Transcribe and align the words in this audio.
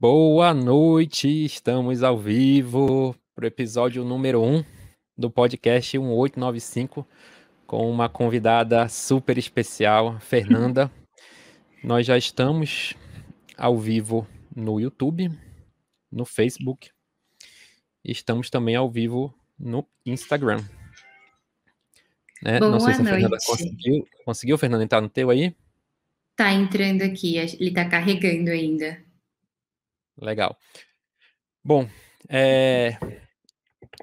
Boa 0.00 0.54
noite, 0.54 1.28
estamos 1.44 2.02
ao 2.02 2.16
vivo 2.16 3.14
para 3.34 3.44
o 3.44 3.46
episódio 3.46 4.02
número 4.02 4.42
1 4.42 4.64
do 5.14 5.30
podcast 5.30 5.98
1895 5.98 7.06
com 7.66 7.90
uma 7.90 8.08
convidada 8.08 8.88
super 8.88 9.36
especial, 9.36 10.18
Fernanda. 10.18 10.90
Nós 11.84 12.06
já 12.06 12.16
estamos 12.16 12.94
ao 13.58 13.76
vivo 13.76 14.26
no 14.56 14.80
YouTube, 14.80 15.30
no 16.10 16.24
Facebook, 16.24 16.88
e 18.02 18.10
estamos 18.10 18.48
também 18.48 18.76
ao 18.76 18.90
vivo 18.90 19.34
no 19.58 19.86
Instagram. 20.06 20.64
Né? 22.42 22.58
Boa 22.58 22.70
Não 22.70 22.80
sei 22.80 22.94
se 22.94 23.00
a 23.02 23.04
noite. 23.04 23.20
Fernanda 23.20 23.36
conseguiu. 23.46 24.08
Conseguiu, 24.24 24.56
Fernanda, 24.56 24.84
entrar 24.84 25.02
no 25.02 25.10
teu 25.10 25.28
aí? 25.28 25.54
Tá 26.34 26.54
entrando 26.54 27.02
aqui, 27.02 27.36
ele 27.36 27.70
tá 27.70 27.84
carregando 27.84 28.50
ainda. 28.50 29.09
Legal. 30.20 30.56
Bom, 31.64 31.88
é, 32.28 32.98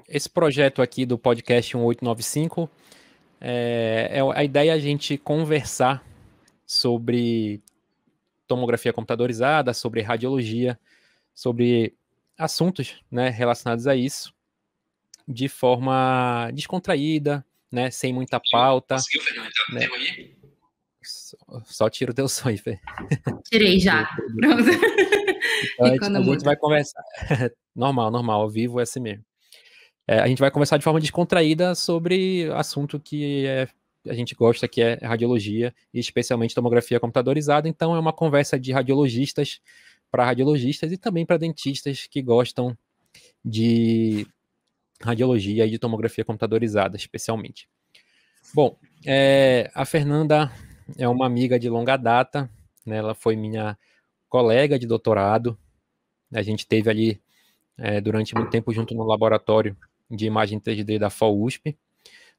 esse 0.08 0.28
projeto 0.28 0.82
aqui 0.82 1.06
do 1.06 1.16
podcast 1.16 1.76
1895, 1.76 2.68
é, 3.40 4.10
é 4.12 4.20
a 4.34 4.44
ideia 4.44 4.72
é 4.72 4.74
a 4.74 4.78
gente 4.78 5.16
conversar 5.16 6.04
sobre 6.66 7.62
tomografia 8.46 8.92
computadorizada, 8.92 9.72
sobre 9.72 10.00
radiologia, 10.02 10.78
sobre 11.34 11.94
assuntos 12.36 13.02
né, 13.10 13.28
relacionados 13.28 13.86
a 13.86 13.94
isso, 13.94 14.34
de 15.26 15.48
forma 15.48 16.50
descontraída, 16.52 17.44
né, 17.70 17.90
sem 17.90 18.12
muita 18.12 18.40
pauta. 18.50 18.96
Conseguiu, 18.96 19.22
no 19.36 19.74
né? 19.74 19.86
teu 19.86 19.94
aí? 19.94 20.37
Só, 21.64 21.88
tira 21.88 22.10
o 22.10 22.14
teu 22.14 22.26
aí, 22.44 22.56
Fê. 22.56 22.78
Tirei 23.50 23.78
já. 23.78 24.08
Pronto. 24.36 24.62
Então, 25.74 25.86
a, 25.86 25.88
gente, 25.90 26.04
a 26.04 26.22
gente 26.22 26.44
vai 26.44 26.56
conversar. 26.56 27.02
normal, 27.74 28.10
normal, 28.10 28.42
ao 28.42 28.50
vivo 28.50 28.80
é 28.80 28.82
assim 28.82 29.00
mesmo. 29.00 29.24
É, 30.06 30.20
a 30.20 30.26
gente 30.26 30.38
vai 30.38 30.50
conversar 30.50 30.78
de 30.78 30.84
forma 30.84 31.00
descontraída 31.00 31.74
sobre 31.74 32.50
assunto 32.54 32.98
que 32.98 33.46
é- 33.46 33.68
a 34.08 34.14
gente 34.14 34.34
gosta, 34.34 34.66
que 34.66 34.80
é 34.80 34.98
radiologia, 35.02 35.74
e 35.92 35.98
especialmente 35.98 36.54
tomografia 36.54 36.98
computadorizada. 36.98 37.68
Então, 37.68 37.94
é 37.94 37.98
uma 37.98 38.12
conversa 38.12 38.58
de 38.58 38.72
radiologistas 38.72 39.60
para 40.10 40.24
radiologistas 40.24 40.90
e 40.92 40.96
também 40.96 41.26
para 41.26 41.36
dentistas 41.36 42.06
que 42.06 42.22
gostam 42.22 42.76
de 43.44 44.26
radiologia 45.02 45.66
e 45.66 45.70
de 45.70 45.78
tomografia 45.78 46.24
computadorizada, 46.24 46.96
especialmente. 46.96 47.68
Bom, 48.54 48.78
é, 49.04 49.70
a 49.74 49.84
Fernanda 49.84 50.50
é 50.96 51.08
uma 51.08 51.26
amiga 51.26 51.58
de 51.58 51.68
longa 51.68 51.96
data, 51.96 52.50
né, 52.84 52.96
ela 52.96 53.14
foi 53.14 53.36
minha 53.36 53.76
colega 54.28 54.78
de 54.78 54.86
doutorado. 54.86 55.58
A 56.32 56.42
gente 56.42 56.66
teve 56.66 56.90
ali 56.90 57.20
é, 57.76 58.00
durante 58.00 58.34
muito 58.34 58.50
tempo 58.50 58.72
junto 58.72 58.94
no 58.94 59.04
laboratório 59.04 59.76
de 60.10 60.26
imagem 60.26 60.60
3D 60.60 60.98
da 60.98 61.10
FAUSP. 61.10 61.76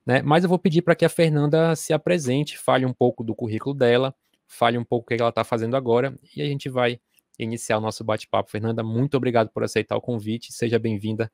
Né? 0.05 0.22
Mas 0.22 0.44
eu 0.44 0.50
vou 0.50 0.59
pedir 0.59 0.81
para 0.81 0.95
que 0.95 1.05
a 1.05 1.09
Fernanda 1.09 1.75
se 1.75 1.94
apresente, 1.94 2.58
fale 2.58 2.86
um 2.86 2.94
pouco 2.94 3.23
do 3.23 3.36
currículo 3.36 3.75
dela, 3.75 4.16
fale 4.47 4.77
um 4.77 4.83
pouco 4.83 5.05
o 5.05 5.08
que 5.16 5.22
ela 5.22 5.30
está 5.30 5.44
fazendo 5.44 5.75
agora 5.75 6.17
e 6.36 6.42
a 6.42 6.45
gente 6.45 6.70
vai 6.70 7.00
iniciar 7.38 7.77
o 7.77 7.81
nosso 7.81 8.03
bate-papo. 8.03 8.52
Fernanda, 8.52 8.83
muito 8.83 9.16
obrigado 9.16 9.50
por 9.50 9.64
aceitar 9.64 9.95
o 9.95 10.02
convite, 10.02 10.52
seja 10.52 10.77
bem-vinda. 10.77 11.31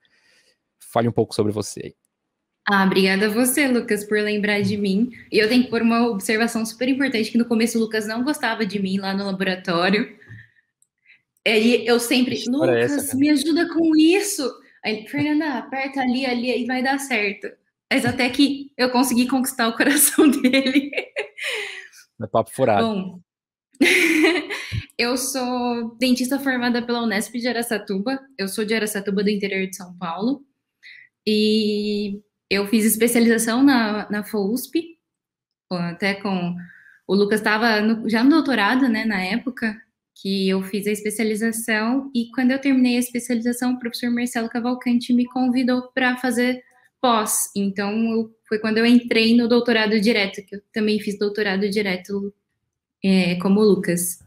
Fale 0.79 1.07
um 1.07 1.11
pouco 1.11 1.33
sobre 1.33 1.51
você. 1.51 1.81
aí. 1.85 2.04
Ah, 2.67 2.83
obrigada 2.83 3.27
a 3.27 3.29
você, 3.29 3.67
Lucas, 3.67 4.03
por 4.03 4.19
lembrar 4.19 4.61
de 4.61 4.75
mim. 4.75 5.11
E 5.31 5.37
eu 5.37 5.47
tenho 5.47 5.63
que 5.63 5.69
pôr 5.69 5.83
uma 5.83 6.07
observação 6.07 6.65
super 6.65 6.89
importante, 6.89 7.31
que 7.31 7.37
no 7.37 7.45
começo 7.45 7.77
o 7.77 7.81
Lucas 7.81 8.07
não 8.07 8.23
gostava 8.23 8.65
de 8.65 8.79
mim 8.81 8.97
lá 8.97 9.13
no 9.13 9.25
laboratório. 9.25 10.17
Aí 11.47 11.85
eu 11.85 11.99
sempre, 11.99 12.41
é 12.41 12.49
Lucas, 12.49 12.91
essa, 12.91 13.17
me 13.17 13.29
ajuda 13.29 13.71
com 13.71 13.95
isso. 13.95 14.51
Aí, 14.83 15.07
Fernanda, 15.07 15.59
aperta 15.59 16.01
ali, 16.01 16.25
ali, 16.25 16.51
aí 16.51 16.65
vai 16.65 16.81
dar 16.81 16.97
certo. 16.97 17.47
Mas 17.91 18.03
até 18.03 18.27
que 18.29 18.71
eu 18.75 18.89
consegui 18.89 19.27
conquistar 19.27 19.67
o 19.67 19.77
coração 19.77 20.27
dele. 20.41 20.89
É 22.19 22.27
papo 22.27 22.49
furado. 22.51 22.87
Bom, 22.87 23.19
eu 24.97 25.17
sou 25.17 25.95
dentista 25.99 26.39
formada 26.39 26.81
pela 26.81 27.03
Unesp 27.03 27.35
de 27.35 27.47
Aracatuba. 27.47 28.19
Eu 28.39 28.47
sou 28.47 28.65
de 28.65 28.73
Aracatuba, 28.73 29.23
do 29.23 29.29
interior 29.29 29.67
de 29.67 29.75
São 29.75 29.95
Paulo. 29.97 30.43
E 31.27 32.21
eu 32.49 32.67
fiz 32.67 32.85
especialização 32.85 33.63
na, 33.63 34.09
na 34.09 34.23
FOUSP, 34.23 34.97
até 35.71 36.15
com... 36.15 36.55
O 37.07 37.13
Lucas 37.13 37.39
estava 37.39 37.67
já 38.07 38.23
no 38.23 38.31
doutorado, 38.31 38.89
né, 38.89 39.05
na 39.05 39.21
época 39.23 39.79
que 40.15 40.49
eu 40.49 40.63
fiz 40.63 40.87
a 40.87 40.91
especialização. 40.91 42.09
E 42.15 42.31
quando 42.31 42.51
eu 42.51 42.59
terminei 42.59 42.95
a 42.95 42.99
especialização, 42.99 43.73
o 43.73 43.79
professor 43.79 44.09
Marcelo 44.09 44.49
Cavalcante 44.49 45.13
me 45.13 45.25
convidou 45.25 45.91
para 45.93 46.17
fazer 46.17 46.63
pós. 46.99 47.51
Então, 47.55 47.91
eu- 48.11 48.35
foi 48.47 48.57
quando 48.59 48.79
eu 48.79 48.85
entrei 48.85 49.35
no 49.37 49.47
doutorado 49.47 49.99
direto, 49.99 50.43
que 50.45 50.55
eu 50.55 50.61
também 50.73 50.99
fiz 50.99 51.19
doutorado 51.19 51.69
direto 51.69 52.33
é, 53.03 53.35
como 53.35 53.59
o 53.59 53.63
Lucas. 53.63 54.19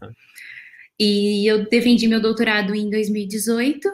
E 0.99 1.47
eu 1.51 1.69
defendi 1.69 2.07
meu 2.07 2.21
doutorado 2.21 2.75
em 2.75 2.89
2018 2.91 3.89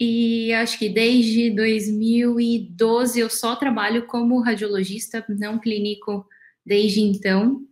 e 0.00 0.50
acho 0.54 0.78
que 0.78 0.88
desde 0.88 1.50
2012 1.50 3.20
eu 3.20 3.28
só 3.28 3.54
trabalho 3.54 4.06
como 4.06 4.40
radiologista, 4.40 5.22
não 5.28 5.58
clínico 5.58 6.26
desde 6.64 7.02
então. 7.02 7.66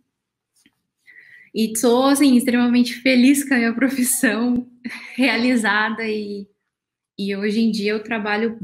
E 1.51 1.75
sou 1.75 2.05
assim, 2.05 2.37
extremamente 2.37 2.93
feliz 3.01 3.43
com 3.43 3.55
a 3.55 3.57
minha 3.57 3.73
profissão, 3.75 4.69
realizada 5.15 6.07
e, 6.07 6.47
e 7.17 7.35
hoje 7.35 7.61
em 7.61 7.71
dia 7.71 7.93
eu 7.93 8.03
trabalho 8.03 8.59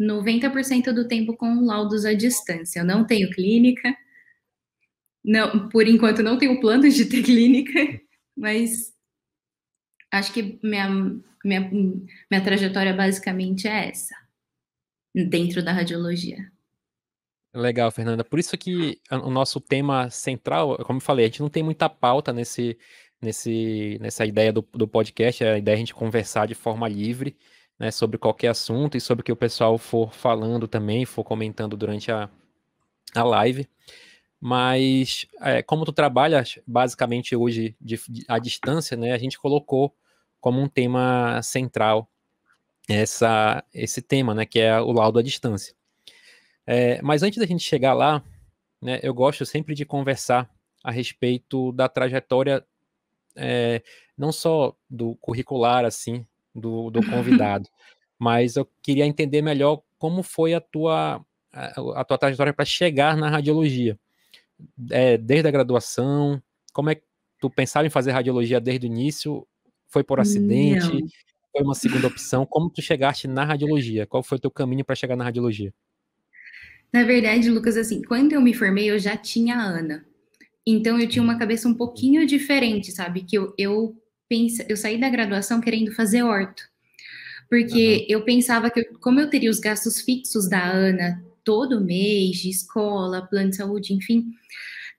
90% 0.00 0.92
do 0.92 1.08
tempo 1.08 1.36
com 1.36 1.64
laudos 1.64 2.04
à 2.04 2.14
distância. 2.14 2.78
Eu 2.78 2.84
não 2.84 3.04
tenho 3.04 3.28
clínica, 3.30 3.96
não, 5.24 5.68
por 5.68 5.88
enquanto 5.88 6.22
não 6.22 6.38
tenho 6.38 6.60
planos 6.60 6.94
de 6.94 7.06
ter 7.06 7.22
clínica, 7.24 8.00
mas 8.36 8.92
acho 10.12 10.32
que 10.32 10.60
minha, 10.62 11.20
minha, 11.44 11.60
minha 11.60 12.44
trajetória 12.44 12.94
basicamente 12.94 13.66
é 13.68 13.88
essa, 13.88 14.14
dentro 15.14 15.62
da 15.62 15.72
radiologia. 15.72 16.50
Legal, 17.54 17.90
Fernanda. 17.90 18.24
Por 18.24 18.38
isso 18.38 18.56
que 18.56 18.98
o 19.10 19.30
nosso 19.30 19.60
tema 19.60 20.08
central, 20.08 20.78
como 20.84 20.96
eu 20.96 21.02
falei, 21.02 21.26
a 21.26 21.28
gente 21.28 21.42
não 21.42 21.50
tem 21.50 21.62
muita 21.62 21.88
pauta 21.88 22.32
nesse, 22.32 22.78
nesse, 23.20 23.98
nessa 24.00 24.24
ideia 24.24 24.50
do, 24.52 24.66
do 24.72 24.88
podcast, 24.88 25.44
é 25.44 25.52
a 25.52 25.58
ideia 25.58 25.74
é 25.74 25.76
a 25.76 25.78
gente 25.78 25.94
conversar 25.94 26.46
de 26.46 26.54
forma 26.54 26.88
livre, 26.88 27.36
né, 27.78 27.90
sobre 27.90 28.16
qualquer 28.16 28.48
assunto 28.48 28.96
e 28.96 29.00
sobre 29.00 29.20
o 29.20 29.24
que 29.24 29.32
o 29.32 29.36
pessoal 29.36 29.76
for 29.76 30.14
falando 30.14 30.66
também, 30.66 31.04
for 31.04 31.24
comentando 31.24 31.76
durante 31.76 32.10
a, 32.10 32.30
a 33.14 33.22
live. 33.22 33.68
Mas, 34.40 35.26
é, 35.40 35.62
como 35.62 35.84
tu 35.84 35.92
trabalhas 35.92 36.58
basicamente 36.66 37.36
hoje 37.36 37.76
de, 37.80 38.00
de- 38.08 38.24
à 38.26 38.38
distância, 38.38 38.96
né, 38.96 39.12
a 39.12 39.18
gente 39.18 39.38
colocou 39.38 39.94
como 40.42 40.60
um 40.60 40.68
tema 40.68 41.40
central 41.40 42.10
essa, 42.88 43.64
esse 43.72 44.02
tema, 44.02 44.34
né, 44.34 44.44
que 44.44 44.58
é 44.58 44.78
o 44.80 44.90
laudo 44.90 45.20
à 45.20 45.22
distância. 45.22 45.72
É, 46.66 47.00
mas 47.00 47.22
antes 47.22 47.38
da 47.38 47.46
gente 47.46 47.62
chegar 47.62 47.94
lá, 47.94 48.22
né, 48.80 48.98
eu 49.04 49.14
gosto 49.14 49.46
sempre 49.46 49.72
de 49.72 49.86
conversar 49.86 50.50
a 50.82 50.90
respeito 50.90 51.70
da 51.72 51.88
trajetória, 51.88 52.66
é, 53.36 53.82
não 54.18 54.32
só 54.32 54.76
do 54.90 55.14
curricular, 55.20 55.84
assim, 55.84 56.26
do, 56.52 56.90
do 56.90 57.00
convidado, 57.08 57.68
mas 58.18 58.56
eu 58.56 58.68
queria 58.82 59.06
entender 59.06 59.42
melhor 59.42 59.80
como 59.96 60.24
foi 60.24 60.54
a 60.54 60.60
tua, 60.60 61.24
a, 61.52 62.00
a 62.00 62.04
tua 62.04 62.18
trajetória 62.18 62.52
para 62.52 62.64
chegar 62.64 63.16
na 63.16 63.30
radiologia. 63.30 63.96
É, 64.90 65.16
desde 65.16 65.46
a 65.46 65.52
graduação, 65.52 66.42
como 66.72 66.90
é 66.90 66.96
que 66.96 67.04
tu 67.40 67.48
pensava 67.48 67.86
em 67.86 67.90
fazer 67.90 68.10
radiologia 68.10 68.60
desde 68.60 68.86
o 68.86 68.88
início? 68.88 69.46
Foi 69.92 70.02
por 70.02 70.18
acidente? 70.18 71.00
Não. 71.00 71.08
Foi 71.52 71.62
uma 71.62 71.74
segunda 71.74 72.06
opção? 72.06 72.46
Como 72.46 72.70
tu 72.70 72.80
chegaste 72.80 73.28
na 73.28 73.44
radiologia? 73.44 74.06
Qual 74.06 74.22
foi 74.22 74.38
o 74.38 74.40
teu 74.40 74.50
caminho 74.50 74.84
para 74.84 74.96
chegar 74.96 75.16
na 75.16 75.24
radiologia? 75.24 75.72
Na 76.90 77.04
verdade, 77.04 77.50
Lucas, 77.50 77.76
assim, 77.76 78.02
quando 78.02 78.32
eu 78.32 78.40
me 78.40 78.54
formei, 78.54 78.90
eu 78.90 78.98
já 78.98 79.16
tinha 79.16 79.56
a 79.56 79.62
Ana. 79.62 80.04
Então 80.66 80.98
eu 80.98 81.08
tinha 81.08 81.22
uma 81.22 81.38
cabeça 81.38 81.68
um 81.68 81.74
pouquinho 81.74 82.26
diferente, 82.26 82.90
sabe? 82.90 83.22
Que 83.22 83.36
eu, 83.36 83.54
eu, 83.58 83.94
pense, 84.28 84.64
eu 84.68 84.76
saí 84.76 84.98
da 84.98 85.10
graduação 85.10 85.60
querendo 85.60 85.92
fazer 85.92 86.22
orto. 86.22 86.62
Porque 87.50 88.06
eu 88.08 88.24
pensava 88.24 88.70
que, 88.70 88.82
como 89.00 89.20
eu 89.20 89.28
teria 89.28 89.50
os 89.50 89.60
gastos 89.60 90.00
fixos 90.00 90.48
da 90.48 90.64
Ana 90.64 91.22
todo 91.44 91.84
mês, 91.84 92.36
de 92.36 92.48
escola, 92.48 93.26
plano 93.26 93.50
de 93.50 93.56
saúde, 93.56 93.92
enfim, 93.92 94.30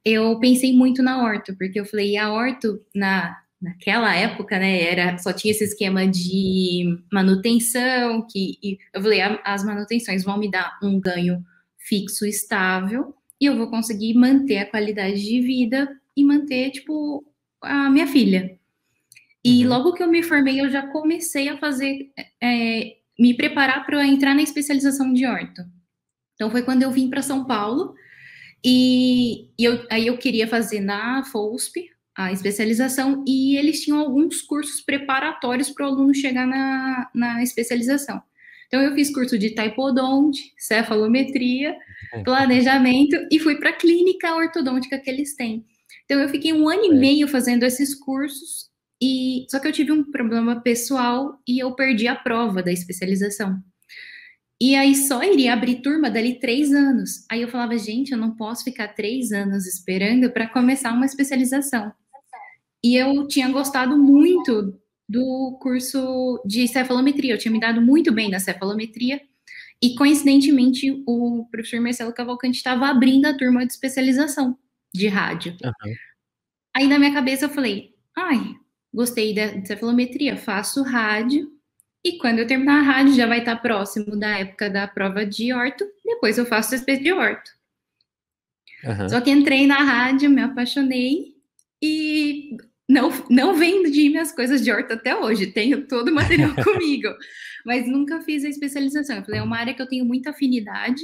eu 0.06 0.38
pensei 0.40 0.74
muito 0.74 1.02
na 1.02 1.24
orto, 1.24 1.56
porque 1.56 1.80
eu 1.80 1.86
falei, 1.86 2.18
a 2.18 2.32
orto, 2.32 2.80
na, 2.94 3.43
naquela 3.64 4.14
época, 4.16 4.60
né, 4.60 4.84
era, 4.84 5.18
só 5.18 5.32
tinha 5.34 5.52
esse 5.52 5.64
esquema 5.64 6.06
de 6.08 6.98
manutenção, 7.12 8.28
que 8.30 8.58
e 8.62 8.78
eu 8.94 9.02
falei, 9.02 9.22
"A- 9.22 9.42
as 9.46 9.64
manutenções 9.64 10.24
vão 10.24 10.38
me 10.38 10.52
dar 10.52 10.78
um 10.84 11.00
ganho 11.00 11.44
fixo, 11.80 12.26
estável, 12.26 13.16
e 13.40 13.46
eu 13.46 13.58
vou 13.58 13.70
conseguir 13.70 14.14
manter 14.16 14.58
a 14.60 14.70
qualidade 14.70 15.22
de 15.24 15.42
vida 15.42 15.90
e 16.16 16.24
manter, 16.24 16.72
tipo, 16.72 17.26
a 17.62 17.90
minha 17.90 18.08
filha. 18.08 18.58
E 19.44 19.64
uhum. 19.64 19.70
logo 19.70 19.94
que 19.94 20.04
eu 20.04 20.08
me 20.08 20.24
formei, 20.24 20.62
eu 20.62 20.70
já 20.70 20.88
comecei 20.88 21.50
a 21.50 21.58
fazer, 21.58 22.12
é, 22.42 22.98
me 23.20 23.34
preparar 23.34 23.86
para 23.86 24.06
entrar 24.06 24.34
na 24.36 24.42
especialização 24.42 25.14
de 25.14 25.26
orto. 25.26 25.62
Então 26.36 26.50
foi 26.52 26.64
quando 26.64 26.84
eu 26.84 26.92
vim 26.92 27.10
para 27.10 27.22
São 27.22 27.46
Paulo 27.46 27.94
e, 28.64 29.50
e 29.58 29.64
eu, 29.66 29.86
aí 29.90 30.08
eu 30.08 30.18
queria 30.18 30.48
fazer 30.48 30.80
na 30.80 31.24
FOSP 31.26 31.90
a 32.16 32.32
especialização 32.32 33.24
e 33.28 33.58
eles 33.58 33.82
tinham 33.82 34.00
alguns 34.00 34.42
cursos 34.42 34.82
preparatórios 34.82 35.70
para 35.70 35.86
o 35.86 35.90
aluno 35.90 36.14
chegar 36.14 36.46
na, 36.46 37.10
na 37.14 37.44
especialização. 37.44 38.22
Então 38.68 38.82
eu 38.82 38.94
fiz 38.96 39.14
curso 39.14 39.38
de 39.38 39.52
taipodonte, 39.52 40.52
cefalometria, 40.58 41.76
uhum. 42.14 42.24
planejamento 42.24 43.16
e 43.32 43.40
fui 43.40 43.56
para 43.56 43.70
a 43.70 43.74
clínica 43.78 44.34
ortodôntica 44.36 44.98
que 44.98 45.10
eles 45.10 45.36
têm. 45.36 45.66
Então 46.06 46.20
eu 46.20 46.30
fiquei 46.30 46.54
um 46.54 46.68
ano 46.68 46.86
e 46.86 46.96
meio 46.96 47.28
fazendo 47.28 47.64
esses 47.64 47.94
cursos 47.96 48.70
e 49.02 49.46
só 49.50 49.60
que 49.60 49.68
eu 49.68 49.72
tive 49.72 49.92
um 49.92 50.04
problema 50.04 50.62
pessoal 50.62 51.40
e 51.48 51.60
eu 51.60 51.76
perdi 51.76 52.08
a 52.08 52.16
prova 52.16 52.64
da 52.64 52.72
especialização. 52.72 53.62
E 54.62 54.76
aí 54.76 54.96
só 54.96 55.22
iria 55.24 55.54
abrir 55.54 55.82
turma 55.82 56.10
dali 56.10 56.40
três 56.40 56.72
anos. 56.72 57.26
Aí 57.30 57.42
eu 57.42 57.50
falava, 57.50 57.78
gente, 57.78 58.12
eu 58.12 58.18
não 58.18 58.36
posso 58.36 58.64
ficar 58.64 58.88
três 58.90 59.32
anos 59.32 59.68
esperando 59.68 60.32
para 60.32 60.48
começar 60.48 60.94
uma 60.94 61.06
especialização. 61.06 61.92
E 62.84 62.96
eu 62.96 63.28
tinha 63.28 63.50
gostado 63.50 63.98
muito 63.98 64.80
do 65.08 65.58
curso 65.62 66.42
de 66.46 66.68
cefalometria, 66.68 67.34
eu 67.34 67.38
tinha 67.38 67.52
me 67.52 67.60
dado 67.60 67.82
muito 67.82 68.12
bem 68.12 68.30
na 68.30 68.40
cefalometria. 68.40 69.22
E 69.82 69.96
coincidentemente, 69.96 71.04
o 71.06 71.46
professor 71.52 71.80
Marcelo 71.80 72.14
Cavalcante 72.14 72.58
estava 72.58 72.88
abrindo 72.88 73.26
a 73.26 73.38
turma 73.38 73.66
de 73.66 73.74
especialização 73.74 74.58
de 74.94 75.08
rádio. 75.08 75.58
Uhum. 75.64 75.94
Aí 76.76 76.88
na 76.88 76.98
minha 76.98 77.14
cabeça 77.14 77.46
eu 77.46 77.50
falei, 77.50 77.94
ai, 78.18 78.56
gostei 78.94 79.34
da 79.34 79.66
cefalometria, 79.66 80.38
faço 80.38 80.84
rádio, 80.84 81.52
e 82.04 82.18
quando 82.18 82.40
eu 82.40 82.48
terminar 82.48 82.80
a 82.80 82.84
rádio 82.84 83.14
já 83.14 83.26
vai 83.26 83.40
estar 83.40 83.56
próximo 83.58 84.18
da 84.18 84.40
época 84.40 84.70
da 84.70 84.88
prova 84.88 85.26
de 85.26 85.54
orto, 85.54 85.86
depois 86.04 86.38
eu 86.38 86.46
faço 86.46 86.76
CSP 86.76 86.98
de 86.98 87.14
orto. 87.14 87.50
Uhum. 88.84 89.10
Só 89.10 89.22
que 89.22 89.32
entrei 89.32 89.66
na 89.66 89.78
rádio, 89.78 90.30
me 90.30 90.42
apaixonei 90.42 91.34
e 91.82 92.58
não, 92.94 93.12
não 93.30 93.58
vendi 93.58 94.10
minhas 94.10 94.32
coisas 94.32 94.64
de 94.64 94.72
orto 94.72 94.94
até 94.94 95.16
hoje, 95.16 95.48
tenho 95.48 95.88
todo 95.88 96.10
o 96.10 96.14
material 96.14 96.54
comigo, 96.64 97.10
mas 97.66 97.88
nunca 97.88 98.22
fiz 98.22 98.46
a 98.46 98.50
especialização. 98.50 99.18
Eu 99.18 99.26
falei, 99.26 99.40
é 99.40 99.44
uma 99.44 99.58
área 99.58 99.74
que 99.74 99.82
eu 99.82 99.88
tenho 99.88 100.06
muita 100.06 100.30
afinidade 100.30 101.02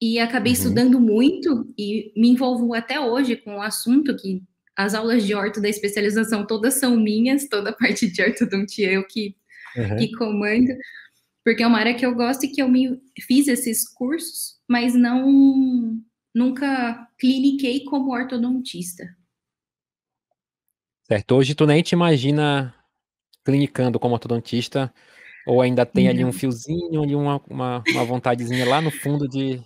e 0.00 0.18
acabei 0.20 0.52
uhum. 0.52 0.58
estudando 0.58 1.00
muito 1.00 1.74
e 1.76 2.12
me 2.16 2.28
envolvo 2.28 2.72
até 2.74 3.00
hoje 3.00 3.34
com 3.36 3.56
o 3.56 3.62
assunto 3.62 4.14
que 4.16 4.42
as 4.76 4.94
aulas 4.94 5.26
de 5.26 5.34
orto 5.34 5.60
da 5.60 5.68
especialização 5.68 6.46
todas 6.46 6.74
são 6.74 6.96
minhas, 6.96 7.48
toda 7.48 7.70
a 7.70 7.72
parte 7.72 8.06
de 8.08 8.22
ortodontia 8.22 8.92
eu 8.92 9.06
que, 9.06 9.34
uhum. 9.76 9.96
que 9.96 10.12
comando, 10.12 10.76
porque 11.42 11.62
é 11.62 11.66
uma 11.66 11.78
área 11.78 11.94
que 11.94 12.06
eu 12.06 12.14
gosto 12.14 12.44
e 12.44 12.48
que 12.48 12.62
eu 12.62 12.68
me 12.68 13.00
fiz 13.26 13.48
esses 13.48 13.88
cursos, 13.88 14.56
mas 14.68 14.94
não 14.94 16.00
nunca 16.34 17.08
cliniquei 17.18 17.84
como 17.84 18.12
ortodontista. 18.12 19.04
Certo. 21.06 21.36
Hoje 21.36 21.54
tu 21.54 21.66
nem 21.66 21.82
te 21.82 21.92
imagina 21.92 22.74
clinicando 23.44 23.98
como 24.00 24.14
ortodontista, 24.14 24.92
ou 25.46 25.62
ainda 25.62 25.86
tem 25.86 26.08
ali 26.08 26.24
um 26.24 26.32
fiozinho, 26.32 27.00
ali 27.00 27.14
uma, 27.14 27.40
uma, 27.48 27.84
uma 27.88 28.04
vontadezinha 28.04 28.66
lá 28.66 28.80
no 28.80 28.90
fundo 28.90 29.28
de, 29.28 29.62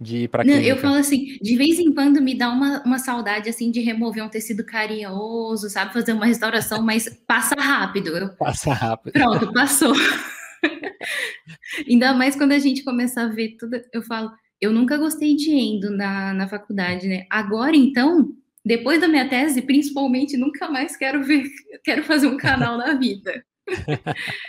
de 0.00 0.18
ir 0.18 0.28
para 0.28 0.46
Eu 0.46 0.76
falo 0.76 0.94
assim, 0.94 1.36
de 1.42 1.56
vez 1.56 1.80
em 1.80 1.92
quando 1.92 2.22
me 2.22 2.38
dá 2.38 2.48
uma, 2.48 2.80
uma 2.84 3.00
saudade 3.00 3.48
assim 3.48 3.72
de 3.72 3.80
remover 3.80 4.24
um 4.24 4.28
tecido 4.28 4.64
carinhoso, 4.64 5.68
sabe, 5.68 5.92
fazer 5.92 6.12
uma 6.12 6.26
restauração, 6.26 6.80
mas 6.80 7.08
passa 7.26 7.56
rápido. 7.56 8.16
Eu... 8.16 8.28
Passa 8.38 8.72
rápido. 8.72 9.14
Pronto, 9.14 9.52
passou. 9.52 9.92
Ainda 11.88 12.14
mais 12.14 12.36
quando 12.36 12.52
a 12.52 12.58
gente 12.60 12.84
começa 12.84 13.22
a 13.22 13.26
ver 13.26 13.56
tudo, 13.58 13.80
eu 13.92 14.02
falo, 14.02 14.30
eu 14.60 14.72
nunca 14.72 14.96
gostei 14.96 15.34
de 15.34 15.50
endo 15.50 15.90
na, 15.90 16.32
na 16.32 16.46
faculdade, 16.46 17.08
né? 17.08 17.26
Agora 17.28 17.74
então, 17.74 18.32
depois 18.64 19.00
da 19.00 19.08
minha 19.08 19.28
tese, 19.28 19.62
principalmente, 19.62 20.36
nunca 20.36 20.68
mais 20.68 20.96
quero 20.96 21.22
ver, 21.24 21.44
quero 21.82 22.04
fazer 22.04 22.28
um 22.28 22.36
canal 22.36 22.76
na 22.76 22.94
vida. 22.94 23.44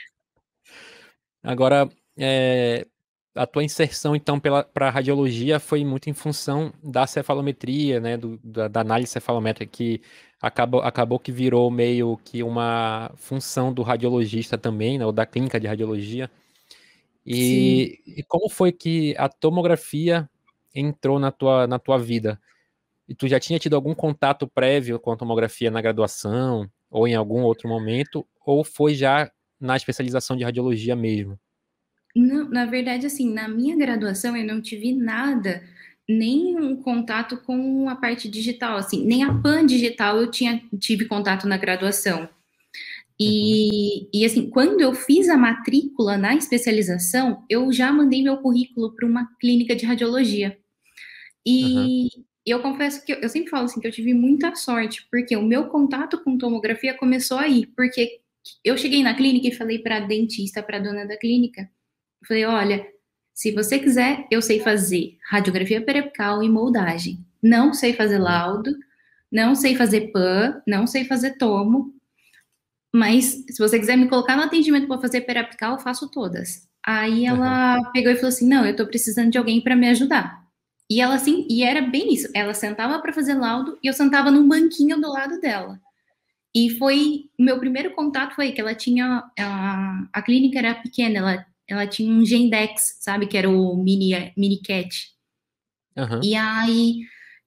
Agora, 1.43 1.89
é, 2.17 2.87
a 3.35 3.47
tua 3.47 3.63
inserção, 3.63 4.15
então, 4.15 4.39
para 4.39 4.87
a 4.87 4.89
radiologia 4.89 5.59
foi 5.59 5.83
muito 5.83 6.09
em 6.09 6.13
função 6.13 6.71
da 6.83 7.07
cefalometria, 7.07 7.99
né, 7.99 8.15
do, 8.15 8.39
da, 8.43 8.67
da, 8.67 8.81
análise 8.81 9.11
cefalométrica, 9.11 9.69
que 9.71 10.01
acabou, 10.39 10.81
acabou 10.81 11.19
que 11.19 11.31
virou 11.31 11.69
meio 11.71 12.17
que 12.23 12.43
uma 12.43 13.11
função 13.15 13.73
do 13.73 13.81
radiologista 13.81 14.57
também, 14.57 14.97
né, 14.99 15.05
ou 15.05 15.11
da 15.11 15.25
clínica 15.25 15.59
de 15.59 15.67
radiologia. 15.67 16.29
E, 17.25 17.99
e, 18.05 18.23
como 18.23 18.49
foi 18.49 18.71
que 18.71 19.15
a 19.17 19.29
tomografia 19.29 20.29
entrou 20.75 21.17
na 21.19 21.31
tua, 21.31 21.65
na 21.65 21.79
tua 21.79 21.97
vida? 21.97 22.39
E 23.07 23.13
tu 23.13 23.27
já 23.27 23.39
tinha 23.39 23.59
tido 23.59 23.75
algum 23.75 23.93
contato 23.93 24.47
prévio 24.47 24.99
com 24.99 25.11
a 25.11 25.17
tomografia 25.17 25.69
na 25.69 25.81
graduação, 25.81 26.69
ou 26.89 27.07
em 27.07 27.15
algum 27.15 27.41
outro 27.41 27.67
momento, 27.67 28.25
ou 28.45 28.63
foi 28.63 28.93
já 28.95 29.29
na 29.59 29.75
especialização 29.75 30.37
de 30.37 30.43
radiologia 30.43 30.95
mesmo? 30.95 31.39
Não, 32.15 32.47
na 32.49 32.65
verdade, 32.65 33.07
assim, 33.07 33.33
na 33.33 33.47
minha 33.47 33.75
graduação 33.75 34.37
eu 34.37 34.45
não 34.45 34.61
tive 34.61 34.93
nada, 34.93 35.63
nem 36.07 36.55
um 36.55 36.75
contato 36.75 37.37
com 37.37 37.89
a 37.89 37.95
parte 37.95 38.29
digital, 38.29 38.77
assim, 38.77 39.05
nem 39.05 39.23
a 39.23 39.33
PAN 39.33 39.65
digital 39.65 40.17
eu 40.17 40.29
tinha, 40.29 40.61
tive 40.79 41.05
contato 41.05 41.47
na 41.47 41.57
graduação. 41.57 42.29
E, 43.19 44.01
uhum. 44.01 44.09
e 44.13 44.25
assim, 44.25 44.49
quando 44.49 44.81
eu 44.81 44.93
fiz 44.93 45.29
a 45.29 45.37
matrícula 45.37 46.17
na 46.17 46.35
especialização, 46.35 47.43
eu 47.49 47.71
já 47.71 47.91
mandei 47.91 48.21
meu 48.21 48.37
currículo 48.37 48.93
para 48.95 49.07
uma 49.07 49.27
clínica 49.39 49.75
de 49.75 49.85
radiologia. 49.85 50.57
E 51.45 52.09
uhum. 52.15 52.23
Eu 52.51 52.61
confesso 52.61 53.03
que 53.05 53.13
eu, 53.13 53.17
eu 53.17 53.29
sempre 53.29 53.49
falo 53.49 53.65
assim 53.65 53.79
que 53.79 53.87
eu 53.87 53.91
tive 53.91 54.13
muita 54.13 54.55
sorte, 54.55 55.07
porque 55.09 55.35
o 55.35 55.43
meu 55.43 55.67
contato 55.67 56.21
com 56.23 56.37
tomografia 56.37 56.93
começou 56.93 57.37
aí, 57.37 57.65
porque 57.67 58.19
eu 58.63 58.77
cheguei 58.77 59.01
na 59.01 59.13
clínica 59.13 59.47
e 59.47 59.55
falei 59.55 59.79
para 59.79 59.97
a 59.97 60.01
dentista, 60.01 60.61
para 60.61 60.77
a 60.77 60.81
dona 60.81 61.05
da 61.05 61.17
clínica, 61.17 61.69
falei, 62.27 62.45
olha, 62.45 62.85
se 63.33 63.51
você 63.51 63.79
quiser, 63.79 64.27
eu 64.29 64.41
sei 64.41 64.59
fazer 64.59 65.17
radiografia 65.29 65.81
periapical 65.81 66.43
e 66.43 66.49
moldagem. 66.49 67.25
Não 67.41 67.73
sei 67.73 67.93
fazer 67.93 68.19
laudo, 68.19 68.71
não 69.31 69.55
sei 69.55 69.75
fazer 69.75 70.11
PAN, 70.11 70.61
não 70.67 70.85
sei 70.85 71.05
fazer 71.05 71.37
tomo, 71.37 71.93
mas 72.93 73.43
se 73.49 73.57
você 73.57 73.79
quiser 73.79 73.97
me 73.97 74.07
colocar 74.07 74.35
no 74.35 74.43
atendimento 74.43 74.87
para 74.87 75.01
fazer 75.01 75.21
periapical, 75.21 75.73
eu 75.73 75.79
faço 75.79 76.11
todas. 76.11 76.69
Aí 76.85 77.25
ela 77.25 77.77
uhum. 77.77 77.91
pegou 77.91 78.11
e 78.11 78.15
falou 78.15 78.29
assim: 78.29 78.47
"Não, 78.47 78.63
eu 78.65 78.71
estou 78.71 78.85
precisando 78.85 79.31
de 79.31 79.37
alguém 79.37 79.61
para 79.61 79.75
me 79.75 79.87
ajudar". 79.89 80.42
E 80.93 81.01
ela 81.01 81.15
assim, 81.15 81.47
e 81.49 81.63
era 81.63 81.81
bem 81.81 82.13
isso. 82.13 82.29
Ela 82.35 82.53
sentava 82.53 83.01
para 83.01 83.11
fazer 83.11 83.33
laudo 83.33 83.79
e 83.81 83.87
eu 83.87 83.93
sentava 83.93 84.29
num 84.29 84.47
banquinho 84.47 85.01
do 85.01 85.09
lado 85.09 85.41
dela. 85.41 85.81
E 86.53 86.69
foi 86.77 87.31
o 87.39 87.43
meu 87.43 87.57
primeiro 87.57 87.95
contato 87.95 88.35
foi 88.35 88.51
que 88.51 88.61
ela 88.61 88.75
tinha 88.75 89.23
a, 89.39 90.07
a 90.13 90.21
clínica 90.21 90.59
era 90.59 90.75
pequena, 90.75 91.17
ela 91.17 91.45
ela 91.67 91.87
tinha 91.87 92.13
um 92.13 92.23
Gendex, 92.23 92.97
sabe, 92.99 93.25
que 93.25 93.35
era 93.35 93.49
o 93.49 93.75
mini, 93.75 94.11
mini 94.37 94.61
cat. 94.61 95.09
Uhum. 95.97 96.19
E 96.21 96.35
aí 96.35 96.99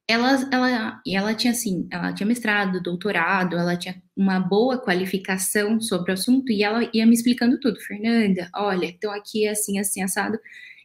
ela, 0.05 0.49
ela, 0.51 1.01
e 1.05 1.15
ela 1.15 1.33
tinha 1.33 1.53
assim, 1.53 1.87
ela 1.89 2.11
tinha 2.11 2.27
mestrado, 2.27 2.83
doutorado, 2.83 3.55
ela 3.55 3.77
tinha 3.77 4.01
uma 4.13 4.41
boa 4.41 4.77
qualificação 4.77 5.79
sobre 5.79 6.11
o 6.11 6.15
assunto 6.15 6.51
e 6.51 6.63
ela 6.63 6.89
ia 6.93 7.05
me 7.05 7.13
explicando 7.13 7.57
tudo. 7.61 7.79
Fernanda, 7.79 8.49
olha, 8.53 8.87
então 8.87 9.13
aqui 9.13 9.45
é 9.45 9.51
assim, 9.51 9.79
assim, 9.79 10.01
assado. 10.01 10.37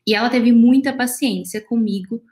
E 0.07 0.15
ela 0.15 0.31
teve 0.31 0.53
muita 0.53 0.93
paciência 0.93 1.61
comigo 1.61 2.23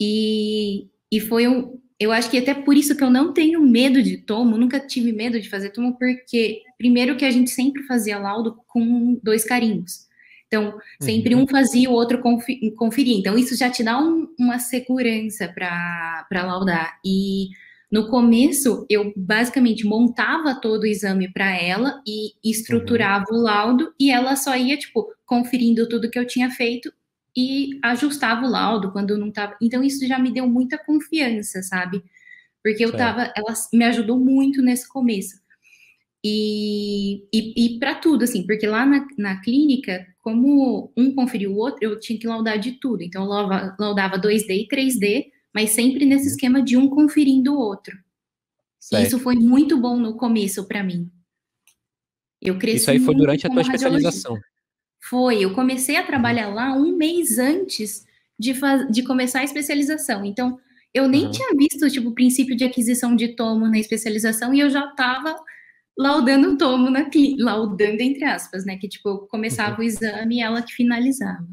e, 0.00 0.86
e 1.10 1.20
foi 1.20 1.48
um, 1.48 1.78
eu 2.00 2.12
acho 2.12 2.30
que 2.30 2.38
até 2.38 2.54
por 2.54 2.76
isso 2.76 2.96
que 2.96 3.02
eu 3.02 3.10
não 3.10 3.32
tenho 3.32 3.60
medo 3.60 4.02
de 4.02 4.18
tomo, 4.18 4.56
nunca 4.56 4.78
tive 4.78 5.12
medo 5.12 5.40
de 5.40 5.48
fazer 5.48 5.70
tomo, 5.70 5.98
porque 5.98 6.62
primeiro 6.76 7.16
que 7.16 7.24
a 7.24 7.30
gente 7.30 7.50
sempre 7.50 7.82
fazia 7.82 8.18
laudo 8.18 8.56
com 8.68 9.18
dois 9.22 9.44
carinhos. 9.44 10.06
Então, 10.46 10.78
sempre 11.00 11.34
uhum. 11.34 11.42
um 11.42 11.46
fazia, 11.46 11.90
o 11.90 11.92
outro 11.92 12.20
conferia. 12.20 13.18
Então, 13.18 13.36
isso 13.36 13.54
já 13.54 13.68
te 13.68 13.82
dá 13.82 14.00
um, 14.00 14.28
uma 14.38 14.58
segurança 14.58 15.46
para 15.48 16.26
laudar. 16.30 16.98
E 17.04 17.48
no 17.90 18.08
começo, 18.08 18.86
eu 18.88 19.12
basicamente 19.14 19.84
montava 19.84 20.54
todo 20.54 20.82
o 20.82 20.86
exame 20.86 21.30
para 21.30 21.54
ela 21.54 22.00
e 22.06 22.32
estruturava 22.42 23.26
uhum. 23.30 23.38
o 23.38 23.42
laudo, 23.42 23.92
e 24.00 24.10
ela 24.10 24.36
só 24.36 24.56
ia, 24.56 24.78
tipo, 24.78 25.06
conferindo 25.26 25.86
tudo 25.86 26.08
que 26.08 26.18
eu 26.18 26.26
tinha 26.26 26.50
feito 26.50 26.90
e 27.38 27.78
ajustava 27.84 28.44
o 28.44 28.50
laudo 28.50 28.90
quando 28.90 29.16
não 29.16 29.28
estava. 29.28 29.56
Então, 29.62 29.80
isso 29.84 30.04
já 30.08 30.18
me 30.18 30.32
deu 30.32 30.48
muita 30.48 30.76
confiança, 30.76 31.62
sabe? 31.62 32.02
Porque 32.60 32.84
eu 32.84 32.90
tava, 32.90 33.32
ela 33.36 33.54
me 33.72 33.84
ajudou 33.84 34.18
muito 34.18 34.60
nesse 34.60 34.88
começo. 34.88 35.40
E, 36.24 37.22
e, 37.32 37.76
e 37.76 37.78
para 37.78 37.94
tudo, 37.94 38.24
assim, 38.24 38.44
porque 38.44 38.66
lá 38.66 38.84
na, 38.84 39.06
na 39.16 39.40
clínica, 39.40 40.04
como 40.18 40.92
um 40.96 41.14
conferiu 41.14 41.52
o 41.52 41.58
outro, 41.58 41.78
eu 41.80 42.00
tinha 42.00 42.18
que 42.18 42.26
laudar 42.26 42.58
de 42.58 42.72
tudo. 42.72 43.04
Então, 43.04 43.22
eu 43.22 43.28
laudava, 43.28 43.76
laudava 43.78 44.20
2D 44.20 44.50
e 44.50 44.66
3D, 44.66 45.26
mas 45.54 45.70
sempre 45.70 46.04
nesse 46.04 46.26
esquema 46.26 46.60
de 46.60 46.76
um 46.76 46.88
conferindo 46.88 47.54
o 47.54 47.60
outro. 47.60 47.96
Certo. 48.80 49.04
E 49.04 49.06
isso 49.06 49.20
foi 49.20 49.36
muito 49.36 49.78
bom 49.78 49.96
no 49.96 50.16
começo 50.16 50.66
para 50.66 50.82
mim. 50.82 51.08
Eu 52.42 52.58
cresci 52.58 52.78
Isso 52.78 52.90
aí 52.90 52.98
foi 52.98 53.14
durante 53.14 53.46
a 53.46 53.50
tua 53.50 53.62
especialização? 53.62 54.36
Foi, 55.00 55.44
eu 55.44 55.54
comecei 55.54 55.96
a 55.96 56.02
trabalhar 56.02 56.48
uhum. 56.48 56.54
lá 56.54 56.72
um 56.72 56.96
mês 56.96 57.38
antes 57.38 58.06
de, 58.38 58.52
de 58.90 59.02
começar 59.02 59.40
a 59.40 59.44
especialização. 59.44 60.24
Então, 60.24 60.58
eu 60.92 61.08
nem 61.08 61.26
uhum. 61.26 61.30
tinha 61.30 61.48
visto, 61.56 61.90
tipo, 61.90 62.10
o 62.10 62.14
princípio 62.14 62.56
de 62.56 62.64
aquisição 62.64 63.14
de 63.14 63.28
tomo 63.28 63.68
na 63.68 63.78
especialização 63.78 64.54
e 64.54 64.60
eu 64.60 64.70
já 64.70 64.86
estava 64.86 65.36
laudando 65.96 66.52
o 66.52 66.58
tomo 66.58 66.90
na 66.90 67.08
laudando 67.38 68.00
entre 68.00 68.24
aspas, 68.24 68.64
né? 68.64 68.76
Que, 68.76 68.88
tipo, 68.88 69.08
eu 69.08 69.18
começava 69.26 69.74
uhum. 69.76 69.80
o 69.80 69.82
exame 69.82 70.36
e 70.36 70.40
ela 70.40 70.62
que 70.62 70.72
finalizava. 70.72 71.46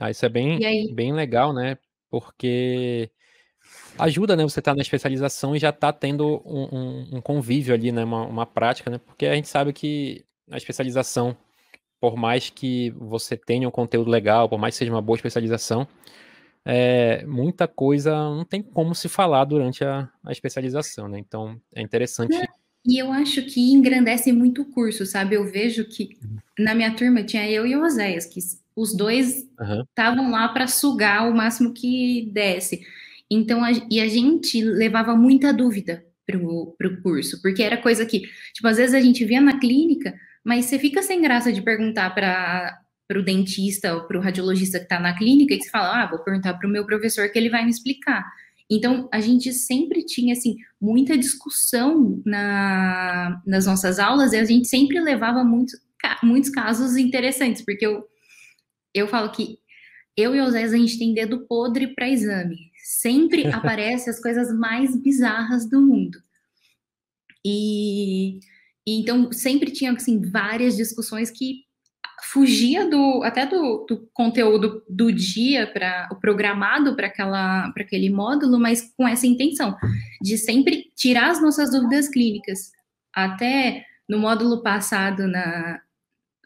Ah, 0.00 0.10
isso 0.10 0.24
é 0.26 0.28
bem, 0.28 0.58
bem 0.94 1.12
legal, 1.12 1.52
né? 1.52 1.78
Porque 2.10 3.10
ajuda, 3.98 4.34
né? 4.34 4.42
Você 4.42 4.60
tá 4.60 4.74
na 4.74 4.82
especialização 4.82 5.54
e 5.54 5.58
já 5.58 5.72
tá 5.72 5.92
tendo 5.92 6.42
um, 6.44 6.68
um, 6.72 7.16
um 7.16 7.20
convívio 7.20 7.74
ali, 7.74 7.92
né? 7.92 8.02
Uma, 8.02 8.26
uma 8.26 8.46
prática, 8.46 8.90
né? 8.90 8.98
Porque 8.98 9.26
a 9.26 9.34
gente 9.34 9.48
sabe 9.48 9.72
que 9.72 10.24
a 10.50 10.56
especialização, 10.56 11.36
por 12.04 12.18
mais 12.18 12.50
que 12.50 12.90
você 12.90 13.34
tenha 13.34 13.66
um 13.66 13.70
conteúdo 13.70 14.10
legal, 14.10 14.46
por 14.46 14.58
mais 14.58 14.74
que 14.74 14.80
seja 14.80 14.92
uma 14.92 15.00
boa 15.00 15.16
especialização, 15.16 15.88
é, 16.62 17.24
muita 17.24 17.66
coisa 17.66 18.12
não 18.12 18.44
tem 18.44 18.62
como 18.62 18.94
se 18.94 19.08
falar 19.08 19.46
durante 19.46 19.82
a, 19.82 20.06
a 20.22 20.30
especialização, 20.30 21.08
né? 21.08 21.18
Então 21.18 21.58
é 21.74 21.80
interessante. 21.80 22.36
E 22.86 22.98
eu 22.98 23.10
acho 23.10 23.40
que 23.46 23.72
engrandece 23.72 24.32
muito 24.32 24.60
o 24.60 24.70
curso, 24.70 25.06
sabe? 25.06 25.36
Eu 25.36 25.50
vejo 25.50 25.86
que 25.86 26.10
na 26.58 26.74
minha 26.74 26.94
turma 26.94 27.24
tinha 27.24 27.50
eu 27.50 27.66
e 27.66 27.74
o 27.74 27.82
Oséias, 27.82 28.26
que 28.26 28.38
os 28.76 28.94
dois 28.94 29.48
estavam 29.88 30.26
uhum. 30.26 30.30
lá 30.30 30.48
para 30.50 30.66
sugar 30.66 31.26
o 31.26 31.34
máximo 31.34 31.72
que 31.72 32.28
desse. 32.34 32.82
Então, 33.30 33.64
a, 33.64 33.70
e 33.90 33.98
a 33.98 34.08
gente 34.08 34.62
levava 34.62 35.16
muita 35.16 35.54
dúvida 35.54 36.04
pro, 36.26 36.74
pro 36.76 37.00
curso, 37.00 37.40
porque 37.40 37.62
era 37.62 37.78
coisa 37.78 38.04
que, 38.04 38.24
tipo, 38.52 38.68
às 38.68 38.76
vezes 38.76 38.94
a 38.94 39.00
gente 39.00 39.24
via 39.24 39.40
na 39.40 39.58
clínica, 39.58 40.14
mas 40.44 40.66
você 40.66 40.78
fica 40.78 41.02
sem 41.02 41.22
graça 41.22 41.52
de 41.52 41.62
perguntar 41.62 42.10
para 42.14 42.78
o 43.18 43.22
dentista 43.22 43.94
ou 43.94 44.06
para 44.06 44.18
o 44.18 44.20
radiologista 44.20 44.78
que 44.78 44.84
está 44.84 45.00
na 45.00 45.16
clínica 45.16 45.54
e 45.54 45.58
que 45.58 45.64
você 45.64 45.70
fala, 45.70 46.02
ah, 46.02 46.06
vou 46.06 46.18
perguntar 46.18 46.54
para 46.54 46.68
o 46.68 46.70
meu 46.70 46.84
professor 46.84 47.28
que 47.30 47.38
ele 47.38 47.48
vai 47.48 47.64
me 47.64 47.70
explicar. 47.70 48.24
Então, 48.70 49.08
a 49.12 49.20
gente 49.20 49.52
sempre 49.52 50.04
tinha, 50.04 50.32
assim, 50.32 50.56
muita 50.80 51.16
discussão 51.16 52.22
na, 52.24 53.42
nas 53.46 53.66
nossas 53.66 53.98
aulas 53.98 54.32
e 54.32 54.36
a 54.36 54.44
gente 54.44 54.68
sempre 54.68 55.00
levava 55.00 55.44
muito, 55.44 55.76
muitos 56.22 56.50
casos 56.50 56.96
interessantes, 56.96 57.62
porque 57.64 57.86
eu, 57.86 58.04
eu 58.94 59.06
falo 59.06 59.30
que 59.30 59.58
eu 60.16 60.34
e 60.34 60.40
o 60.40 60.50
Zé, 60.50 60.62
a 60.64 60.68
gente 60.68 60.98
tem 60.98 61.12
dedo 61.12 61.46
podre 61.46 61.88
para 61.88 62.08
exame. 62.08 62.70
Sempre 62.82 63.46
aparecem 63.52 64.10
as 64.10 64.20
coisas 64.20 64.52
mais 64.56 64.96
bizarras 64.96 65.68
do 65.68 65.80
mundo. 65.80 66.18
E, 67.44 68.38
e, 68.86 69.00
então 69.00 69.32
sempre 69.32 69.70
tinha 69.70 69.92
assim 69.92 70.20
várias 70.20 70.76
discussões 70.76 71.30
que 71.30 71.64
fugia 72.22 72.88
do 72.88 73.22
até 73.22 73.46
do, 73.46 73.84
do 73.88 74.08
conteúdo 74.12 74.82
do 74.88 75.12
dia 75.12 75.66
para 75.66 76.08
o 76.10 76.16
programado 76.16 76.96
para 76.96 77.06
aquela 77.06 77.70
para 77.72 77.82
aquele 77.82 78.10
módulo, 78.10 78.58
mas 78.58 78.92
com 78.96 79.06
essa 79.06 79.26
intenção 79.26 79.76
de 80.22 80.38
sempre 80.38 80.90
tirar 80.96 81.30
as 81.30 81.42
nossas 81.42 81.70
dúvidas 81.70 82.08
clínicas. 82.08 82.72
Até 83.12 83.84
no 84.08 84.18
módulo 84.18 84.62
passado 84.62 85.26
na 85.26 85.80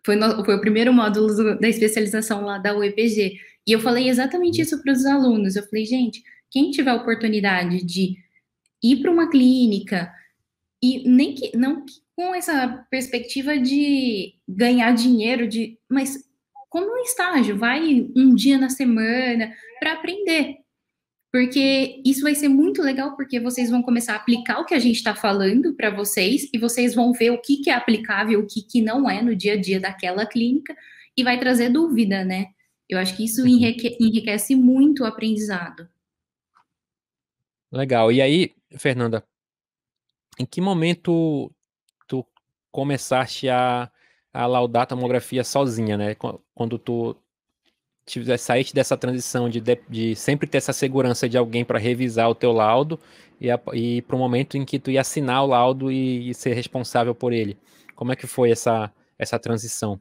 foi, 0.04 0.16
no, 0.16 0.44
foi 0.44 0.56
o 0.56 0.60
primeiro 0.60 0.92
módulo 0.92 1.34
do, 1.34 1.58
da 1.58 1.68
especialização 1.68 2.42
lá 2.42 2.58
da 2.58 2.76
UEPG 2.76 3.38
e 3.66 3.72
eu 3.72 3.80
falei 3.80 4.08
exatamente 4.08 4.62
isso 4.62 4.82
para 4.82 4.92
os 4.92 5.04
alunos. 5.04 5.54
Eu 5.54 5.62
falei, 5.64 5.84
gente, 5.84 6.22
quem 6.50 6.70
tiver 6.70 6.90
a 6.90 6.96
oportunidade 6.96 7.84
de 7.84 8.16
ir 8.82 8.96
para 9.02 9.10
uma 9.10 9.28
clínica 9.30 10.10
e 10.82 11.08
nem 11.08 11.34
que 11.34 11.56
não 11.56 11.84
com 12.18 12.34
essa 12.34 12.84
perspectiva 12.90 13.56
de 13.56 14.34
ganhar 14.48 14.90
dinheiro, 14.90 15.46
de 15.46 15.78
mas 15.88 16.18
como 16.68 16.92
um 16.92 17.04
estágio, 17.04 17.56
vai 17.56 18.10
um 18.16 18.34
dia 18.34 18.58
na 18.58 18.68
semana 18.68 19.54
para 19.78 19.92
aprender. 19.92 20.56
Porque 21.32 22.02
isso 22.04 22.22
vai 22.22 22.34
ser 22.34 22.48
muito 22.48 22.82
legal, 22.82 23.14
porque 23.14 23.38
vocês 23.38 23.70
vão 23.70 23.82
começar 23.82 24.14
a 24.14 24.16
aplicar 24.16 24.58
o 24.58 24.64
que 24.64 24.74
a 24.74 24.80
gente 24.80 24.96
está 24.96 25.14
falando 25.14 25.76
para 25.76 25.90
vocês, 25.90 26.50
e 26.52 26.58
vocês 26.58 26.92
vão 26.92 27.12
ver 27.12 27.30
o 27.30 27.40
que, 27.40 27.58
que 27.58 27.70
é 27.70 27.74
aplicável, 27.74 28.40
o 28.40 28.46
que, 28.48 28.62
que 28.62 28.82
não 28.82 29.08
é 29.08 29.22
no 29.22 29.36
dia 29.36 29.52
a 29.52 29.56
dia 29.56 29.78
daquela 29.78 30.26
clínica, 30.26 30.76
e 31.16 31.22
vai 31.22 31.38
trazer 31.38 31.68
dúvida, 31.68 32.24
né? 32.24 32.46
Eu 32.88 32.98
acho 32.98 33.16
que 33.16 33.24
isso 33.24 33.42
uhum. 33.42 33.46
enrique 33.46 33.96
enriquece 34.00 34.56
muito 34.56 35.04
o 35.04 35.06
aprendizado. 35.06 35.88
Legal. 37.70 38.10
E 38.10 38.20
aí, 38.20 38.52
Fernanda, 38.76 39.22
em 40.36 40.44
que 40.44 40.60
momento 40.60 41.52
começaste 42.70 43.48
a, 43.48 43.90
a 44.32 44.46
laudar 44.46 44.82
a 44.82 44.86
tomografia 44.86 45.44
sozinha, 45.44 45.96
né? 45.96 46.16
Quando 46.54 46.78
tu 46.78 47.16
tiver 48.08 48.38
saíste 48.38 48.74
dessa 48.74 48.96
transição 48.96 49.48
de, 49.48 49.60
de, 49.60 49.78
de, 49.88 50.16
sempre 50.16 50.46
ter 50.46 50.58
essa 50.58 50.72
segurança 50.72 51.28
de 51.28 51.36
alguém 51.36 51.64
para 51.64 51.78
revisar 51.78 52.28
o 52.28 52.34
teu 52.34 52.52
laudo 52.52 52.98
e, 53.40 53.48
e 53.74 54.02
para 54.02 54.16
o 54.16 54.18
momento 54.18 54.56
em 54.56 54.64
que 54.64 54.78
tu 54.78 54.90
ia 54.90 55.02
assinar 55.02 55.44
o 55.44 55.48
laudo 55.48 55.92
e, 55.92 56.30
e, 56.30 56.34
ser 56.34 56.54
responsável 56.54 57.14
por 57.14 57.32
ele. 57.32 57.58
Como 57.94 58.12
é 58.12 58.16
que 58.16 58.26
foi 58.26 58.50
essa, 58.50 58.92
essa 59.18 59.38
transição? 59.38 60.00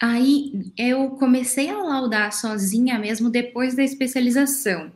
Aí 0.00 0.72
eu 0.76 1.10
comecei 1.10 1.68
a 1.68 1.82
laudar 1.82 2.32
sozinha 2.32 2.98
mesmo 2.98 3.30
depois 3.30 3.74
da 3.74 3.82
especialização. 3.82 4.92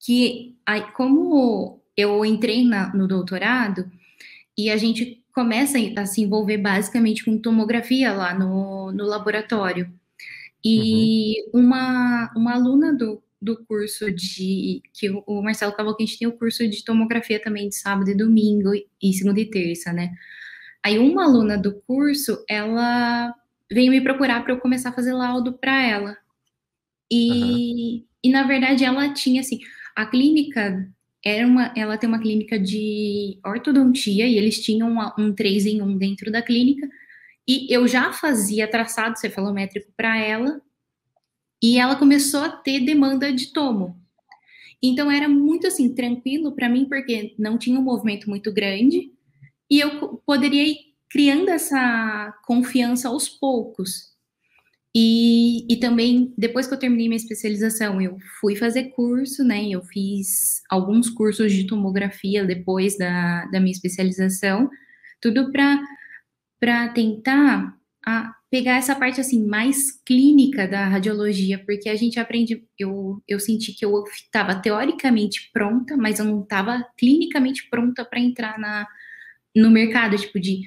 Que 0.00 0.56
aí, 0.64 0.82
como 0.92 1.82
eu 1.96 2.24
entrei 2.24 2.64
na, 2.64 2.94
no 2.94 3.08
doutorado 3.08 3.90
e 4.56 4.70
a 4.70 4.76
gente 4.76 5.24
começa 5.38 5.78
a 5.96 6.04
se 6.04 6.20
envolver 6.20 6.58
basicamente 6.58 7.24
com 7.24 7.38
tomografia 7.38 8.12
lá 8.12 8.36
no, 8.36 8.90
no 8.90 9.04
laboratório. 9.04 9.88
E 10.64 11.44
uhum. 11.54 11.60
uma, 11.60 12.32
uma 12.34 12.54
aluna 12.54 12.92
do, 12.92 13.22
do 13.40 13.64
curso 13.64 14.10
de. 14.10 14.82
que 14.92 15.08
o 15.08 15.40
Marcelo 15.40 15.72
Cavalcante 15.72 16.18
tem 16.18 16.26
o 16.26 16.36
curso 16.36 16.68
de 16.68 16.84
tomografia 16.84 17.40
também 17.40 17.68
de 17.68 17.76
sábado 17.76 18.10
e 18.10 18.16
domingo, 18.16 18.72
e 19.00 19.12
segunda 19.12 19.38
e 19.38 19.48
terça, 19.48 19.92
né? 19.92 20.12
Aí 20.84 20.98
uma 20.98 21.22
aluna 21.22 21.56
do 21.56 21.80
curso, 21.86 22.44
ela 22.50 23.32
veio 23.70 23.92
me 23.92 24.00
procurar 24.00 24.42
para 24.42 24.54
eu 24.54 24.58
começar 24.58 24.88
a 24.88 24.94
fazer 24.94 25.12
laudo 25.12 25.52
para 25.52 25.80
ela. 25.86 26.16
E, 27.08 27.30
uhum. 27.30 28.04
e 28.24 28.30
na 28.32 28.42
verdade 28.42 28.84
ela 28.84 29.14
tinha 29.14 29.40
assim, 29.40 29.60
a 29.94 30.04
clínica 30.04 30.90
era 31.24 31.46
uma, 31.46 31.72
ela 31.76 31.98
tem 31.98 32.08
uma 32.08 32.20
clínica 32.20 32.58
de 32.58 33.38
ortodontia 33.44 34.26
e 34.26 34.36
eles 34.36 34.60
tinham 34.60 34.90
uma, 34.90 35.14
um 35.18 35.32
3 35.34 35.66
em 35.66 35.82
1 35.82 35.98
dentro 35.98 36.30
da 36.30 36.42
clínica. 36.42 36.88
E 37.46 37.72
eu 37.74 37.88
já 37.88 38.12
fazia 38.12 38.70
traçado 38.70 39.18
cefalométrico 39.18 39.90
para 39.96 40.18
ela 40.18 40.60
e 41.62 41.78
ela 41.78 41.96
começou 41.96 42.40
a 42.40 42.50
ter 42.50 42.80
demanda 42.80 43.32
de 43.32 43.52
tomo. 43.52 43.98
Então 44.82 45.10
era 45.10 45.28
muito 45.28 45.66
assim 45.66 45.92
tranquilo 45.92 46.52
para 46.52 46.68
mim 46.68 46.84
porque 46.84 47.34
não 47.38 47.58
tinha 47.58 47.78
um 47.78 47.82
movimento 47.82 48.30
muito 48.30 48.52
grande 48.52 49.12
e 49.68 49.80
eu 49.80 50.22
poderia 50.24 50.62
ir 50.62 50.78
criando 51.10 51.48
essa 51.48 52.32
confiança 52.44 53.08
aos 53.08 53.28
poucos. 53.28 54.16
E, 54.94 55.66
e 55.72 55.76
também, 55.76 56.32
depois 56.36 56.66
que 56.66 56.74
eu 56.74 56.78
terminei 56.78 57.08
minha 57.08 57.16
especialização, 57.16 58.00
eu 58.00 58.16
fui 58.40 58.56
fazer 58.56 58.84
curso, 58.90 59.44
né? 59.44 59.68
Eu 59.68 59.82
fiz 59.82 60.62
alguns 60.68 61.10
cursos 61.10 61.52
de 61.52 61.66
tomografia 61.66 62.44
depois 62.44 62.96
da, 62.96 63.44
da 63.46 63.60
minha 63.60 63.72
especialização, 63.72 64.70
tudo 65.20 65.52
para 65.52 66.88
tentar 66.94 67.76
a 68.04 68.34
pegar 68.50 68.76
essa 68.78 68.94
parte 68.94 69.20
assim 69.20 69.46
mais 69.46 69.92
clínica 70.06 70.66
da 70.66 70.86
radiologia, 70.88 71.62
porque 71.64 71.88
a 71.88 71.94
gente 71.94 72.18
aprende, 72.18 72.64
eu, 72.78 73.22
eu 73.28 73.38
senti 73.38 73.72
que 73.74 73.84
eu 73.84 74.04
estava 74.04 74.54
teoricamente 74.54 75.50
pronta, 75.52 75.96
mas 75.96 76.18
eu 76.18 76.24
não 76.24 76.42
estava 76.42 76.82
clinicamente 76.96 77.68
pronta 77.68 78.04
para 78.04 78.20
entrar 78.20 78.58
na, 78.58 78.86
no 79.54 79.70
mercado, 79.70 80.16
tipo 80.16 80.40
de 80.40 80.62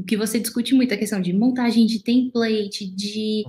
o 0.00 0.04
que 0.04 0.16
você 0.16 0.40
discute 0.40 0.74
muito, 0.74 0.94
a 0.94 0.96
questão 0.96 1.20
de 1.20 1.32
montagem 1.32 1.86
de 1.86 2.02
template, 2.02 2.90
de 2.94 3.44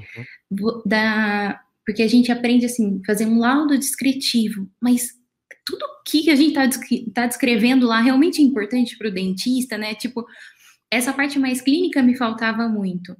uhum. 0.52 0.82
da 0.86 1.60
porque 1.86 2.04
a 2.04 2.08
gente 2.08 2.32
aprende 2.32 2.66
assim, 2.66 3.02
fazer 3.06 3.26
um 3.26 3.40
laudo 3.40 3.78
descritivo, 3.78 4.70
mas 4.80 5.10
tudo 5.66 5.84
que 6.08 6.30
a 6.30 6.36
gente 6.36 6.58
está 6.58 6.70
tá 7.14 7.28
descrevendo 7.28 7.88
lá 7.88 8.00
realmente 8.00 8.40
é 8.40 8.46
importante 8.46 8.98
para 8.98 9.08
o 9.08 9.14
dentista, 9.14 9.78
né? 9.78 9.96
Tipo, 9.96 10.26
essa 10.92 11.12
parte 11.12 11.40
mais 11.40 11.60
clínica 11.60 12.04
me 12.04 12.16
faltava 12.16 12.68
muito. 12.68 13.16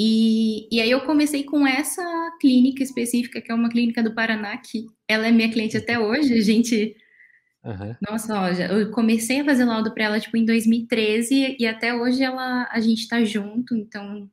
E, 0.00 0.68
e 0.70 0.80
aí 0.80 0.90
eu 0.90 1.00
comecei 1.00 1.42
com 1.42 1.66
essa 1.66 2.02
clínica 2.40 2.82
específica, 2.82 3.40
que 3.40 3.50
é 3.50 3.54
uma 3.54 3.68
clínica 3.68 4.02
do 4.02 4.14
Paraná, 4.14 4.56
que 4.58 4.86
ela 5.08 5.26
é 5.26 5.32
minha 5.32 5.50
cliente 5.50 5.76
até 5.76 5.98
hoje, 5.98 6.34
a 6.34 6.42
gente 6.42 6.94
Uhum. 7.64 7.94
Nossa, 8.00 8.40
ó, 8.40 8.48
eu 8.48 8.90
comecei 8.90 9.40
a 9.40 9.44
fazer 9.44 9.64
laudo 9.64 9.92
para 9.92 10.04
ela 10.04 10.20
tipo 10.20 10.36
em 10.36 10.44
2013 10.44 11.56
e 11.58 11.66
até 11.66 11.94
hoje 11.94 12.22
ela 12.22 12.68
a 12.70 12.80
gente 12.80 13.00
está 13.00 13.24
junto, 13.24 13.76
então 13.76 14.30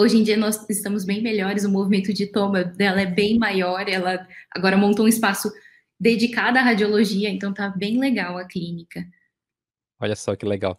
hoje 0.00 0.16
em 0.16 0.22
dia 0.22 0.36
nós 0.36 0.68
estamos 0.70 1.04
bem 1.04 1.20
melhores, 1.20 1.64
o 1.64 1.70
movimento 1.70 2.12
de 2.14 2.26
toma 2.26 2.62
dela 2.62 3.00
é 3.00 3.06
bem 3.06 3.38
maior, 3.38 3.88
ela 3.88 4.26
agora 4.50 4.76
montou 4.76 5.04
um 5.04 5.08
espaço 5.08 5.50
dedicado 5.98 6.58
à 6.58 6.62
radiologia, 6.62 7.28
então 7.28 7.52
tá 7.52 7.68
bem 7.68 7.98
legal 7.98 8.38
a 8.38 8.44
clínica. 8.44 9.04
Olha 10.00 10.14
só 10.14 10.36
que 10.36 10.46
legal. 10.46 10.78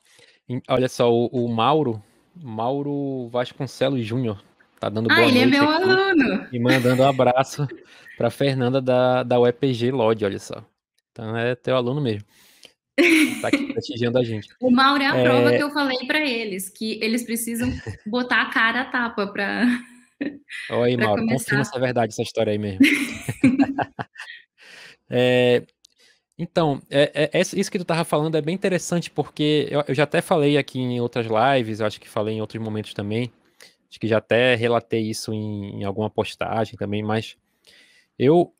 Olha 0.67 0.87
só, 0.87 1.11
o, 1.13 1.27
o 1.27 1.49
Mauro, 1.49 2.01
Mauro 2.33 3.27
Vasconcelos 3.27 4.05
Júnior, 4.05 4.41
tá 4.79 4.87
dando 4.87 5.09
boa 5.09 5.19
ah, 5.19 5.27
ele 5.27 5.45
noite 5.45 5.55
é 5.55 5.59
meu 5.59 5.69
aluno. 5.69 6.47
e 6.51 6.57
mandando 6.57 7.03
um 7.03 7.07
abraço 7.07 7.67
para 8.17 8.29
Fernanda 8.29 8.81
da, 8.81 9.23
da 9.23 9.39
UEPG 9.39 9.91
Lodge, 9.91 10.23
olha 10.23 10.39
só. 10.39 10.63
Então 11.11 11.35
é 11.35 11.55
teu 11.55 11.75
aluno 11.75 12.01
mesmo. 12.01 12.27
Tá 13.41 13.47
aqui 13.47 13.67
prestigiando 13.73 14.17
a 14.17 14.23
gente. 14.23 14.49
O 14.59 14.69
Mauro 14.69 15.01
é 15.01 15.07
a 15.07 15.17
é... 15.17 15.23
prova 15.23 15.51
que 15.51 15.63
eu 15.63 15.71
falei 15.71 15.97
para 16.05 16.19
eles, 16.19 16.69
que 16.69 16.99
eles 17.01 17.23
precisam 17.23 17.71
botar 18.05 18.41
a 18.41 18.49
cara 18.49 18.81
a 18.81 18.85
tapa 18.85 19.27
para. 19.27 19.65
Olha 20.69 20.85
aí, 20.85 20.97
Mauro, 20.97 21.21
começar. 21.21 21.37
confirma 21.37 21.61
essa 21.61 21.79
verdade, 21.79 22.13
essa 22.13 22.21
história 22.21 22.51
aí 22.51 22.57
mesmo. 22.57 22.79
é, 25.09 25.63
então, 26.37 26.81
é, 26.89 27.29
é, 27.33 27.41
isso 27.41 27.71
que 27.71 27.79
tu 27.79 27.85
tava 27.85 28.03
falando 28.03 28.35
é 28.35 28.41
bem 28.41 28.55
interessante, 28.55 29.09
porque 29.09 29.67
eu, 29.69 29.83
eu, 29.87 29.95
já 29.95 30.03
até 30.03 30.21
falei 30.21 30.57
aqui 30.57 30.79
em 30.79 30.99
outras 30.99 31.25
lives, 31.25 31.81
acho 31.81 31.99
que 31.99 32.07
falei 32.07 32.35
em 32.35 32.41
outros 32.41 32.61
momentos 32.63 32.93
também, 32.93 33.31
acho 33.89 33.99
que 33.99 34.07
já 34.07 34.19
até 34.19 34.55
relatei 34.55 35.01
isso 35.01 35.33
em, 35.33 35.81
em 35.81 35.83
alguma 35.83 36.09
postagem 36.09 36.77
também, 36.77 37.03
mas 37.03 37.35
eu, 38.17 38.53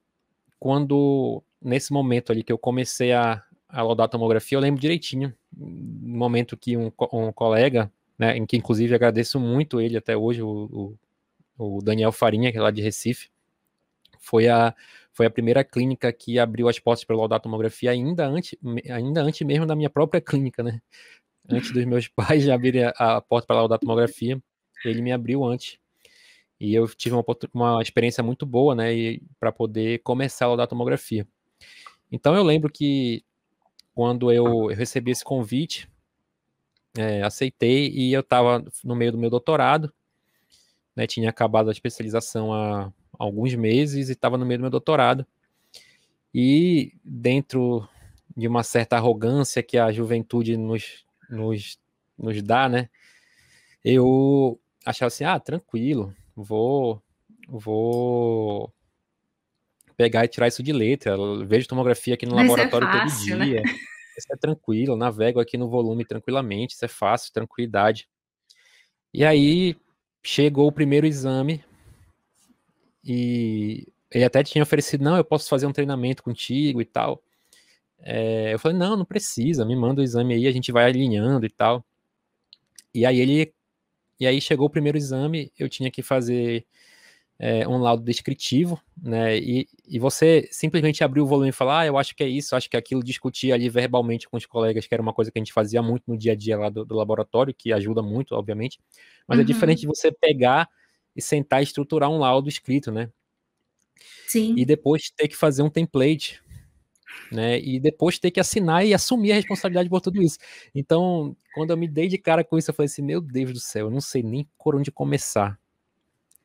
quando, 0.60 1.42
nesse 1.62 1.92
momento 1.92 2.32
ali 2.32 2.44
que 2.44 2.52
eu 2.52 2.58
comecei 2.58 3.12
a, 3.14 3.44
a 3.68 3.82
laudar 3.82 4.06
a 4.06 4.10
tomografia, 4.10 4.58
eu 4.58 4.62
lembro 4.62 4.82
direitinho, 4.82 5.34
no 5.56 6.18
momento 6.18 6.58
que 6.58 6.78
um, 6.78 6.92
um 7.14 7.32
colega, 7.32 7.92
né, 8.18 8.38
em 8.38 8.46
que 8.46 8.58
inclusive 8.58 8.94
agradeço 8.94 9.40
muito 9.40 9.80
ele 9.82 9.98
até 9.98 10.16
hoje, 10.16 10.42
o, 10.42 10.98
o, 11.58 11.78
o 11.78 11.82
Daniel 11.82 12.12
Farinha, 12.12 12.52
que 12.52 12.58
é 12.58 12.62
lá 12.62 12.72
de 12.72 12.82
Recife, 12.82 13.30
foi 14.20 14.48
a 14.48 14.76
foi 15.12 15.26
a 15.26 15.30
primeira 15.30 15.66
clínica 15.66 16.14
que 16.14 16.40
abriu 16.40 16.70
as 16.70 16.80
portas 16.80 17.04
para 17.04 17.16
laudar 17.16 17.42
tomografia 17.42 17.92
ainda 17.92 18.26
antes, 18.26 18.56
ainda 18.90 19.22
antes 19.22 19.46
mesmo 19.46 19.66
da 19.66 19.76
minha 19.76 19.90
própria 19.90 20.22
clínica, 20.22 20.64
né? 20.64 20.82
Antes 21.50 21.72
dos 21.72 21.84
meus 21.84 22.08
pais 22.16 22.44
já 22.44 22.56
abrirem 22.56 22.86
a, 22.86 22.92
a 23.18 23.22
porta 23.22 23.48
para 23.48 23.58
laudar 23.58 23.80
tomografia, 23.80 24.42
ele 24.86 25.02
me 25.02 25.12
abriu 25.12 25.44
antes. 25.44 25.78
E 26.60 26.74
eu 26.74 26.88
tive 26.88 27.16
uma, 27.16 27.26
uma 27.54 27.82
experiência 27.82 28.24
muito 28.24 28.46
boa, 28.46 28.76
né, 28.76 29.18
para 29.40 29.52
poder 29.52 30.00
começar 30.00 30.46
a 30.46 30.48
laudar 30.50 30.68
tomografia. 30.68 31.28
Então 32.12 32.36
eu 32.36 32.44
lembro 32.44 32.72
que 32.72 33.24
quando 33.94 34.32
eu, 34.32 34.68
recebi 34.68 35.12
esse 35.12 35.24
convite, 35.24 35.90
é, 36.98 37.22
aceitei 37.22 37.90
e 37.90 38.14
eu 38.14 38.22
estava 38.22 38.64
no 38.84 38.96
meio 38.96 39.12
do 39.12 39.18
meu 39.18 39.30
doutorado, 39.30 39.94
né, 40.96 41.06
tinha 41.06 41.30
acabado 41.30 41.70
a 41.70 41.72
especialização 41.72 42.54
há 42.54 42.92
alguns 43.18 43.54
meses 43.56 44.10
e 44.10 44.14
estava 44.14 44.38
no 44.38 44.46
meio 44.46 44.60
do 44.60 44.62
meu 44.62 44.70
doutorado. 44.70 45.26
E 46.34 46.94
dentro 47.04 47.88
de 48.36 48.48
uma 48.48 48.64
certa 48.64 48.96
arrogância 48.96 49.62
que 49.62 49.78
a 49.78 49.92
juventude 49.92 50.56
nos, 50.56 51.06
nos, 51.30 51.80
nos 52.18 52.42
dá, 52.42 52.70
né? 52.70 52.90
Eu 53.84 54.60
achava 54.86 55.08
assim, 55.08 55.24
ah, 55.24 55.40
tranquilo, 55.40 56.16
vou, 56.36 57.02
vou 57.48 58.72
pegar 60.00 60.24
e 60.24 60.30
tirar 60.30 60.48
isso 60.48 60.64
de 60.64 60.72
letra. 60.72 61.12
Eu 61.12 61.46
vejo 61.46 61.68
tomografia 61.68 62.14
aqui 62.14 62.26
no 62.26 62.34
Mas 62.36 62.46
é 62.46 62.50
laboratório 62.50 62.88
é 62.88 62.92
fácil, 62.92 63.28
todo 63.28 63.40
né? 63.40 63.46
dia. 63.46 63.62
Né? 63.62 63.70
Isso 64.18 64.34
é 64.34 64.38
tranquilo, 64.38 64.96
navego 64.96 65.42
aqui 65.42 65.58
no 65.58 65.70
volume 65.70 66.06
tranquilamente, 66.06 66.74
isso 66.74 66.86
é 66.86 66.88
fácil, 66.88 67.34
tranquilidade. 67.34 68.08
E 69.14 69.26
aí 69.26 69.76
chegou 70.24 70.68
o 70.68 70.72
primeiro 70.72 71.06
exame 71.06 71.62
e 73.04 73.88
ele 74.10 74.24
até 74.24 74.42
tinha 74.42 74.64
oferecido, 74.64 75.04
não, 75.04 75.18
eu 75.18 75.24
posso 75.24 75.50
fazer 75.50 75.66
um 75.66 75.74
treinamento 75.74 76.24
contigo 76.24 76.82
e 76.82 76.86
tal. 76.86 77.22
É, 78.00 78.54
eu 78.54 78.60
falei, 78.60 78.78
não, 78.78 78.96
não 78.96 79.06
precisa, 79.06 79.66
me 79.66 79.76
manda 79.76 80.00
o 80.00 80.04
exame 80.04 80.34
aí, 80.34 80.48
a 80.48 80.52
gente 80.52 80.72
vai 80.72 80.86
alinhando 80.86 81.46
e 81.46 81.50
tal. 81.50 81.86
E 82.94 83.06
aí 83.06 83.20
ele, 83.20 83.54
e 84.18 84.26
aí 84.26 84.40
chegou 84.40 84.68
o 84.68 84.70
primeiro 84.70 84.98
exame, 84.98 85.52
eu 85.60 85.68
tinha 85.68 85.92
que 85.92 86.02
fazer 86.02 86.66
é, 87.40 87.66
um 87.66 87.78
laudo 87.78 88.04
descritivo, 88.04 88.80
né? 89.02 89.38
E, 89.38 89.66
e 89.88 89.98
você 89.98 90.48
simplesmente 90.52 91.04
abrir 91.06 91.22
o 91.22 91.26
volume 91.26 91.50
e 91.50 91.54
falar, 91.54 91.80
ah, 91.80 91.86
eu 91.86 91.98
acho 91.98 92.14
que 92.14 92.22
é 92.22 92.28
isso, 92.28 92.54
acho 92.54 92.70
que 92.70 92.76
é 92.76 92.80
aquilo, 92.80 93.02
discutir 93.02 93.54
ali 93.54 93.70
verbalmente 93.70 94.28
com 94.28 94.36
os 94.36 94.46
colegas, 94.46 94.86
que 94.86 94.94
era 94.94 95.02
uma 95.02 95.14
coisa 95.14 95.32
que 95.32 95.40
a 95.40 95.42
gente 95.42 95.54
fazia 95.54 95.82
muito 95.82 96.04
no 96.06 96.18
dia 96.18 96.34
a 96.34 96.36
dia 96.36 96.58
lá 96.58 96.70
do, 96.70 96.84
do 96.84 96.96
laboratório, 96.96 97.54
que 97.54 97.72
ajuda 97.72 98.02
muito, 98.02 98.36
obviamente. 98.36 98.78
Mas 99.26 99.38
é 99.38 99.42
uhum. 99.42 99.44
é 99.44 99.48
diferente 99.48 99.82
de 99.82 99.88
você 99.88 100.12
pegar 100.12 100.70
e 101.16 101.22
sentar 101.22 101.62
e 101.62 101.64
estruturar 101.64 102.10
um 102.10 102.18
laudo 102.18 102.50
escrito, 102.50 102.92
né? 102.92 103.10
Sim. 104.28 104.56
E 104.58 104.66
depois 104.66 105.10
ter 105.10 105.30
que 105.30 105.36
fazer 105.36 105.62
um 105.62 105.70
template, 105.70 106.42
né? 107.32 107.58
E 107.58 107.80
depois 107.80 108.20
ter 108.20 108.32
que 108.32 108.40
assinar 108.42 108.86
e 108.86 108.94
assumir 108.94 109.32
a 109.32 109.36
responsabilidade 109.36 109.90
por 109.90 110.02
tudo 110.02 110.22
isso. 110.22 110.38
Então, 110.76 111.38
quando 111.56 111.72
eu 111.72 111.78
me 111.78 111.88
dei 111.88 112.10
de 112.10 112.18
cara 112.18 112.44
com 112.44 112.58
isso, 112.58 112.70
eu 112.70 112.76
falei 112.76 112.88
assim: 112.88 113.02
meu 113.02 113.22
Deus 113.22 113.54
do 113.54 113.60
céu, 113.60 113.88
eu 113.88 113.92
não 113.92 114.02
sei 114.02 114.24
nem 114.24 114.46
por 114.62 114.76
onde 114.76 114.92
começar. 114.92 115.58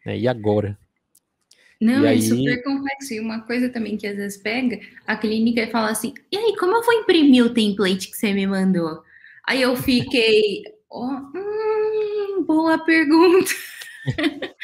Né? 0.07 0.19
E 0.19 0.29
agora? 0.29 0.79
Não, 1.81 2.05
e 2.05 2.07
é 2.07 2.11
aí... 2.11 2.23
super 2.23 2.63
complexo. 2.63 3.15
E 3.15 3.21
uma 3.21 3.41
coisa 3.41 3.69
também 3.69 3.97
que 3.97 4.07
às 4.07 4.17
vezes 4.17 4.39
pega, 4.39 4.81
a 5.07 5.17
clínica 5.17 5.67
fala 5.69 5.91
assim: 5.91 6.15
e 6.31 6.37
aí, 6.37 6.57
como 6.57 6.77
eu 6.77 6.83
vou 6.83 6.95
imprimir 6.95 7.45
o 7.45 7.53
template 7.53 8.11
que 8.11 8.17
você 8.17 8.33
me 8.33 8.47
mandou? 8.47 9.03
Aí 9.47 9.61
eu 9.61 9.77
fiquei, 9.77 10.63
oh, 10.91 11.05
hum, 11.05 12.45
boa 12.47 12.79
pergunta. 12.79 13.51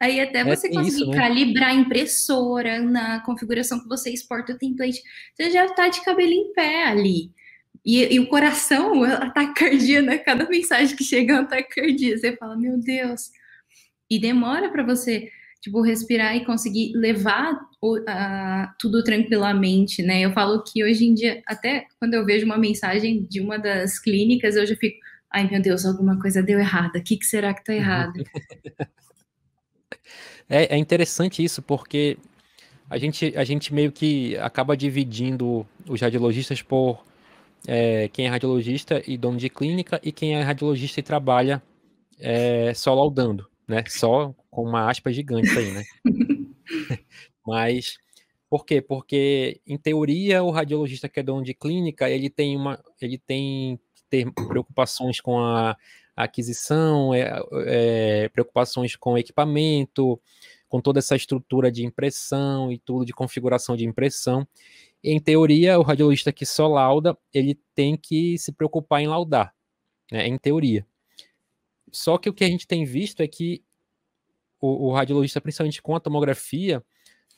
Aí 0.00 0.20
até 0.20 0.40
é 0.40 0.44
você 0.44 0.68
é 0.68 0.72
conseguir 0.72 1.02
isso, 1.02 1.10
né? 1.10 1.16
calibrar 1.16 1.70
a 1.70 1.74
impressora 1.74 2.80
na 2.80 3.20
configuração 3.20 3.80
que 3.80 3.88
você 3.88 4.10
exporta 4.10 4.52
o 4.52 4.58
template, 4.58 5.00
você 5.34 5.50
já 5.50 5.66
está 5.66 5.88
de 5.88 6.04
cabelo 6.04 6.32
em 6.32 6.52
pé 6.52 6.84
ali. 6.84 7.32
E, 7.84 8.14
e 8.14 8.20
o 8.20 8.28
coração, 8.28 9.04
ataque 9.04 9.54
cardíaco, 9.54 10.06
né? 10.06 10.18
Cada 10.18 10.48
mensagem 10.48 10.96
que 10.96 11.04
chega 11.04 11.34
é 11.34 11.40
um 11.40 11.46
cardíaco. 11.46 12.18
Você 12.18 12.36
fala, 12.36 12.56
meu 12.56 12.78
Deus. 12.78 13.30
E 14.08 14.18
demora 14.18 14.68
para 14.70 14.82
você, 14.82 15.30
tipo, 15.60 15.82
respirar 15.82 16.34
e 16.36 16.44
conseguir 16.44 16.92
levar 16.94 17.60
a, 18.08 18.74
tudo 18.78 19.04
tranquilamente, 19.04 20.02
né? 20.02 20.20
Eu 20.20 20.32
falo 20.32 20.62
que 20.64 20.82
hoje 20.82 21.04
em 21.04 21.14
dia, 21.14 21.42
até 21.46 21.86
quando 21.98 22.14
eu 22.14 22.24
vejo 22.24 22.46
uma 22.46 22.58
mensagem 22.58 23.24
de 23.24 23.40
uma 23.40 23.58
das 23.58 23.98
clínicas, 23.98 24.56
eu 24.56 24.66
já 24.66 24.74
fico, 24.76 24.98
ai 25.30 25.48
meu 25.50 25.60
Deus, 25.60 25.84
alguma 25.84 26.18
coisa 26.18 26.42
deu 26.42 26.58
errada, 26.58 26.98
o 26.98 27.02
que, 27.02 27.16
que 27.16 27.26
será 27.26 27.52
que 27.52 27.60
está 27.60 27.74
errado? 27.74 28.22
É, 30.52 30.74
é, 30.74 30.76
interessante 30.76 31.44
isso, 31.44 31.62
porque 31.62 32.18
a 32.88 32.98
gente, 32.98 33.32
a 33.36 33.44
gente 33.44 33.72
meio 33.72 33.92
que 33.92 34.36
acaba 34.38 34.76
dividindo 34.76 35.64
os 35.88 36.00
radiologistas 36.00 36.60
por 36.60 37.04
é, 37.68 38.08
quem 38.08 38.26
é 38.26 38.28
radiologista 38.28 39.00
e 39.06 39.16
dono 39.16 39.38
de 39.38 39.48
clínica 39.48 40.00
e 40.02 40.10
quem 40.10 40.34
é 40.34 40.42
radiologista 40.42 40.98
e 40.98 41.04
trabalha 41.04 41.62
é, 42.18 42.74
só 42.74 42.92
laudando, 42.92 43.48
né? 43.68 43.84
Só 43.86 44.34
com 44.50 44.62
uma 44.62 44.90
aspa 44.90 45.12
gigante 45.12 45.50
aí, 45.50 45.70
né? 45.72 45.84
Mas 47.46 47.96
por 48.48 48.66
quê? 48.66 48.80
Porque 48.80 49.60
em 49.66 49.78
teoria 49.78 50.42
o 50.42 50.50
radiologista 50.50 51.08
que 51.08 51.20
é 51.20 51.22
dono 51.22 51.44
de 51.44 51.54
clínica 51.54 52.10
ele 52.10 52.28
tem 52.28 52.56
uma, 52.56 52.82
ele 53.00 53.16
tem 53.18 53.78
ter 54.10 54.30
preocupações 54.32 55.20
com 55.20 55.38
a 55.38 55.76
aquisição, 56.16 57.14
é, 57.14 57.40
é, 57.66 58.28
preocupações 58.28 58.96
com 58.96 59.16
equipamento, 59.16 60.20
com 60.68 60.80
toda 60.80 60.98
essa 60.98 61.16
estrutura 61.16 61.70
de 61.70 61.84
impressão 61.84 62.70
e 62.70 62.78
tudo 62.78 63.06
de 63.06 63.12
configuração 63.12 63.76
de 63.76 63.86
impressão. 63.86 64.46
Em 65.02 65.18
teoria, 65.18 65.78
o 65.78 65.82
radiologista 65.82 66.32
que 66.32 66.44
só 66.44 66.68
lauda, 66.68 67.16
ele 67.32 67.58
tem 67.74 67.96
que 67.96 68.36
se 68.36 68.52
preocupar 68.52 69.00
em 69.00 69.06
laudar, 69.06 69.54
né, 70.12 70.26
em 70.26 70.36
teoria. 70.36 70.86
Só 71.90 72.18
que 72.18 72.28
o 72.28 72.34
que 72.34 72.44
a 72.44 72.48
gente 72.48 72.66
tem 72.66 72.84
visto 72.84 73.22
é 73.22 73.28
que 73.28 73.62
o, 74.60 74.88
o 74.88 74.92
radiologista, 74.92 75.40
principalmente 75.40 75.82
com 75.82 75.94
a 75.94 76.00
tomografia, 76.00 76.84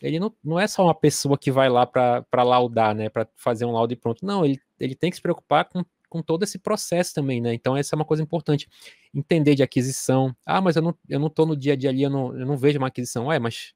ele 0.01 0.19
não, 0.19 0.35
não 0.43 0.59
é 0.59 0.67
só 0.67 0.85
uma 0.85 0.95
pessoa 0.95 1.39
que 1.39 1.51
vai 1.51 1.69
lá 1.69 1.87
para 1.87 2.43
laudar, 2.43 2.95
né, 2.95 3.09
para 3.09 3.29
fazer 3.37 3.65
um 3.65 3.73
laudo 3.73 3.93
e 3.93 3.97
pronto. 3.97 4.27
Não, 4.27 4.45
ele, 4.45 4.61
ele 4.81 4.95
tem 4.95 5.11
que 5.11 5.17
se 5.17 5.23
preocupar 5.23 5.65
com 5.67 5.85
com 6.13 6.21
todo 6.21 6.43
esse 6.43 6.59
processo 6.59 7.15
também, 7.15 7.41
né? 7.41 7.55
Então, 7.55 7.75
essa 7.75 7.95
é 7.95 7.97
uma 7.97 8.05
coisa 8.05 8.23
importante. 8.23 8.69
Entender 9.15 9.55
de 9.55 9.63
aquisição. 9.63 10.37
Ah, 10.45 10.61
mas 10.61 10.77
eu 10.77 10.83
não, 10.83 10.95
eu 11.09 11.19
não 11.19 11.31
tô 11.31 11.47
no 11.47 11.57
dia 11.57 11.73
a 11.73 11.77
dia 11.77 11.89
ali, 11.89 12.03
eu 12.03 12.11
não, 12.11 12.39
eu 12.39 12.45
não 12.45 12.55
vejo 12.59 12.77
uma 12.77 12.89
aquisição. 12.89 13.29
Ué, 13.29 13.39
mas 13.39 13.73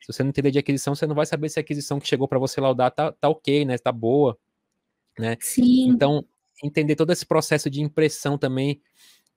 se 0.00 0.10
você 0.10 0.22
não 0.22 0.30
entender 0.30 0.50
de 0.50 0.58
aquisição, 0.58 0.94
você 0.94 1.06
não 1.06 1.14
vai 1.14 1.26
saber 1.26 1.50
se 1.50 1.58
a 1.58 1.62
aquisição 1.62 2.00
que 2.00 2.08
chegou 2.08 2.26
para 2.26 2.38
você 2.38 2.58
laudar 2.58 2.90
tá, 2.90 3.12
tá 3.12 3.28
ok, 3.28 3.66
né? 3.66 3.76
Tá 3.76 3.92
boa, 3.92 4.38
né? 5.18 5.36
Sim. 5.40 5.90
Então, 5.90 6.24
entender 6.62 6.96
todo 6.96 7.12
esse 7.12 7.26
processo 7.26 7.68
de 7.68 7.82
impressão 7.82 8.38
também. 8.38 8.80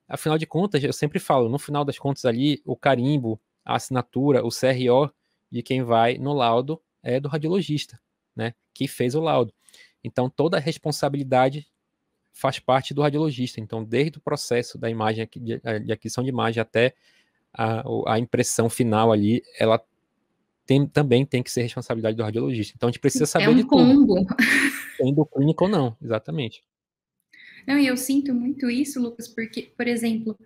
Afinal 0.08 0.38
de 0.38 0.46
contas, 0.46 0.82
eu 0.82 0.92
sempre 0.94 1.18
falo, 1.18 1.50
no 1.50 1.58
final 1.58 1.84
das 1.84 1.98
contas 1.98 2.24
ali, 2.24 2.62
o 2.64 2.74
carimbo, 2.74 3.38
a 3.68 3.76
assinatura, 3.76 4.42
o 4.44 4.48
CRO 4.48 5.12
de 5.52 5.62
quem 5.62 5.82
vai 5.82 6.16
no 6.16 6.32
laudo 6.32 6.80
é 7.02 7.20
do 7.20 7.28
radiologista, 7.28 8.00
né? 8.34 8.54
Que 8.72 8.88
fez 8.88 9.14
o 9.14 9.20
laudo. 9.20 9.52
Então, 10.02 10.30
toda 10.30 10.56
a 10.56 10.60
responsabilidade 10.60 11.68
faz 12.32 12.58
parte 12.58 12.94
do 12.94 13.02
radiologista. 13.02 13.60
Então, 13.60 13.84
desde 13.84 14.16
o 14.16 14.22
processo 14.22 14.78
da 14.78 14.88
imagem 14.88 15.28
de, 15.36 15.60
eh, 15.62 15.78
de 15.80 15.92
aquisição 15.92 16.24
de 16.24 16.30
imagem 16.30 16.62
até 16.62 16.94
a, 17.52 17.84
a 18.06 18.18
impressão 18.18 18.70
final 18.70 19.12
ali, 19.12 19.42
ela 19.58 19.82
tem, 20.64 20.86
também 20.86 21.26
tem 21.26 21.42
que 21.42 21.50
ser 21.50 21.62
responsabilidade 21.62 22.16
do 22.16 22.22
radiologista. 22.22 22.72
Então, 22.74 22.88
a 22.88 22.90
gente 22.90 23.00
precisa 23.00 23.26
saber 23.26 23.46
é 23.46 23.50
um 23.50 23.56
de 23.56 23.64
combo. 23.64 24.06
tudo. 24.06 24.26
Sendo 24.96 25.26
clínico 25.26 25.64
ou 25.64 25.70
não, 25.70 25.96
exatamente. 26.02 26.62
Não, 27.66 27.78
e 27.78 27.86
eu 27.86 27.98
sinto 27.98 28.34
muito 28.34 28.70
isso, 28.70 28.98
Lucas, 28.98 29.28
porque, 29.28 29.62
por 29.76 29.86
exemplo, 29.86 30.38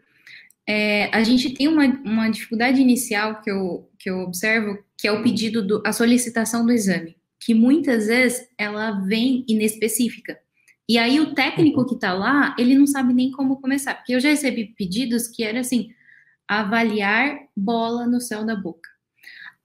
é, 0.69 1.15
a 1.15 1.23
gente 1.23 1.51
tem 1.55 1.69
uma, 1.69 1.85
uma 2.05 2.29
dificuldade 2.29 2.81
inicial 2.81 3.41
que 3.41 3.51
eu, 3.51 3.91
que 3.99 4.09
eu 4.09 4.21
observo, 4.21 4.79
que 4.97 5.09
é 5.09 5.13
o 5.13 5.23
pedido, 5.23 5.67
do, 5.67 5.83
a 5.85 5.93
solicitação 5.93 6.65
do 6.65 6.73
exame, 6.73 7.17
que 7.41 7.55
muitas 7.55 8.07
vezes 8.07 8.49
ela 8.57 9.01
vem 9.01 9.45
inespecífica. 9.49 10.39
E 10.89 10.99
aí 10.99 11.21
o 11.21 11.35
técnico 11.35 11.81
uhum. 11.81 11.87
que 11.87 11.95
está 11.95 12.13
lá, 12.13 12.55
ele 12.59 12.75
não 12.75 12.87
sabe 12.87 13.13
nem 13.13 13.31
como 13.31 13.61
começar, 13.61 13.95
porque 13.95 14.15
eu 14.15 14.21
já 14.21 14.29
recebi 14.29 14.75
pedidos 14.77 15.27
que 15.27 15.43
era 15.43 15.61
assim, 15.61 15.91
avaliar 16.47 17.39
bola 17.57 18.07
no 18.07 18.21
céu 18.21 18.45
da 18.45 18.55
boca. 18.55 18.89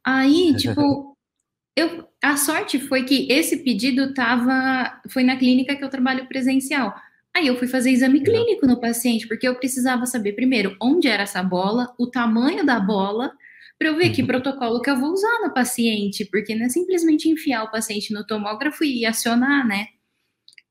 Aí, 0.03 0.55
tipo, 0.55 1.15
eu, 1.75 2.07
a 2.23 2.37
sorte 2.37 2.79
foi 2.79 3.03
que 3.03 3.31
esse 3.31 3.57
pedido 3.57 4.13
tava, 4.13 4.99
foi 5.09 5.23
na 5.23 5.35
clínica 5.35 5.75
que 5.75 5.83
eu 5.83 5.89
trabalho 5.89 6.27
presencial. 6.27 6.95
Aí 7.37 7.45
eu 7.45 7.55
fui 7.55 7.67
fazer 7.67 7.91
exame 7.91 8.21
clínico 8.21 8.65
no 8.65 8.81
paciente, 8.81 9.27
porque 9.27 9.47
eu 9.47 9.53
precisava 9.53 10.07
saber 10.07 10.33
primeiro 10.33 10.75
onde 10.81 11.07
era 11.07 11.21
essa 11.21 11.43
bola, 11.43 11.93
o 11.95 12.07
tamanho 12.07 12.65
da 12.65 12.79
bola, 12.79 13.31
para 13.77 13.89
eu 13.89 13.95
ver 13.95 14.09
que 14.09 14.21
uhum. 14.21 14.27
protocolo 14.27 14.81
que 14.81 14.89
eu 14.89 14.99
vou 14.99 15.11
usar 15.11 15.41
no 15.43 15.53
paciente, 15.53 16.25
porque 16.25 16.55
não 16.55 16.65
é 16.65 16.69
simplesmente 16.69 17.29
enfiar 17.29 17.63
o 17.63 17.69
paciente 17.69 18.11
no 18.11 18.25
tomógrafo 18.25 18.83
e 18.83 19.05
acionar, 19.05 19.67
né? 19.67 19.85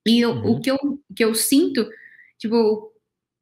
E 0.04 0.18
eu, 0.18 0.32
uhum. 0.32 0.56
o 0.56 0.60
que 0.60 0.68
eu, 0.68 0.76
que 1.14 1.24
eu 1.24 1.36
sinto, 1.36 1.88
tipo, 2.36 2.92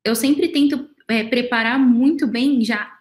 eu 0.05 0.15
sempre 0.15 0.49
tento 0.49 0.87
é, 1.09 1.25
preparar 1.25 1.79
muito 1.79 2.27
bem 2.27 2.63
já 2.63 2.93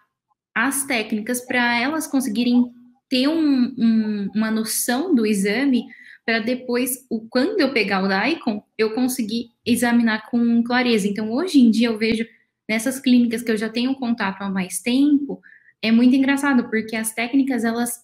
as 0.54 0.86
técnicas 0.86 1.42
para 1.42 1.78
elas 1.78 2.06
conseguirem 2.06 2.72
ter 3.10 3.28
um, 3.28 3.74
um, 3.76 4.30
uma 4.34 4.50
noção 4.50 5.14
do 5.14 5.26
exame 5.26 5.84
para 6.24 6.38
depois, 6.38 7.06
o, 7.10 7.28
quando 7.28 7.60
eu 7.60 7.72
pegar 7.72 8.02
o 8.02 8.08
DICOM, 8.08 8.62
eu 8.78 8.94
conseguir 8.94 9.50
examinar 9.64 10.30
com 10.30 10.62
clareza. 10.62 11.06
Então, 11.06 11.30
hoje 11.30 11.60
em 11.60 11.70
dia, 11.70 11.88
eu 11.88 11.98
vejo 11.98 12.26
nessas 12.68 12.98
clínicas 12.98 13.42
que 13.42 13.50
eu 13.50 13.56
já 13.56 13.68
tenho 13.68 13.94
contato 13.94 14.42
há 14.42 14.48
mais 14.48 14.80
tempo, 14.80 15.42
é 15.82 15.92
muito 15.92 16.16
engraçado, 16.16 16.70
porque 16.70 16.96
as 16.96 17.12
técnicas, 17.12 17.62
elas, 17.62 18.02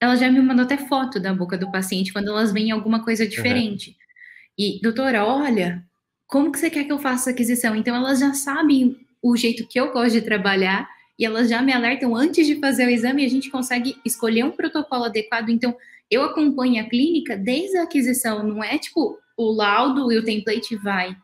elas 0.00 0.18
já 0.18 0.30
me 0.30 0.40
mandam 0.40 0.64
até 0.64 0.78
foto 0.78 1.20
da 1.20 1.34
boca 1.34 1.58
do 1.58 1.70
paciente 1.70 2.10
quando 2.10 2.28
elas 2.28 2.52
veem 2.52 2.70
alguma 2.70 3.04
coisa 3.04 3.26
diferente. 3.28 3.90
Uhum. 3.90 3.96
E, 4.58 4.80
doutora, 4.80 5.24
olha, 5.24 5.84
como 6.26 6.50
que 6.50 6.58
você 6.58 6.70
quer 6.70 6.84
que 6.84 6.92
eu 6.92 6.98
faça 6.98 7.24
essa 7.24 7.30
aquisição? 7.30 7.76
Então, 7.76 7.94
elas 7.94 8.20
já 8.20 8.32
sabem 8.32 8.96
o 9.20 9.36
jeito 9.36 9.68
que 9.68 9.78
eu 9.78 9.92
gosto 9.92 10.12
de 10.12 10.22
trabalhar 10.22 10.88
e 11.18 11.26
elas 11.26 11.50
já 11.50 11.60
me 11.60 11.72
alertam 11.72 12.16
antes 12.16 12.46
de 12.46 12.56
fazer 12.56 12.86
o 12.86 12.90
exame 12.90 13.22
e 13.22 13.26
a 13.26 13.28
gente 13.28 13.50
consegue 13.50 13.96
escolher 14.04 14.44
um 14.44 14.50
protocolo 14.50 15.04
adequado. 15.04 15.50
Então, 15.50 15.76
eu 16.12 16.22
acompanho 16.22 16.82
a 16.82 16.88
clínica 16.88 17.36
desde 17.36 17.78
a 17.78 17.84
aquisição, 17.84 18.46
não 18.46 18.62
é 18.62 18.76
tipo 18.76 19.18
o 19.34 19.50
laudo 19.50 20.12
e 20.12 20.18
o 20.18 20.24
template 20.24 20.76
vai. 20.76 21.16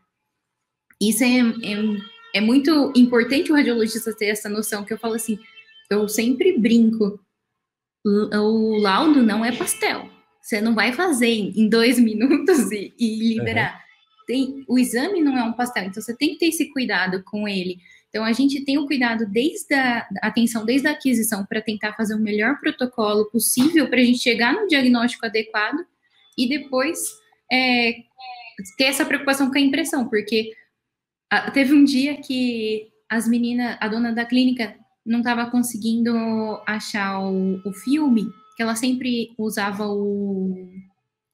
Isso 1.00 1.22
é, 1.22 1.40
é, 1.40 2.38
é 2.38 2.40
muito 2.40 2.90
importante 2.96 3.52
o 3.52 3.54
radiologista 3.54 4.16
ter 4.16 4.26
essa 4.26 4.48
noção, 4.48 4.84
que 4.84 4.92
eu 4.92 4.98
falo 4.98 5.14
assim, 5.14 5.38
eu 5.90 6.08
sempre 6.08 6.58
brinco, 6.58 7.20
o 8.04 8.78
laudo 8.80 9.22
não 9.22 9.44
é 9.44 9.54
pastel. 9.54 10.08
Você 10.40 10.60
não 10.62 10.74
vai 10.74 10.94
fazer 10.94 11.28
em 11.28 11.68
dois 11.68 11.98
minutos 12.00 12.72
e, 12.72 12.94
e 12.98 13.34
liberar. 13.34 13.74
Uhum. 13.74 14.24
Tem, 14.26 14.64
o 14.66 14.78
exame 14.78 15.20
não 15.20 15.36
é 15.36 15.42
um 15.42 15.52
pastel, 15.52 15.84
então 15.84 16.02
você 16.02 16.16
tem 16.16 16.30
que 16.30 16.38
ter 16.38 16.46
esse 16.46 16.72
cuidado 16.72 17.22
com 17.24 17.46
ele. 17.46 17.78
Então, 18.08 18.24
a 18.24 18.32
gente 18.32 18.64
tem 18.64 18.78
o 18.78 18.86
cuidado 18.86 19.26
desde 19.26 19.74
a 19.74 20.08
atenção, 20.22 20.64
desde 20.64 20.88
a 20.88 20.92
aquisição, 20.92 21.44
para 21.44 21.60
tentar 21.60 21.94
fazer 21.94 22.14
o 22.14 22.20
melhor 22.20 22.58
protocolo 22.58 23.30
possível 23.30 23.88
para 23.88 24.00
a 24.00 24.04
gente 24.04 24.18
chegar 24.18 24.54
no 24.54 24.66
diagnóstico 24.66 25.26
adequado 25.26 25.84
e 26.36 26.48
depois 26.48 26.98
é, 27.52 27.96
ter 28.76 28.84
essa 28.84 29.04
preocupação 29.04 29.50
com 29.50 29.58
a 29.58 29.60
impressão, 29.60 30.08
porque 30.08 30.52
teve 31.52 31.74
um 31.74 31.84
dia 31.84 32.16
que 32.16 32.88
as 33.10 33.28
meninas, 33.28 33.76
a 33.80 33.88
dona 33.88 34.12
da 34.12 34.24
clínica, 34.24 34.74
não 35.04 35.18
estava 35.20 35.50
conseguindo 35.50 36.12
achar 36.66 37.20
o, 37.20 37.60
o 37.64 37.72
filme, 37.72 38.26
que 38.56 38.62
ela 38.62 38.74
sempre 38.74 39.34
usava 39.38 39.86
o, 39.88 40.68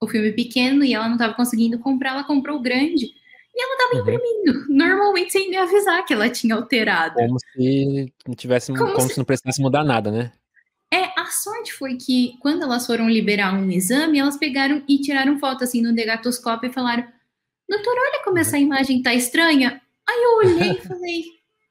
o 0.01 0.09
filme 0.09 0.33
pequeno 0.33 0.85
e 0.85 0.95
ela 0.95 1.07
não 1.07 1.15
estava 1.15 1.35
conseguindo 1.35 1.79
comprar, 1.79 2.11
ela 2.11 2.25
comprou 2.25 2.59
o 2.59 2.63
grande. 2.63 3.11
E 3.55 3.63
ela 3.63 3.79
tava 3.79 3.95
uhum. 3.95 4.01
imprimindo, 4.01 4.67
normalmente 4.69 5.31
sem 5.31 5.49
me 5.49 5.57
avisar 5.57 6.05
que 6.05 6.13
ela 6.13 6.29
tinha 6.29 6.57
alterado. 6.57 7.15
Como 7.15 7.39
se 7.39 8.13
não 8.27 8.35
tivesse, 8.35 8.73
como, 8.73 8.93
como 8.93 9.09
se... 9.09 9.15
se... 9.15 9.19
não 9.19 9.25
precisasse 9.25 9.63
mudar 9.63 9.85
nada, 9.85 10.11
né? 10.11 10.33
É, 10.93 11.11
a 11.19 11.27
sorte 11.27 11.73
foi 11.73 11.97
que 11.97 12.37
quando 12.41 12.63
elas 12.63 12.87
foram 12.87 13.09
liberar 13.09 13.55
um 13.55 13.71
exame, 13.71 14.19
elas 14.19 14.37
pegaram 14.37 14.83
e 14.89 15.01
tiraram 15.01 15.39
foto 15.39 15.65
assim 15.65 15.81
no 15.81 15.93
negatoscópio 15.93 16.71
e 16.71 16.73
falaram: 16.73 17.05
Doutor, 17.69 17.95
olha 17.97 18.23
como 18.25 18.39
essa 18.39 18.59
imagem 18.59 19.03
tá 19.03 19.15
estranha. 19.15 19.81
Aí 20.09 20.23
eu 20.23 20.37
olhei 20.39 20.73
e 20.73 20.81
falei: 20.87 21.23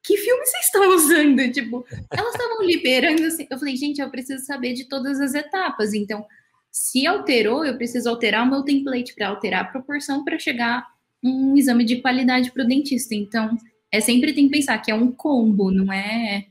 Que 0.02 0.16
filme 0.16 0.44
vocês 0.44 0.64
estão 0.66 0.94
usando? 0.94 1.52
Tipo, 1.52 1.86
elas 2.10 2.34
estavam 2.34 2.62
liberando 2.64 3.24
assim. 3.24 3.46
Eu 3.50 3.58
falei: 3.58 3.76
Gente, 3.76 4.00
eu 4.00 4.10
preciso 4.10 4.44
saber 4.44 4.72
de 4.72 4.88
todas 4.88 5.20
as 5.20 5.34
etapas. 5.34 5.94
Então, 5.94 6.26
se 6.70 7.06
alterou, 7.06 7.64
eu 7.64 7.76
preciso 7.76 8.10
alterar 8.10 8.46
o 8.46 8.50
meu 8.50 8.62
template 8.62 9.14
para 9.14 9.28
alterar 9.28 9.62
a 9.62 9.68
proporção 9.68 10.24
para 10.24 10.38
chegar 10.38 10.86
um 11.24 11.56
exame 11.56 11.84
de 11.84 11.96
qualidade 11.96 12.52
para 12.52 12.62
o 12.62 12.66
dentista. 12.66 13.14
Então, 13.14 13.56
é 13.90 14.00
sempre 14.00 14.32
tem 14.32 14.46
que 14.48 14.56
pensar 14.56 14.78
que 14.78 14.90
é 14.90 14.94
um 14.94 15.10
combo, 15.10 15.70
não 15.70 15.92
é 15.92 16.46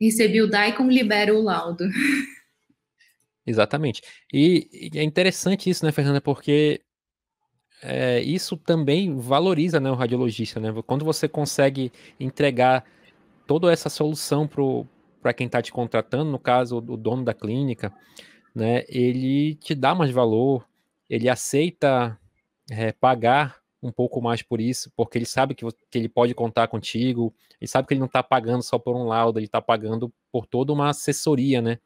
recebi 0.00 0.42
o 0.42 0.50
DICOM, 0.50 0.88
libera 0.88 1.34
o 1.34 1.42
laudo. 1.42 1.84
Exatamente. 3.46 4.02
E, 4.32 4.90
e 4.92 4.98
é 4.98 5.02
interessante 5.02 5.68
isso, 5.68 5.84
né, 5.84 5.92
Fernanda, 5.92 6.20
porque 6.20 6.80
é, 7.82 8.20
isso 8.22 8.56
também 8.56 9.16
valoriza 9.16 9.78
né, 9.78 9.90
o 9.90 9.94
radiologista, 9.94 10.58
né? 10.58 10.72
Quando 10.86 11.04
você 11.04 11.28
consegue 11.28 11.92
entregar 12.18 12.84
toda 13.46 13.70
essa 13.70 13.90
solução 13.90 14.48
para 15.20 15.34
quem 15.34 15.46
está 15.46 15.60
te 15.60 15.70
contratando, 15.70 16.30
no 16.30 16.38
caso, 16.38 16.78
o 16.78 16.96
dono 16.96 17.24
da 17.24 17.34
clínica, 17.34 17.92
né? 18.54 18.84
Ele 18.88 19.54
te 19.56 19.74
dá 19.74 19.94
mais 19.94 20.10
valor, 20.10 20.66
ele 21.10 21.28
aceita 21.28 22.18
é, 22.70 22.92
pagar 22.92 23.63
um 23.84 23.92
pouco 23.92 24.20
mais 24.20 24.42
por 24.42 24.60
isso, 24.60 24.90
porque 24.96 25.18
ele 25.18 25.26
sabe 25.26 25.54
que, 25.54 25.64
que 25.90 25.98
ele 25.98 26.08
pode 26.08 26.34
contar 26.34 26.68
contigo, 26.68 27.34
ele 27.60 27.68
sabe 27.68 27.86
que 27.86 27.94
ele 27.94 28.00
não 28.00 28.06
está 28.06 28.22
pagando 28.22 28.62
só 28.62 28.78
por 28.78 28.96
um 28.96 29.04
laudo, 29.04 29.38
ele 29.38 29.46
está 29.46 29.60
pagando 29.60 30.12
por 30.32 30.46
toda 30.46 30.72
uma 30.72 30.88
assessoria, 30.88 31.60
né? 31.60 31.78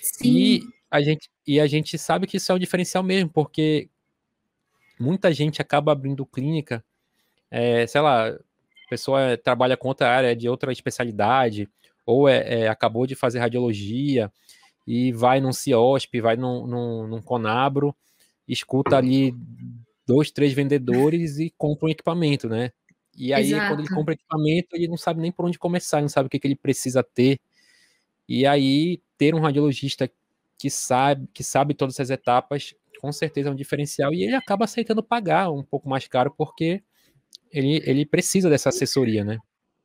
Sim. 0.00 0.28
E 0.28 0.62
a 0.90 1.00
gente 1.00 1.30
e 1.46 1.58
a 1.58 1.66
gente 1.66 1.98
sabe 1.98 2.26
que 2.26 2.36
isso 2.36 2.52
é 2.52 2.54
o 2.54 2.58
diferencial 2.58 3.02
mesmo, 3.02 3.28
porque 3.30 3.88
muita 4.98 5.32
gente 5.32 5.60
acaba 5.60 5.90
abrindo 5.90 6.24
clínica, 6.24 6.84
é, 7.50 7.86
sei 7.86 8.00
lá, 8.00 8.28
a 8.28 8.38
pessoa 8.88 9.36
trabalha 9.36 9.76
com 9.76 9.88
outra 9.88 10.08
área 10.08 10.36
de 10.36 10.48
outra 10.48 10.70
especialidade, 10.72 11.68
ou 12.06 12.28
é, 12.28 12.62
é, 12.62 12.68
acabou 12.68 13.06
de 13.06 13.14
fazer 13.16 13.40
radiologia 13.40 14.32
e 14.86 15.12
vai 15.12 15.40
num 15.40 15.52
CIOSP, 15.52 16.20
vai 16.20 16.36
num, 16.36 16.66
num, 16.66 17.06
num 17.08 17.22
Conabro, 17.22 17.94
escuta 18.46 18.96
ali 18.96 19.34
dois, 20.10 20.32
três 20.32 20.52
vendedores 20.52 21.38
e 21.38 21.54
compra 21.56 21.86
um 21.86 21.88
equipamento, 21.88 22.48
né? 22.48 22.72
E 23.16 23.32
aí, 23.32 23.52
Exato. 23.52 23.68
quando 23.68 23.80
ele 23.80 23.94
compra 23.94 24.14
equipamento, 24.14 24.68
ele 24.72 24.88
não 24.88 24.96
sabe 24.96 25.20
nem 25.20 25.30
por 25.30 25.46
onde 25.46 25.56
começar, 25.56 26.00
não 26.00 26.08
sabe 26.08 26.26
o 26.26 26.30
que, 26.30 26.38
que 26.38 26.48
ele 26.48 26.56
precisa 26.56 27.00
ter. 27.00 27.38
E 28.28 28.44
aí, 28.44 29.00
ter 29.16 29.36
um 29.36 29.40
radiologista 29.40 30.10
que 30.58 30.68
sabe, 30.68 31.28
que 31.32 31.44
sabe 31.44 31.74
todas 31.74 31.94
essas 31.94 32.10
etapas, 32.10 32.74
com 33.00 33.12
certeza 33.12 33.48
é 33.48 33.52
um 33.52 33.56
diferencial. 33.56 34.12
E 34.12 34.24
ele 34.24 34.34
acaba 34.34 34.64
aceitando 34.64 35.00
pagar 35.00 35.48
um 35.50 35.62
pouco 35.62 35.88
mais 35.88 36.08
caro, 36.08 36.34
porque 36.36 36.82
ele, 37.52 37.80
ele 37.86 38.04
precisa 38.04 38.50
dessa 38.50 38.70
assessoria, 38.70 39.24
né? 39.24 39.38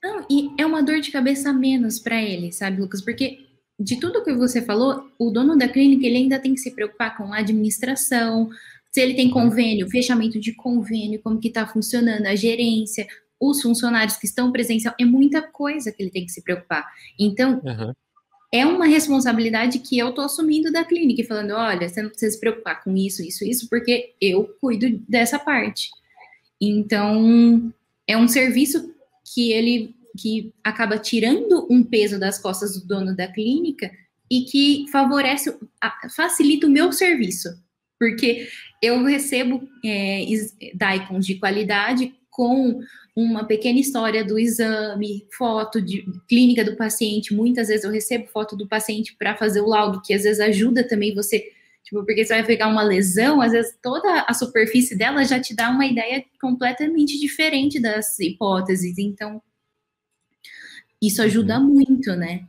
Não, 0.04 0.26
e 0.30 0.50
é 0.58 0.66
uma 0.66 0.82
dor 0.82 1.00
de 1.02 1.12
cabeça 1.12 1.52
a 1.52 1.54
menos 1.54 2.00
para 2.00 2.22
ele, 2.22 2.52
sabe, 2.52 2.82
Lucas? 2.82 3.02
Porque 3.02 3.46
de 3.80 4.00
tudo 4.00 4.24
que 4.24 4.34
você 4.34 4.62
falou, 4.62 5.08
o 5.20 5.30
dono 5.30 5.58
da 5.58 5.68
clínica 5.68 6.08
ele 6.08 6.18
ainda 6.18 6.40
tem 6.40 6.54
que 6.54 6.62
se 6.62 6.72
preocupar 6.72 7.16
com 7.18 7.34
a 7.34 7.40
administração, 7.40 8.50
se 8.96 9.02
ele 9.02 9.14
tem 9.14 9.30
convênio, 9.30 9.90
fechamento 9.90 10.40
de 10.40 10.54
convênio, 10.54 11.20
como 11.22 11.38
que 11.38 11.50
está 11.50 11.68
funcionando, 11.68 12.28
a 12.28 12.34
gerência, 12.34 13.06
os 13.38 13.62
funcionários 13.62 14.16
que 14.16 14.26
estão 14.26 14.54
presencial, 14.54 14.96
é 14.98 15.04
muita 15.04 15.42
coisa 15.42 15.92
que 15.92 16.02
ele 16.02 16.10
tem 16.10 16.26
que 16.26 16.32
se 16.32 16.42
preocupar. 16.42 16.90
Então, 17.20 17.62
uhum. 17.62 17.94
é 18.54 18.66
uma 18.66 18.86
responsabilidade 18.86 19.80
que 19.80 19.98
eu 19.98 20.12
estou 20.12 20.24
assumindo 20.24 20.72
da 20.72 20.86
clínica 20.86 21.28
falando, 21.28 21.52
olha, 21.52 21.90
você 21.90 22.02
não 22.02 22.10
precisa 22.10 22.36
se 22.36 22.40
preocupar 22.40 22.86
com 22.86 22.96
isso, 22.96 23.22
isso, 23.22 23.44
isso, 23.44 23.68
porque 23.70 24.16
eu 24.22 24.46
cuido 24.62 24.98
dessa 25.10 25.38
parte. 25.38 25.90
Então, 26.62 27.74
é 28.08 28.18
um 28.18 28.30
serviço 28.30 28.96
que 29.34 29.52
ele 29.52 29.94
que 30.18 30.54
acaba 30.64 30.98
tirando 30.98 31.68
um 31.70 31.84
peso 31.84 32.18
das 32.18 32.38
costas 32.38 32.80
do 32.80 32.88
dono 32.88 33.14
da 33.14 33.28
clínica 33.28 33.92
e 34.32 34.46
que 34.46 34.86
favorece, 34.90 35.54
facilita 36.16 36.66
o 36.66 36.70
meu 36.70 36.94
serviço 36.94 37.50
porque 38.06 38.48
eu 38.82 39.04
recebo 39.04 39.68
é, 39.84 40.24
daikons 40.76 41.26
de 41.26 41.36
qualidade 41.36 42.14
com 42.30 42.80
uma 43.16 43.46
pequena 43.46 43.80
história 43.80 44.24
do 44.24 44.38
exame, 44.38 45.26
foto 45.36 45.82
de 45.82 46.06
clínica 46.28 46.64
do 46.64 46.76
paciente. 46.76 47.34
Muitas 47.34 47.70
vezes 47.70 47.84
eu 47.84 47.92
recebo 47.92 48.28
foto 48.28 48.56
do 48.56 48.68
paciente 48.68 49.16
para 49.18 49.36
fazer 49.36 49.62
o 49.62 49.68
laudo, 49.68 50.02
que 50.04 50.14
às 50.14 50.24
vezes 50.24 50.40
ajuda 50.40 50.88
também 50.88 51.16
você 51.16 51.52
Tipo, 51.84 52.04
porque 52.04 52.26
você 52.26 52.34
vai 52.34 52.44
pegar 52.44 52.68
uma 52.68 52.82
lesão, 52.82 53.40
às 53.40 53.52
vezes 53.52 53.78
toda 53.80 54.22
a 54.22 54.34
superfície 54.34 54.98
dela 54.98 55.24
já 55.24 55.40
te 55.40 55.56
dá 55.56 55.70
uma 55.70 55.86
ideia 55.86 56.26
completamente 56.42 57.20
diferente 57.20 57.80
das 57.80 58.18
hipóteses. 58.20 58.98
Então, 58.98 59.40
isso 61.00 61.22
ajuda 61.22 61.60
uhum. 61.60 61.66
muito, 61.66 62.16
né? 62.16 62.48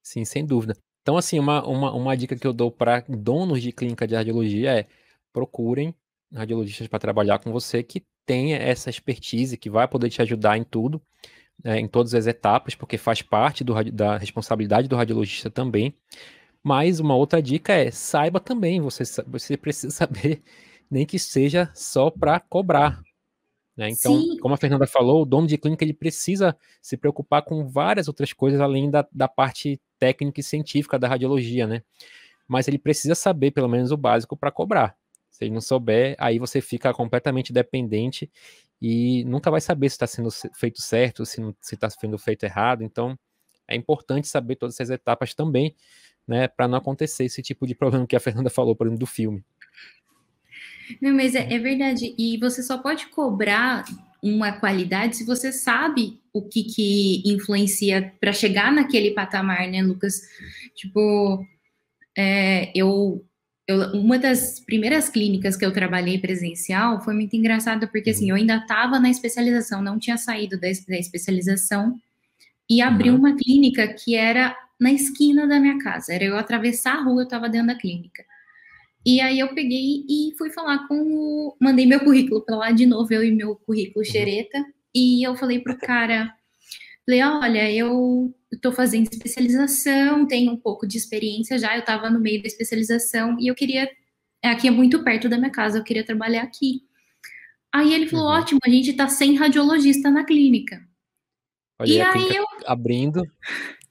Sim, 0.00 0.24
sem 0.24 0.46
dúvida. 0.46 0.76
Então, 1.02 1.16
assim, 1.16 1.38
uma, 1.38 1.66
uma, 1.66 1.92
uma 1.92 2.16
dica 2.16 2.36
que 2.36 2.46
eu 2.46 2.52
dou 2.52 2.70
para 2.70 3.04
donos 3.08 3.62
de 3.62 3.72
clínica 3.72 4.06
de 4.06 4.14
radiologia 4.14 4.80
é 4.80 4.86
procurem 5.32 5.94
radiologistas 6.32 6.86
para 6.86 6.98
trabalhar 6.98 7.38
com 7.38 7.50
você 7.50 7.82
que 7.82 8.04
tenha 8.26 8.56
essa 8.56 8.90
expertise, 8.90 9.56
que 9.56 9.70
vai 9.70 9.88
poder 9.88 10.10
te 10.10 10.22
ajudar 10.22 10.56
em 10.56 10.64
tudo, 10.64 11.02
né, 11.62 11.80
em 11.80 11.88
todas 11.88 12.14
as 12.14 12.26
etapas, 12.26 12.74
porque 12.74 12.96
faz 12.96 13.22
parte 13.22 13.64
do, 13.64 13.74
da 13.90 14.16
responsabilidade 14.16 14.88
do 14.88 14.96
radiologista 14.96 15.50
também. 15.50 15.94
Mas 16.62 17.00
uma 17.00 17.16
outra 17.16 17.42
dica 17.42 17.72
é 17.72 17.90
saiba 17.90 18.38
também, 18.38 18.80
você, 18.80 19.02
você 19.26 19.56
precisa 19.56 19.90
saber, 19.94 20.42
nem 20.90 21.06
que 21.06 21.18
seja 21.18 21.70
só 21.74 22.10
para 22.10 22.38
cobrar. 22.38 23.00
Né? 23.76 23.88
Então, 23.88 24.20
Sim. 24.20 24.38
como 24.38 24.54
a 24.54 24.58
Fernanda 24.58 24.86
falou, 24.86 25.22
o 25.22 25.26
dono 25.26 25.46
de 25.46 25.56
clínica 25.56 25.84
ele 25.84 25.94
precisa 25.94 26.56
se 26.82 26.96
preocupar 26.96 27.42
com 27.42 27.66
várias 27.66 28.08
outras 28.08 28.32
coisas 28.32 28.60
além 28.60 28.90
da, 28.90 29.06
da 29.10 29.26
parte 29.26 29.80
técnica 30.00 30.40
e 30.40 30.42
científica 30.42 30.98
da 30.98 31.06
radiologia, 31.06 31.66
né? 31.66 31.82
Mas 32.48 32.66
ele 32.66 32.78
precisa 32.78 33.14
saber 33.14 33.52
pelo 33.52 33.68
menos 33.68 33.92
o 33.92 33.96
básico 33.96 34.36
para 34.36 34.50
cobrar. 34.50 34.96
Se 35.30 35.44
ele 35.44 35.54
não 35.54 35.60
souber, 35.60 36.16
aí 36.18 36.38
você 36.38 36.60
fica 36.60 36.92
completamente 36.92 37.52
dependente 37.52 38.28
e 38.82 39.22
nunca 39.24 39.50
vai 39.50 39.60
saber 39.60 39.88
se 39.88 39.94
está 39.94 40.06
sendo 40.06 40.30
feito 40.54 40.82
certo, 40.82 41.24
se 41.24 41.40
está 41.70 41.88
sendo 41.88 42.18
feito 42.18 42.44
errado. 42.44 42.82
Então, 42.82 43.16
é 43.68 43.76
importante 43.76 44.26
saber 44.26 44.56
todas 44.56 44.74
essas 44.74 44.90
etapas 44.90 45.34
também, 45.34 45.76
né, 46.26 46.48
para 46.48 46.66
não 46.66 46.78
acontecer 46.78 47.24
esse 47.24 47.42
tipo 47.42 47.66
de 47.66 47.74
problema 47.74 48.06
que 48.06 48.16
a 48.16 48.20
Fernanda 48.20 48.50
falou, 48.50 48.74
por 48.74 48.86
exemplo, 48.86 49.00
do 49.00 49.06
filme. 49.06 49.44
Não, 51.00 51.14
mas 51.14 51.34
é, 51.34 51.52
é 51.52 51.58
verdade. 51.58 52.14
E 52.18 52.36
você 52.38 52.62
só 52.62 52.78
pode 52.78 53.06
cobrar 53.08 53.84
uma 54.22 54.52
qualidade 54.52 55.16
se 55.16 55.24
você 55.24 55.50
sabe 55.50 56.18
o 56.32 56.42
que, 56.42 56.64
que 56.64 57.22
influencia 57.24 58.12
para 58.20 58.32
chegar 58.32 58.72
naquele 58.72 59.12
patamar, 59.12 59.68
né, 59.68 59.82
Lucas? 59.82 60.22
Tipo, 60.74 61.44
é, 62.16 62.70
eu, 62.74 63.24
eu, 63.66 63.92
uma 63.92 64.18
das 64.18 64.60
primeiras 64.60 65.08
clínicas 65.08 65.56
que 65.56 65.64
eu 65.64 65.72
trabalhei 65.72 66.18
presencial 66.18 67.02
foi 67.02 67.14
muito 67.14 67.34
engraçado, 67.34 67.88
porque 67.88 68.10
assim, 68.10 68.30
eu 68.30 68.36
ainda 68.36 68.56
estava 68.56 69.00
na 69.00 69.10
especialização, 69.10 69.82
não 69.82 69.98
tinha 69.98 70.16
saído 70.16 70.58
da, 70.58 70.68
da 70.88 70.98
especialização, 70.98 71.98
e 72.68 72.80
abri 72.80 73.10
uhum. 73.10 73.16
uma 73.16 73.36
clínica 73.36 73.88
que 73.88 74.14
era 74.14 74.56
na 74.78 74.92
esquina 74.92 75.46
da 75.46 75.58
minha 75.58 75.78
casa. 75.78 76.14
Era 76.14 76.24
eu 76.24 76.38
atravessar 76.38 76.98
a 76.98 77.02
rua, 77.02 77.22
eu 77.22 77.24
estava 77.24 77.48
dentro 77.48 77.66
da 77.66 77.74
clínica. 77.74 78.24
E 79.04 79.20
aí 79.20 79.38
eu 79.38 79.54
peguei 79.54 80.04
e 80.08 80.34
fui 80.36 80.50
falar 80.50 80.86
com 80.86 81.00
o. 81.00 81.56
Mandei 81.60 81.86
meu 81.86 82.00
currículo 82.00 82.44
para 82.44 82.56
lá 82.56 82.70
de 82.70 82.84
novo, 82.86 83.12
eu 83.12 83.24
e 83.24 83.32
meu 83.32 83.56
currículo 83.56 84.04
uhum. 84.04 84.10
xereta. 84.10 84.64
E 84.94 85.26
eu 85.26 85.34
falei 85.36 85.60
pro 85.60 85.76
cara, 85.78 86.32
falei, 87.06 87.22
olha, 87.22 87.72
eu 87.72 88.34
estou 88.52 88.72
fazendo 88.72 89.10
especialização, 89.10 90.26
tenho 90.26 90.52
um 90.52 90.56
pouco 90.56 90.86
de 90.86 90.98
experiência 90.98 91.58
já, 91.58 91.74
eu 91.74 91.80
estava 91.80 92.10
no 92.10 92.20
meio 92.20 92.42
da 92.42 92.48
especialização 92.48 93.36
e 93.40 93.48
eu 93.48 93.54
queria. 93.54 93.88
Aqui 94.42 94.68
é 94.68 94.70
muito 94.70 95.04
perto 95.04 95.28
da 95.28 95.36
minha 95.36 95.50
casa, 95.50 95.78
eu 95.78 95.84
queria 95.84 96.04
trabalhar 96.04 96.42
aqui. 96.42 96.82
Aí 97.72 97.92
ele 97.92 98.08
falou, 98.08 98.26
uhum. 98.26 98.32
ótimo, 98.32 98.60
a 98.64 98.70
gente 98.70 98.90
está 98.90 99.08
sem 99.08 99.36
radiologista 99.36 100.10
na 100.10 100.24
clínica. 100.24 100.82
Olha, 101.78 101.88
e 101.88 102.00
aí 102.00 102.36
eu 102.36 102.44
abrindo. 102.66 103.22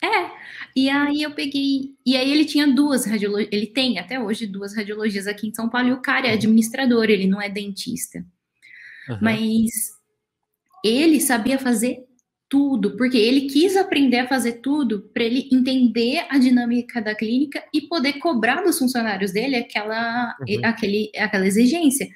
É. 0.03 0.38
E 0.79 0.89
aí 0.89 1.21
eu 1.21 1.31
peguei. 1.31 1.93
E 2.05 2.15
aí 2.15 2.31
ele 2.31 2.45
tinha 2.45 2.65
duas 2.65 3.05
radiologias. 3.05 3.49
Ele 3.51 3.67
tem 3.67 3.99
até 3.99 4.17
hoje 4.17 4.47
duas 4.47 4.73
radiologias 4.73 5.27
aqui 5.27 5.47
em 5.47 5.53
São 5.53 5.67
Paulo. 5.67 5.89
E 5.89 5.91
o 5.91 6.01
cara 6.01 6.27
é 6.27 6.29
uhum. 6.29 6.35
administrador, 6.35 7.09
ele 7.09 7.27
não 7.27 7.41
é 7.41 7.49
dentista. 7.49 8.19
Uhum. 9.09 9.17
Mas 9.21 9.69
ele 10.83 11.19
sabia 11.19 11.59
fazer 11.59 12.05
tudo, 12.47 12.95
porque 12.95 13.17
ele 13.17 13.41
quis 13.41 13.75
aprender 13.75 14.19
a 14.19 14.27
fazer 14.27 14.53
tudo 14.53 15.01
para 15.13 15.23
ele 15.23 15.49
entender 15.51 16.25
a 16.29 16.37
dinâmica 16.37 17.01
da 17.01 17.13
clínica 17.13 17.61
e 17.73 17.81
poder 17.81 18.13
cobrar 18.13 18.63
dos 18.63 18.79
funcionários 18.79 19.33
dele 19.33 19.57
aquela, 19.57 20.33
uhum. 20.39 20.61
aquele, 20.63 21.11
aquela 21.17 21.45
exigência. 21.45 22.07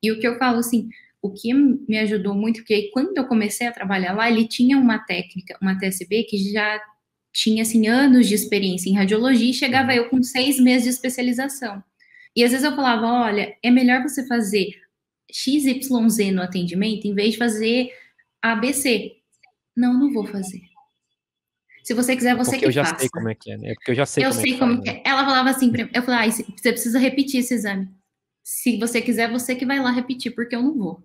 E 0.00 0.12
o 0.12 0.20
que 0.20 0.26
eu 0.26 0.38
falo 0.38 0.58
assim, 0.58 0.88
o 1.20 1.32
que 1.32 1.52
me 1.52 1.98
ajudou 1.98 2.34
muito, 2.34 2.60
porque 2.60 2.88
quando 2.92 3.16
eu 3.18 3.26
comecei 3.26 3.66
a 3.66 3.72
trabalhar 3.72 4.14
lá, 4.14 4.30
ele 4.30 4.46
tinha 4.46 4.78
uma 4.78 5.00
técnica, 5.00 5.58
uma 5.60 5.76
TSB 5.76 6.22
que 6.22 6.52
já 6.52 6.80
tinha 7.32 7.62
assim 7.62 7.86
anos 7.88 8.28
de 8.28 8.34
experiência 8.34 8.90
em 8.90 8.94
radiologia 8.94 9.50
e 9.50 9.54
chegava 9.54 9.94
eu 9.94 10.08
com 10.08 10.22
seis 10.22 10.60
meses 10.60 10.84
de 10.84 10.90
especialização. 10.90 11.82
E 12.36 12.44
às 12.44 12.50
vezes 12.50 12.64
eu 12.64 12.74
falava, 12.74 13.06
olha, 13.06 13.56
é 13.62 13.70
melhor 13.70 14.02
você 14.02 14.26
fazer 14.26 14.80
XYZ 15.30 15.88
no 16.32 16.42
atendimento 16.42 17.06
em 17.06 17.14
vez 17.14 17.32
de 17.32 17.38
fazer 17.38 17.90
ABC. 18.40 19.16
Não, 19.76 19.98
não 19.98 20.12
vou 20.12 20.26
fazer. 20.26 20.60
Se 21.82 21.94
você 21.94 22.14
quiser, 22.14 22.36
você 22.36 22.52
porque 22.52 22.66
que 22.66 22.72
faça. 22.72 22.78
eu 22.78 22.84
já 22.84 22.98
sei 22.98 23.08
como 23.08 23.28
é 23.28 23.34
que 23.34 23.50
é, 23.50 23.56
né? 23.56 23.74
Porque 23.74 23.90
eu 23.90 23.94
já 23.94 24.06
sei 24.06 24.24
eu 24.24 24.30
como 24.30 24.40
sei 24.40 24.50
é 24.50 24.54
que 24.54 24.60
como 24.60 24.82
é. 24.86 25.02
Ela 25.04 25.24
falava 25.24 25.50
assim, 25.50 25.72
eu 25.92 26.02
falava, 26.02 26.24
ah, 26.24 26.30
você 26.30 26.72
precisa 26.72 26.98
repetir 26.98 27.40
esse 27.40 27.54
exame. 27.54 27.88
Se 28.44 28.78
você 28.78 29.00
quiser, 29.00 29.30
você 29.30 29.54
que 29.54 29.66
vai 29.66 29.80
lá 29.80 29.90
repetir, 29.90 30.32
porque 30.34 30.54
eu 30.54 30.62
não 30.62 30.76
vou. 30.76 31.02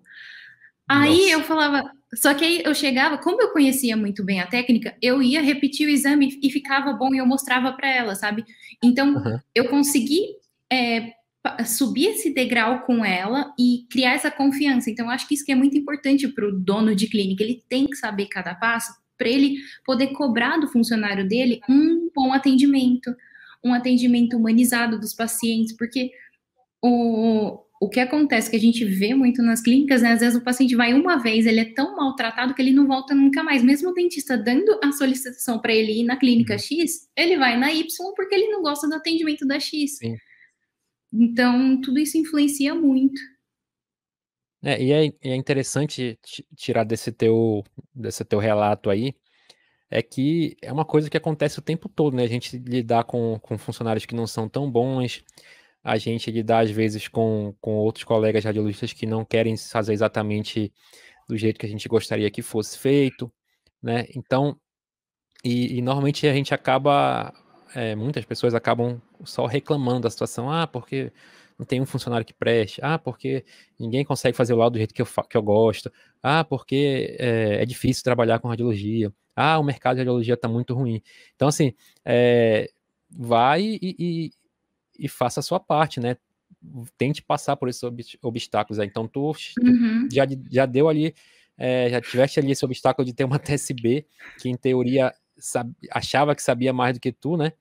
Aí 0.88 1.18
Nossa. 1.18 1.30
eu 1.30 1.42
falava, 1.42 1.92
só 2.14 2.32
que 2.32 2.44
aí 2.44 2.62
eu 2.64 2.74
chegava, 2.74 3.18
como 3.18 3.42
eu 3.42 3.52
conhecia 3.52 3.96
muito 3.96 4.24
bem 4.24 4.40
a 4.40 4.46
técnica, 4.46 4.96
eu 5.02 5.22
ia 5.22 5.42
repetir 5.42 5.86
o 5.86 5.90
exame 5.90 6.38
e 6.42 6.50
ficava 6.50 6.92
bom 6.92 7.14
e 7.14 7.18
eu 7.18 7.26
mostrava 7.26 7.72
para 7.72 7.88
ela, 7.88 8.14
sabe? 8.14 8.44
Então 8.82 9.14
uhum. 9.14 9.38
eu 9.54 9.68
consegui 9.68 10.22
é, 10.72 11.12
subir 11.66 12.06
esse 12.06 12.32
degrau 12.32 12.80
com 12.80 13.04
ela 13.04 13.52
e 13.58 13.86
criar 13.90 14.14
essa 14.14 14.30
confiança. 14.30 14.90
Então 14.90 15.06
eu 15.06 15.10
acho 15.10 15.28
que 15.28 15.34
isso 15.34 15.44
que 15.44 15.52
é 15.52 15.54
muito 15.54 15.76
importante 15.76 16.26
para 16.28 16.48
o 16.48 16.52
dono 16.52 16.94
de 16.94 17.06
clínica, 17.06 17.42
ele 17.42 17.62
tem 17.68 17.86
que 17.86 17.96
saber 17.96 18.26
cada 18.26 18.54
passo 18.54 18.92
para 19.18 19.28
ele 19.28 19.56
poder 19.84 20.08
cobrar 20.08 20.58
do 20.58 20.68
funcionário 20.68 21.28
dele 21.28 21.60
um 21.68 22.08
bom 22.14 22.32
atendimento, 22.32 23.14
um 23.62 23.74
atendimento 23.74 24.36
humanizado 24.36 24.98
dos 24.98 25.12
pacientes, 25.12 25.76
porque 25.76 26.12
o, 26.80 27.58
o 27.80 27.88
que 27.88 28.00
acontece 28.00 28.50
que 28.50 28.56
a 28.56 28.60
gente 28.60 28.84
vê 28.84 29.14
muito 29.14 29.40
nas 29.40 29.60
clínicas, 29.60 30.02
né? 30.02 30.12
Às 30.12 30.20
vezes 30.20 30.38
o 30.38 30.42
paciente 30.42 30.74
vai 30.74 30.92
uma 30.92 31.16
vez, 31.16 31.46
ele 31.46 31.60
é 31.60 31.72
tão 31.72 31.96
maltratado 31.96 32.52
que 32.54 32.60
ele 32.60 32.72
não 32.72 32.86
volta 32.86 33.14
nunca 33.14 33.42
mais. 33.42 33.62
Mesmo 33.62 33.90
o 33.90 33.94
dentista 33.94 34.36
dando 34.36 34.78
a 34.82 34.90
solicitação 34.90 35.60
para 35.60 35.72
ele 35.72 36.00
ir 36.00 36.04
na 36.04 36.16
clínica 36.16 36.54
uhum. 36.54 36.58
X, 36.58 37.08
ele 37.16 37.36
vai 37.36 37.56
na 37.56 37.72
Y 37.72 37.86
porque 38.16 38.34
ele 38.34 38.48
não 38.48 38.62
gosta 38.62 38.88
do 38.88 38.94
atendimento 38.94 39.46
da 39.46 39.60
X. 39.60 39.98
Sim. 39.98 40.16
Então, 41.12 41.80
tudo 41.80 41.98
isso 42.00 42.18
influencia 42.18 42.74
muito. 42.74 43.20
É, 44.62 44.82
e 44.82 44.92
é, 44.92 45.12
é 45.22 45.36
interessante 45.36 46.18
tirar 46.56 46.82
desse 46.82 47.12
teu, 47.12 47.62
desse 47.94 48.24
teu 48.24 48.40
relato 48.40 48.90
aí, 48.90 49.14
é 49.88 50.02
que 50.02 50.56
é 50.60 50.72
uma 50.72 50.84
coisa 50.84 51.08
que 51.08 51.16
acontece 51.16 51.60
o 51.60 51.62
tempo 51.62 51.88
todo, 51.88 52.16
né? 52.16 52.24
A 52.24 52.28
gente 52.28 52.58
lidar 52.58 53.04
com, 53.04 53.38
com 53.40 53.56
funcionários 53.56 54.04
que 54.04 54.16
não 54.16 54.26
são 54.26 54.48
tão 54.48 54.68
bons, 54.70 55.22
a 55.88 55.96
gente 55.96 56.30
lidar 56.30 56.64
às 56.64 56.70
vezes 56.70 57.08
com, 57.08 57.54
com 57.60 57.74
outros 57.76 58.04
colegas 58.04 58.44
radiologistas 58.44 58.92
que 58.92 59.06
não 59.06 59.24
querem 59.24 59.56
fazer 59.56 59.94
exatamente 59.94 60.72
do 61.28 61.36
jeito 61.36 61.58
que 61.58 61.66
a 61.66 61.68
gente 61.68 61.88
gostaria 61.88 62.30
que 62.30 62.42
fosse 62.42 62.78
feito, 62.78 63.32
né? 63.82 64.06
Então, 64.14 64.58
e, 65.42 65.78
e 65.78 65.82
normalmente 65.82 66.26
a 66.26 66.32
gente 66.34 66.52
acaba, 66.52 67.32
é, 67.74 67.94
muitas 67.94 68.24
pessoas 68.24 68.54
acabam 68.54 69.00
só 69.24 69.46
reclamando 69.46 70.00
da 70.02 70.10
situação, 70.10 70.50
ah, 70.50 70.66
porque 70.66 71.10
não 71.58 71.64
tem 71.64 71.80
um 71.80 71.86
funcionário 71.86 72.26
que 72.26 72.34
preste, 72.34 72.80
ah, 72.82 72.98
porque 72.98 73.44
ninguém 73.78 74.04
consegue 74.04 74.36
fazer 74.36 74.52
o 74.52 74.56
lado 74.56 74.72
do 74.72 74.78
jeito 74.78 74.94
que 74.94 75.02
eu, 75.02 75.06
que 75.06 75.36
eu 75.36 75.42
gosto, 75.42 75.90
ah, 76.22 76.44
porque 76.44 77.16
é, 77.18 77.62
é 77.62 77.66
difícil 77.66 78.04
trabalhar 78.04 78.38
com 78.40 78.48
radiologia, 78.48 79.12
ah, 79.34 79.58
o 79.58 79.64
mercado 79.64 79.96
de 79.96 80.00
radiologia 80.00 80.34
está 80.34 80.48
muito 80.48 80.74
ruim. 80.74 81.02
Então, 81.34 81.48
assim, 81.48 81.72
é, 82.04 82.68
vai 83.10 83.62
e, 83.62 83.96
e 83.98 84.30
faça 85.06 85.40
a 85.40 85.42
sua 85.42 85.60
parte, 85.60 86.00
né? 86.00 86.16
Tente 86.96 87.22
passar 87.22 87.56
por 87.56 87.68
esses 87.68 87.82
obstáculos 88.22 88.80
aí. 88.80 88.88
Então, 88.88 89.06
tu 89.06 89.32
uhum. 89.62 90.08
já, 90.10 90.26
já 90.50 90.66
deu 90.66 90.88
ali, 90.88 91.14
é, 91.56 91.90
já 91.90 92.00
tiveste 92.00 92.40
ali 92.40 92.52
esse 92.52 92.64
obstáculo 92.64 93.04
de 93.04 93.12
ter 93.12 93.24
uma 93.24 93.38
TSB, 93.38 94.06
que 94.40 94.48
em 94.48 94.56
teoria 94.56 95.14
sabe, 95.36 95.72
achava 95.92 96.34
que 96.34 96.42
sabia 96.42 96.72
mais 96.72 96.94
do 96.94 97.00
que 97.00 97.12
tu, 97.12 97.36
né? 97.36 97.52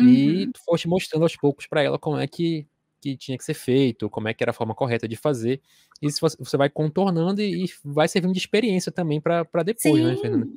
E 0.00 0.44
uhum. 0.44 0.52
tu 0.52 0.60
foste 0.64 0.88
mostrando 0.88 1.22
aos 1.22 1.36
poucos 1.36 1.66
para 1.66 1.82
ela 1.82 1.98
como 1.98 2.18
é 2.18 2.26
que, 2.26 2.66
que 3.00 3.16
tinha 3.16 3.38
que 3.38 3.44
ser 3.44 3.54
feito, 3.54 4.10
como 4.10 4.28
é 4.28 4.34
que 4.34 4.42
era 4.42 4.50
a 4.50 4.54
forma 4.54 4.74
correta 4.74 5.08
de 5.08 5.16
fazer. 5.16 5.60
E 6.02 6.08
você 6.10 6.56
vai 6.56 6.68
contornando 6.68 7.40
e, 7.40 7.64
e 7.64 7.70
vai 7.84 8.08
servindo 8.08 8.32
de 8.32 8.38
experiência 8.38 8.90
também 8.92 9.20
para 9.20 9.62
depois, 9.64 10.02
né, 10.02 10.10
Sim. 10.10 10.16
né, 10.16 10.16
Fernanda? 10.16 10.48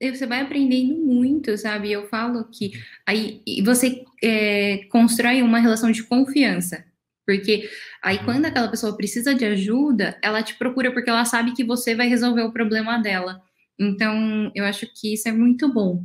Você 0.00 0.26
vai 0.26 0.40
aprendendo 0.40 0.94
muito, 0.94 1.56
sabe? 1.58 1.92
Eu 1.92 2.08
falo 2.08 2.44
que 2.44 2.72
aí 3.06 3.42
você 3.62 4.02
é, 4.22 4.84
constrói 4.90 5.42
uma 5.42 5.58
relação 5.58 5.90
de 5.90 6.02
confiança. 6.02 6.84
Porque 7.26 7.68
aí, 8.02 8.16
uhum. 8.18 8.24
quando 8.24 8.46
aquela 8.46 8.68
pessoa 8.68 8.96
precisa 8.96 9.34
de 9.34 9.44
ajuda, 9.44 10.18
ela 10.22 10.42
te 10.42 10.54
procura 10.54 10.90
porque 10.90 11.10
ela 11.10 11.24
sabe 11.24 11.52
que 11.52 11.62
você 11.62 11.94
vai 11.94 12.08
resolver 12.08 12.42
o 12.42 12.52
problema 12.52 12.98
dela. 12.98 13.40
Então, 13.78 14.50
eu 14.54 14.64
acho 14.64 14.86
que 14.94 15.14
isso 15.14 15.28
é 15.28 15.32
muito 15.32 15.72
bom. 15.72 16.04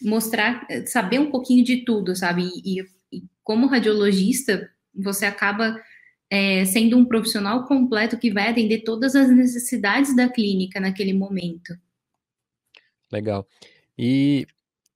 Mostrar, 0.00 0.66
saber 0.86 1.20
um 1.20 1.30
pouquinho 1.30 1.62
de 1.64 1.84
tudo, 1.84 2.16
sabe? 2.16 2.50
E, 2.64 2.80
e 3.12 3.22
como 3.44 3.66
radiologista, 3.66 4.68
você 4.94 5.26
acaba 5.26 5.80
é, 6.28 6.64
sendo 6.64 6.96
um 6.96 7.04
profissional 7.04 7.64
completo 7.66 8.18
que 8.18 8.32
vai 8.32 8.48
atender 8.48 8.80
todas 8.80 9.14
as 9.14 9.30
necessidades 9.30 10.16
da 10.16 10.28
clínica 10.28 10.80
naquele 10.80 11.12
momento. 11.12 11.76
Legal. 13.12 13.46
E 13.96 14.46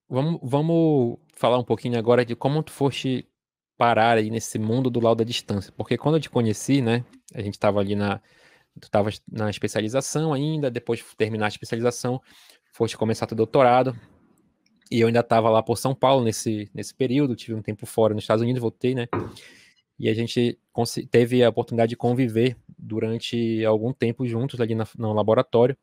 vamos, 0.09 0.41
vamos 0.43 1.19
falar 1.35 1.59
um 1.59 1.65
pouquinho 1.65 1.99
agora 1.99 2.25
de 2.25 2.35
como 2.35 2.63
tu 2.63 2.73
foste 2.73 3.29
parar 3.77 4.17
aí 4.17 4.31
nesse 4.31 4.59
mundo 4.59 4.89
do 4.89 5.01
laudo 5.01 5.23
à 5.23 5.27
distância. 5.27 5.73
Porque 5.77 5.99
quando 5.99 6.17
eu 6.17 6.21
te 6.21 6.31
conheci, 6.31 6.81
né, 6.81 7.05
a 7.35 7.43
gente 7.43 7.55
estava 7.55 7.79
ali 7.81 7.95
na, 7.95 8.19
tu 8.81 8.87
estava 8.87 9.11
na 9.31 9.51
especialização 9.51 10.33
ainda, 10.33 10.71
depois 10.71 11.01
de 11.01 11.17
terminar 11.17 11.47
a 11.47 11.49
especialização, 11.49 12.21
foste 12.73 12.97
começar 12.97 13.27
teu 13.27 13.37
doutorado, 13.37 13.95
e 14.91 15.01
eu 15.01 15.09
ainda 15.09 15.21
estava 15.21 15.51
lá 15.51 15.63
por 15.63 15.77
São 15.77 15.95
Paulo 15.95 16.25
nesse, 16.25 16.71
nesse 16.73 16.95
período, 16.95 17.37
tive 17.37 17.55
um 17.55 17.63
tempo 17.63 17.87
fora 17.87 18.15
nos 18.15 18.25
Estados 18.25 18.43
Unidos, 18.43 18.61
voltei, 18.61 18.95
né, 18.95 19.09
e 19.99 20.09
a 20.09 20.15
gente 20.15 20.59
teve 21.11 21.43
a 21.43 21.49
oportunidade 21.49 21.91
de 21.91 21.97
conviver 21.97 22.57
durante 22.79 23.65
algum 23.65 23.93
tempo 23.93 24.27
juntos 24.27 24.61
ali 24.61 24.75
na, 24.75 24.87
no 24.99 25.13
laboratório. 25.13 25.77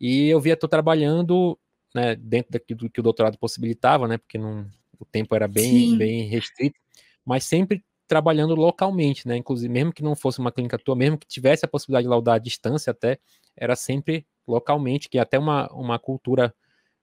E 0.00 0.28
eu 0.28 0.40
via 0.40 0.56
tu 0.56 0.66
trabalhando 0.66 1.58
né, 1.94 2.16
dentro 2.16 2.52
daquilo 2.52 2.88
que 2.90 3.00
o 3.00 3.02
doutorado 3.02 3.36
possibilitava, 3.38 4.08
né, 4.08 4.16
porque 4.18 4.38
não, 4.38 4.66
o 4.98 5.04
tempo 5.04 5.34
era 5.34 5.46
bem, 5.46 5.96
bem 5.96 6.22
restrito, 6.28 6.78
mas 7.24 7.44
sempre 7.44 7.84
trabalhando 8.06 8.54
localmente, 8.54 9.26
né, 9.28 9.36
inclusive 9.36 9.72
mesmo 9.72 9.92
que 9.92 10.02
não 10.02 10.16
fosse 10.16 10.38
uma 10.38 10.50
clínica 10.50 10.78
tua, 10.78 10.96
mesmo 10.96 11.18
que 11.18 11.26
tivesse 11.26 11.64
a 11.64 11.68
possibilidade 11.68 12.04
de 12.04 12.08
laudar 12.08 12.36
à 12.36 12.38
distância 12.38 12.90
até, 12.90 13.18
era 13.56 13.76
sempre 13.76 14.26
localmente, 14.46 15.08
que 15.08 15.18
é 15.18 15.20
até 15.20 15.38
uma, 15.38 15.68
uma 15.72 15.98
cultura 15.98 16.54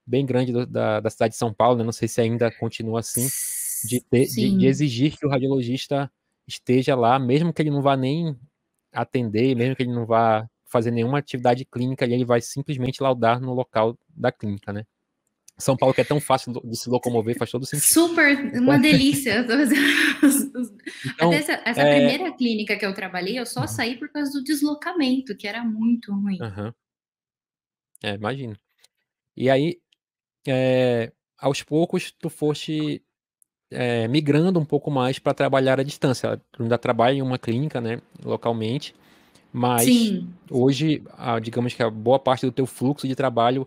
bem 0.06 0.24
grande 0.24 0.52
do, 0.52 0.66
da, 0.66 1.00
da 1.00 1.10
cidade 1.10 1.32
de 1.32 1.38
São 1.38 1.52
Paulo, 1.52 1.78
né, 1.78 1.84
não 1.84 1.92
sei 1.92 2.08
se 2.08 2.20
ainda 2.20 2.50
continua 2.50 3.00
assim, 3.00 3.28
de, 3.86 4.00
ter, 4.00 4.26
de, 4.26 4.56
de 4.56 4.66
exigir 4.66 5.16
que 5.16 5.26
o 5.26 5.30
radiologista 5.30 6.10
esteja 6.46 6.94
lá, 6.94 7.18
mesmo 7.18 7.52
que 7.52 7.62
ele 7.62 7.70
não 7.70 7.82
vá 7.82 7.96
nem 7.96 8.36
atender, 8.92 9.54
mesmo 9.54 9.76
que 9.76 9.82
ele 9.82 9.92
não 9.92 10.06
vá 10.06 10.48
fazer 10.68 10.90
nenhuma 10.90 11.18
atividade 11.18 11.64
clínica, 11.64 12.04
ele 12.04 12.24
vai 12.24 12.40
simplesmente 12.40 13.02
laudar 13.02 13.40
no 13.40 13.54
local 13.54 13.98
da 14.08 14.30
clínica, 14.30 14.72
né? 14.72 14.84
São 15.58 15.76
Paulo 15.76 15.92
que 15.92 16.00
é 16.00 16.04
tão 16.04 16.20
fácil 16.20 16.52
de 16.64 16.76
se 16.78 16.88
locomover, 16.88 17.36
faz 17.36 17.50
todo 17.50 17.66
sentido. 17.66 17.88
Super, 17.88 18.60
uma 18.60 18.78
delícia. 18.78 19.44
então, 21.04 21.32
essa, 21.32 21.60
essa 21.64 21.80
é... 21.82 21.96
primeira 21.96 22.36
clínica 22.36 22.76
que 22.76 22.86
eu 22.86 22.94
trabalhei, 22.94 23.38
eu 23.38 23.44
só 23.44 23.62
uhum. 23.62 23.68
saí 23.68 23.96
por 23.98 24.08
causa 24.08 24.30
do 24.30 24.44
deslocamento, 24.44 25.36
que 25.36 25.48
era 25.48 25.64
muito 25.64 26.12
ruim. 26.12 26.38
Uhum. 26.40 26.72
É, 28.04 28.14
imagino. 28.14 28.56
E 29.36 29.50
aí, 29.50 29.80
é, 30.46 31.12
aos 31.36 31.62
poucos, 31.64 32.12
tu 32.12 32.30
foste 32.30 33.02
é, 33.70 34.06
migrando 34.06 34.60
um 34.60 34.64
pouco 34.64 34.92
mais 34.92 35.18
para 35.18 35.34
trabalhar 35.34 35.80
à 35.80 35.82
distância. 35.82 36.40
Tu 36.52 36.62
ainda 36.62 36.78
trabalha 36.78 37.16
em 37.16 37.22
uma 37.22 37.38
clínica, 37.38 37.80
né, 37.80 38.00
localmente, 38.24 38.94
mas 39.52 39.84
Sim. 39.84 40.32
hoje, 40.50 41.02
a, 41.12 41.38
digamos 41.38 41.74
que 41.74 41.82
a 41.82 41.90
boa 41.90 42.18
parte 42.18 42.44
do 42.44 42.52
teu 42.52 42.66
fluxo 42.66 43.08
de 43.08 43.14
trabalho 43.14 43.66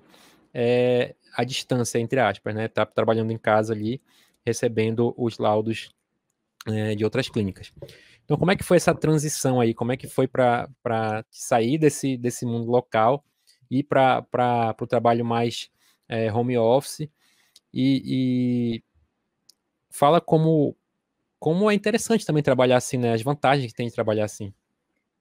é 0.53 1.15
à 1.35 1.43
distância, 1.43 1.99
entre 1.99 2.19
aspas, 2.19 2.53
né? 2.53 2.67
Tá 2.67 2.85
trabalhando 2.85 3.31
em 3.31 3.37
casa 3.37 3.73
ali, 3.73 4.01
recebendo 4.45 5.13
os 5.17 5.37
laudos 5.37 5.91
é, 6.67 6.95
de 6.95 7.03
outras 7.03 7.29
clínicas. 7.29 7.73
Então, 8.23 8.37
como 8.37 8.51
é 8.51 8.55
que 8.55 8.63
foi 8.63 8.77
essa 8.77 8.93
transição 8.93 9.59
aí? 9.59 9.73
Como 9.73 9.91
é 9.91 9.97
que 9.97 10.07
foi 10.07 10.27
para 10.27 10.69
sair 11.29 11.77
desse, 11.77 12.17
desse 12.17 12.45
mundo 12.45 12.69
local 12.69 13.25
e 13.69 13.83
para 13.83 14.75
o 14.79 14.87
trabalho 14.87 15.25
mais 15.25 15.69
é, 16.07 16.31
home 16.31 16.57
office? 16.57 17.09
E, 17.73 18.03
e 18.05 18.83
fala 19.89 20.21
como, 20.21 20.75
como 21.39 21.69
é 21.71 21.73
interessante 21.73 22.25
também 22.25 22.43
trabalhar 22.43 22.77
assim, 22.77 22.97
né? 22.97 23.13
As 23.13 23.21
vantagens 23.21 23.67
que 23.71 23.75
tem 23.75 23.87
de 23.87 23.93
trabalhar 23.93 24.25
assim. 24.25 24.53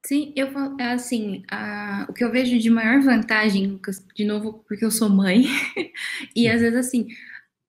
Sim, 0.05 0.33
eu 0.35 0.49
assim, 0.81 1.43
a, 1.51 2.07
o 2.09 2.13
que 2.13 2.25
eu 2.25 2.33
vejo 2.33 2.59
de 2.59 2.71
maior 2.71 3.01
vantagem, 3.03 3.79
de 4.15 4.25
novo, 4.25 4.65
porque 4.67 4.85
eu 4.85 4.91
sou 4.91 5.11
mãe, 5.11 5.45
e 6.35 6.49
às 6.49 6.61
vezes 6.61 6.79
assim, 6.79 7.07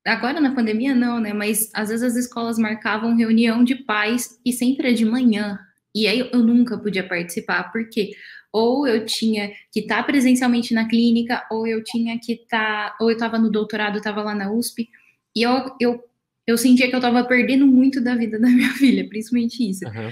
agora 0.06 0.40
na 0.40 0.54
pandemia 0.54 0.94
não, 0.94 1.20
né? 1.20 1.32
Mas 1.32 1.70
às 1.74 1.90
vezes 1.90 2.04
as 2.04 2.16
escolas 2.16 2.58
marcavam 2.58 3.16
reunião 3.16 3.62
de 3.62 3.76
pais 3.76 4.40
e 4.44 4.52
sempre 4.52 4.90
é 4.90 4.92
de 4.92 5.04
manhã. 5.04 5.58
E 5.94 6.06
aí 6.06 6.30
eu 6.32 6.40
nunca 6.40 6.78
podia 6.78 7.06
participar, 7.06 7.70
porque 7.70 8.12
ou 8.52 8.86
eu 8.86 9.04
tinha 9.06 9.50
que 9.70 9.80
estar 9.80 9.98
tá 9.98 10.02
presencialmente 10.02 10.74
na 10.74 10.88
clínica, 10.88 11.46
ou 11.50 11.66
eu 11.66 11.82
tinha 11.84 12.18
que 12.18 12.32
estar, 12.34 12.90
tá, 12.90 12.96
ou 13.00 13.10
eu 13.10 13.14
estava 13.14 13.38
no 13.38 13.50
doutorado, 13.50 13.98
estava 13.98 14.22
lá 14.22 14.34
na 14.34 14.52
USP, 14.52 14.88
e 15.34 15.42
eu, 15.42 15.74
eu 15.80 16.02
eu 16.46 16.58
sentia 16.58 16.88
que 16.88 16.94
eu 16.94 16.98
estava 16.98 17.24
perdendo 17.24 17.66
muito 17.66 18.00
da 18.00 18.16
vida 18.16 18.38
da 18.38 18.48
minha 18.50 18.70
filha, 18.70 19.08
principalmente 19.08 19.68
isso. 19.68 19.84
Uhum. 19.86 20.10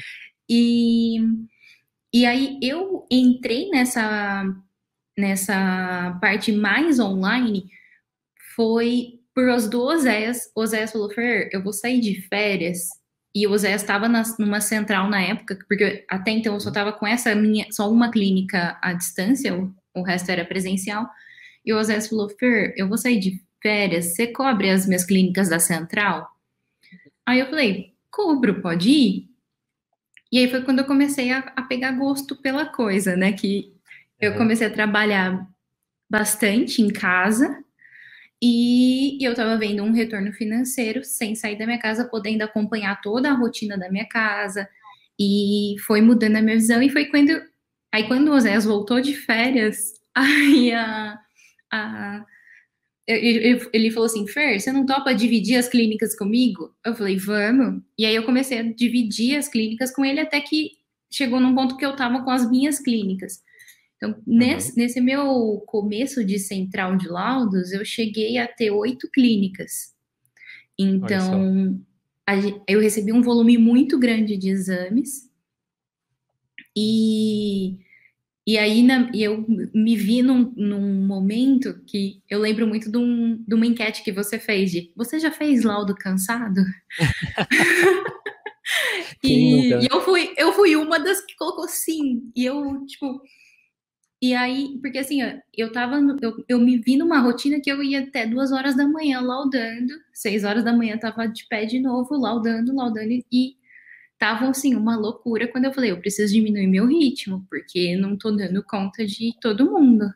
E, 0.49 1.19
e 2.13 2.27
aí 2.27 2.59
eu 2.63 3.07
entrei 3.11 3.69
nessa, 3.71 4.45
nessa 5.17 6.19
parte 6.21 6.53
mais 6.53 6.99
online, 6.99 7.71
foi 8.57 9.21
por 9.35 9.49
as 9.49 9.69
do 9.69 9.81
Oséias. 9.81 10.51
Oséias 10.55 10.93
falou, 10.93 11.11
Fer, 11.11 11.49
eu 11.53 11.63
vou 11.63 11.73
sair 11.73 12.01
de 12.01 12.21
férias. 12.29 12.89
E 13.35 13.47
o 13.47 13.53
Oséias 13.53 13.83
estava 13.83 14.09
numa 14.39 14.61
central 14.61 15.09
na 15.09 15.23
época, 15.23 15.57
porque 15.69 16.05
até 16.09 16.33
então 16.33 16.55
eu 16.55 16.61
só 16.61 16.69
estava 16.69 16.93
com 16.93 17.07
essa 17.07 17.35
minha, 17.35 17.67
só 17.71 17.91
uma 17.91 18.11
clínica 18.11 18.77
à 18.83 18.93
distância, 18.93 19.57
o, 19.57 19.73
o 19.95 20.03
resto 20.03 20.31
era 20.31 20.45
presencial. 20.45 21.09
E 21.65 21.73
o 21.73 21.79
Oséias 21.79 22.09
falou, 22.09 22.29
Fer, 22.29 22.75
eu 22.77 22.89
vou 22.89 22.99
sair 22.99 23.21
de 23.21 23.41
férias, 23.63 24.17
você 24.17 24.27
cobre 24.27 24.71
as 24.71 24.87
minhas 24.87 25.05
clínicas 25.05 25.49
da 25.49 25.61
central? 25.61 26.29
Aí 27.25 27.39
eu 27.39 27.47
falei, 27.47 27.95
cobro, 28.11 28.61
pode 28.61 28.91
ir? 28.91 29.30
E 30.33 30.39
aí 30.39 30.51
foi 30.51 30.63
quando 30.63 30.81
eu 30.81 30.85
comecei 30.85 31.33
a, 31.33 31.39
a 31.57 31.63
pegar 31.63 31.93
gosto 31.93 32.37
pela 32.37 32.67
coisa, 32.67 33.17
né? 33.17 33.33
Que 33.33 33.73
eu 34.21 34.35
comecei 34.37 34.67
a 34.67 34.73
trabalhar 34.73 35.47
bastante 36.09 36.83
em 36.83 36.89
casa 36.89 37.63
e 38.43 39.19
eu 39.25 39.33
estava 39.33 39.57
vendo 39.59 39.83
um 39.83 39.93
retorno 39.93 40.33
financeiro 40.33 41.05
sem 41.05 41.35
sair 41.35 41.59
da 41.59 41.67
minha 41.67 41.79
casa, 41.79 42.09
podendo 42.09 42.43
acompanhar 42.43 43.01
toda 43.01 43.31
a 43.31 43.35
rotina 43.35 43.77
da 43.77 43.91
minha 43.91 44.07
casa 44.09 44.69
e 45.19 45.77
foi 45.87 46.01
mudando 46.01 46.37
a 46.37 46.43
minha 46.43 46.57
visão 46.57 46.83
e 46.83 46.89
foi 46.91 47.07
quando 47.07 47.31
aí 47.93 48.07
quando 48.09 48.29
o 48.29 48.35
Oséias 48.35 48.65
voltou 48.65 49.01
de 49.01 49.15
férias, 49.15 49.93
aí 50.15 50.73
a, 50.73 51.19
a 51.71 52.25
ele, 53.07 53.69
ele 53.73 53.91
falou 53.91 54.07
assim, 54.07 54.27
Fer, 54.27 54.61
você 54.61 54.73
não 54.73 54.87
topa 54.87 55.15
dividir 55.15 55.57
as 55.57 55.69
clínicas 55.69 56.17
comigo? 56.17 56.75
Eu 56.85 56.95
falei, 56.95 57.17
vamos. 57.17 57.83
E 57.99 58.05
aí 58.05 58.15
eu 58.15 58.25
comecei 58.25 58.59
a 58.59 58.63
dividir 58.63 59.37
as 59.37 59.49
clínicas 59.49 59.93
com 59.93 60.05
ele 60.05 60.21
até 60.21 60.41
que 60.41 60.73
chegou 61.11 61.41
num 61.41 61.55
ponto 61.55 61.77
que 61.77 61.85
eu 61.85 61.97
tava 61.97 62.23
com 62.23 62.31
as 62.31 62.49
minhas 62.49 62.79
clínicas. 62.79 63.43
Então, 63.97 64.11
uhum. 64.11 64.23
nesse, 64.27 64.77
nesse, 64.77 65.01
meu 65.01 65.63
começo 65.67 66.25
de 66.25 66.39
central 66.39 66.97
de 66.97 67.09
laudos, 67.09 67.73
eu 67.73 67.85
cheguei 67.85 68.39
a 68.39 68.47
ter 68.47 68.71
oito 68.71 69.11
clínicas. 69.11 69.95
Então, 70.79 71.79
a, 72.27 72.35
eu 72.67 72.81
recebi 72.81 73.13
um 73.13 73.23
volume 73.23 73.59
muito 73.59 73.99
grande 73.99 74.37
de 74.37 74.49
exames. 74.49 75.29
E 76.77 77.79
e 78.51 78.59
aí 78.59 78.83
na, 78.83 79.09
eu 79.15 79.47
me 79.73 79.95
vi 79.95 80.23
num, 80.23 80.53
num, 80.57 81.07
momento 81.07 81.81
que 81.87 82.21
eu 82.29 82.41
lembro 82.41 82.67
muito 82.67 82.91
de, 82.91 82.99
um, 82.99 83.37
de, 83.47 83.55
uma 83.55 83.65
enquete 83.65 84.03
que 84.03 84.11
você 84.11 84.41
fez 84.41 84.73
de 84.73 84.93
você 84.97 85.21
já 85.21 85.31
fez 85.31 85.63
laudo 85.63 85.95
cansado? 85.95 86.61
e, 89.23 89.69
e, 89.69 89.89
eu 89.89 90.01
fui 90.01 90.35
eu 90.37 90.53
fui 90.53 90.75
uma 90.75 90.99
das 90.99 91.25
que 91.25 91.37
colocou 91.37 91.69
sim. 91.69 92.29
E 92.35 92.45
eu, 92.45 92.85
tipo. 92.87 93.23
E 94.21 94.35
aí, 94.35 94.81
porque 94.83 94.99
assim, 94.99 95.21
eu 95.57 95.71
tava. 95.71 96.01
Eu, 96.21 96.45
eu 96.49 96.59
me 96.59 96.77
vi 96.79 96.97
numa 96.97 97.21
rotina 97.21 97.61
que 97.61 97.71
eu 97.71 97.81
ia 97.85 98.01
até 98.01 98.27
duas 98.27 98.51
horas 98.51 98.77
da 98.77 98.85
manhã 98.85 99.21
laudando, 99.21 99.95
seis 100.13 100.43
horas 100.43 100.65
da 100.65 100.73
manhã 100.73 100.99
tava 100.99 101.29
de 101.29 101.47
pé 101.47 101.67
de 101.67 101.79
novo, 101.79 102.17
laudando, 102.17 102.75
laudando, 102.75 103.13
e 103.31 103.60
estavam 104.21 104.51
assim 104.51 104.75
uma 104.75 104.99
loucura 104.99 105.49
quando 105.49 105.65
eu 105.65 105.73
falei, 105.73 105.91
eu 105.91 105.99
preciso 105.99 106.35
diminuir 106.35 106.67
meu 106.67 106.87
ritmo, 106.87 107.47
porque 107.49 107.97
não 107.97 108.19
tô 108.19 108.31
dando 108.31 108.63
conta 108.63 109.07
de 109.07 109.35
todo 109.41 109.71
mundo. 109.71 110.13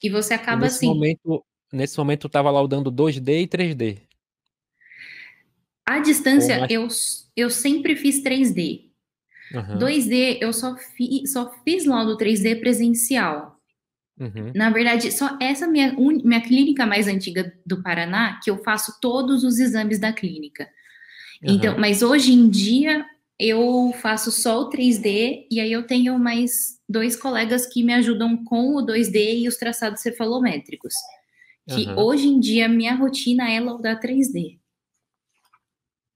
E 0.00 0.08
você 0.08 0.34
acaba 0.34 0.62
nesse 0.62 0.76
assim. 0.76 0.86
Momento, 0.86 1.44
nesse 1.72 1.98
momento 1.98 2.28
tava 2.28 2.50
laudando 2.52 2.92
2D 2.92 3.42
e 3.42 3.48
3D. 3.48 3.98
A 5.84 5.98
distância 5.98 6.60
mais... 6.60 6.70
eu, 6.70 6.86
eu 7.36 7.50
sempre 7.50 7.96
fiz 7.96 8.22
3D. 8.22 8.86
Uhum. 9.52 9.78
2D 9.78 10.38
eu 10.40 10.52
só, 10.52 10.76
fi, 10.76 11.26
só 11.26 11.52
fiz 11.64 11.84
laudo 11.84 12.16
3D 12.16 12.60
presencial. 12.60 13.56
Uhum. 14.18 14.52
Na 14.54 14.70
verdade, 14.70 15.10
só 15.10 15.36
essa 15.40 15.66
minha, 15.66 15.94
un, 15.98 16.20
minha 16.24 16.40
clínica 16.40 16.86
mais 16.86 17.08
antiga 17.08 17.52
do 17.66 17.82
Paraná, 17.82 18.40
que 18.42 18.50
eu 18.50 18.58
faço 18.58 18.98
todos 19.00 19.42
os 19.42 19.58
exames 19.58 19.98
da 19.98 20.12
clínica. 20.12 20.68
Uhum. 21.42 21.54
Então, 21.54 21.78
mas 21.78 22.02
hoje 22.02 22.32
em 22.32 22.48
dia 22.48 23.04
eu 23.38 23.92
faço 24.00 24.32
só 24.32 24.62
o 24.62 24.70
3D 24.70 25.46
e 25.50 25.60
aí 25.60 25.70
eu 25.70 25.86
tenho 25.86 26.18
mais 26.18 26.80
dois 26.88 27.16
colegas 27.16 27.66
que 27.66 27.82
me 27.82 27.92
ajudam 27.92 28.42
com 28.44 28.76
o 28.76 28.86
2D 28.86 29.40
e 29.40 29.48
os 29.48 29.56
traçados 29.56 30.00
cefalométricos. 30.00 30.94
Que 31.68 31.86
uhum. 31.86 31.98
hoje 31.98 32.28
em 32.28 32.40
dia 32.40 32.68
minha 32.68 32.94
rotina 32.94 33.50
é 33.50 33.60
laudar 33.60 34.00
3D. 34.00 34.58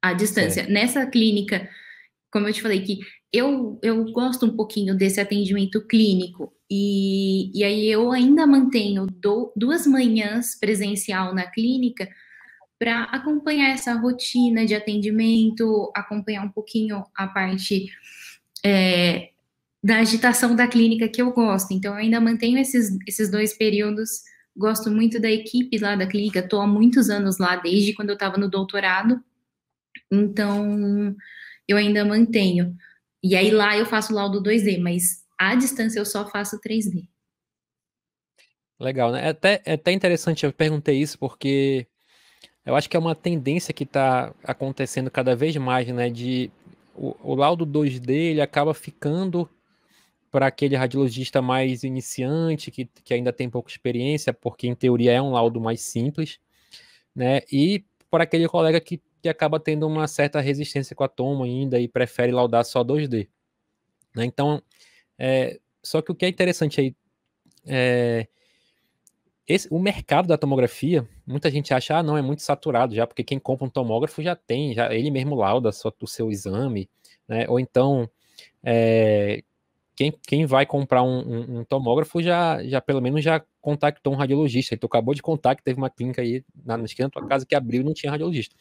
à 0.01 0.15
distância. 0.15 0.67
Nessa 0.67 1.05
clínica, 1.07 1.69
como 2.33 2.49
eu 2.49 2.53
te 2.53 2.63
falei, 2.63 2.81
que 2.83 3.01
eu, 3.33 3.79
eu 3.83 4.11
gosto 4.13 4.47
um 4.47 4.57
pouquinho 4.57 4.97
desse 4.97 5.21
atendimento 5.21 5.87
clínico, 5.87 6.53
e, 6.71 7.51
e 7.53 7.65
aí 7.65 7.89
eu 7.89 8.13
ainda 8.13 8.47
mantenho 8.47 9.07
do, 9.07 9.53
duas 9.57 9.87
manhãs 9.87 10.59
presencial 10.59 11.35
na 11.35 11.51
clínica 11.51 12.09
para 12.81 13.03
acompanhar 13.05 13.69
essa 13.69 13.93
rotina 13.93 14.65
de 14.65 14.75
atendimento, 14.75 15.93
acompanhar 15.95 16.43
um 16.43 16.49
pouquinho 16.49 17.05
a 17.15 17.29
parte 17.29 17.93
é, 18.65 19.33
da 19.85 19.99
agitação 19.99 20.57
da 20.57 20.67
clínica 20.67 21.07
que 21.07 21.21
eu 21.21 21.31
gosto. 21.31 21.75
Então, 21.75 21.93
eu 21.93 21.99
ainda 21.99 22.19
mantenho 22.19 22.59
esses, 22.59 22.97
esses 23.07 23.31
dois 23.31 23.53
períodos. 23.53 24.23
Gosto 24.57 24.91
muito 24.91 25.21
da 25.21 25.31
equipe 25.31 25.77
lá 25.77 25.95
da 25.95 26.07
clínica, 26.07 26.39
estou 26.39 26.63
há 26.63 26.67
muitos 26.67 27.11
anos 27.11 27.39
lá, 27.39 27.57
desde 27.57 27.93
quando 27.93 28.09
eu 28.09 28.15
estava 28.15 28.39
no 28.39 28.49
doutorado. 28.49 29.23
Então, 30.11 31.15
eu 31.69 31.77
ainda 31.77 32.03
mantenho. 32.03 32.75
E 33.23 33.37
aí 33.37 33.51
lá 33.51 33.77
eu 33.77 33.85
faço 33.85 34.15
laudo 34.15 34.43
2D, 34.43 34.81
mas 34.81 35.23
à 35.39 35.55
distância 35.55 35.99
eu 35.99 36.07
só 36.07 36.27
faço 36.31 36.59
3D. 36.59 37.07
Legal, 38.81 39.13
né? 39.13 39.27
É 39.27 39.29
até, 39.29 39.63
é 39.67 39.75
até 39.75 39.93
interessante, 39.93 40.47
eu 40.47 40.53
perguntei 40.55 40.99
isso 40.99 41.19
porque 41.19 41.87
eu 42.65 42.77
acho 42.77 42.89
que 42.89 42.97
é 42.97 43.01
uma 43.01 43.15
tendência 43.15 43.73
que 43.73 43.85
está 43.85 44.35
acontecendo 44.45 45.11
cada 45.11 45.35
vez 45.35 45.57
mais, 45.57 45.89
né? 45.89 46.11
De 46.11 46.51
o, 46.95 47.17
o 47.33 47.35
laudo 47.35 47.67
2D 47.67 48.11
ele 48.11 48.41
acaba 48.41 48.75
ficando 48.75 49.49
para 50.31 50.47
aquele 50.47 50.77
radiologista 50.77 51.43
mais 51.43 51.83
iniciante, 51.83 52.71
que, 52.71 52.89
que 53.05 53.15
ainda 53.15 53.33
tem 53.33 53.51
pouca 53.51 53.71
experiência, 53.71 54.33
porque 54.33 54.69
em 54.69 54.75
teoria 54.75 55.13
é 55.13 55.23
um 55.23 55.33
laudo 55.33 55.61
mais 55.61 55.81
simples, 55.81 56.39
né? 57.15 57.41
E 57.51 57.85
para 58.11 58.25
aquele 58.25 58.49
colega 58.49 58.81
que, 58.81 59.01
que 59.23 59.29
acaba 59.29 59.59
tendo 59.59 59.87
uma 59.87 60.07
certa 60.07 60.41
resistência 60.41 60.95
com 60.95 61.05
a 61.05 61.09
toma 61.09 61.45
ainda 61.45 61.81
e 61.81 61.89
prefere 61.89 62.33
laudar 62.33 62.65
só 62.65 62.85
2D. 62.85 63.29
Né? 64.15 64.25
Então, 64.25 64.63
é, 65.19 65.59
só 65.83 66.03
que 66.03 66.13
o 66.13 66.15
que 66.15 66.25
é 66.25 66.29
interessante 66.29 66.81
aí 66.81 66.95
é 67.67 68.29
esse, 69.53 69.67
o 69.69 69.81
mercado 69.81 70.29
da 70.29 70.39
tomografia, 70.39 71.07
muita 71.27 71.51
gente 71.51 71.75
acha, 71.75 71.97
ah, 71.97 72.03
não, 72.03 72.17
é 72.17 72.23
muito 72.23 72.41
saturado 72.41 72.95
já, 72.95 73.05
porque 73.05 73.25
quem 73.25 73.39
compra 73.39 73.67
um 73.67 73.71
tomógrafo 73.71 74.23
já 74.23 74.37
tem, 74.37 74.73
já 74.73 74.95
ele 74.95 75.11
mesmo 75.11 75.35
lauda 75.35 75.73
só 75.73 75.93
o 76.01 76.07
seu 76.07 76.31
exame, 76.31 76.89
né? 77.27 77.47
Ou 77.49 77.59
então, 77.59 78.09
é, 78.63 79.43
quem, 79.97 80.15
quem 80.27 80.47
vai 80.47 80.65
comprar 80.65 81.03
um, 81.03 81.19
um, 81.19 81.59
um, 81.59 81.65
tomógrafo 81.65 82.23
já, 82.23 82.63
já 82.65 82.81
pelo 82.81 83.01
menos 83.01 83.25
já 83.25 83.45
contactou 83.61 84.13
um 84.13 84.17
radiologista. 84.17 84.77
Tu 84.77 84.87
acabou 84.87 85.15
de 85.15 85.21
contar 85.21 85.57
que 85.57 85.65
teve 85.65 85.79
uma 85.79 85.91
clínica 85.91 86.23
aí 86.23 86.45
na, 86.65 86.77
na 86.77 86.85
esquina 86.85 87.09
da 87.09 87.21
tua 87.21 87.29
casa 87.29 87.45
que 87.45 87.55
abriu 87.55 87.81
e 87.81 87.85
não 87.85 87.93
tinha 87.93 88.11
radiologista. 88.11 88.55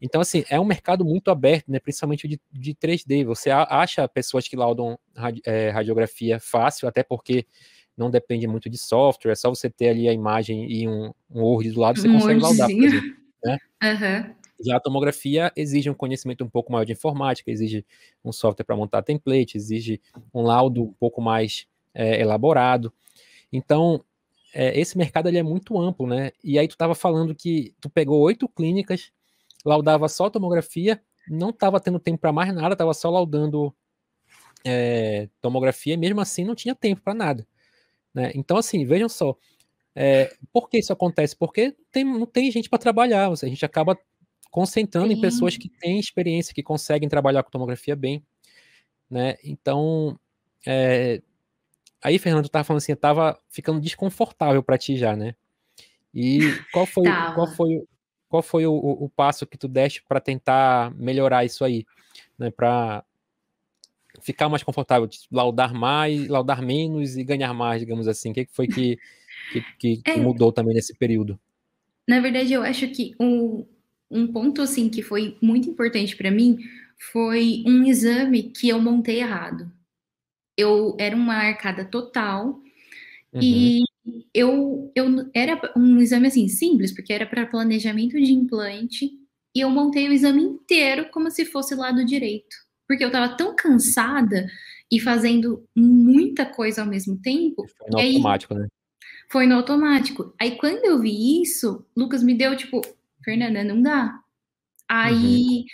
Então, 0.00 0.22
assim, 0.22 0.42
é 0.48 0.58
um 0.58 0.64
mercado 0.64 1.04
muito 1.04 1.30
aberto, 1.30 1.70
né? 1.70 1.78
Principalmente 1.78 2.26
de, 2.26 2.40
de 2.50 2.74
3D. 2.74 3.26
Você 3.26 3.50
acha 3.50 4.08
pessoas 4.08 4.48
que 4.48 4.56
laudam 4.56 4.98
radi, 5.14 5.42
é, 5.44 5.68
radiografia 5.68 6.40
fácil, 6.40 6.88
até 6.88 7.02
porque 7.02 7.46
não 8.00 8.10
depende 8.10 8.46
muito 8.46 8.70
de 8.70 8.78
software, 8.78 9.32
é 9.32 9.34
só 9.34 9.50
você 9.50 9.68
ter 9.68 9.90
ali 9.90 10.08
a 10.08 10.12
imagem 10.12 10.70
e 10.72 10.88
um, 10.88 11.12
um 11.30 11.42
Word 11.42 11.70
do 11.70 11.80
lado, 11.80 12.00
você 12.00 12.08
um 12.08 12.14
consegue 12.14 12.40
laudar, 12.40 12.68
por 12.68 12.82
exemplo, 12.82 13.16
né? 13.44 13.58
Uhum. 13.82 14.34
Já 14.62 14.76
a 14.76 14.80
tomografia 14.80 15.52
exige 15.54 15.90
um 15.90 15.94
conhecimento 15.94 16.42
um 16.42 16.48
pouco 16.48 16.72
maior 16.72 16.84
de 16.84 16.92
informática, 16.92 17.50
exige 17.50 17.84
um 18.24 18.32
software 18.32 18.64
para 18.64 18.76
montar 18.76 19.02
template, 19.02 19.56
exige 19.56 20.00
um 20.34 20.42
laudo 20.42 20.82
um 20.82 20.92
pouco 20.94 21.20
mais 21.20 21.66
é, 21.94 22.20
elaborado. 22.20 22.92
Então, 23.52 24.02
é, 24.54 24.78
esse 24.78 24.96
mercado 24.96 25.28
ele 25.28 25.38
é 25.38 25.42
muito 25.42 25.78
amplo, 25.78 26.06
né? 26.06 26.32
E 26.42 26.58
aí 26.58 26.66
tu 26.66 26.72
estava 26.72 26.94
falando 26.94 27.34
que 27.34 27.74
tu 27.80 27.88
pegou 27.88 28.20
oito 28.20 28.48
clínicas, 28.48 29.12
laudava 29.64 30.08
só 30.08 30.28
tomografia, 30.28 31.00
não 31.28 31.50
estava 31.50 31.78
tendo 31.80 31.98
tempo 31.98 32.18
para 32.18 32.32
mais 32.32 32.54
nada, 32.54 32.72
estava 32.72 32.92
só 32.94 33.10
laudando 33.10 33.74
é, 34.64 35.28
tomografia, 35.40 35.94
e 35.94 35.96
mesmo 35.96 36.20
assim 36.20 36.44
não 36.44 36.54
tinha 36.54 36.74
tempo 36.74 37.02
para 37.02 37.14
nada. 37.14 37.46
Né? 38.14 38.32
Então, 38.34 38.56
assim, 38.56 38.84
vejam 38.84 39.08
só, 39.08 39.36
é, 39.94 40.34
por 40.52 40.68
que 40.68 40.78
isso 40.78 40.92
acontece? 40.92 41.36
Porque 41.36 41.74
tem, 41.90 42.04
não 42.04 42.26
tem 42.26 42.50
gente 42.50 42.68
para 42.68 42.78
trabalhar, 42.78 43.30
a 43.30 43.34
gente 43.34 43.64
acaba 43.64 43.98
concentrando 44.50 45.08
Sim. 45.08 45.14
em 45.14 45.20
pessoas 45.20 45.56
que 45.56 45.68
têm 45.68 45.98
experiência, 45.98 46.54
que 46.54 46.62
conseguem 46.62 47.08
trabalhar 47.08 47.42
com 47.42 47.50
tomografia 47.50 47.94
bem, 47.94 48.24
né? 49.08 49.36
Então, 49.44 50.18
é... 50.66 51.22
aí, 52.02 52.18
Fernando, 52.18 52.44
tu 52.44 52.50
tava 52.50 52.64
falando 52.64 52.78
assim, 52.78 52.94
tava 52.94 53.38
ficando 53.48 53.80
desconfortável 53.80 54.62
para 54.62 54.78
ti 54.78 54.96
já, 54.96 55.14
né? 55.16 55.34
E 56.12 56.40
qual 56.72 56.86
foi, 56.86 57.04
qual 57.34 57.46
foi, 57.46 57.84
qual 58.28 58.42
foi 58.42 58.66
o, 58.66 58.74
o, 58.74 59.08
passo 59.08 59.46
que 59.46 59.56
tu 59.56 59.68
deste 59.68 60.02
para 60.02 60.20
tentar 60.20 60.92
melhorar 60.96 61.44
isso 61.44 61.64
aí, 61.64 61.86
né? 62.36 62.50
Para 62.50 63.04
ficar 64.20 64.48
mais 64.48 64.62
confortável, 64.62 65.08
laudar 65.30 65.74
mais, 65.74 66.28
laudar 66.28 66.62
menos 66.62 67.16
e 67.16 67.24
ganhar 67.24 67.52
mais, 67.52 67.80
digamos 67.80 68.06
assim. 68.08 68.30
O 68.30 68.34
que 68.34 68.46
foi 68.52 68.66
que, 68.66 68.98
que, 69.52 69.62
que 69.78 70.02
é, 70.10 70.16
mudou 70.16 70.52
também 70.52 70.74
nesse 70.74 70.94
período? 70.94 71.38
Na 72.08 72.20
verdade, 72.20 72.52
eu 72.52 72.62
acho 72.62 72.88
que 72.88 73.14
um, 73.20 73.66
um 74.10 74.26
ponto 74.26 74.62
assim 74.62 74.88
que 74.88 75.02
foi 75.02 75.36
muito 75.40 75.68
importante 75.68 76.16
para 76.16 76.30
mim 76.30 76.58
foi 77.12 77.62
um 77.66 77.84
exame 77.84 78.44
que 78.44 78.68
eu 78.68 78.80
montei 78.80 79.20
errado. 79.20 79.70
Eu 80.56 80.96
era 80.98 81.16
uma 81.16 81.34
arcada 81.34 81.84
total 81.84 82.60
uhum. 83.32 83.40
e 83.42 83.82
eu, 84.34 84.92
eu 84.94 85.30
era 85.34 85.60
um 85.76 85.98
exame 85.98 86.26
assim 86.26 86.48
simples, 86.48 86.92
porque 86.92 87.12
era 87.12 87.26
para 87.26 87.46
planejamento 87.46 88.20
de 88.20 88.32
implante, 88.32 89.10
e 89.54 89.60
eu 89.60 89.70
montei 89.70 90.08
o 90.08 90.12
exame 90.12 90.42
inteiro 90.42 91.10
como 91.10 91.30
se 91.30 91.44
fosse 91.44 91.74
lado 91.74 92.04
direito, 92.04 92.56
porque 92.90 93.04
eu 93.04 93.08
estava 93.08 93.36
tão 93.36 93.54
cansada 93.54 94.50
e 94.90 94.98
fazendo 94.98 95.64
muita 95.76 96.44
coisa 96.44 96.82
ao 96.82 96.88
mesmo 96.88 97.16
tempo. 97.22 97.64
Foi 97.78 97.88
no 97.88 98.00
automático, 98.00 98.54
né? 98.54 98.66
Foi 99.30 99.46
no 99.46 99.54
automático. 99.54 100.34
Aí 100.40 100.56
quando 100.56 100.84
eu 100.84 101.00
vi 101.00 101.40
isso, 101.40 101.86
Lucas 101.96 102.20
me 102.20 102.34
deu 102.34 102.56
tipo, 102.56 102.80
Fernanda, 103.24 103.62
não 103.62 103.80
dá. 103.80 104.18
Aí, 104.88 105.60
uhum. 105.60 105.64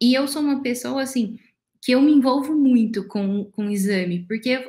e 0.00 0.14
eu 0.14 0.26
sou 0.26 0.40
uma 0.40 0.62
pessoa 0.62 1.02
assim, 1.02 1.38
que 1.82 1.92
eu 1.92 2.00
me 2.00 2.10
envolvo 2.10 2.54
muito 2.54 3.06
com, 3.06 3.44
com 3.50 3.66
o 3.66 3.70
exame, 3.70 4.24
porque, 4.26 4.66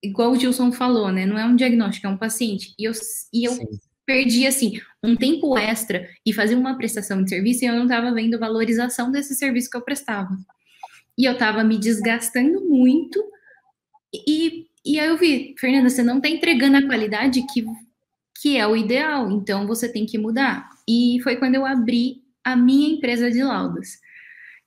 igual 0.00 0.30
o 0.30 0.36
Gilson 0.36 0.70
falou, 0.70 1.10
né, 1.10 1.26
não 1.26 1.36
é 1.36 1.44
um 1.44 1.56
diagnóstico, 1.56 2.06
é 2.06 2.10
um 2.10 2.16
paciente, 2.16 2.72
e 2.78 2.84
eu, 2.84 2.92
e 3.32 3.42
eu 3.42 3.58
perdi, 4.06 4.46
assim, 4.46 4.80
um 5.02 5.16
tempo 5.16 5.58
extra 5.58 6.08
e 6.24 6.32
fazer 6.32 6.54
uma 6.54 6.76
prestação 6.76 7.24
de 7.24 7.30
serviço 7.30 7.64
e 7.64 7.66
eu 7.66 7.74
não 7.74 7.86
estava 7.86 8.14
vendo 8.14 8.38
valorização 8.38 9.10
desse 9.10 9.34
serviço 9.34 9.68
que 9.68 9.76
eu 9.76 9.82
prestava. 9.82 10.38
E 11.20 11.26
eu 11.26 11.32
estava 11.32 11.62
me 11.62 11.76
desgastando 11.76 12.64
muito, 12.64 13.22
e, 14.26 14.68
e 14.82 14.98
aí 14.98 15.06
eu 15.06 15.18
vi, 15.18 15.54
Fernanda, 15.58 15.90
você 15.90 16.02
não 16.02 16.16
está 16.16 16.30
entregando 16.30 16.78
a 16.78 16.86
qualidade 16.86 17.44
que, 17.52 17.62
que 18.40 18.56
é 18.56 18.66
o 18.66 18.74
ideal, 18.74 19.30
então 19.30 19.66
você 19.66 19.86
tem 19.86 20.06
que 20.06 20.16
mudar. 20.16 20.70
E 20.88 21.20
foi 21.22 21.36
quando 21.36 21.56
eu 21.56 21.66
abri 21.66 22.22
a 22.42 22.56
minha 22.56 22.88
empresa 22.94 23.30
de 23.30 23.42
laudas. 23.42 23.98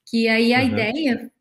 Que 0.08 0.28
aí 0.28 0.54
a 0.54 0.60
uhum. 0.60 0.68
ideia 0.68 1.32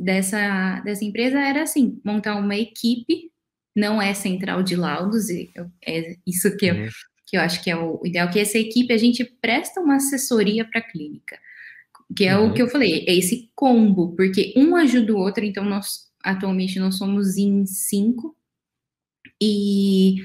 dessa, 0.00 0.80
dessa 0.80 1.04
empresa 1.04 1.38
era 1.38 1.64
assim, 1.64 2.00
montar 2.02 2.36
uma 2.36 2.56
equipe, 2.56 3.30
não 3.76 4.00
é 4.00 4.14
central 4.14 4.62
de 4.62 4.74
laudos, 4.74 5.28
é 5.86 6.16
isso 6.26 6.56
que, 6.56 6.70
uhum. 6.70 6.84
eu, 6.84 6.90
que 7.26 7.36
eu 7.36 7.42
acho 7.42 7.62
que 7.62 7.70
é 7.70 7.76
o 7.76 8.00
ideal, 8.06 8.30
que 8.30 8.40
essa 8.40 8.56
equipe 8.56 8.90
a 8.94 8.96
gente 8.96 9.22
presta 9.22 9.82
uma 9.82 9.96
assessoria 9.96 10.64
para 10.64 10.80
a 10.80 10.90
clínica, 10.90 11.38
que 12.14 12.24
é 12.24 12.36
uhum. 12.36 12.50
o 12.50 12.54
que 12.54 12.62
eu 12.62 12.68
falei, 12.68 13.04
é 13.06 13.14
esse 13.14 13.50
combo, 13.54 14.14
porque 14.16 14.52
um 14.56 14.76
ajuda 14.76 15.12
o 15.12 15.18
outro, 15.18 15.44
então 15.44 15.64
nós 15.64 16.10
atualmente 16.22 16.78
nós 16.78 16.96
somos 16.96 17.36
em 17.36 17.66
cinco, 17.66 18.36
e 19.40 20.22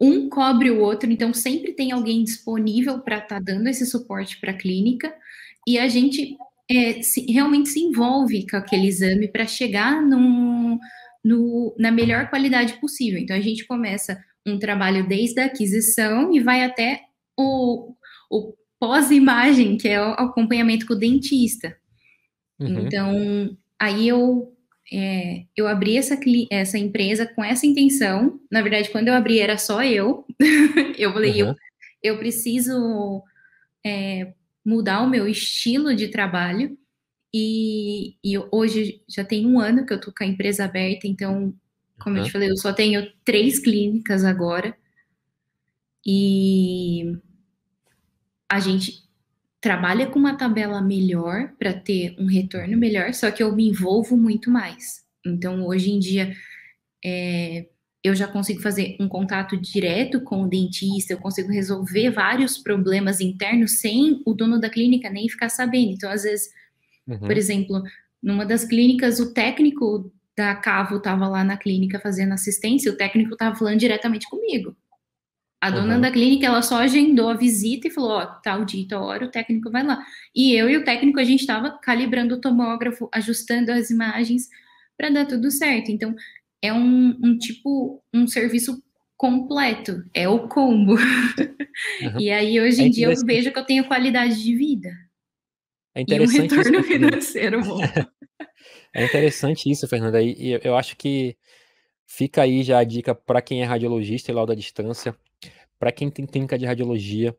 um 0.00 0.28
cobre 0.28 0.70
o 0.70 0.80
outro, 0.80 1.10
então 1.10 1.32
sempre 1.32 1.72
tem 1.72 1.92
alguém 1.92 2.24
disponível 2.24 2.98
para 2.98 3.18
estar 3.18 3.36
tá 3.36 3.40
dando 3.40 3.68
esse 3.68 3.86
suporte 3.86 4.40
para 4.40 4.50
a 4.50 4.56
clínica 4.56 5.14
e 5.68 5.78
a 5.78 5.86
gente 5.88 6.36
é, 6.68 7.00
se, 7.02 7.30
realmente 7.30 7.68
se 7.68 7.80
envolve 7.80 8.46
com 8.48 8.56
aquele 8.56 8.88
exame 8.88 9.28
para 9.28 9.46
chegar 9.46 10.02
num, 10.02 10.78
no, 11.24 11.76
na 11.78 11.92
melhor 11.92 12.28
qualidade 12.28 12.80
possível. 12.80 13.20
Então 13.20 13.36
a 13.36 13.40
gente 13.40 13.64
começa 13.66 14.20
um 14.44 14.58
trabalho 14.58 15.06
desde 15.06 15.40
a 15.40 15.44
aquisição 15.44 16.34
e 16.34 16.40
vai 16.40 16.64
até 16.64 17.02
o, 17.36 17.94
o 18.30 18.54
pós-imagem, 18.80 19.76
que 19.76 19.86
é 19.86 20.00
o 20.00 20.12
acompanhamento 20.12 20.86
com 20.86 20.94
o 20.94 20.98
dentista. 20.98 21.76
Uhum. 22.58 22.80
Então, 22.80 23.56
aí 23.78 24.08
eu 24.08 24.56
é, 24.92 25.44
eu 25.56 25.68
abri 25.68 25.96
essa, 25.96 26.18
essa 26.50 26.76
empresa 26.76 27.24
com 27.26 27.44
essa 27.44 27.64
intenção. 27.64 28.40
Na 28.50 28.60
verdade, 28.60 28.90
quando 28.90 29.08
eu 29.08 29.14
abri 29.14 29.38
era 29.38 29.56
só 29.56 29.84
eu. 29.84 30.26
eu 30.98 31.12
falei, 31.12 31.42
uhum. 31.42 31.50
eu, 31.50 31.56
eu 32.02 32.18
preciso 32.18 33.22
é, 33.86 34.32
mudar 34.64 35.02
o 35.02 35.08
meu 35.08 35.28
estilo 35.28 35.94
de 35.94 36.08
trabalho. 36.08 36.76
E, 37.32 38.16
e, 38.24 38.36
hoje 38.50 39.02
já 39.08 39.24
tem 39.24 39.46
um 39.46 39.60
ano 39.60 39.86
que 39.86 39.92
eu 39.92 40.00
tô 40.00 40.12
com 40.12 40.24
a 40.24 40.26
empresa 40.26 40.64
aberta, 40.64 41.06
então, 41.06 41.54
como 42.02 42.16
uhum. 42.16 42.22
eu 42.22 42.26
te 42.26 42.32
falei, 42.32 42.50
eu 42.50 42.56
só 42.56 42.72
tenho 42.72 43.08
três 43.24 43.60
clínicas 43.60 44.24
agora. 44.24 44.76
E 46.04 47.16
a 48.50 48.58
gente 48.58 49.08
trabalha 49.60 50.06
com 50.06 50.18
uma 50.18 50.36
tabela 50.36 50.82
melhor 50.82 51.52
para 51.58 51.72
ter 51.72 52.16
um 52.18 52.26
retorno 52.26 52.76
melhor, 52.76 53.12
só 53.14 53.30
que 53.30 53.42
eu 53.42 53.54
me 53.54 53.68
envolvo 53.68 54.16
muito 54.16 54.50
mais. 54.50 55.04
Então, 55.24 55.66
hoje 55.66 55.90
em 55.90 55.98
dia, 55.98 56.34
é, 57.04 57.66
eu 58.02 58.14
já 58.14 58.26
consigo 58.26 58.60
fazer 58.60 58.96
um 58.98 59.06
contato 59.06 59.56
direto 59.56 60.22
com 60.22 60.42
o 60.42 60.48
dentista, 60.48 61.12
eu 61.12 61.18
consigo 61.18 61.52
resolver 61.52 62.10
vários 62.10 62.58
problemas 62.58 63.20
internos 63.20 63.78
sem 63.78 64.22
o 64.24 64.32
dono 64.32 64.58
da 64.58 64.70
clínica 64.70 65.10
nem 65.10 65.28
ficar 65.28 65.50
sabendo. 65.50 65.92
Então, 65.92 66.10
às 66.10 66.22
vezes, 66.22 66.48
uhum. 67.06 67.18
por 67.18 67.36
exemplo, 67.36 67.82
numa 68.22 68.46
das 68.46 68.64
clínicas, 68.64 69.20
o 69.20 69.32
técnico 69.32 70.10
da 70.36 70.54
Cavo 70.56 70.96
estava 70.96 71.28
lá 71.28 71.44
na 71.44 71.58
clínica 71.58 72.00
fazendo 72.00 72.32
assistência, 72.32 72.90
o 72.90 72.96
técnico 72.96 73.34
estava 73.34 73.54
falando 73.54 73.78
diretamente 73.78 74.28
comigo. 74.28 74.74
A 75.60 75.70
dona 75.70 75.96
uhum. 75.96 76.00
da 76.00 76.10
clínica, 76.10 76.46
ela 76.46 76.62
só 76.62 76.76
agendou 76.76 77.28
a 77.28 77.34
visita 77.34 77.86
e 77.86 77.90
falou, 77.90 78.12
ó, 78.12 78.24
tal 78.24 78.64
dia, 78.64 78.86
tal 78.88 79.04
hora, 79.04 79.26
o 79.26 79.30
técnico 79.30 79.70
vai 79.70 79.84
lá. 79.84 80.02
E 80.34 80.54
eu 80.54 80.70
e 80.70 80.76
o 80.78 80.84
técnico, 80.84 81.20
a 81.20 81.24
gente 81.24 81.40
estava 81.40 81.78
calibrando 81.82 82.36
o 82.36 82.40
tomógrafo, 82.40 83.10
ajustando 83.12 83.70
as 83.70 83.90
imagens 83.90 84.48
para 84.96 85.10
dar 85.10 85.26
tudo 85.26 85.50
certo. 85.50 85.90
Então, 85.90 86.14
é 86.62 86.72
um, 86.72 87.14
um, 87.22 87.36
tipo, 87.36 88.02
um 88.12 88.26
serviço 88.26 88.82
completo, 89.18 90.02
é 90.14 90.26
o 90.26 90.48
combo. 90.48 90.94
Uhum. 90.94 90.96
e 92.18 92.30
aí, 92.30 92.58
hoje 92.58 92.80
é 92.80 92.86
em 92.86 92.90
dia, 92.90 93.06
eu 93.08 93.26
vejo 93.26 93.52
que 93.52 93.58
eu 93.58 93.66
tenho 93.66 93.86
qualidade 93.86 94.42
de 94.42 94.56
vida. 94.56 94.90
É 95.94 96.00
interessante 96.00 96.54
e 96.54 96.54
um 96.54 96.62
retorno 96.62 96.82
financeiro 96.84 97.62
bom. 97.62 97.80
é 98.94 99.04
interessante 99.04 99.70
isso, 99.70 99.86
Fernanda, 99.86 100.22
e 100.22 100.58
eu 100.64 100.74
acho 100.74 100.96
que 100.96 101.36
fica 102.06 102.42
aí 102.42 102.62
já 102.62 102.78
a 102.78 102.84
dica 102.84 103.14
para 103.14 103.42
quem 103.42 103.60
é 103.60 103.64
radiologista 103.66 104.30
e 104.30 104.34
lauda 104.34 104.54
à 104.54 104.56
distância, 104.56 105.14
para 105.80 105.90
quem 105.90 106.10
tem 106.10 106.26
clínica 106.26 106.58
de 106.58 106.66
radiologia, 106.66 107.34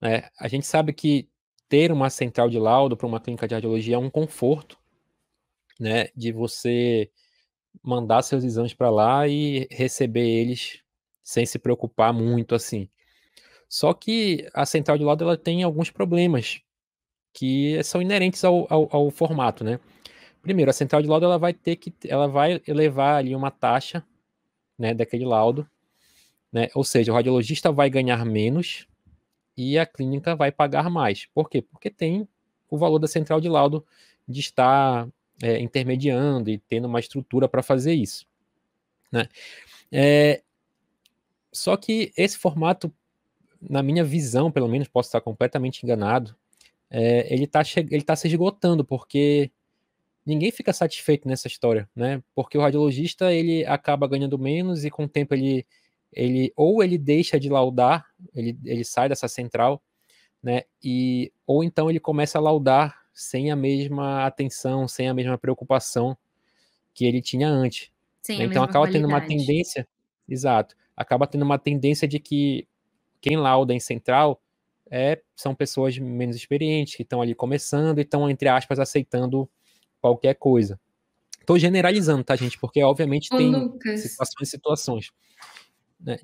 né? 0.00 0.28
A 0.38 0.46
gente 0.46 0.64
sabe 0.64 0.92
que 0.92 1.28
ter 1.68 1.90
uma 1.90 2.08
central 2.08 2.48
de 2.48 2.58
laudo 2.58 2.96
para 2.96 3.06
uma 3.06 3.20
clínica 3.20 3.48
de 3.48 3.54
radiologia 3.54 3.96
é 3.96 3.98
um 3.98 4.08
conforto, 4.08 4.78
né? 5.78 6.06
De 6.16 6.32
você 6.32 7.10
mandar 7.82 8.22
seus 8.22 8.44
exames 8.44 8.74
para 8.74 8.90
lá 8.90 9.26
e 9.26 9.66
receber 9.72 10.26
eles 10.26 10.82
sem 11.22 11.44
se 11.44 11.58
preocupar 11.58 12.12
muito 12.12 12.54
assim. 12.54 12.88
Só 13.68 13.92
que 13.92 14.48
a 14.54 14.64
central 14.64 14.96
de 14.96 15.04
laudo 15.04 15.24
ela 15.24 15.36
tem 15.36 15.64
alguns 15.64 15.90
problemas 15.90 16.60
que 17.32 17.82
são 17.82 18.00
inerentes 18.00 18.44
ao, 18.44 18.66
ao, 18.72 18.88
ao 18.94 19.10
formato, 19.10 19.64
né? 19.64 19.80
Primeiro, 20.42 20.70
a 20.70 20.74
central 20.74 21.02
de 21.02 21.08
laudo 21.08 21.26
ela 21.26 21.38
vai 21.38 21.52
ter 21.52 21.76
que 21.76 21.92
ela 22.08 22.28
vai 22.28 22.62
elevar 22.68 23.16
ali 23.16 23.34
uma 23.34 23.50
taxa, 23.50 24.04
né, 24.78 24.94
daquele 24.94 25.24
laudo 25.24 25.68
né? 26.52 26.68
Ou 26.74 26.84
seja, 26.84 27.12
o 27.12 27.14
radiologista 27.14 27.70
vai 27.70 27.88
ganhar 27.88 28.24
menos 28.24 28.86
e 29.56 29.78
a 29.78 29.86
clínica 29.86 30.34
vai 30.34 30.50
pagar 30.50 30.90
mais. 30.90 31.26
Por 31.26 31.48
quê? 31.48 31.62
Porque 31.62 31.90
tem 31.90 32.28
o 32.68 32.78
valor 32.78 32.98
da 32.98 33.08
central 33.08 33.40
de 33.40 33.48
laudo 33.48 33.84
de 34.26 34.40
estar 34.40 35.08
é, 35.42 35.58
intermediando 35.60 36.50
e 36.50 36.58
tendo 36.58 36.86
uma 36.86 37.00
estrutura 37.00 37.48
para 37.48 37.62
fazer 37.62 37.94
isso. 37.94 38.26
Né? 39.10 39.28
É, 39.90 40.42
só 41.52 41.76
que 41.76 42.12
esse 42.16 42.38
formato, 42.38 42.92
na 43.60 43.82
minha 43.82 44.04
visão, 44.04 44.50
pelo 44.50 44.68
menos, 44.68 44.88
posso 44.88 45.08
estar 45.08 45.20
completamente 45.20 45.82
enganado, 45.82 46.34
é, 46.88 47.32
ele 47.32 47.44
está 47.44 47.62
ele 47.76 48.02
tá 48.02 48.16
se 48.16 48.28
esgotando, 48.28 48.84
porque 48.84 49.50
ninguém 50.24 50.50
fica 50.50 50.72
satisfeito 50.72 51.26
nessa 51.26 51.48
história, 51.48 51.88
né? 51.94 52.22
Porque 52.34 52.58
o 52.58 52.60
radiologista 52.60 53.32
ele 53.32 53.64
acaba 53.64 54.08
ganhando 54.08 54.38
menos 54.38 54.84
e 54.84 54.90
com 54.90 55.04
o 55.04 55.08
tempo 55.08 55.34
ele 55.34 55.66
ele 56.12 56.52
ou 56.56 56.82
ele 56.82 56.98
deixa 56.98 57.38
de 57.38 57.48
laudar, 57.48 58.06
ele, 58.34 58.58
ele 58.64 58.84
sai 58.84 59.08
dessa 59.08 59.28
central, 59.28 59.82
né? 60.42 60.62
E 60.82 61.32
ou 61.46 61.62
então 61.62 61.88
ele 61.88 62.00
começa 62.00 62.38
a 62.38 62.40
laudar 62.40 63.00
sem 63.12 63.50
a 63.50 63.56
mesma 63.56 64.24
atenção, 64.24 64.88
sem 64.88 65.08
a 65.08 65.14
mesma 65.14 65.36
preocupação 65.36 66.16
que 66.94 67.04
ele 67.04 67.20
tinha 67.20 67.48
antes. 67.48 67.90
Né? 68.28 68.44
Então 68.44 68.62
acaba 68.62 68.86
qualidade. 68.86 68.92
tendo 68.92 69.08
uma 69.08 69.20
tendência, 69.20 69.86
exato, 70.28 70.76
acaba 70.96 71.26
tendo 71.26 71.42
uma 71.42 71.58
tendência 71.58 72.06
de 72.06 72.18
que 72.18 72.66
quem 73.20 73.36
lauda 73.36 73.74
em 73.74 73.80
central 73.80 74.40
é, 74.90 75.20
são 75.36 75.54
pessoas 75.54 75.96
menos 75.98 76.34
experientes, 76.34 76.96
que 76.96 77.02
estão 77.02 77.22
ali 77.22 77.34
começando 77.34 77.98
e 77.98 78.02
estão, 78.02 78.28
entre 78.28 78.48
aspas, 78.48 78.78
aceitando 78.78 79.48
qualquer 80.00 80.34
coisa. 80.34 80.80
Estou 81.38 81.58
generalizando, 81.58 82.24
tá, 82.24 82.34
gente? 82.34 82.58
Porque, 82.58 82.82
obviamente, 82.82 83.32
Ô, 83.32 83.36
tem 83.36 83.50
Lucas. 83.50 84.00
situações 84.00 84.48
e 84.48 84.50
situações. 84.50 85.10
Né? 86.00 86.18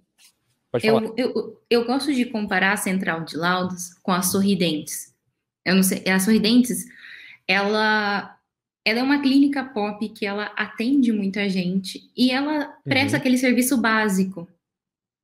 Eu, 0.82 1.14
eu, 1.16 1.62
eu 1.70 1.84
gosto 1.84 2.12
de 2.12 2.26
comparar 2.26 2.72
a 2.72 2.76
central 2.76 3.24
de 3.24 3.36
laudos 3.36 3.94
com 4.02 4.12
a 4.12 4.22
Sorridentes. 4.22 5.14
Eu 5.64 5.74
não 5.74 5.82
sei, 5.82 6.02
a 6.06 6.20
Sorridentes, 6.20 6.84
ela, 7.48 8.38
ela 8.84 8.98
é 8.98 9.02
uma 9.02 9.20
clínica 9.20 9.64
pop 9.64 10.08
que 10.10 10.26
ela 10.26 10.46
atende 10.56 11.12
muita 11.12 11.48
gente 11.48 12.10
e 12.16 12.30
ela 12.30 12.66
presta 12.84 13.16
uhum. 13.16 13.20
aquele 13.20 13.38
serviço 13.38 13.76
básico. 13.80 14.48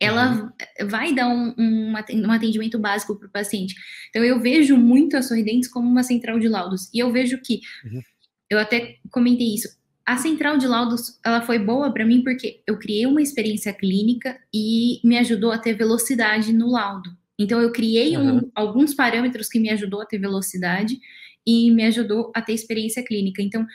Ela 0.01 0.53
uhum. 0.81 0.89
vai 0.89 1.15
dar 1.15 1.29
um, 1.29 1.55
um, 1.57 1.93
um 1.93 2.33
atendimento 2.33 2.79
básico 2.79 3.15
para 3.17 3.29
o 3.29 3.31
paciente. 3.31 3.75
Então, 4.09 4.25
eu 4.25 4.41
vejo 4.41 4.77
muito 4.77 5.17
a 5.17 5.23
Sorridentes 5.23 5.69
como 5.69 5.89
uma 5.89 6.03
central 6.03 6.41
de 6.41 6.49
laudos. 6.49 6.91
E 6.93 6.99
eu 6.99 7.13
vejo 7.13 7.41
que, 7.41 7.61
uhum. 7.85 8.03
eu 8.51 8.59
até 8.59 8.97
comentei 9.13 9.55
isso, 9.55 9.69
a 10.05 10.17
central 10.17 10.59
de 10.59 10.67
laudos 10.67 11.19
ela 11.25 11.43
foi 11.43 11.59
boa 11.59 11.93
para 11.93 12.05
mim 12.05 12.23
porque 12.23 12.63
eu 12.67 12.79
criei 12.79 13.07
uma 13.07 13.23
experiência 13.23 13.73
clínica 13.73 14.39
e 14.53 15.01
me 15.05 15.17
ajudou 15.19 15.53
a 15.53 15.59
ter 15.59 15.75
velocidade 15.75 16.53
no 16.53 16.71
laudo. 16.71 17.11
Então 17.39 17.61
eu 17.61 17.73
criei 17.73 18.17
uhum. 18.17 18.39
um, 18.39 18.51
alguns 18.55 18.95
parâmetros 18.95 19.49
que 19.49 19.61
me 19.61 19.71
ajudou 19.71 20.01
a 20.03 20.07
ter 20.07 20.19
velocidade 20.19 20.99
e 21.47 21.71
me 21.71 21.85
ajudou 21.85 22.31
a 22.35 22.43
ter 22.43 22.53
experiência 22.53 23.05
clínica. 23.05 23.43
Então 23.43 23.67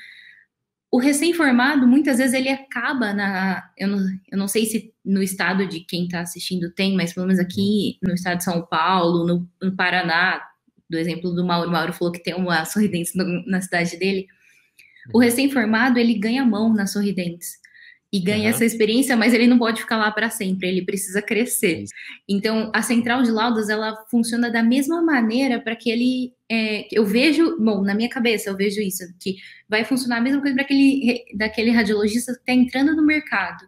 o 0.91 0.99
recém-formado 0.99 1.85
muitas 1.87 2.17
vezes 2.17 2.33
ele 2.33 2.49
acaba 2.49 3.13
na 3.13 3.69
eu 3.77 3.87
não, 3.87 3.99
eu 4.31 4.37
não 4.37 4.47
sei 4.47 4.65
se 4.65 4.93
no 5.03 5.21
estado 5.21 5.67
de 5.67 5.81
quem 5.81 6.05
está 6.05 6.21
assistindo 6.21 6.71
tem, 6.71 6.95
mas 6.95 7.13
pelo 7.13 7.27
menos 7.27 7.39
aqui 7.41 7.97
no 8.01 8.13
estado 8.13 8.37
de 8.37 8.43
São 8.43 8.65
Paulo, 8.65 9.25
no, 9.25 9.49
no 9.61 9.75
Paraná, 9.75 10.41
do 10.89 10.97
exemplo 10.97 11.31
do 11.33 11.45
Mauro, 11.45 11.69
Mauro 11.69 11.93
falou 11.93 12.11
que 12.11 12.23
tem 12.23 12.33
uma 12.33 12.63
sorridência 12.65 13.21
na 13.45 13.61
cidade 13.61 13.97
dele 13.97 14.27
o 15.13 15.19
recém-formado, 15.19 15.99
ele 15.99 16.13
ganha 16.13 16.45
mão 16.45 16.73
nas 16.73 16.91
sorridentes 16.91 17.57
e 18.11 18.19
ganha 18.19 18.43
uhum. 18.43 18.49
essa 18.49 18.63
experiência, 18.63 19.17
mas 19.17 19.33
ele 19.33 19.47
não 19.47 19.59
pode 19.59 19.81
ficar 19.81 19.97
lá 19.97 20.09
para 20.11 20.29
sempre, 20.29 20.69
ele 20.69 20.85
precisa 20.85 21.21
crescer. 21.21 21.83
Então, 22.27 22.71
a 22.73 22.81
central 22.81 23.21
de 23.21 23.31
laudas, 23.31 23.69
ela 23.69 23.97
funciona 24.09 24.49
da 24.49 24.63
mesma 24.63 25.01
maneira 25.01 25.59
para 25.59 25.75
que 25.75 25.89
ele, 25.89 26.33
é, 26.49 26.87
eu 26.91 27.05
vejo, 27.05 27.57
bom, 27.59 27.81
na 27.81 27.93
minha 27.93 28.09
cabeça 28.09 28.49
eu 28.49 28.55
vejo 28.55 28.79
isso, 28.81 29.03
que 29.19 29.35
vai 29.67 29.83
funcionar 29.83 30.17
a 30.17 30.21
mesma 30.21 30.39
coisa 30.39 30.55
para 30.55 30.63
aquele, 30.63 31.25
daquele 31.35 31.71
radiologista 31.71 32.33
que 32.33 32.39
está 32.39 32.53
entrando 32.53 32.95
no 32.95 33.05
mercado. 33.05 33.67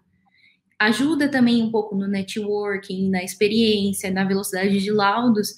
Ajuda 0.79 1.27
também 1.27 1.61
um 1.61 1.69
pouco 1.69 1.93
no 1.93 2.07
networking, 2.07 3.09
na 3.09 3.21
experiência, 3.21 4.09
na 4.09 4.23
velocidade 4.23 4.79
de 4.79 4.91
laudos, 4.91 5.53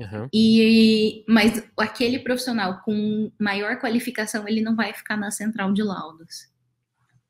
Uhum. 0.00 0.28
E, 0.32 1.24
mas 1.28 1.62
aquele 1.76 2.18
profissional 2.18 2.80
com 2.82 3.30
maior 3.38 3.78
qualificação, 3.78 4.48
ele 4.48 4.62
não 4.62 4.74
vai 4.74 4.94
ficar 4.94 5.16
na 5.16 5.30
central 5.30 5.72
de 5.74 5.82
laudos. 5.82 6.48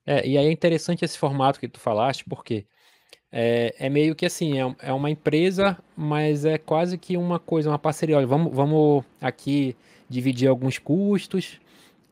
É, 0.06 0.26
e 0.26 0.38
aí 0.38 0.46
é 0.46 0.52
interessante 0.52 1.04
esse 1.04 1.18
formato 1.18 1.58
que 1.58 1.66
tu 1.66 1.80
falaste, 1.80 2.24
porque 2.28 2.66
é, 3.32 3.74
é 3.78 3.88
meio 3.88 4.14
que 4.14 4.24
assim, 4.24 4.60
é, 4.60 4.76
é, 4.82 4.92
uma 4.92 5.10
empresa, 5.10 5.76
mas 5.96 6.44
é 6.44 6.58
quase 6.58 6.96
que 6.96 7.16
uma 7.16 7.40
coisa, 7.40 7.68
uma 7.68 7.78
parceria. 7.78 8.16
Olha, 8.16 8.26
vamos, 8.26 8.54
vamos 8.54 9.04
aqui 9.20 9.76
dividir 10.08 10.48
alguns 10.48 10.78
custos, 10.78 11.60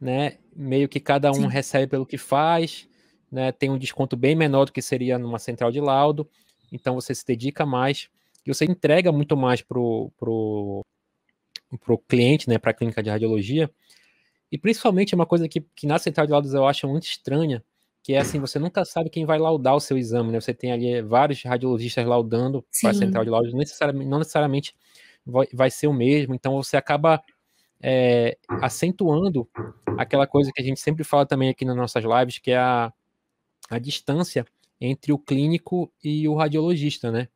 né? 0.00 0.38
Meio 0.54 0.88
que 0.88 0.98
cada 0.98 1.30
um 1.30 1.34
Sim. 1.34 1.48
recebe 1.48 1.86
pelo 1.86 2.06
que 2.06 2.18
faz, 2.18 2.88
né? 3.30 3.52
Tem 3.52 3.70
um 3.70 3.78
desconto 3.78 4.16
bem 4.16 4.34
menor 4.34 4.64
do 4.64 4.72
que 4.72 4.82
seria 4.82 5.18
numa 5.18 5.38
central 5.38 5.70
de 5.70 5.80
laudo, 5.80 6.28
então 6.72 6.94
você 6.94 7.14
se 7.14 7.24
dedica 7.24 7.64
mais 7.64 8.08
que 8.48 8.54
você 8.54 8.64
entrega 8.64 9.12
muito 9.12 9.36
mais 9.36 9.60
pro, 9.60 10.10
pro, 10.16 10.82
pro 11.84 11.98
cliente, 11.98 12.48
né, 12.48 12.56
para 12.56 12.70
a 12.70 12.74
clínica 12.74 13.02
de 13.02 13.10
radiologia. 13.10 13.70
E 14.50 14.56
principalmente 14.56 15.14
é 15.14 15.16
uma 15.16 15.26
coisa 15.26 15.46
que, 15.46 15.60
que 15.60 15.86
na 15.86 15.98
central 15.98 16.26
de 16.26 16.32
laudos 16.32 16.54
eu 16.54 16.66
acho 16.66 16.88
muito 16.88 17.04
estranha, 17.04 17.62
que 18.02 18.14
é 18.14 18.18
assim, 18.18 18.40
você 18.40 18.58
nunca 18.58 18.86
sabe 18.86 19.10
quem 19.10 19.26
vai 19.26 19.38
laudar 19.38 19.76
o 19.76 19.80
seu 19.80 19.98
exame, 19.98 20.32
né? 20.32 20.40
Você 20.40 20.54
tem 20.54 20.72
ali 20.72 21.02
vários 21.02 21.42
radiologistas 21.42 22.06
laudando 22.06 22.64
para 22.80 22.90
a 22.90 22.94
central 22.94 23.22
de 23.22 23.30
laudos, 23.30 23.52
necessariamente, 23.52 24.08
não 24.08 24.18
necessariamente 24.18 24.74
vai, 25.26 25.46
vai 25.52 25.70
ser 25.70 25.86
o 25.86 25.92
mesmo, 25.92 26.34
então 26.34 26.56
você 26.56 26.78
acaba 26.78 27.22
é, 27.82 28.38
acentuando 28.48 29.46
aquela 29.98 30.26
coisa 30.26 30.50
que 30.54 30.62
a 30.62 30.64
gente 30.64 30.80
sempre 30.80 31.04
fala 31.04 31.26
também 31.26 31.50
aqui 31.50 31.66
nas 31.66 31.76
nossas 31.76 32.02
lives, 32.02 32.38
que 32.38 32.52
é 32.52 32.56
a, 32.56 32.90
a 33.68 33.78
distância 33.78 34.46
entre 34.80 35.12
o 35.12 35.18
clínico 35.18 35.92
e 36.02 36.26
o 36.26 36.34
radiologista, 36.34 37.12
né? 37.12 37.28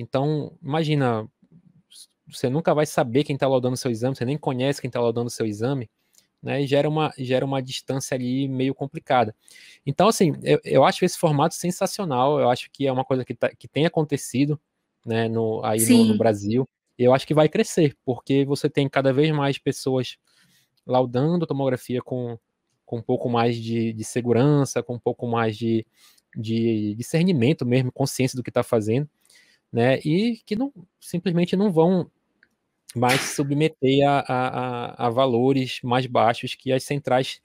Então, 0.00 0.56
imagina, 0.62 1.28
você 2.26 2.48
nunca 2.48 2.74
vai 2.74 2.86
saber 2.86 3.24
quem 3.24 3.34
está 3.34 3.48
laudando 3.48 3.76
seu 3.76 3.90
exame, 3.90 4.16
você 4.16 4.24
nem 4.24 4.38
conhece 4.38 4.80
quem 4.80 4.88
está 4.88 5.00
laudando 5.00 5.30
seu 5.30 5.46
exame, 5.46 5.90
né? 6.42 6.62
E 6.62 6.66
gera 6.66 6.88
uma, 6.88 7.12
gera 7.18 7.44
uma 7.44 7.60
distância 7.60 8.14
ali 8.14 8.48
meio 8.48 8.74
complicada. 8.74 9.34
Então, 9.84 10.08
assim, 10.08 10.34
eu, 10.42 10.60
eu 10.64 10.84
acho 10.84 11.04
esse 11.04 11.18
formato 11.18 11.54
sensacional, 11.54 12.38
eu 12.38 12.48
acho 12.48 12.70
que 12.70 12.86
é 12.86 12.92
uma 12.92 13.04
coisa 13.04 13.24
que, 13.24 13.34
tá, 13.34 13.50
que 13.50 13.66
tem 13.66 13.86
acontecido, 13.86 14.60
né, 15.04 15.28
no, 15.28 15.64
aí 15.64 15.80
no, 15.88 16.04
no, 16.04 16.18
Brasil. 16.18 16.68
eu 16.98 17.14
acho 17.14 17.26
que 17.26 17.34
vai 17.34 17.48
crescer, 17.48 17.96
porque 18.04 18.44
você 18.44 18.68
tem 18.68 18.88
cada 18.88 19.12
vez 19.12 19.30
mais 19.32 19.58
pessoas 19.58 20.16
laudando 20.86 21.46
tomografia 21.46 22.02
com, 22.02 22.38
com 22.84 22.98
um 22.98 23.02
pouco 23.02 23.28
mais 23.28 23.56
de, 23.56 23.92
de 23.92 24.04
segurança, 24.04 24.82
com 24.82 24.94
um 24.94 24.98
pouco 24.98 25.26
mais 25.26 25.56
de, 25.56 25.86
de 26.36 26.94
discernimento 26.94 27.64
mesmo, 27.66 27.92
consciência 27.92 28.36
do 28.36 28.42
que 28.42 28.50
está 28.50 28.62
fazendo, 28.62 29.08
né? 29.72 29.98
E 30.04 30.40
que 30.46 30.56
não 30.56 30.72
simplesmente 31.00 31.56
não 31.56 31.70
vão 31.70 32.10
mais 32.94 33.20
se 33.20 33.36
submeter 33.36 34.08
a, 34.08 34.20
a, 34.20 35.06
a, 35.06 35.10
valores 35.10 35.80
mais 35.82 36.06
baixos 36.06 36.54
que 36.54 36.72
as 36.72 36.82
centrais 36.82 37.40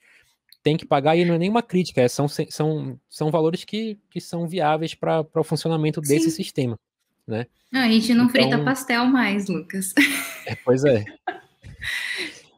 têm 0.62 0.76
que 0.76 0.86
pagar, 0.86 1.16
e 1.16 1.24
não 1.24 1.34
é 1.34 1.38
nenhuma 1.38 1.62
crítica, 1.62 2.00
é, 2.00 2.08
são, 2.08 2.26
são, 2.26 2.98
são 3.10 3.30
valores 3.30 3.64
que, 3.64 3.98
que 4.08 4.20
são 4.20 4.48
viáveis 4.48 4.94
para 4.94 5.26
o 5.34 5.44
funcionamento 5.44 6.00
desse 6.00 6.30
Sim. 6.30 6.36
sistema. 6.36 6.78
Né? 7.26 7.46
Não, 7.70 7.82
a 7.82 7.88
gente 7.88 8.14
não 8.14 8.24
então, 8.24 8.42
frita 8.42 8.64
pastel 8.64 9.04
mais, 9.04 9.46
Lucas. 9.46 9.92
É, 10.46 10.54
pois 10.64 10.84
é. 10.84 11.04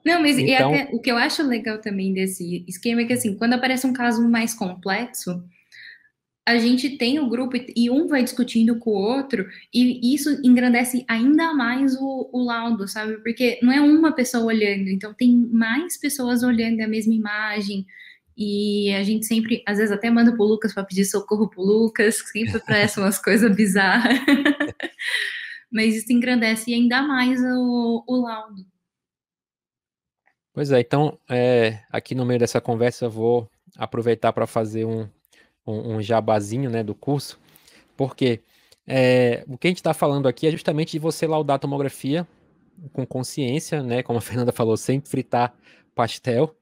Não, 0.04 0.22
mas 0.22 0.38
então, 0.38 0.72
até, 0.72 0.88
o 0.92 1.00
que 1.00 1.10
eu 1.10 1.16
acho 1.16 1.42
legal 1.42 1.80
também 1.80 2.12
desse 2.12 2.64
esquema 2.68 3.00
é 3.00 3.04
que, 3.06 3.12
assim, 3.12 3.36
quando 3.36 3.54
aparece 3.54 3.88
um 3.88 3.92
caso 3.92 4.22
mais 4.28 4.54
complexo, 4.54 5.42
a 6.46 6.58
gente 6.58 6.96
tem 6.96 7.18
o 7.18 7.28
grupo 7.28 7.56
e 7.74 7.90
um 7.90 8.06
vai 8.06 8.22
discutindo 8.22 8.78
com 8.78 8.90
o 8.90 8.94
outro, 8.94 9.48
e 9.74 10.14
isso 10.14 10.30
engrandece 10.44 11.04
ainda 11.08 11.52
mais 11.52 11.96
o, 11.96 12.30
o, 12.32 12.44
laudo, 12.44 12.86
sabe? 12.86 13.16
Porque 13.16 13.58
não 13.60 13.72
é 13.72 13.80
uma 13.80 14.12
pessoa 14.12 14.44
olhando, 14.44 14.88
então 14.88 15.12
tem 15.12 15.34
mais 15.36 15.98
pessoas 15.98 16.44
olhando 16.44 16.80
a 16.82 16.86
mesma 16.86 17.12
imagem, 17.12 17.84
e 18.36 18.92
a 18.94 19.02
gente 19.02 19.26
sempre, 19.26 19.64
às 19.66 19.78
vezes, 19.78 19.90
até 19.90 20.08
manda 20.08 20.30
pro 20.30 20.44
Lucas 20.44 20.72
para 20.72 20.84
pedir 20.84 21.04
socorro 21.04 21.48
pro 21.48 21.62
Lucas, 21.62 22.22
sempre 22.30 22.60
parece 22.60 23.00
umas 23.00 23.18
coisas 23.18 23.54
bizarras. 23.56 24.16
Mas 25.72 25.96
isso 25.96 26.12
engrandece 26.12 26.72
ainda 26.72 27.02
mais 27.02 27.40
o, 27.40 28.04
o 28.06 28.16
laudo. 28.22 28.64
Pois 30.52 30.70
é, 30.70 30.80
então, 30.80 31.18
é, 31.28 31.80
aqui 31.90 32.14
no 32.14 32.24
meio 32.24 32.38
dessa 32.38 32.60
conversa, 32.60 33.06
eu 33.06 33.10
vou 33.10 33.50
aproveitar 33.76 34.32
para 34.32 34.46
fazer 34.46 34.84
um, 34.84 35.08
um, 35.66 35.96
um, 35.96 36.02
jabazinho 36.02 36.70
né, 36.70 36.82
do 36.82 36.94
curso, 36.94 37.38
porque 37.96 38.40
é, 38.86 39.44
o 39.48 39.58
que 39.58 39.66
a 39.66 39.70
gente 39.70 39.78
está 39.78 39.92
falando 39.92 40.28
aqui 40.28 40.46
é 40.46 40.50
justamente 40.50 40.92
de 40.92 40.98
você 40.98 41.26
laudar 41.26 41.56
a 41.56 41.58
tomografia 41.58 42.26
com 42.92 43.06
consciência, 43.06 43.82
né, 43.82 44.02
como 44.02 44.18
a 44.18 44.22
Fernanda 44.22 44.52
falou, 44.52 44.76
sem 44.76 45.00
fritar 45.00 45.54
pastel, 45.94 46.54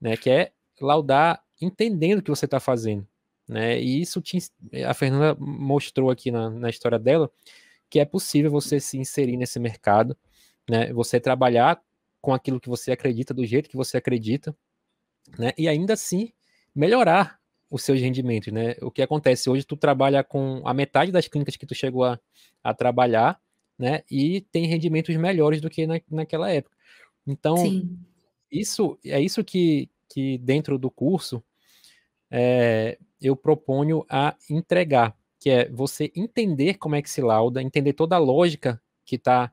né, 0.00 0.16
que 0.16 0.30
é 0.30 0.52
laudar 0.80 1.42
entendendo 1.60 2.20
o 2.20 2.22
que 2.22 2.30
você 2.30 2.44
está 2.44 2.60
fazendo. 2.60 3.06
Né? 3.48 3.80
E 3.80 4.00
isso 4.00 4.20
te, 4.20 4.38
a 4.86 4.92
Fernanda 4.94 5.34
mostrou 5.40 6.10
aqui 6.10 6.30
na, 6.30 6.50
na 6.50 6.70
história 6.70 6.98
dela 6.98 7.30
que 7.90 7.98
é 7.98 8.04
possível 8.04 8.50
você 8.50 8.78
se 8.78 8.98
inserir 8.98 9.36
nesse 9.36 9.58
mercado, 9.58 10.16
né? 10.68 10.92
Você 10.92 11.18
trabalhar 11.18 11.80
com 12.20 12.34
aquilo 12.34 12.60
que 12.60 12.68
você 12.68 12.92
acredita, 12.92 13.32
do 13.32 13.46
jeito 13.46 13.68
que 13.68 13.76
você 13.76 13.96
acredita, 13.96 14.54
né? 15.38 15.52
E 15.56 15.68
ainda 15.68 15.94
assim 15.94 16.32
melhorar 16.74 17.37
os 17.70 17.82
seus 17.82 18.00
rendimentos, 18.00 18.52
né? 18.52 18.74
O 18.80 18.90
que 18.90 19.02
acontece 19.02 19.50
hoje, 19.50 19.64
tu 19.64 19.76
trabalha 19.76 20.24
com 20.24 20.62
a 20.64 20.72
metade 20.72 21.12
das 21.12 21.28
clínicas 21.28 21.56
que 21.56 21.66
tu 21.66 21.74
chegou 21.74 22.04
a, 22.04 22.18
a 22.62 22.72
trabalhar, 22.72 23.40
né? 23.78 24.02
E 24.10 24.40
tem 24.52 24.66
rendimentos 24.66 25.14
melhores 25.16 25.60
do 25.60 25.68
que 25.68 25.86
na, 25.86 26.00
naquela 26.10 26.50
época. 26.50 26.76
Então, 27.26 27.56
Sim. 27.58 27.98
isso 28.50 28.98
é 29.04 29.20
isso 29.20 29.44
que, 29.44 29.90
que 30.08 30.38
dentro 30.38 30.78
do 30.78 30.90
curso 30.90 31.42
é, 32.30 32.98
eu 33.20 33.36
proponho 33.36 34.04
a 34.08 34.34
entregar, 34.48 35.14
que 35.38 35.50
é 35.50 35.68
você 35.68 36.10
entender 36.16 36.74
como 36.74 36.94
é 36.94 37.02
que 37.02 37.10
se 37.10 37.20
lauda, 37.20 37.62
entender 37.62 37.92
toda 37.92 38.16
a 38.16 38.18
lógica 38.18 38.80
que 39.04 39.16
está 39.16 39.52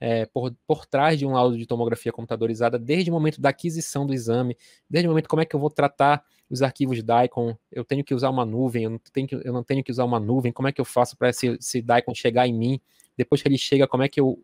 é, 0.00 0.26
por, 0.26 0.52
por 0.66 0.84
trás 0.84 1.16
de 1.16 1.24
um 1.24 1.32
laudo 1.32 1.56
de 1.56 1.64
tomografia 1.64 2.10
computadorizada, 2.10 2.76
desde 2.76 3.08
o 3.08 3.14
momento 3.14 3.40
da 3.40 3.50
aquisição 3.50 4.04
do 4.04 4.12
exame, 4.12 4.56
desde 4.90 5.06
o 5.06 5.10
momento 5.10 5.28
como 5.28 5.42
é 5.42 5.44
que 5.44 5.54
eu 5.54 5.60
vou 5.60 5.70
tratar 5.70 6.24
os 6.52 6.60
arquivos 6.60 6.98
DICOM, 7.02 7.56
eu 7.72 7.82
tenho 7.82 8.04
que 8.04 8.14
usar 8.14 8.28
uma 8.28 8.44
nuvem, 8.44 8.84
eu 8.84 8.90
não 8.90 9.00
tenho 9.10 9.26
que, 9.26 9.34
eu 9.34 9.52
não 9.54 9.64
tenho 9.64 9.82
que 9.82 9.90
usar 9.90 10.04
uma 10.04 10.20
nuvem, 10.20 10.52
como 10.52 10.68
é 10.68 10.72
que 10.72 10.80
eu 10.80 10.84
faço 10.84 11.16
para 11.16 11.30
esse, 11.30 11.46
esse 11.46 11.80
DICOM 11.80 12.14
chegar 12.14 12.46
em 12.46 12.52
mim, 12.52 12.78
depois 13.16 13.40
que 13.40 13.48
ele 13.48 13.56
chega, 13.56 13.88
como 13.88 14.02
é 14.02 14.08
que 14.08 14.20
eu 14.20 14.38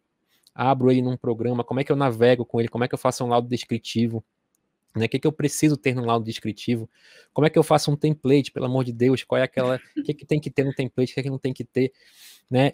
abro 0.55 0.91
ele 0.91 1.03
num 1.03 1.19
programa, 1.19 1.63
como 1.63 1.81
é 1.81 1.85
que 1.85 1.93
eu 1.93 1.97
navego 1.97 2.47
com 2.47 2.59
ele, 2.59 2.69
como 2.71 2.83
é 2.83 2.89
que 2.89 2.95
eu 2.95 2.99
faço 2.99 3.23
um 3.25 3.29
laudo 3.29 3.47
descritivo, 3.47 4.25
né? 4.97 5.05
O 5.05 5.09
que, 5.09 5.19
que 5.19 5.27
eu 5.27 5.33
preciso 5.33 5.77
ter 5.77 5.95
no 5.95 6.05
laudo 6.05 6.25
descritivo? 6.25 6.89
Como 7.35 7.47
é 7.47 7.51
que 7.51 7.59
eu 7.59 7.63
faço 7.63 7.91
um 7.91 7.97
template, 7.97 8.51
pelo 8.51 8.65
amor 8.65 8.85
de 8.85 8.93
Deus? 8.93 9.23
Qual 9.23 9.39
é 9.39 9.43
aquela. 9.43 9.79
O 9.97 10.03
que, 10.03 10.15
que 10.15 10.25
tem 10.25 10.41
que 10.41 10.51
ter 10.51 10.65
no 10.65 10.75
template? 10.75 11.13
O 11.13 11.15
que, 11.15 11.21
é 11.21 11.23
que 11.23 11.31
não 11.31 11.39
tem 11.39 11.53
que 11.53 11.63
ter? 11.63 11.93
Né? 12.51 12.73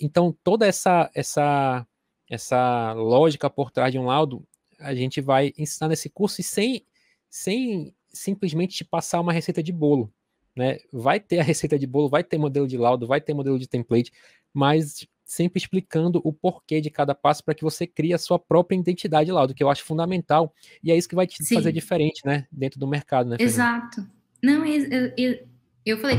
Então, 0.00 0.34
toda 0.44 0.66
essa, 0.66 1.10
essa, 1.12 1.84
essa 2.30 2.92
lógica 2.92 3.50
por 3.50 3.72
trás 3.72 3.90
de 3.90 3.98
um 3.98 4.06
laudo, 4.06 4.46
a 4.78 4.94
gente 4.94 5.20
vai 5.20 5.52
ensinar 5.58 5.88
nesse 5.88 6.08
curso 6.08 6.40
e 6.40 6.44
sem, 6.44 6.86
sem 7.28 7.92
simplesmente 8.10 8.76
te 8.76 8.84
passar 8.84 9.20
uma 9.20 9.32
receita 9.32 9.62
de 9.62 9.72
bolo. 9.72 10.12
Né? 10.56 10.78
Vai 10.92 11.20
ter 11.20 11.38
a 11.38 11.42
receita 11.42 11.78
de 11.78 11.86
bolo, 11.86 12.08
vai 12.08 12.24
ter 12.24 12.38
modelo 12.38 12.66
de 12.66 12.76
laudo, 12.76 13.06
vai 13.06 13.20
ter 13.20 13.32
modelo 13.32 13.58
de 13.58 13.68
template, 13.68 14.12
mas 14.52 15.06
sempre 15.24 15.58
explicando 15.58 16.20
o 16.24 16.32
porquê 16.32 16.80
de 16.80 16.90
cada 16.90 17.14
passo 17.14 17.44
para 17.44 17.54
que 17.54 17.62
você 17.62 17.86
crie 17.86 18.14
a 18.14 18.18
sua 18.18 18.38
própria 18.38 18.76
identidade 18.76 19.30
lá, 19.30 19.44
do 19.44 19.54
que 19.54 19.62
eu 19.62 19.68
acho 19.68 19.84
fundamental. 19.84 20.52
E 20.82 20.90
é 20.90 20.96
isso 20.96 21.08
que 21.08 21.14
vai 21.14 21.26
te 21.26 21.44
Sim. 21.44 21.54
fazer 21.54 21.70
diferente, 21.70 22.22
né? 22.24 22.46
Dentro 22.50 22.80
do 22.80 22.88
mercado, 22.88 23.28
né? 23.28 23.36
Exato. 23.38 24.04
Não, 24.42 24.64
eu, 24.64 25.12
eu, 25.16 25.46
eu 25.84 25.98
falei, 25.98 26.16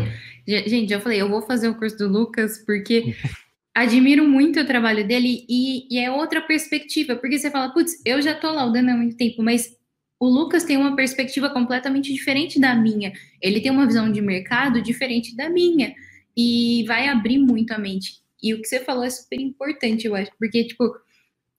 gente, 0.47 0.93
eu 0.93 1.01
falei, 1.01 1.21
eu 1.21 1.27
vou 1.27 1.41
fazer 1.41 1.69
o 1.69 1.75
curso 1.75 1.97
do 1.97 2.07
Lucas 2.07 2.63
porque 2.65 3.15
admiro 3.73 4.27
muito 4.27 4.59
o 4.59 4.65
trabalho 4.65 5.07
dele 5.07 5.45
e, 5.49 5.87
e, 5.89 5.99
é 5.99 6.11
outra 6.11 6.41
perspectiva, 6.41 7.15
porque 7.15 7.39
você 7.39 7.49
fala, 7.49 7.73
putz, 7.73 8.01
eu 8.05 8.21
já 8.21 8.35
tô 8.35 8.51
laudando 8.51 8.91
há 8.91 8.93
muito 8.95 9.17
tempo, 9.17 9.41
mas 9.41 9.75
o 10.19 10.27
Lucas 10.27 10.65
tem 10.65 10.75
uma 10.75 10.95
perspectiva 10.95 11.49
completamente 11.49 12.13
diferente 12.13 12.59
da 12.59 12.75
minha. 12.75 13.13
Ele 13.41 13.61
tem 13.61 13.71
uma 13.71 13.87
visão 13.87 14.11
de 14.11 14.21
mercado 14.21 14.81
diferente 14.81 15.35
da 15.35 15.49
minha 15.49 15.95
e 16.35 16.83
vai 16.87 17.07
abrir 17.07 17.37
muito 17.37 17.71
a 17.71 17.77
mente. 17.77 18.19
E 18.41 18.53
o 18.53 18.61
que 18.61 18.67
você 18.67 18.79
falou 18.81 19.03
é 19.03 19.09
super 19.09 19.39
importante, 19.39 20.07
eu 20.07 20.15
acho, 20.15 20.31
porque, 20.37 20.65
tipo, 20.65 20.93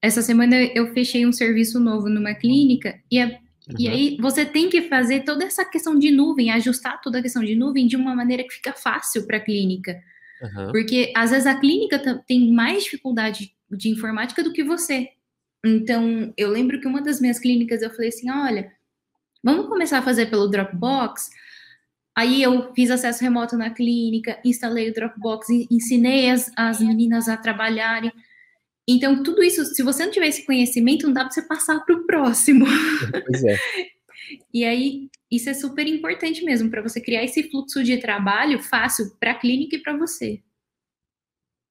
essa 0.01 0.21
semana 0.21 0.55
eu 0.55 0.93
fechei 0.93 1.25
um 1.25 1.31
serviço 1.31 1.79
novo 1.79 2.09
numa 2.09 2.33
clínica 2.33 2.99
e, 3.09 3.19
a, 3.19 3.27
uhum. 3.27 3.39
e 3.77 3.87
aí 3.87 4.17
você 4.19 4.45
tem 4.45 4.69
que 4.69 4.83
fazer 4.83 5.21
toda 5.21 5.45
essa 5.45 5.63
questão 5.65 5.97
de 5.97 6.11
nuvem, 6.11 6.51
ajustar 6.51 6.99
toda 7.01 7.19
a 7.19 7.21
questão 7.21 7.43
de 7.43 7.55
nuvem 7.55 7.87
de 7.87 7.95
uma 7.95 8.15
maneira 8.15 8.43
que 8.43 8.53
fica 8.53 8.73
fácil 8.73 9.25
para 9.25 9.37
a 9.37 9.41
clínica. 9.41 10.01
Uhum. 10.41 10.71
Porque 10.71 11.11
às 11.15 11.31
vezes 11.31 11.45
a 11.45 11.59
clínica 11.59 11.99
tem 12.27 12.51
mais 12.51 12.83
dificuldade 12.83 13.53
de 13.69 13.89
informática 13.89 14.43
do 14.43 14.53
que 14.53 14.63
você. 14.63 15.09
Então, 15.63 16.33
eu 16.35 16.49
lembro 16.49 16.79
que 16.79 16.87
uma 16.87 17.01
das 17.01 17.21
minhas 17.21 17.39
clínicas 17.39 17.81
eu 17.81 17.91
falei 17.91 18.09
assim: 18.09 18.29
olha, 18.29 18.71
vamos 19.43 19.67
começar 19.67 19.99
a 19.99 20.03
fazer 20.03 20.27
pelo 20.27 20.47
Dropbox. 20.47 21.29
Aí 22.15 22.41
eu 22.43 22.73
fiz 22.73 22.91
acesso 22.91 23.23
remoto 23.23 23.57
na 23.57 23.69
clínica, 23.69 24.39
instalei 24.43 24.89
o 24.89 24.93
Dropbox, 24.93 25.49
ensinei 25.49 26.29
as, 26.29 26.51
as 26.57 26.81
meninas 26.81 27.29
a 27.29 27.37
trabalharem. 27.37 28.11
Então, 28.87 29.23
tudo 29.23 29.41
isso, 29.43 29.63
se 29.63 29.81
você 29.81 30.03
não 30.03 30.11
tiver 30.11 30.27
esse 30.27 30.45
conhecimento, 30.45 31.05
não 31.05 31.13
dá 31.13 31.21
para 31.21 31.31
você 31.31 31.41
passar 31.43 31.79
para 31.85 31.95
o 31.95 32.05
próximo. 32.05 32.65
Pois 33.25 33.43
é. 33.43 33.57
e 34.53 34.65
aí, 34.65 35.09
isso 35.29 35.49
é 35.49 35.53
super 35.53 35.87
importante 35.87 36.43
mesmo, 36.43 36.69
para 36.69 36.81
você 36.81 36.99
criar 36.99 37.23
esse 37.23 37.49
fluxo 37.49 37.83
de 37.83 37.97
trabalho 37.97 38.61
fácil 38.61 39.15
para 39.19 39.31
a 39.31 39.35
clínica 39.35 39.77
e 39.77 39.79
para 39.79 39.97
você. 39.97 40.41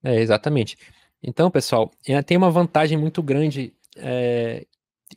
É, 0.03 0.21
exatamente. 0.21 0.79
Então, 1.23 1.51
pessoal, 1.51 1.93
tem 2.25 2.37
uma 2.37 2.51
vantagem 2.51 2.97
muito 2.97 3.23
grande 3.23 3.75
é, 4.01 4.67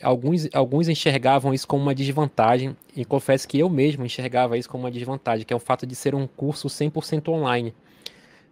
alguns, 0.02 0.48
alguns 0.54 0.88
enxergavam 0.88 1.54
isso 1.54 1.68
como 1.68 1.84
uma 1.84 1.96
desvantagem, 1.96 2.76
e 2.96 3.06
confesso 3.06 3.48
que 3.48 3.60
eu 3.60 3.70
mesmo 3.70 4.06
enxergava 4.06 4.58
isso 4.58 4.70
como 4.70 4.84
uma 4.84 4.92
desvantagem, 4.92 5.46
que 5.46 5.54
é 5.54 5.56
o 5.56 5.60
fato 5.60 5.86
de 5.86 5.96
ser 5.96 6.16
um 6.16 6.28
curso 6.28 6.68
100% 6.68 7.30
online. 7.30 7.74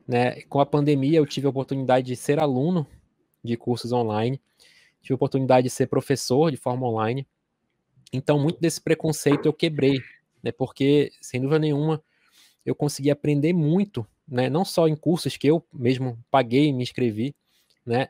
Né? 0.07 0.41
Com 0.43 0.59
a 0.59 0.65
pandemia, 0.65 1.17
eu 1.17 1.25
tive 1.25 1.47
a 1.47 1.49
oportunidade 1.49 2.07
de 2.07 2.15
ser 2.15 2.39
aluno 2.39 2.85
de 3.43 3.55
cursos 3.57 3.91
online, 3.91 4.39
tive 5.01 5.13
a 5.13 5.15
oportunidade 5.15 5.65
de 5.65 5.69
ser 5.69 5.87
professor 5.87 6.51
de 6.51 6.57
forma 6.57 6.87
online, 6.87 7.25
então 8.13 8.37
muito 8.37 8.59
desse 8.59 8.81
preconceito 8.81 9.45
eu 9.45 9.53
quebrei, 9.53 9.99
né? 10.43 10.51
porque, 10.51 11.11
sem 11.21 11.39
dúvida 11.39 11.59
nenhuma, 11.59 12.03
eu 12.65 12.75
consegui 12.75 13.09
aprender 13.09 13.53
muito, 13.53 14.05
né? 14.27 14.49
não 14.49 14.63
só 14.63 14.87
em 14.87 14.95
cursos 14.95 15.37
que 15.37 15.47
eu 15.47 15.63
mesmo 15.73 16.19
paguei 16.29 16.67
e 16.67 16.73
me 16.73 16.83
inscrevi, 16.83 17.35
né? 17.85 18.09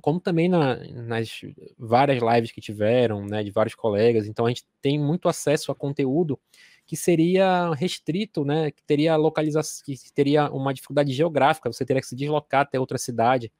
Como 0.00 0.20
também 0.20 0.48
na, 0.48 0.76
nas 0.76 1.40
várias 1.78 2.22
lives 2.22 2.52
que 2.52 2.60
tiveram, 2.60 3.24
né, 3.26 3.42
de 3.42 3.50
vários 3.50 3.74
colegas, 3.74 4.26
então 4.26 4.46
a 4.46 4.48
gente 4.48 4.64
tem 4.80 4.98
muito 4.98 5.28
acesso 5.28 5.70
a 5.70 5.74
conteúdo 5.74 6.38
que 6.86 6.96
seria 6.96 7.72
restrito, 7.74 8.44
né, 8.44 8.70
que 8.70 8.82
teria 8.84 9.16
localização, 9.16 9.84
que 9.84 10.12
teria 10.12 10.50
uma 10.50 10.72
dificuldade 10.74 11.12
geográfica, 11.12 11.72
você 11.72 11.84
teria 11.84 12.00
que 12.00 12.08
se 12.08 12.16
deslocar 12.16 12.62
até 12.62 12.78
outra 12.78 12.98
cidade, 12.98 13.52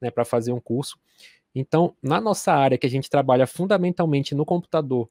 né, 0.00 0.10
para 0.10 0.24
fazer 0.24 0.52
um 0.52 0.60
curso. 0.60 0.98
Então, 1.54 1.96
na 2.02 2.20
nossa 2.20 2.52
área 2.52 2.78
que 2.78 2.86
a 2.86 2.90
gente 2.90 3.10
trabalha 3.10 3.46
fundamentalmente 3.46 4.34
no 4.34 4.44
computador, 4.44 5.08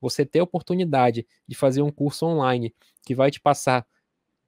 você 0.00 0.26
ter 0.26 0.40
a 0.40 0.44
oportunidade 0.44 1.26
de 1.46 1.54
fazer 1.54 1.82
um 1.82 1.90
curso 1.90 2.26
online 2.26 2.74
que 3.06 3.14
vai 3.14 3.30
te 3.30 3.40
passar 3.40 3.86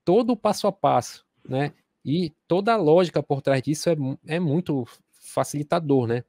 todo 0.05 0.33
o 0.33 0.37
passo 0.37 0.67
a 0.67 0.73
passo, 0.73 1.25
né, 1.49 1.73
e 2.05 2.33
toda 2.47 2.75
a 2.75 2.77
lógica 2.77 3.23
por 3.23 3.41
trás 3.41 3.63
disso 3.63 3.89
é, 3.89 3.97
é 4.27 4.39
muito 4.39 4.87
facilitador, 5.25 6.07
né? 6.07 6.25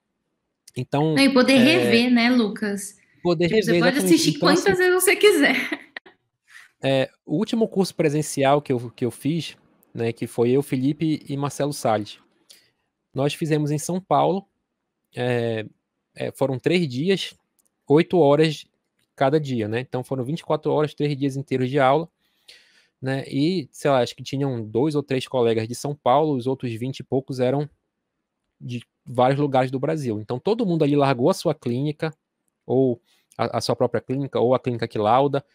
Então. 0.75 1.17
E 1.17 1.29
poder 1.29 1.53
é, 1.53 1.57
rever, 1.57 2.11
né, 2.11 2.29
Lucas? 2.29 2.97
Poder 3.21 3.47
tipo, 3.47 3.55
rever. 3.55 3.75
Você 3.75 3.79
pode 3.79 4.05
assistir 4.05 4.29
então, 4.31 4.39
quantas 4.41 4.65
assim, 4.65 4.77
vezes 4.77 4.93
você 4.93 5.15
quiser. 5.15 5.55
É, 6.83 7.09
o 7.25 7.37
último 7.37 7.67
curso 7.67 7.95
presencial 7.95 8.61
que 8.61 8.71
eu, 8.71 8.91
que 8.91 9.05
eu 9.05 9.09
fiz, 9.09 9.57
né, 9.93 10.11
que 10.11 10.27
foi 10.27 10.51
eu, 10.51 10.61
Felipe 10.61 11.25
e 11.27 11.35
Marcelo 11.35 11.73
Salles, 11.73 12.19
nós 13.11 13.33
fizemos 13.33 13.71
em 13.71 13.79
São 13.79 13.99
Paulo, 13.99 14.45
é, 15.15 15.65
é, 16.15 16.31
foram 16.31 16.59
três 16.59 16.87
dias, 16.87 17.33
oito 17.87 18.19
horas 18.19 18.65
cada 19.15 19.39
dia, 19.39 19.67
né? 19.67 19.79
Então 19.79 20.03
foram 20.03 20.23
24 20.23 20.71
horas, 20.71 20.93
três 20.93 21.17
dias 21.17 21.37
inteiros 21.37 21.69
de 21.69 21.79
aula, 21.79 22.09
né? 23.01 23.23
E, 23.27 23.69
sei 23.71 23.89
lá, 23.89 24.01
acho 24.01 24.15
que 24.15 24.21
tinham 24.21 24.61
dois 24.61 24.93
ou 24.93 25.01
três 25.01 25.27
colegas 25.27 25.67
de 25.67 25.73
São 25.73 25.95
Paulo, 25.95 26.35
os 26.35 26.45
outros 26.45 26.71
20 26.73 26.99
e 26.99 27.03
poucos 27.03 27.39
eram 27.39 27.69
de 28.59 28.81
vários 29.05 29.39
lugares 29.39 29.71
do 29.71 29.79
Brasil. 29.79 30.19
Então 30.19 30.39
todo 30.39 30.65
mundo 30.65 30.83
ali 30.83 30.95
largou 30.95 31.29
a 31.29 31.33
sua 31.33 31.53
clínica, 31.53 32.13
ou 32.65 33.01
a, 33.37 33.57
a 33.57 33.61
sua 33.61 33.75
própria 33.75 34.01
clínica, 34.01 34.39
ou 34.39 34.55
a 34.55 34.59
clínica 34.59 34.87
que 34.87 34.97
lauda, 34.97 35.45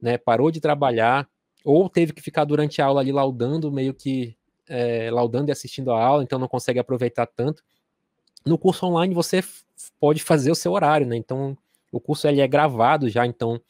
né? 0.00 0.18
Parou 0.18 0.50
de 0.50 0.60
trabalhar, 0.60 1.28
ou 1.64 1.88
teve 1.88 2.12
que 2.12 2.22
ficar 2.22 2.44
durante 2.44 2.80
a 2.80 2.86
aula 2.86 3.00
ali 3.00 3.12
laudando, 3.12 3.70
meio 3.72 3.94
que 3.94 4.36
é, 4.68 5.10
laudando 5.10 5.50
e 5.50 5.52
assistindo 5.52 5.90
a 5.92 6.02
aula, 6.02 6.22
então 6.22 6.38
não 6.38 6.48
consegue 6.48 6.78
aproveitar 6.78 7.26
tanto. 7.26 7.62
No 8.44 8.58
curso 8.58 8.86
online 8.86 9.14
você 9.14 9.42
pode 9.98 10.22
fazer 10.22 10.50
o 10.50 10.54
seu 10.54 10.72
horário, 10.72 11.06
né? 11.06 11.16
Então 11.16 11.56
o 11.90 12.00
curso 12.00 12.28
ele 12.28 12.40
é 12.40 12.46
gravado 12.46 13.08
já, 13.08 13.26
então 13.26 13.60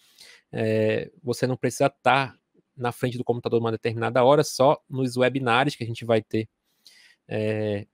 é, 0.53 1.11
você 1.22 1.47
não 1.47 1.57
precisa 1.57 1.86
estar 1.86 2.36
na 2.76 2.93
frente 2.93 3.18
do 3.18 3.24
computador 3.24 3.61
uma 3.61 3.72
determinada 3.72 4.22
hora, 4.24 4.45
só 4.45 4.80
nos 4.89 5.16
webinários 5.16 5.74
que 5.74 5.84
a 5.84 5.86
gente 5.86 6.05
vai 6.05 6.22
ter 6.22 6.49
é, 7.26 7.86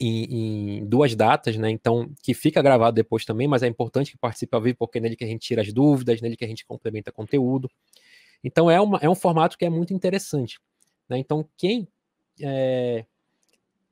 em, 0.00 0.78
em, 0.78 0.86
duas 0.86 1.14
datas, 1.14 1.56
né? 1.56 1.70
Então, 1.70 2.10
que 2.22 2.34
fica 2.34 2.62
gravado 2.62 2.94
depois 2.94 3.24
também, 3.24 3.48
mas 3.48 3.62
é 3.62 3.66
importante 3.66 4.12
que 4.12 4.18
participe 4.18 4.54
ao 4.54 4.62
vivo, 4.62 4.76
porque 4.78 4.98
é 4.98 5.00
nele 5.00 5.16
que 5.16 5.24
a 5.24 5.26
gente 5.26 5.46
tira 5.46 5.62
as 5.62 5.72
dúvidas, 5.72 6.20
nele 6.20 6.36
que 6.36 6.44
a 6.44 6.48
gente 6.48 6.64
complementa 6.64 7.10
conteúdo. 7.10 7.70
Então, 8.42 8.70
é, 8.70 8.80
uma, 8.80 8.98
é 8.98 9.08
um 9.08 9.14
formato 9.14 9.58
que 9.58 9.64
é 9.64 9.70
muito 9.70 9.92
interessante. 9.92 10.60
Né? 11.08 11.18
Então, 11.18 11.48
quem 11.56 11.88
é, 12.40 13.04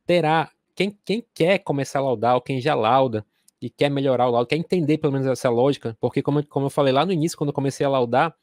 terá, 0.06 0.50
quem, 0.74 0.96
quem 1.04 1.24
quer 1.34 1.58
começar 1.58 1.98
a 1.98 2.02
laudar, 2.02 2.34
ou 2.34 2.40
quem 2.40 2.60
já 2.60 2.74
lauda, 2.74 3.24
e 3.60 3.70
quer 3.70 3.88
melhorar 3.88 4.28
o 4.28 4.30
laudo, 4.30 4.46
quer 4.46 4.56
entender 4.56 4.98
pelo 4.98 5.12
menos 5.12 5.26
essa 5.26 5.48
lógica, 5.48 5.96
porque 6.00 6.22
como, 6.22 6.44
como 6.46 6.66
eu 6.66 6.70
falei 6.70 6.92
lá 6.92 7.04
no 7.06 7.12
início, 7.12 7.36
quando 7.36 7.48
eu 7.48 7.54
comecei 7.54 7.84
a 7.84 7.88
laudar, 7.88 8.34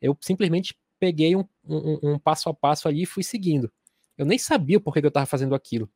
eu 0.00 0.16
simplesmente 0.20 0.74
peguei 0.98 1.34
um, 1.34 1.44
um, 1.66 1.98
um 2.02 2.18
passo 2.18 2.48
a 2.48 2.54
passo 2.54 2.86
ali 2.88 3.02
e 3.02 3.06
fui 3.06 3.22
seguindo. 3.22 3.70
Eu 4.16 4.26
nem 4.26 4.38
sabia 4.38 4.78
porquê 4.78 5.00
que 5.00 5.06
eu 5.06 5.10
estava 5.10 5.26
fazendo 5.26 5.54
aquilo. 5.54 5.88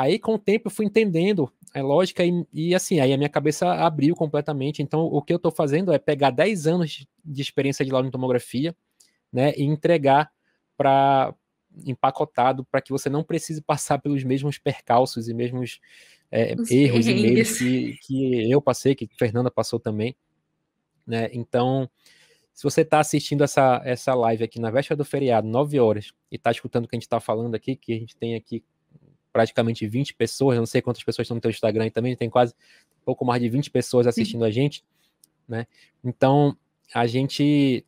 Aí, 0.00 0.16
com 0.16 0.34
o 0.34 0.38
tempo, 0.38 0.68
eu 0.68 0.70
fui 0.70 0.86
entendendo 0.86 1.52
a 1.74 1.80
lógica 1.80 2.24
e, 2.24 2.46
e, 2.52 2.72
assim, 2.72 3.00
aí 3.00 3.12
a 3.12 3.16
minha 3.16 3.28
cabeça 3.28 3.68
abriu 3.68 4.14
completamente. 4.14 4.80
Então, 4.80 5.00
o 5.00 5.20
que 5.20 5.32
eu 5.32 5.38
estou 5.38 5.50
fazendo 5.50 5.92
é 5.92 5.98
pegar 5.98 6.30
10 6.30 6.68
anos 6.68 7.04
de 7.24 7.42
experiência 7.42 7.84
de 7.84 7.90
laudo 7.90 8.06
em 8.06 8.10
tomografia, 8.12 8.76
né, 9.32 9.52
e 9.56 9.64
entregar 9.64 10.30
para 10.76 11.34
empacotado 11.84 12.64
para 12.64 12.80
que 12.80 12.92
você 12.92 13.10
não 13.10 13.24
precise 13.24 13.60
passar 13.60 13.98
pelos 13.98 14.22
mesmos 14.22 14.56
percalços 14.56 15.28
e 15.28 15.34
mesmos 15.34 15.80
é, 16.30 16.54
erros 16.70 17.08
e 17.08 17.14
meios 17.14 17.58
que, 17.58 17.98
que 18.02 18.48
eu 18.48 18.62
passei, 18.62 18.94
que 18.94 19.08
Fernanda 19.18 19.50
passou 19.50 19.80
também. 19.80 20.16
Né? 21.04 21.28
Então, 21.32 21.90
se 22.54 22.62
você 22.62 22.82
está 22.82 23.00
assistindo 23.00 23.42
essa, 23.42 23.82
essa 23.84 24.14
live 24.14 24.44
aqui 24.44 24.60
na 24.60 24.70
véspera 24.70 24.96
do 24.96 25.04
feriado, 25.04 25.48
9 25.48 25.80
horas, 25.80 26.12
e 26.30 26.36
está 26.36 26.52
escutando 26.52 26.84
o 26.84 26.88
que 26.88 26.94
a 26.94 26.98
gente 26.98 27.06
está 27.06 27.18
falando 27.18 27.56
aqui, 27.56 27.74
que 27.74 27.92
a 27.92 27.98
gente 27.98 28.16
tem 28.16 28.36
aqui 28.36 28.62
praticamente 29.38 29.86
20 29.86 30.14
pessoas, 30.14 30.56
eu 30.56 30.62
não 30.62 30.66
sei 30.66 30.82
quantas 30.82 31.04
pessoas 31.04 31.26
estão 31.26 31.36
no 31.36 31.40
teu 31.40 31.52
Instagram 31.52 31.88
também, 31.90 32.16
tem 32.16 32.28
quase 32.28 32.52
um 33.00 33.04
pouco 33.04 33.24
mais 33.24 33.40
de 33.40 33.48
20 33.48 33.70
pessoas 33.70 34.04
assistindo 34.04 34.40
Sim. 34.40 34.46
a 34.48 34.50
gente, 34.50 34.84
né? 35.46 35.64
Então, 36.02 36.56
a 36.92 37.06
gente, 37.06 37.86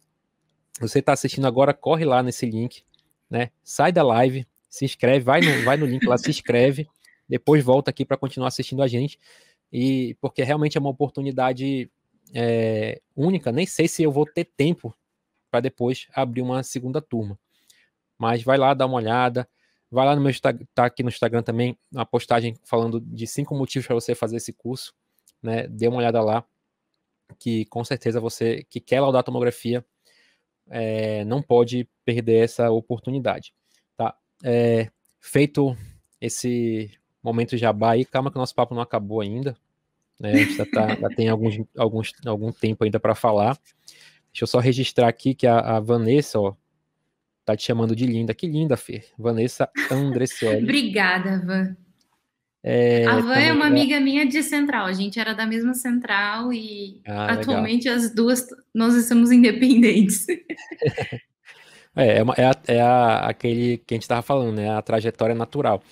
você 0.81 1.01
está 1.01 1.13
assistindo 1.13 1.49
agora, 1.49 1.75
corre 1.75 2.05
lá 2.05 2.23
nesse 2.23 2.47
link, 2.47 2.85
né? 3.29 3.51
Sai 3.65 3.91
da 3.91 4.05
live, 4.05 4.47
se 4.69 4.85
inscreve, 4.85 5.25
vai 5.25 5.41
no, 5.41 5.65
vai 5.65 5.77
no 5.77 5.87
link 5.87 6.07
lá, 6.07 6.17
se 6.17 6.31
inscreve, 6.31 6.89
depois 7.29 7.65
volta 7.65 7.91
aqui 7.91 8.05
para 8.05 8.17
continuar 8.17 8.47
assistindo 8.47 8.81
a 8.81 8.87
gente. 8.87 9.19
E 9.73 10.17
porque 10.21 10.45
realmente 10.45 10.79
é 10.79 10.81
uma 10.81 10.91
oportunidade 10.91 11.91
é, 12.33 13.01
única. 13.17 13.51
Nem 13.51 13.67
sei 13.67 13.89
se 13.89 14.05
eu 14.05 14.13
vou 14.13 14.25
ter 14.25 14.45
tempo 14.45 14.95
para 15.51 15.59
depois 15.59 16.07
abrir 16.15 16.43
uma 16.43 16.63
segunda 16.63 17.03
turma. 17.03 17.37
Mas 18.17 18.45
vai 18.45 18.57
lá, 18.57 18.73
dá 18.73 18.87
uma 18.87 18.99
olhada. 18.99 19.49
Vai 19.91 20.07
lá 20.07 20.15
no 20.15 20.21
meu 20.21 20.31
Instagram, 20.31 20.65
tá 20.75 20.85
aqui 20.85 21.03
no 21.03 21.09
Instagram 21.09 21.43
também, 21.43 21.77
uma 21.93 22.07
postagem 22.07 22.55
falando 22.65 23.01
de 23.01 23.27
cinco 23.27 23.55
motivos 23.57 23.87
para 23.87 23.95
você 23.95 24.15
fazer 24.15 24.37
esse 24.37 24.53
curso. 24.53 24.95
Né? 25.43 25.67
Dê 25.67 25.89
uma 25.89 25.99
olhada 25.99 26.21
lá, 26.21 26.45
que 27.39 27.65
com 27.67 27.85
certeza 27.85 28.21
você 28.21 28.65
que 28.69 28.81
quer 28.81 29.01
laudar 29.01 29.23
tomografia 29.23 29.85
é, 30.69 31.25
não 31.25 31.43
pode 31.43 31.89
perder 32.05 32.45
essa 32.45 32.71
oportunidade. 32.71 33.53
Tá? 33.97 34.17
É, 34.45 34.91
feito 35.19 35.77
esse 36.21 36.91
momento 37.23 37.57
jabá 37.57 37.93
aí. 37.93 38.05
Calma 38.05 38.31
que 38.31 38.37
o 38.37 38.41
nosso 38.41 38.55
papo 38.55 38.75
não 38.75 38.83
acabou 38.83 39.21
ainda. 39.21 39.57
Né? 40.19 40.33
A 40.33 40.37
gente 40.37 40.57
já, 40.57 40.67
tá, 40.67 40.95
já 40.95 41.09
tem 41.09 41.29
alguns, 41.29 41.57
alguns, 41.77 42.13
algum 42.25 42.53
tempo 42.53 42.85
ainda 42.85 43.01
para 43.01 43.15
falar. 43.15 43.59
Deixa 44.33 44.45
eu 44.45 44.47
só 44.47 44.59
registrar 44.59 45.09
aqui 45.09 45.35
que 45.35 45.47
a, 45.47 45.59
a, 45.59 45.81
Vanessa, 45.81 46.39
ó, 46.39 46.55
tá 47.51 47.57
te 47.57 47.65
chamando 47.65 47.95
de 47.97 48.07
linda. 48.07 48.35
Que 48.35 48.47
linda, 48.47 48.77
Fê. 48.77 49.05
Vanessa 49.19 49.69
Andressioli. 49.91 50.63
Obrigada, 50.63 51.43
Van. 51.45 51.77
É, 52.63 53.07
a 53.07 53.21
Van 53.21 53.35
é 53.35 53.53
uma 53.53 53.67
amiga 53.67 53.99
minha 54.01 54.27
de 54.27 54.43
Central. 54.43 54.87
A 54.87 54.93
gente 54.93 55.19
era 55.19 55.35
da 55.35 55.47
mesma 55.47 55.75
Central 55.75 56.53
e 56.53 57.01
ah, 57.07 57.33
atualmente 57.33 57.89
legal. 57.89 58.05
as 58.05 58.15
duas 58.15 58.47
nós 58.75 58.95
estamos 58.95 59.33
independentes. 59.33 60.27
é, 61.97 62.19
é, 62.19 62.23
uma, 62.23 62.35
é, 62.35 62.45
a, 62.45 62.57
é 62.69 62.81
a, 62.81 63.17
aquele 63.29 63.79
que 63.79 63.95
a 63.95 63.97
gente 63.97 64.03
estava 64.03 64.23
falando, 64.23 64.57
né? 64.57 64.71
A 64.71 64.83
trajetória 64.83 65.35
natural. 65.35 65.83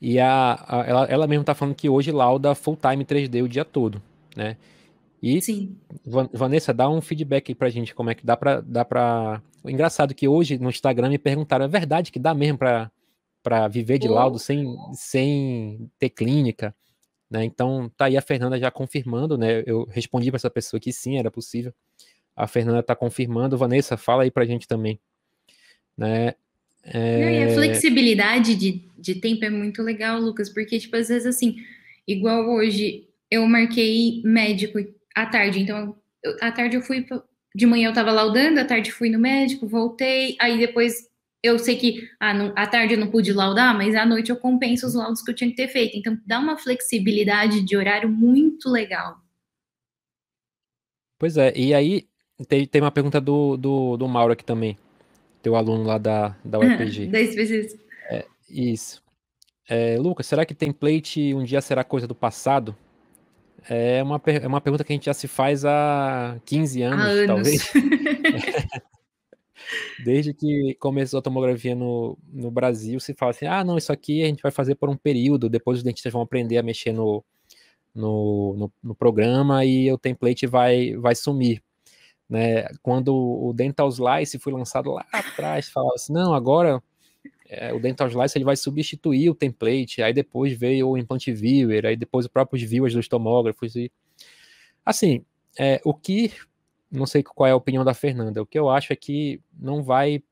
E 0.00 0.18
a, 0.18 0.64
a 0.66 0.84
ela, 0.86 1.04
ela 1.06 1.26
mesmo 1.26 1.42
está 1.42 1.54
falando 1.54 1.74
que 1.74 1.88
hoje 1.88 2.10
lauda 2.10 2.54
full 2.54 2.76
time 2.76 3.04
3D 3.04 3.42
o 3.42 3.48
dia 3.48 3.64
todo, 3.64 4.02
né? 4.34 4.56
E 5.22 5.40
Sim. 5.40 5.76
Vanessa, 6.32 6.74
dá 6.74 6.88
um 6.88 7.00
feedback 7.00 7.50
aí 7.50 7.54
pra 7.54 7.70
gente, 7.70 7.94
como 7.94 8.10
é 8.10 8.14
que 8.14 8.24
dá 8.24 8.36
pra. 8.36 8.60
Dá 8.60 8.84
pra... 8.84 9.40
Engraçado 9.68 10.12
é 10.12 10.14
que 10.14 10.28
hoje 10.28 10.58
no 10.58 10.70
Instagram 10.70 11.08
me 11.10 11.18
perguntaram, 11.18 11.64
é 11.64 11.68
verdade 11.68 12.12
que 12.12 12.18
dá 12.18 12.34
mesmo 12.34 12.58
pra 12.58 13.68
viver 13.68 13.98
de 13.98 14.08
laudo 14.08 14.38
sem, 14.38 14.76
sem 14.92 15.90
ter 15.98 16.10
clínica? 16.10 16.74
Né? 17.30 17.44
Então, 17.44 17.90
tá 17.96 18.06
aí 18.06 18.16
a 18.16 18.22
Fernanda 18.22 18.58
já 18.58 18.70
confirmando, 18.70 19.36
né? 19.36 19.62
Eu 19.66 19.84
respondi 19.86 20.30
para 20.30 20.36
essa 20.36 20.50
pessoa 20.50 20.80
que 20.80 20.92
sim, 20.92 21.18
era 21.18 21.30
possível. 21.30 21.72
A 22.34 22.46
Fernanda 22.46 22.82
tá 22.82 22.94
confirmando. 22.94 23.58
Vanessa, 23.58 23.96
fala 23.96 24.22
aí 24.22 24.30
pra 24.30 24.44
gente 24.44 24.68
também. 24.68 25.00
Né? 25.96 26.34
É... 26.84 27.44
A 27.44 27.54
flexibilidade 27.54 28.54
de, 28.54 28.84
de 28.96 29.16
tempo 29.16 29.44
é 29.44 29.50
muito 29.50 29.82
legal, 29.82 30.20
Lucas, 30.20 30.48
porque, 30.48 30.78
tipo, 30.78 30.94
às 30.96 31.08
vezes, 31.08 31.26
assim, 31.26 31.56
igual 32.06 32.48
hoje, 32.48 33.08
eu 33.30 33.46
marquei 33.46 34.22
médico 34.24 34.78
à 35.14 35.26
tarde, 35.26 35.60
então, 35.60 35.96
à 36.40 36.52
tarde 36.52 36.76
eu 36.76 36.82
fui, 36.82 37.04
de 37.56 37.64
manhã 37.64 37.88
eu 37.88 37.94
tava 37.94 38.12
laudando, 38.12 38.60
à 38.60 38.64
tarde 38.66 38.92
fui 38.92 39.08
no 39.08 39.18
médico, 39.18 39.66
voltei, 39.66 40.36
aí 40.38 40.58
depois 40.58 41.08
eu 41.42 41.58
sei 41.58 41.76
que 41.76 42.06
ah, 42.20 42.34
não, 42.34 42.52
à 42.54 42.66
tarde 42.66 42.92
eu 42.92 43.00
não 43.00 43.10
pude 43.10 43.32
laudar, 43.32 43.74
mas 43.74 43.94
à 43.94 44.04
noite 44.04 44.28
eu 44.28 44.36
compenso 44.36 44.86
os 44.86 44.94
laudos 44.94 45.22
que 45.22 45.30
eu 45.30 45.34
tinha 45.34 45.48
que 45.48 45.56
ter 45.56 45.68
feito. 45.68 45.96
Então, 45.96 46.18
dá 46.26 46.38
uma 46.38 46.58
flexibilidade 46.58 47.62
de 47.62 47.74
horário 47.74 48.10
muito 48.10 48.68
legal. 48.68 49.16
Pois 51.18 51.38
é, 51.38 51.56
e 51.56 51.72
aí 51.72 52.06
tem, 52.46 52.66
tem 52.66 52.82
uma 52.82 52.90
pergunta 52.90 53.18
do, 53.18 53.56
do, 53.56 53.96
do 53.96 54.06
Mauro 54.06 54.34
aqui 54.34 54.44
também 54.44 54.76
teu 55.40 55.56
aluno 55.56 55.84
lá 55.84 55.96
da, 55.96 56.36
da 56.44 56.58
UEPG. 56.58 57.06
da 57.06 57.20
SPC. 57.20 57.78
É, 58.10 58.26
isso. 58.50 59.02
É, 59.66 59.96
Lucas, 59.96 60.26
será 60.26 60.44
que 60.44 60.54
template 60.54 61.32
um 61.32 61.42
dia 61.42 61.62
será 61.62 61.82
coisa 61.82 62.06
do 62.06 62.14
passado? 62.14 62.76
É 63.68 64.02
uma, 64.02 64.20
é 64.24 64.46
uma 64.46 64.60
pergunta 64.60 64.84
que 64.84 64.92
a 64.92 64.96
gente 64.96 65.06
já 65.06 65.14
se 65.14 65.26
faz 65.26 65.64
há 65.64 66.38
15 66.44 66.82
anos, 66.82 67.04
há 67.04 67.08
anos. 67.08 67.26
talvez. 67.26 67.72
Desde 70.04 70.32
que 70.32 70.76
começou 70.78 71.18
a 71.18 71.22
tomografia 71.22 71.74
no, 71.74 72.16
no 72.32 72.50
Brasil, 72.50 73.00
se 73.00 73.14
fala 73.14 73.30
assim: 73.30 73.46
ah, 73.46 73.64
não, 73.64 73.76
isso 73.76 73.92
aqui 73.92 74.22
a 74.22 74.26
gente 74.26 74.42
vai 74.42 74.52
fazer 74.52 74.74
por 74.76 74.88
um 74.88 74.96
período, 74.96 75.48
depois 75.48 75.78
os 75.78 75.84
dentistas 75.84 76.12
vão 76.12 76.22
aprender 76.22 76.58
a 76.58 76.62
mexer 76.62 76.92
no, 76.92 77.24
no, 77.94 78.54
no, 78.56 78.72
no 78.82 78.94
programa 78.94 79.64
e 79.64 79.90
o 79.90 79.98
template 79.98 80.46
vai, 80.46 80.94
vai 80.96 81.14
sumir. 81.14 81.62
Né? 82.28 82.64
Quando 82.82 83.14
o 83.14 83.52
Dental 83.52 83.88
Slice 83.88 84.38
foi 84.38 84.52
lançado 84.52 84.90
lá 84.90 85.04
atrás, 85.12 85.68
falava 85.68 85.94
assim, 85.94 86.12
não, 86.12 86.34
agora 86.34 86.82
é, 87.48 87.72
o 87.72 87.80
Dental 87.80 88.08
Slice 88.08 88.36
ele 88.36 88.44
vai 88.44 88.56
substituir 88.56 89.30
o 89.30 89.34
template, 89.34 90.02
aí 90.02 90.12
depois 90.12 90.52
veio 90.52 90.88
o 90.88 90.98
Implant 90.98 91.26
Viewer, 91.28 91.86
aí 91.86 91.96
depois 91.96 92.26
os 92.26 92.30
próprios 92.30 92.62
viewers 92.62 92.94
dos 92.94 93.08
tomógrafos, 93.08 93.76
e 93.76 93.90
assim, 94.84 95.24
é, 95.58 95.80
o 95.84 95.94
que, 95.94 96.32
não 96.90 97.06
sei 97.06 97.22
qual 97.22 97.46
é 97.46 97.52
a 97.52 97.56
opinião 97.56 97.84
da 97.84 97.94
Fernanda, 97.94 98.42
o 98.42 98.46
que 98.46 98.58
eu 98.58 98.68
acho 98.68 98.92
é 98.92 98.96
que 98.96 99.40
não 99.58 99.82
vai 99.82 100.22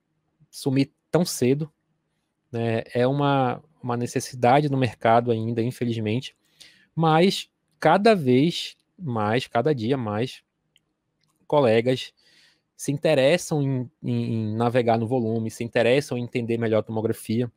sumir 0.51 0.93
tão 1.11 1.25
cedo, 1.25 1.71
né? 2.51 2.83
é 2.93 3.07
uma, 3.07 3.62
uma 3.83 3.97
necessidade 3.97 4.69
no 4.69 4.77
mercado 4.77 5.31
ainda, 5.31 5.62
infelizmente, 5.62 6.37
mas 6.95 7.49
cada 7.81 8.15
vez 8.15 8.77
mais, 8.99 9.47
cada 9.47 9.75
dia 9.75 9.97
mais, 9.97 10.43
colegas 11.47 12.12
se 12.77 12.93
interessam 12.93 13.62
em, 13.62 13.91
em, 14.03 14.57
navegar 14.57 14.99
no 14.99 15.07
volume, 15.07 15.51
se 15.51 15.62
interessam 15.64 16.18
em 16.18 16.25
entender 16.25 16.59
melhor 16.59 16.79
a 16.79 16.83
tomografia. 16.83 17.51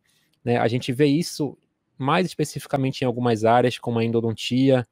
Né? 0.44 0.58
A 0.58 0.68
gente 0.68 0.92
vê 0.94 1.06
isso 1.06 1.58
mais 1.98 2.26
especificamente 2.26 3.02
em 3.02 3.06
algumas 3.06 3.44
áreas, 3.44 3.80
como 3.80 4.00
a 4.00 4.06
endodontia, 4.06 4.88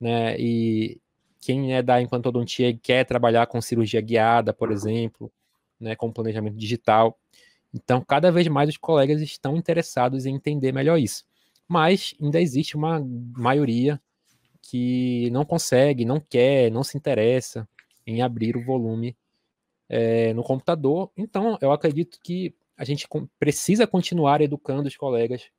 né? 0.00 0.38
E 0.38 1.00
quem 1.40 1.74
é 1.74 1.82
da 1.82 2.00
implantodontia 2.00 2.68
e 2.68 2.76
quer 2.76 3.04
trabalhar 3.04 3.46
com 3.46 3.60
cirurgia 3.60 4.00
guiada, 4.00 4.52
por 4.52 4.70
exemplo, 4.70 5.30
né, 5.78 5.94
com 5.94 6.12
planejamento 6.12 6.56
digital. 6.56 7.18
Então, 7.72 8.00
cada 8.00 8.32
vez 8.32 8.48
mais 8.48 8.68
os 8.68 8.76
colegas 8.76 9.20
estão 9.20 9.56
interessados 9.56 10.26
em 10.26 10.34
entender 10.34 10.72
melhor 10.72 10.98
isso. 10.98 11.24
Mas 11.68 12.14
ainda 12.20 12.40
existe 12.40 12.76
uma 12.76 13.04
maioria 13.36 14.00
que 14.62 15.30
não 15.30 15.44
consegue, 15.44 16.04
não 16.04 16.20
quer, 16.20 16.70
não 16.70 16.82
se 16.82 16.96
interessa 16.96 17.68
em 18.06 18.22
abrir 18.22 18.56
o 18.56 18.64
volume 18.64 19.16
é, 19.88 20.32
no 20.34 20.42
computador. 20.42 21.10
Então, 21.16 21.58
eu 21.60 21.72
acredito 21.72 22.18
que 22.22 22.54
a 22.76 22.84
gente 22.84 23.06
precisa 23.38 23.86
continuar 23.86 24.40
educando 24.40 24.88
os 24.88 24.96
colegas 24.96 25.50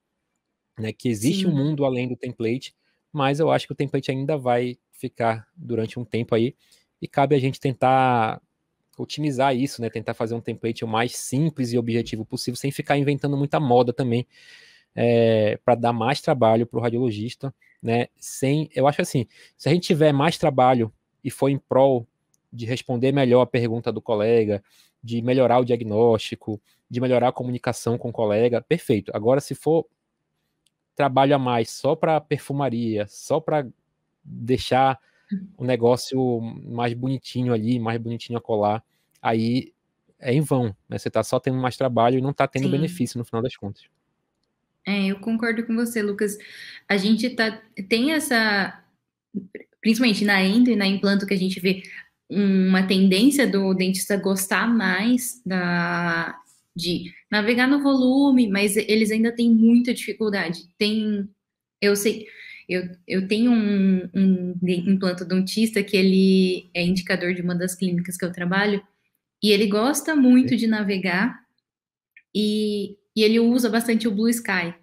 né, 0.78 0.94
que 0.94 1.10
existe 1.10 1.44
Sim. 1.44 1.52
um 1.52 1.56
mundo 1.56 1.84
além 1.84 2.08
do 2.08 2.16
template, 2.16 2.76
mas 3.12 3.40
eu 3.40 3.50
acho 3.50 3.66
que 3.66 3.74
o 3.74 3.76
template 3.76 4.12
ainda 4.12 4.38
vai 4.38 4.78
ficar 4.92 5.48
durante 5.56 6.00
um 6.00 6.06
tempo 6.06 6.36
aí 6.36 6.56
e 7.02 7.08
cabe 7.08 7.36
a 7.36 7.40
gente 7.40 7.60
tentar 7.60 8.42
otimizar 8.98 9.56
isso, 9.56 9.82
né, 9.82 9.90
tentar 9.90 10.14
fazer 10.14 10.34
um 10.34 10.42
template 10.42 10.84
o 10.84 10.88
mais 10.88 11.16
simples 11.16 11.72
e 11.72 11.78
objetivo 11.78 12.26
possível, 12.26 12.58
sem 12.58 12.72
ficar 12.72 12.98
inventando 12.98 13.38
muita 13.38 13.60
moda 13.60 13.94
também, 13.94 14.28
é, 14.96 15.52
eh, 15.52 15.58
para 15.58 15.76
dar 15.76 15.94
mais 15.94 16.20
trabalho 16.20 16.66
para 16.66 16.80
o 16.80 16.82
radiologista, 16.82 17.54
né, 17.82 18.08
sem, 18.18 18.70
eu 18.74 18.88
acho 18.88 19.02
assim, 19.02 19.28
se 19.56 19.70
a 19.70 19.72
gente 19.72 19.86
tiver 19.86 20.12
mais 20.12 20.38
trabalho 20.40 20.92
e 21.24 21.30
for 21.30 21.50
em 21.50 21.60
prol 21.60 22.08
de 22.52 22.66
responder 22.66 23.12
melhor 23.12 23.42
a 23.42 23.48
pergunta 23.48 23.92
do 23.92 24.02
colega, 24.02 24.64
de 25.04 25.22
melhorar 25.22 25.60
o 25.60 25.66
diagnóstico, 25.66 26.62
de 26.90 27.02
melhorar 27.02 27.30
a 27.30 27.34
comunicação 27.34 27.98
com 27.98 28.10
o 28.10 28.14
colega, 28.14 28.62
perfeito. 28.62 29.12
Agora, 29.14 29.42
se 29.42 29.54
for 29.54 29.86
trabalho 30.96 31.36
a 31.36 31.40
mais 31.40 31.70
só 31.70 31.96
para 31.96 32.20
perfumaria, 32.20 33.06
só 33.08 33.40
para 33.40 33.68
deixar 34.24 35.00
o 35.58 35.64
negócio 35.64 36.40
mais 36.42 36.94
bonitinho 36.94 37.54
ali, 37.54 37.80
mais 37.80 38.00
bonitinho 38.00 38.40
a 38.40 38.42
colar, 38.42 38.84
aí 39.22 39.74
é 40.20 40.34
em 40.34 40.42
vão, 40.42 40.76
né? 40.90 40.98
Você 40.98 41.10
está 41.10 41.24
só 41.24 41.40
tendo 41.40 41.58
mais 41.58 41.78
trabalho 41.78 42.18
e 42.18 42.22
não 42.22 42.32
está 42.32 42.48
tendo 42.48 42.64
Sim. 42.64 42.72
benefício 42.72 43.18
no 43.18 43.26
final 43.26 43.42
das 43.42 43.56
contas. 43.56 43.84
É, 44.86 45.08
eu 45.08 45.20
concordo 45.20 45.66
com 45.66 45.76
você, 45.76 46.02
Lucas. 46.02 46.38
A 46.88 46.96
gente 46.96 47.30
tá, 47.32 47.62
tem 47.90 48.14
essa, 48.14 48.82
principalmente 49.82 50.24
na 50.24 50.42
endo 50.42 50.70
e 50.70 50.76
na 50.76 50.88
implanto, 50.88 51.28
que 51.28 51.34
a 51.34 51.38
gente 51.38 51.60
vê 51.60 51.84
uma 52.30 52.86
tendência 52.86 53.48
do 53.48 53.74
dentista 53.74 54.18
gostar 54.18 54.68
mais 54.68 55.42
da, 55.46 56.38
de 56.76 57.14
navegar 57.32 57.68
no 57.68 57.82
volume, 57.82 58.48
mas 58.48 58.76
eles 58.76 59.12
ainda 59.12 59.32
têm 59.32 59.50
muita 59.50 59.94
dificuldade. 59.94 60.60
Tem, 60.78 61.28
eu 61.82 61.96
sei, 61.96 62.26
eu, 62.68 62.84
eu 63.08 63.28
tenho 63.28 63.52
um, 63.52 64.10
um 64.14 64.56
implantodontista 64.64 65.82
que 65.82 65.96
ele 65.96 66.70
é 66.74 66.84
indicador 66.84 67.34
de 67.34 67.42
uma 67.42 67.56
das 67.56 67.76
clínicas 67.76 68.18
que 68.18 68.26
eu 68.26 68.32
trabalho, 68.32 68.84
e 69.42 69.52
ele 69.52 69.68
gosta 69.68 70.16
muito 70.16 70.56
de 70.56 70.68
navegar, 70.68 71.40
e, 72.36 72.98
e 73.16 73.24
ele 73.24 73.40
usa 73.40 73.70
bastante 73.70 74.08
o 74.08 74.12
Blue 74.12 74.30
Sky. 74.30 74.74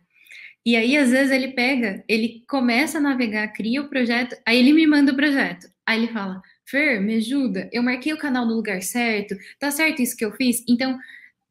E 0.66 0.76
aí, 0.76 0.96
às 0.96 1.10
vezes, 1.10 1.30
ele 1.30 1.48
pega, 1.48 2.02
ele 2.08 2.42
começa 2.48 2.96
a 2.96 3.00
navegar, 3.00 3.48
cria 3.48 3.82
o 3.82 3.88
projeto, 3.88 4.34
aí 4.46 4.58
ele 4.58 4.72
me 4.72 4.86
manda 4.86 5.12
o 5.12 5.16
projeto. 5.16 5.66
Aí 5.86 6.02
ele 6.02 6.12
fala, 6.12 6.40
Fer, 6.66 7.00
me 7.00 7.16
ajuda, 7.16 7.68
eu 7.72 7.82
marquei 7.82 8.12
o 8.12 8.18
canal 8.18 8.46
no 8.46 8.54
lugar 8.54 8.82
certo, 8.82 9.36
tá 9.58 9.70
certo 9.70 10.00
isso 10.00 10.16
que 10.16 10.24
eu 10.24 10.32
fiz? 10.32 10.64
Então, 10.68 10.98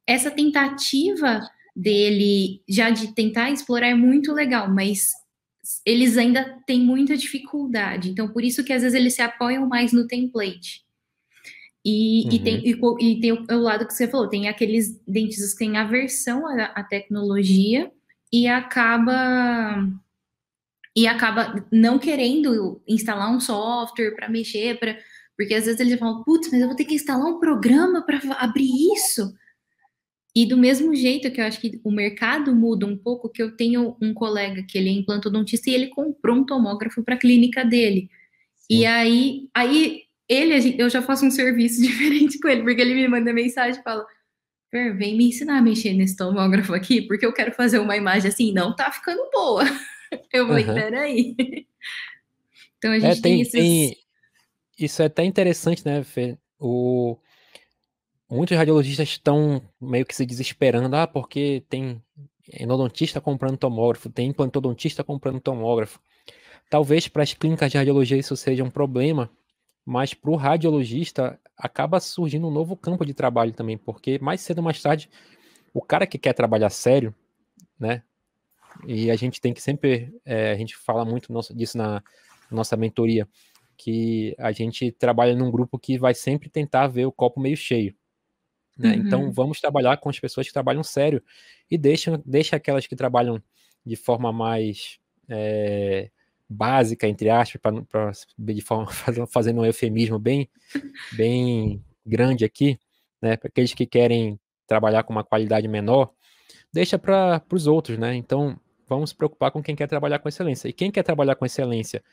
essa 0.07 0.32
tentativa 0.32 1.39
dele 1.76 2.61
já 2.68 2.89
de 2.89 3.14
tentar 3.14 3.51
explorar 3.51 3.88
é 3.88 3.95
muito 3.95 4.34
legal, 4.34 4.70
mas 4.70 5.11
eles 5.86 6.18
ainda 6.18 6.59
têm 6.68 6.82
muita 6.82 7.16
dificuldade. 7.16 8.09
Então, 8.09 8.28
por 8.28 8.43
isso 8.43 8.64
que 8.64 8.74
às 8.74 8.82
vezes 8.82 8.97
eles 8.97 9.16
se 9.16 9.22
apoiam 9.22 9.68
mais 9.68 9.93
no 9.93 10.07
template. 10.07 10.84
E, 11.86 12.24
uhum. 12.26 12.32
e, 12.32 12.39
tem, 12.39 12.68
e, 12.68 12.72
e 13.01 13.20
tem 13.20 13.32
o, 13.34 13.45
o, 13.49 13.59
lado 13.59 13.86
que 13.86 13.93
você 13.93 14.07
falou, 14.07 14.30
tem 14.30 14.47
aqueles 14.47 15.01
dentistas 15.05 15.51
que 15.51 15.59
têm 15.59 15.78
aversão 15.78 16.47
à, 16.47 16.66
à 16.76 16.84
tecnologia 16.84 17.91
e 18.32 18.47
acaba 18.47 19.86
e 20.96 21.08
acaba 21.08 21.66
não 21.72 21.98
querendo 21.98 22.82
instalar 22.88 23.32
um 23.32 23.39
software 23.39 24.16
para 24.16 24.30
mexer, 24.30 24.80
para 24.80 24.98
porque 25.36 25.56
às 25.56 25.66
vezes 25.66 25.80
eles 25.80 25.98
falam, 25.98 26.24
putz, 26.24 26.50
mas 26.52 26.62
eu 26.62 26.68
vou 26.68 26.76
ter 26.76 26.86
que 26.86 26.94
instalar 26.94 27.26
um 27.26 27.39
programa 27.39 28.06
para 28.06 28.20
abrir 28.38 28.70
isso. 28.96 29.34
E 30.36 30.46
do 30.46 30.58
mesmo 30.58 30.96
jeito 30.96 31.32
que 31.32 31.39
eu 31.39 31.46
acho 31.46 31.60
que 31.60 31.80
o 31.84 31.91
mercado 31.91 32.56
muda 32.56 32.86
um 32.86 32.98
pouco, 32.98 33.30
que 33.30 33.41
eu 33.41 33.56
tenho 33.56 33.96
um 34.02 34.14
colega 34.14 34.64
que 34.64 34.78
ele 34.78 34.89
é 34.89 34.94
implantodontista 34.94 35.70
e 35.70 35.74
ele 35.74 35.88
comprou 35.88 36.38
um 36.38 36.46
tomógrafo 36.46 37.04
para 37.04 37.16
a 37.16 37.20
clínica 37.20 37.64
dele. 37.64 38.10
Sim. 38.56 38.80
E 38.80 38.86
aí, 38.86 39.50
aí 39.54 40.02
ele, 40.28 40.76
eu 40.80 40.89
já 40.89 41.02
faço 41.02 41.26
um 41.26 41.32
serviço 41.32 41.82
diferente 41.84 42.39
com 42.39 42.48
ele, 42.48 42.64
porque 42.64 42.82
ele 42.82 42.96
me 42.96 43.08
manda 43.08 43.34
mensagem 43.34 43.80
e 43.80 43.84
fala: 43.84 44.06
vem 44.74 45.15
me 45.15 45.30
ensinar 45.30 45.59
a 45.59 45.61
mexer 45.61 45.93
nesse 45.93 46.15
tomógrafo 46.15 46.74
aqui, 46.74 47.01
porque 47.01 47.26
eu 47.26 47.34
quero 47.34 47.53
fazer 47.53 47.80
uma 47.80 47.95
imagem 47.95 48.30
assim, 48.30 48.51
não 48.51 48.76
tá 48.76 48.91
ficando 48.91 49.21
boa. 49.32 49.63
Eu 50.32 50.47
falei, 50.47 50.65
uhum. 50.65 50.74
peraí. 50.76 51.36
Então 52.78 52.91
a 52.91 52.97
é, 52.97 52.99
gente 52.99 53.19
é, 53.19 53.21
tem, 53.21 53.21
tem, 53.21 53.41
esses... 53.41 53.53
tem, 53.53 53.97
Isso 54.78 55.01
é 55.01 55.05
até 55.05 55.24
interessante, 55.24 55.84
né, 55.86 56.03
Fê? 56.03 56.38
O... 56.59 57.17
Muitos 58.30 58.55
radiologistas 58.55 59.09
estão 59.09 59.61
meio 59.82 60.05
que 60.05 60.15
se 60.15 60.26
desesperando, 60.26 60.95
ah, 60.95 61.07
porque 61.07 61.63
tem 61.69 62.01
endodontista 62.59 63.21
comprando 63.21 63.57
tomógrafo, 63.57 64.09
tem 64.09 64.30
implantodontista 64.30 65.03
comprando 65.03 65.39
tomógrafo. 65.39 65.99
Talvez 66.69 67.07
para 67.07 67.24
as 67.24 67.34
clínicas 67.34 67.71
de 67.71 67.78
radiologia 67.78 68.17
isso 68.17 68.36
seja 68.36 68.63
um 68.63 68.69
problema, 68.69 69.30
mas 69.86 70.13
para 70.13 70.31
o 70.31 70.36
radiologista 70.36 71.39
acaba 71.57 71.99
surgindo 71.99 72.47
um 72.47 72.51
novo 72.51 72.75
campo 72.75 73.05
de 73.05 73.13
trabalho 73.13 73.53
também, 73.53 73.77
porque 73.77 74.17
mais 74.19 74.41
cedo 74.41 74.59
ou 74.59 74.63
mais 74.63 74.81
tarde, 74.81 75.09
o 75.73 75.81
cara 75.81 76.07
que 76.07 76.17
quer 76.17 76.34
trabalhar 76.34 76.69
sério, 76.69 77.13
né? 77.79 78.03
E 78.88 79.11
a 79.11 79.15
gente 79.15 79.39
tem 79.39 79.53
que 79.53 79.61
sempre, 79.61 80.13
é, 80.25 80.51
a 80.51 80.55
gente 80.55 80.75
fala 80.75 81.05
muito 81.05 81.31
disso 81.53 81.77
na 81.77 82.01
nossa 82.49 82.75
mentoria, 82.75 83.27
que 83.77 84.36
a 84.38 84.51
gente 84.51 84.91
trabalha 84.91 85.36
num 85.36 85.51
grupo 85.51 85.77
que 85.77 85.97
vai 85.97 86.13
sempre 86.13 86.49
tentar 86.49 86.88
ver 86.88 87.05
o 87.05 87.11
copo 87.11 87.39
meio 87.39 87.57
cheio. 87.57 87.95
Né? 88.77 88.95
Então, 88.95 89.19
uhum. 89.19 89.25
Então 89.27 89.31
vamos 89.31 89.59
trabalhar 89.59 89.97
com 89.97 90.09
as 90.09 90.19
pessoas 90.19 90.47
que 90.47 90.53
trabalham 90.53 90.84
sério 90.84 91.21
e 91.69 91.77
deixa, 91.77 92.21
deixa 92.25 92.55
aquelas 92.55 92.88
que 92.88 92.95
trabalham 92.95 93.41
de 93.86 93.95
forma 93.95 94.31
mais 94.31 94.99
é, 95.29 96.09
básica, 96.50 97.08
entre 97.08 97.30
aspas, 97.30 97.62
para 97.89 98.12
de 98.38 98.62
forma 98.62 98.88
fazendo 99.28 99.62
um 99.62 99.66
eufemismo 99.66 100.20
bem, 100.20 100.50
bem 101.14 101.84
grande 102.06 102.46
aqui, 102.46 102.80
né? 103.22 103.38
Para 103.38 103.48
aqueles 103.48 103.74
que 103.74 103.86
querem 103.86 104.39
trabalhar 104.68 105.04
com 105.04 105.14
uma 105.14 105.24
qualidade 105.24 105.68
menor, 105.68 106.12
deixa 106.72 106.98
para 106.98 107.41
os 107.52 107.68
outros, 107.68 107.98
né? 107.98 108.16
Então 108.16 108.60
vamos 108.88 109.12
se 109.12 109.16
preocupar 109.16 109.52
com 109.52 109.64
quem 109.64 109.76
quer 109.76 109.88
trabalhar 109.88 110.20
com 110.20 110.30
excelência. 110.30 110.68
E 110.68 110.74
quem 110.74 110.91
quer 110.91 111.04
trabalhar 111.04 111.36
com 111.36 111.46
excelência 111.46 112.04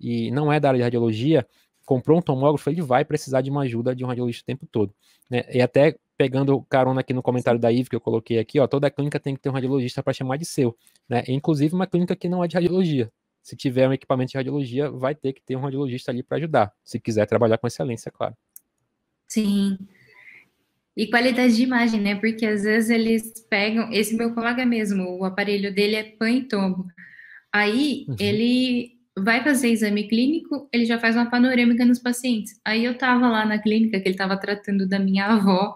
e 0.00 0.30
não 0.30 0.52
é 0.52 0.60
da 0.60 0.68
área 0.68 0.78
de 0.78 0.84
radiologia, 0.84 1.46
comprou 1.84 2.18
um 2.18 2.22
tomógrafo, 2.22 2.68
ele 2.68 2.82
vai 2.82 3.04
precisar 3.04 3.40
de 3.40 3.50
uma 3.50 3.62
ajuda 3.62 3.94
de 3.94 4.04
um 4.04 4.06
radiologista 4.06 4.44
o 4.44 4.46
tempo 4.46 4.66
todo. 4.70 4.94
Né? 5.30 5.44
E 5.52 5.60
até 5.60 5.96
pegando 6.18 6.60
carona 6.62 7.00
aqui 7.00 7.14
no 7.14 7.22
comentário 7.22 7.58
da 7.60 7.72
Ive 7.72 7.88
que 7.88 7.96
eu 7.96 8.00
coloquei 8.00 8.38
aqui, 8.38 8.58
ó, 8.58 8.66
toda 8.66 8.90
clínica 8.90 9.20
tem 9.20 9.34
que 9.34 9.40
ter 9.40 9.48
um 9.48 9.52
radiologista 9.52 10.02
para 10.02 10.12
chamar 10.12 10.36
de 10.36 10.44
seu, 10.44 10.76
né? 11.08 11.22
Inclusive 11.28 11.74
uma 11.74 11.86
clínica 11.86 12.16
que 12.16 12.28
não 12.28 12.42
é 12.42 12.48
de 12.48 12.54
radiologia. 12.54 13.10
Se 13.42 13.56
tiver 13.56 13.88
um 13.88 13.92
equipamento 13.92 14.32
de 14.32 14.36
radiologia, 14.36 14.90
vai 14.90 15.14
ter 15.14 15.32
que 15.32 15.42
ter 15.42 15.56
um 15.56 15.60
radiologista 15.60 16.10
ali 16.10 16.22
para 16.22 16.36
ajudar, 16.38 16.72
se 16.84 17.00
quiser 17.00 17.26
trabalhar 17.26 17.58
com 17.58 17.66
excelência, 17.66 18.10
claro. 18.10 18.34
Sim. 19.26 19.78
E 20.96 21.06
qualidade 21.06 21.54
de 21.54 21.62
imagem, 21.62 22.00
né? 22.00 22.16
Porque 22.16 22.44
às 22.44 22.64
vezes 22.64 22.90
eles 22.90 23.46
pegam, 23.48 23.92
esse 23.92 24.16
meu 24.16 24.34
colega 24.34 24.66
mesmo, 24.66 25.18
o 25.18 25.24
aparelho 25.24 25.72
dele 25.72 25.94
é 25.94 26.02
pan 26.02 26.30
e 26.30 26.42
tombo. 26.42 26.86
Aí 27.52 28.04
uhum. 28.08 28.16
ele 28.18 28.98
vai 29.16 29.42
fazer 29.42 29.68
exame 29.68 30.08
clínico, 30.08 30.68
ele 30.72 30.84
já 30.84 30.98
faz 30.98 31.14
uma 31.14 31.30
panorâmica 31.30 31.84
nos 31.84 31.98
pacientes. 31.98 32.60
Aí 32.64 32.84
eu 32.84 32.96
tava 32.96 33.28
lá 33.28 33.44
na 33.44 33.58
clínica, 33.58 34.00
que 34.00 34.08
ele 34.08 34.16
tava 34.16 34.36
tratando 34.36 34.88
da 34.88 34.98
minha 34.98 35.26
avó. 35.26 35.74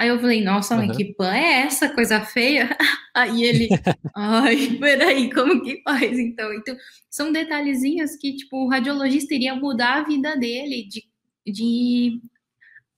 Aí 0.00 0.08
eu 0.08 0.18
falei, 0.18 0.42
nossa, 0.42 0.74
mãe, 0.74 0.88
uhum. 0.88 0.96
que 0.96 1.12
pan 1.12 1.34
é 1.34 1.60
essa, 1.60 1.86
coisa 1.90 2.22
feia? 2.22 2.74
Aí 3.14 3.44
ele, 3.44 3.68
ai, 4.16 4.78
peraí, 4.80 5.30
como 5.30 5.62
que 5.62 5.82
faz 5.82 6.18
então? 6.18 6.54
Então, 6.54 6.74
são 7.10 7.30
detalhezinhos 7.30 8.16
que, 8.16 8.34
tipo, 8.34 8.64
o 8.64 8.68
radiologista 8.70 9.34
iria 9.34 9.54
mudar 9.54 9.98
a 9.98 10.04
vida 10.04 10.34
dele 10.38 10.88
de, 10.88 11.04
de 11.46 12.18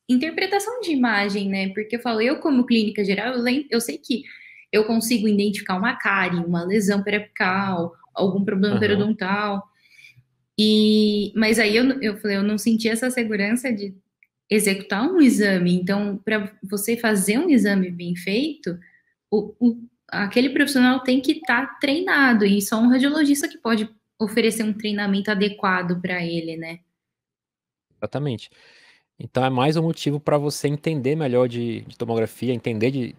interpretação 0.09 0.81
de 0.81 0.93
imagem, 0.93 1.49
né? 1.49 1.71
Porque 1.71 1.97
eu 1.97 2.01
falo, 2.01 2.21
eu 2.21 2.39
como 2.39 2.67
clínica 2.67 3.05
geral, 3.05 3.35
eu, 3.35 3.43
lembro, 3.43 3.67
eu 3.69 3.81
sei 3.81 3.99
que 3.99 4.23
eu 4.71 4.85
consigo 4.85 5.27
identificar 5.27 5.75
uma 5.75 5.97
cárie, 5.97 6.39
uma 6.39 6.63
lesão 6.63 7.03
periapical, 7.03 7.97
algum 8.15 8.45
problema 8.45 8.77
uhum. 8.77 8.81
periodontal. 8.81 9.61
E, 10.57 11.33
mas 11.35 11.59
aí 11.59 11.77
eu, 11.77 12.01
eu 12.01 12.17
falei, 12.19 12.37
eu 12.37 12.45
não 12.45 12.59
senti 12.59 12.89
essa 12.89 13.11
segurança 13.11 13.73
de 13.73 13.93
executar 14.53 15.03
um 15.03 15.21
exame. 15.21 15.75
Então, 15.75 16.21
para 16.25 16.53
você 16.63 16.97
fazer 16.97 17.39
um 17.39 17.49
exame 17.49 17.91
bem 17.91 18.15
feito, 18.15 18.79
o, 19.31 19.55
o, 19.59 19.89
aquele 20.09 20.51
profissional 20.51 21.01
tem 21.01 21.21
que 21.21 21.33
estar 21.33 21.67
tá 21.67 21.75
treinado, 21.81 22.45
e 22.45 22.61
só 22.61 22.79
um 22.79 22.89
radiologista 22.89 23.49
que 23.49 23.59
pode 23.59 23.89
oferecer 24.19 24.63
um 24.63 24.73
treinamento 24.73 25.31
adequado 25.31 26.01
para 26.01 26.25
ele, 26.25 26.57
né? 26.57 26.81
Exatamente. 27.97 28.51
Então 29.19 29.45
é 29.45 29.51
mais 29.51 29.77
um 29.77 29.83
motivo 29.83 30.21
para 30.21 30.37
você 30.37 30.69
entender 30.69 31.17
melhor 31.17 31.49
de, 31.49 31.83
de, 31.83 31.97
tomografia, 31.97 32.53
entender 32.53 32.91
de 32.91 33.17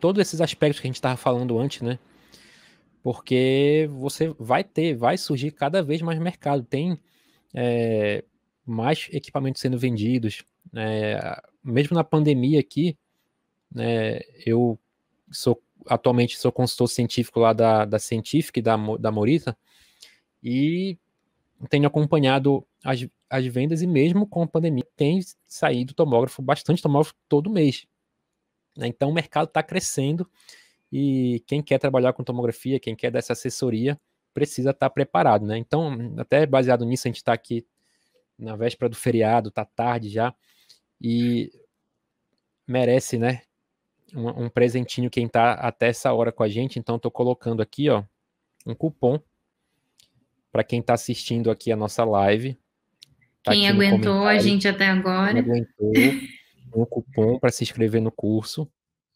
todos 0.00 0.20
esses 0.20 0.40
aspectos 0.40 0.80
que 0.80 0.86
a 0.86 0.88
gente 0.88 0.96
estava 0.96 1.16
falando 1.16 1.58
antes, 1.58 1.82
né? 1.82 1.98
Porque 3.02 3.88
você 3.92 4.34
vai 4.38 4.64
ter, 4.64 4.94
vai 4.94 5.18
surgir 5.18 5.50
cada 5.50 5.82
vez 5.82 6.00
mais 6.00 6.18
mercado. 6.18 6.62
Tem 6.62 6.98
é, 7.52 8.24
mais 8.64 9.08
equipamentos 9.12 9.60
sendo 9.60 9.78
vendidos. 9.78 10.44
É, 10.74 11.42
mesmo 11.62 11.94
na 11.94 12.04
pandemia 12.04 12.60
aqui, 12.60 12.96
né, 13.70 14.20
eu 14.44 14.78
sou 15.30 15.60
atualmente 15.86 16.38
sou 16.38 16.50
consultor 16.50 16.88
científico 16.88 17.40
lá 17.40 17.52
da, 17.52 17.84
da 17.84 17.98
Científica 17.98 18.58
e 18.58 18.62
da, 18.62 18.76
da 18.98 19.12
Morita, 19.12 19.56
e 20.42 20.98
tenho 21.68 21.86
acompanhado 21.86 22.66
as, 22.82 23.06
as 23.28 23.46
vendas 23.46 23.82
e 23.82 23.86
mesmo 23.86 24.26
com 24.26 24.42
a 24.42 24.46
pandemia 24.46 24.86
tem 24.96 25.20
saído 25.46 25.94
tomógrafo, 25.94 26.42
bastante 26.42 26.82
tomógrafo 26.82 27.14
todo 27.28 27.50
mês. 27.50 27.86
Né? 28.76 28.86
Então 28.88 29.10
o 29.10 29.14
mercado 29.14 29.48
está 29.48 29.62
crescendo 29.62 30.28
e 30.92 31.42
quem 31.46 31.62
quer 31.62 31.78
trabalhar 31.78 32.12
com 32.12 32.22
tomografia, 32.22 32.78
quem 32.78 32.94
quer 32.94 33.10
dessa 33.10 33.32
assessoria, 33.32 33.98
precisa 34.32 34.70
estar 34.70 34.88
tá 34.88 34.90
preparado. 34.90 35.46
Né? 35.46 35.58
Então, 35.58 36.14
até 36.18 36.44
baseado 36.44 36.84
nisso, 36.84 37.06
a 37.06 37.10
gente 37.10 37.16
está 37.16 37.32
aqui 37.32 37.66
na 38.38 38.56
véspera 38.56 38.88
do 38.88 38.96
feriado, 38.96 39.48
está 39.48 39.64
tarde 39.64 40.08
já, 40.08 40.34
e 41.00 41.50
merece, 42.66 43.18
né? 43.18 43.42
Um, 44.14 44.44
um 44.44 44.48
presentinho 44.48 45.10
quem 45.10 45.26
está 45.26 45.54
até 45.54 45.88
essa 45.88 46.12
hora 46.12 46.30
com 46.30 46.42
a 46.42 46.48
gente. 46.48 46.78
Então, 46.78 46.96
estou 46.96 47.10
colocando 47.10 47.60
aqui, 47.60 47.90
ó, 47.90 48.04
um 48.66 48.74
cupom 48.74 49.20
para 50.52 50.62
quem 50.62 50.80
está 50.80 50.94
assistindo 50.94 51.50
aqui 51.50 51.72
a 51.72 51.76
nossa 51.76 52.04
live. 52.04 52.56
Tá 53.42 53.52
quem 53.52 53.68
aguentou 53.68 54.24
a 54.26 54.38
gente 54.38 54.68
até 54.68 54.86
agora. 54.86 55.32
Quem 55.32 55.42
aguentou 55.42 55.92
um 56.74 56.84
cupom 56.84 57.38
para 57.38 57.50
se 57.50 57.64
inscrever 57.64 58.00
no 58.00 58.10
curso. 58.10 58.70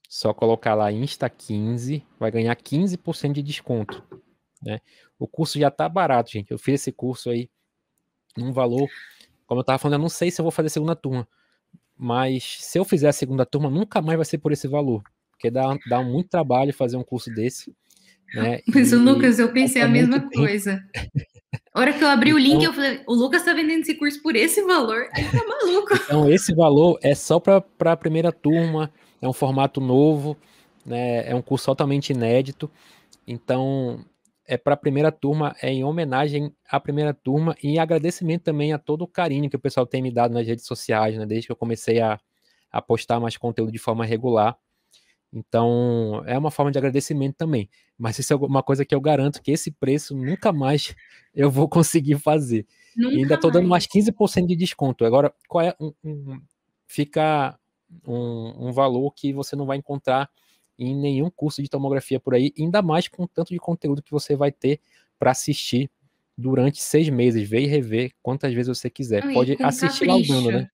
Só 0.08 0.32
colocar 0.32 0.74
lá 0.74 0.90
Insta15, 0.90 2.02
vai 2.18 2.30
ganhar 2.30 2.56
15% 2.56 3.32
de 3.32 3.42
desconto. 3.42 4.02
Né? 4.62 4.80
O 5.18 5.28
curso 5.28 5.58
já 5.58 5.68
está 5.68 5.88
barato, 5.88 6.30
gente. 6.30 6.50
Eu 6.50 6.58
fiz 6.58 6.80
esse 6.80 6.90
curso 6.90 7.28
aí 7.30 7.50
num 8.36 8.52
valor, 8.52 8.88
como 9.46 9.60
eu 9.60 9.62
estava 9.62 9.78
falando, 9.78 9.94
eu 9.94 10.02
não 10.02 10.08
sei 10.08 10.30
se 10.30 10.40
eu 10.40 10.44
vou 10.44 10.52
fazer 10.52 10.68
segunda 10.70 10.96
turma, 10.96 11.28
mas 11.98 12.58
se 12.60 12.78
eu 12.78 12.84
fizer 12.84 13.08
a 13.08 13.12
segunda 13.12 13.44
turma, 13.44 13.68
nunca 13.68 14.00
mais 14.00 14.16
vai 14.16 14.24
ser 14.24 14.38
por 14.38 14.52
esse 14.52 14.68
valor, 14.68 15.02
porque 15.32 15.50
dá, 15.50 15.76
dá 15.88 16.02
muito 16.02 16.28
trabalho 16.28 16.72
fazer 16.72 16.96
um 16.96 17.02
curso 17.02 17.30
desse. 17.30 17.74
Né? 18.34 18.60
Mas, 18.74 18.92
e, 18.92 18.96
Lucas, 18.96 19.38
eu 19.38 19.52
pensei 19.52 19.80
a 19.80 19.88
mesma 19.88 20.20
coisa. 20.30 20.84
A 21.72 21.80
hora 21.80 21.92
que 21.92 22.04
eu 22.04 22.08
abri 22.08 22.30
então, 22.30 22.40
o 22.40 22.44
link, 22.44 22.62
eu 22.62 22.72
falei, 22.72 23.00
o 23.06 23.14
Lucas 23.14 23.42
tá 23.42 23.54
vendendo 23.54 23.80
esse 23.80 23.94
curso 23.94 24.22
por 24.22 24.36
esse 24.36 24.62
valor, 24.62 25.08
ele 25.16 25.28
tá 25.30 25.44
maluco. 25.46 25.94
Então, 26.04 26.30
esse 26.30 26.54
valor 26.54 26.98
é 27.02 27.14
só 27.14 27.40
para 27.40 27.62
a 27.92 27.96
primeira 27.96 28.30
turma, 28.30 28.92
é 29.20 29.28
um 29.28 29.32
formato 29.32 29.80
novo, 29.80 30.36
né? 30.84 31.28
É 31.28 31.34
um 31.34 31.42
curso 31.42 31.66
totalmente 31.66 32.10
inédito. 32.10 32.70
Então, 33.26 34.04
é 34.48 34.56
para 34.56 34.72
a 34.72 34.76
primeira 34.76 35.12
turma, 35.12 35.54
é 35.60 35.70
em 35.70 35.84
homenagem 35.84 36.50
à 36.66 36.80
primeira 36.80 37.12
turma 37.12 37.54
e 37.62 37.68
em 37.68 37.78
agradecimento 37.78 38.44
também 38.44 38.72
a 38.72 38.78
todo 38.78 39.02
o 39.02 39.06
carinho 39.06 39.50
que 39.50 39.56
o 39.56 39.60
pessoal 39.60 39.86
tem 39.86 40.00
me 40.00 40.10
dado 40.10 40.32
nas 40.32 40.46
redes 40.46 40.64
sociais, 40.64 41.18
né? 41.18 41.26
Desde 41.26 41.46
que 41.46 41.52
eu 41.52 41.56
comecei 41.56 42.00
a, 42.00 42.18
a 42.72 42.80
postar 42.80 43.20
mais 43.20 43.36
conteúdo 43.36 43.70
de 43.70 43.78
forma 43.78 44.06
regular. 44.06 44.56
Então, 45.30 46.22
é 46.24 46.38
uma 46.38 46.50
forma 46.50 46.72
de 46.72 46.78
agradecimento 46.78 47.36
também. 47.36 47.68
Mas 47.98 48.18
isso 48.18 48.32
é 48.32 48.36
uma 48.36 48.62
coisa 48.62 48.86
que 48.86 48.94
eu 48.94 49.00
garanto 49.02 49.42
que 49.42 49.52
esse 49.52 49.70
preço 49.70 50.16
nunca 50.16 50.50
mais 50.50 50.96
eu 51.36 51.50
vou 51.50 51.68
conseguir 51.68 52.18
fazer. 52.18 52.66
Nunca 52.96 53.14
e 53.14 53.18
ainda 53.18 53.34
estou 53.34 53.50
dando 53.50 53.68
mais 53.68 53.86
15% 53.86 54.46
de 54.46 54.56
desconto. 54.56 55.04
Agora, 55.04 55.30
qual 55.46 55.62
é 55.62 55.76
um, 55.78 55.92
um 56.02 56.40
fica 56.86 57.58
um, 58.06 58.68
um, 58.68 58.72
valor 58.72 59.12
que 59.12 59.30
você 59.30 59.54
não 59.54 59.66
vai 59.66 59.76
encontrar 59.76 60.30
em 60.78 60.94
nenhum 60.94 61.30
curso 61.30 61.62
de 61.62 61.68
tomografia 61.68 62.20
por 62.20 62.34
aí, 62.34 62.52
ainda 62.58 62.80
mais 62.80 63.08
com 63.08 63.24
o 63.24 63.28
tanto 63.28 63.52
de 63.52 63.58
conteúdo 63.58 64.02
que 64.02 64.10
você 64.12 64.36
vai 64.36 64.52
ter 64.52 64.80
para 65.18 65.32
assistir 65.32 65.90
durante 66.36 66.80
seis 66.80 67.08
meses, 67.08 67.48
ver 67.48 67.62
e 67.62 67.66
rever 67.66 68.12
quantas 68.22 68.54
vezes 68.54 68.78
você 68.78 68.88
quiser. 68.88 69.32
Pode 69.32 69.56
assistir 69.60 70.06
capricho. 70.06 70.32
laudando, 70.32 70.52
né? 70.52 70.70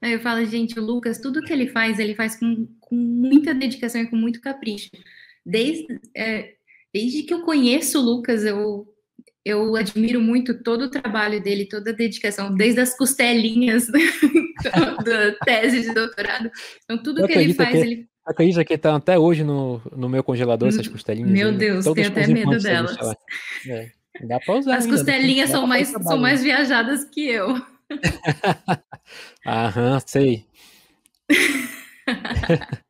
Eu 0.00 0.20
falo, 0.20 0.44
gente, 0.44 0.78
o 0.78 0.84
Lucas, 0.84 1.18
tudo 1.18 1.40
que 1.40 1.52
ele 1.52 1.66
faz, 1.66 1.98
ele 1.98 2.14
faz 2.14 2.36
com, 2.36 2.68
com 2.78 2.94
muita 2.94 3.54
dedicação 3.54 4.02
e 4.02 4.06
com 4.06 4.16
muito 4.16 4.40
capricho. 4.40 4.90
Desde, 5.44 5.98
é, 6.14 6.54
desde 6.92 7.22
que 7.22 7.32
eu 7.32 7.42
conheço 7.42 7.98
o 7.98 8.02
Lucas, 8.02 8.44
eu, 8.44 8.86
eu 9.44 9.74
admiro 9.74 10.20
muito 10.20 10.62
todo 10.62 10.82
o 10.82 10.90
trabalho 10.90 11.42
dele, 11.42 11.66
toda 11.66 11.90
a 11.90 11.94
dedicação, 11.94 12.54
desde 12.54 12.80
as 12.80 12.96
costelinhas 12.96 13.86
da 15.04 15.32
tese 15.44 15.82
de 15.82 15.94
doutorado. 15.94 16.50
Então, 16.84 17.02
tudo 17.02 17.22
eu 17.22 17.26
que 17.26 17.32
ele 17.32 17.54
faz, 17.54 17.70
que, 17.70 17.76
ele. 17.76 18.08
Acredita 18.24 18.64
que 18.64 18.78
tá 18.78 18.96
até 18.96 19.18
hoje 19.18 19.44
no, 19.44 19.82
no 19.94 20.08
meu 20.08 20.24
congelador 20.24 20.68
essas 20.68 20.88
costelinhas? 20.88 21.30
Meu 21.30 21.52
Deus, 21.52 21.84
tenho 21.84 22.08
até 22.08 22.26
medo 22.26 22.58
delas. 22.58 22.96
É, 23.68 23.90
dá 24.20 24.40
pra 24.40 24.54
usar. 24.54 24.76
As 24.76 24.84
ainda, 24.84 24.96
costelinhas 24.96 25.50
são 25.50 25.66
mais, 25.66 25.88
são 25.88 26.16
mais 26.18 26.42
viajadas 26.42 27.04
que 27.04 27.26
eu. 27.26 27.54
Aham, 29.46 30.00
sei. 30.06 30.46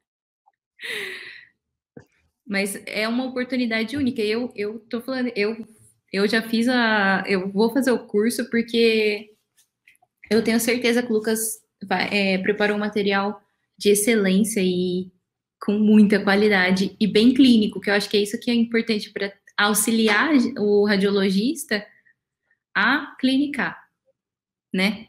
Mas 2.47 2.80
é 2.87 3.09
uma 3.09 3.24
oportunidade 3.24 3.97
única. 3.97 4.22
Eu, 4.22 4.53
eu 4.55 4.78
tô 4.78 5.01
falando, 5.01 5.32
eu, 5.35 5.66
eu 6.12 6.28
já 6.28 6.43
fiz 6.43 6.68
a. 6.68 7.24
Eu 7.26 7.51
vou 7.51 7.72
fazer 7.72 7.91
o 7.91 8.07
curso 8.07 8.49
porque 8.51 9.30
eu 10.30 10.45
tenho 10.45 10.61
certeza 10.61 11.03
que 11.03 11.11
o 11.11 11.14
Lucas 11.14 11.59
vai, 11.82 12.09
é, 12.12 12.39
preparou 12.39 12.76
um 12.76 12.80
material 12.80 13.41
de 13.78 13.91
excelência 13.91 14.61
e 14.62 15.11
com 15.64 15.78
muita 15.78 16.22
qualidade 16.22 16.94
e 17.00 17.06
bem 17.06 17.32
clínico, 17.32 17.80
que 17.80 17.90
eu 17.90 17.94
acho 17.94 18.08
que 18.08 18.16
é 18.16 18.20
isso 18.20 18.38
que 18.38 18.50
é 18.50 18.54
importante 18.54 19.10
para 19.10 19.32
auxiliar 19.56 20.30
o 20.58 20.84
radiologista 20.86 21.84
a 22.74 23.14
clinicar 23.20 23.84
né? 24.74 25.06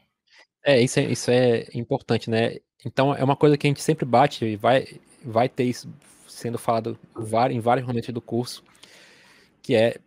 É, 0.64 0.80
isso 0.80 1.00
é, 1.00 1.04
isso 1.04 1.30
é 1.30 1.66
importante, 1.74 2.30
né? 2.30 2.58
Então 2.84 3.12
é 3.12 3.24
uma 3.24 3.34
coisa 3.34 3.58
que 3.58 3.66
a 3.66 3.70
gente 3.70 3.82
sempre 3.82 4.04
bate 4.04 4.44
e 4.44 4.56
vai, 4.56 4.86
vai 5.24 5.48
ter 5.48 5.64
isso 5.64 5.92
sendo 6.28 6.56
falado 6.56 6.96
em 7.50 7.58
vários 7.58 7.86
momentos 7.86 8.14
do 8.14 8.20
curso, 8.20 8.62
que 9.60 9.74
é 9.74 9.98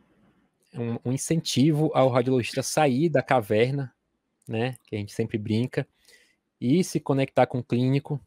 um, 0.73 1.09
um 1.09 1.11
incentivo 1.11 1.91
ao 1.93 2.07
radiologista 2.09 2.63
sair 2.63 3.09
da 3.09 3.21
caverna, 3.21 3.93
né? 4.47 4.75
Que 4.87 4.95
a 4.95 4.99
gente 4.99 5.11
sempre 5.11 5.37
brinca, 5.37 5.85
e 6.61 6.83
se 6.83 6.99
conectar 6.99 7.45
com 7.45 7.59
o 7.59 7.63
clínico. 7.63 8.19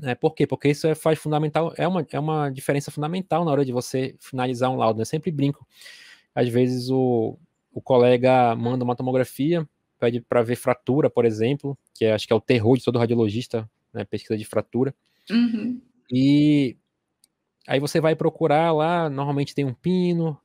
Né? 0.00 0.14
Por 0.14 0.34
quê? 0.34 0.46
Porque 0.46 0.68
isso 0.68 0.86
é, 0.86 0.94
faz 0.94 1.18
fundamental, 1.18 1.72
é 1.76 1.86
uma, 1.86 2.06
é 2.10 2.18
uma 2.18 2.50
diferença 2.50 2.90
fundamental 2.90 3.44
na 3.44 3.50
hora 3.50 3.64
de 3.64 3.72
você 3.72 4.16
finalizar 4.18 4.70
um 4.70 4.76
laudo. 4.76 4.98
Né? 4.98 5.02
Eu 5.02 5.06
sempre 5.06 5.30
brinco. 5.30 5.66
Às 6.34 6.48
vezes 6.48 6.90
o, 6.90 7.38
o 7.72 7.80
colega 7.80 8.54
manda 8.56 8.84
uma 8.84 8.96
tomografia, 8.96 9.68
pede 9.98 10.20
para 10.20 10.42
ver 10.42 10.56
fratura, 10.56 11.10
por 11.10 11.24
exemplo, 11.24 11.76
que 11.94 12.04
é, 12.04 12.12
acho 12.12 12.26
que 12.26 12.32
é 12.32 12.36
o 12.36 12.40
terror 12.40 12.76
de 12.76 12.84
todo 12.84 12.98
radiologista, 12.98 13.68
né, 13.92 14.04
pesquisa 14.04 14.36
de 14.36 14.44
fratura. 14.44 14.94
Uhum. 15.30 15.80
E 16.10 16.76
aí 17.68 17.78
você 17.78 18.00
vai 18.00 18.16
procurar 18.16 18.72
lá, 18.72 19.10
normalmente 19.10 19.54
tem 19.54 19.64
um 19.64 19.74
pino, 19.74 20.38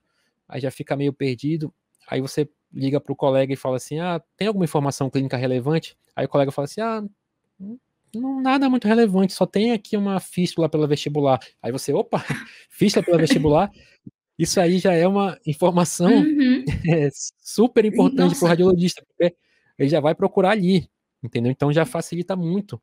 aí 0.47 0.59
já 0.59 0.69
fica 0.69 0.95
meio 0.95 1.13
perdido. 1.13 1.73
Aí 2.07 2.21
você 2.21 2.49
liga 2.71 2.99
para 2.99 3.13
o 3.13 3.15
colega 3.15 3.53
e 3.53 3.57
fala 3.57 3.77
assim: 3.77 3.99
Ah, 3.99 4.21
tem 4.35 4.47
alguma 4.47 4.65
informação 4.65 5.09
clínica 5.09 5.37
relevante? 5.37 5.97
Aí 6.15 6.25
o 6.25 6.29
colega 6.29 6.51
fala 6.51 6.65
assim: 6.65 6.81
Ah, 6.81 7.03
não, 8.15 8.41
nada 8.41 8.69
muito 8.69 8.87
relevante, 8.87 9.33
só 9.33 9.45
tem 9.45 9.71
aqui 9.71 9.95
uma 9.97 10.19
fístula 10.19 10.69
pela 10.69 10.87
vestibular. 10.87 11.39
Aí 11.61 11.71
você, 11.71 11.93
opa, 11.93 12.19
fístula 12.69 13.03
pela 13.05 13.17
vestibular? 13.17 13.69
Isso 14.37 14.59
aí 14.59 14.79
já 14.79 14.93
é 14.93 15.07
uma 15.07 15.37
informação 15.45 16.11
uhum. 16.11 16.63
é, 16.89 17.09
super 17.41 17.85
importante 17.85 18.37
para 18.37 18.45
o 18.45 18.49
radiologista, 18.49 19.03
porque 19.07 19.35
ele 19.77 19.89
já 19.89 19.99
vai 19.99 20.13
procurar 20.13 20.51
ali, 20.51 20.89
entendeu? 21.23 21.51
Então 21.51 21.71
já 21.71 21.85
facilita 21.85 22.35
muito. 22.35 22.81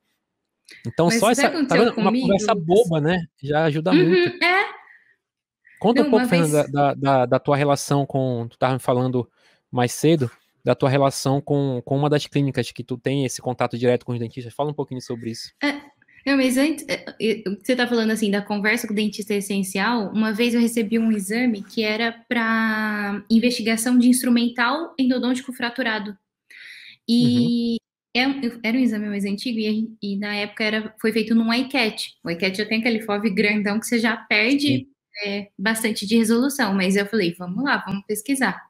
Então 0.87 1.07
Mas 1.07 1.19
só 1.19 1.31
essa 1.31 1.51
tá 1.67 1.77
vendo? 1.77 1.95
uma 1.99 2.13
conversa 2.13 2.55
boba, 2.55 3.01
né? 3.01 3.19
Já 3.43 3.65
ajuda 3.65 3.91
uhum, 3.91 4.09
muito. 4.09 4.45
É. 4.45 4.73
Conta 5.79 6.01
Não, 6.01 6.09
um 6.09 6.11
pouco, 6.11 6.27
vez... 6.27 6.51
Fernanda, 6.51 6.71
da, 6.71 6.95
da, 6.95 7.27
da, 7.27 7.39
tua 7.39 7.57
relação 7.57 8.07
com. 8.07 8.47
Tu 8.49 8.55
estava 8.55 8.75
me 8.75 8.79
falando 8.79 9.29
mais 9.71 9.93
cedo, 9.93 10.31
da 10.65 10.75
tua 10.75 10.89
relação 10.89 11.41
com, 11.41 11.83
com 11.85 11.97
uma 11.97 12.09
das 12.09 12.27
clínicas 12.27 12.71
que 12.71 12.85
tu 12.85 12.97
tem 12.97 13.25
esse 13.25 13.41
contato 13.41 13.77
direto 13.77 14.05
com 14.05 14.13
os 14.13 14.19
dentistas. 14.19 14.55
Fala 14.55 14.71
um 14.71 14.75
pouquinho 14.75 15.01
sobre 15.01 15.31
isso. 15.31 15.53
É, 15.63 15.81
Não, 16.25 16.37
mas 16.37 16.57
antes, 16.57 16.85
é, 16.89 17.05
é, 17.21 17.43
você 17.63 17.75
tá 17.75 17.87
falando 17.87 18.11
assim 18.11 18.31
da 18.31 18.41
conversa 18.41 18.87
com 18.87 18.93
o 18.93 18.97
dentista 18.97 19.35
essencial. 19.35 20.13
Uma 20.13 20.33
vez 20.33 20.55
eu 20.55 20.61
recebi 20.61 20.99
um 20.99 21.11
exame 21.11 21.63
que 21.63 21.83
era 21.83 22.13
para 22.29 23.25
investigação 23.29 23.99
de 23.99 24.09
instrumental 24.09 24.95
endodôntico 24.99 25.53
fraturado. 25.53 26.17
E 27.09 27.77
uhum. 28.17 28.61
era 28.63 28.79
um 28.79 28.81
exame 28.81 29.09
mais 29.09 29.25
antigo 29.25 29.59
e, 29.59 29.91
e, 30.01 30.17
na 30.17 30.35
época 30.37 30.63
era, 30.63 30.95
foi 31.01 31.13
feito 31.13 31.35
num 31.35 31.53
iCat. 31.53 32.15
O 32.25 32.31
iCat 32.31 32.57
já 32.57 32.67
tem 32.67 32.79
aquele 32.79 33.03
FOV 33.03 33.29
grandão 33.31 33.81
que 33.81 33.87
você 33.87 33.99
já 33.99 34.17
perde 34.17 34.87
é, 35.25 35.49
bastante 35.59 36.07
de 36.07 36.17
resolução, 36.17 36.73
mas 36.73 36.95
eu 36.95 37.05
falei, 37.07 37.35
vamos 37.37 37.65
lá, 37.65 37.83
vamos 37.85 38.05
pesquisar. 38.07 38.63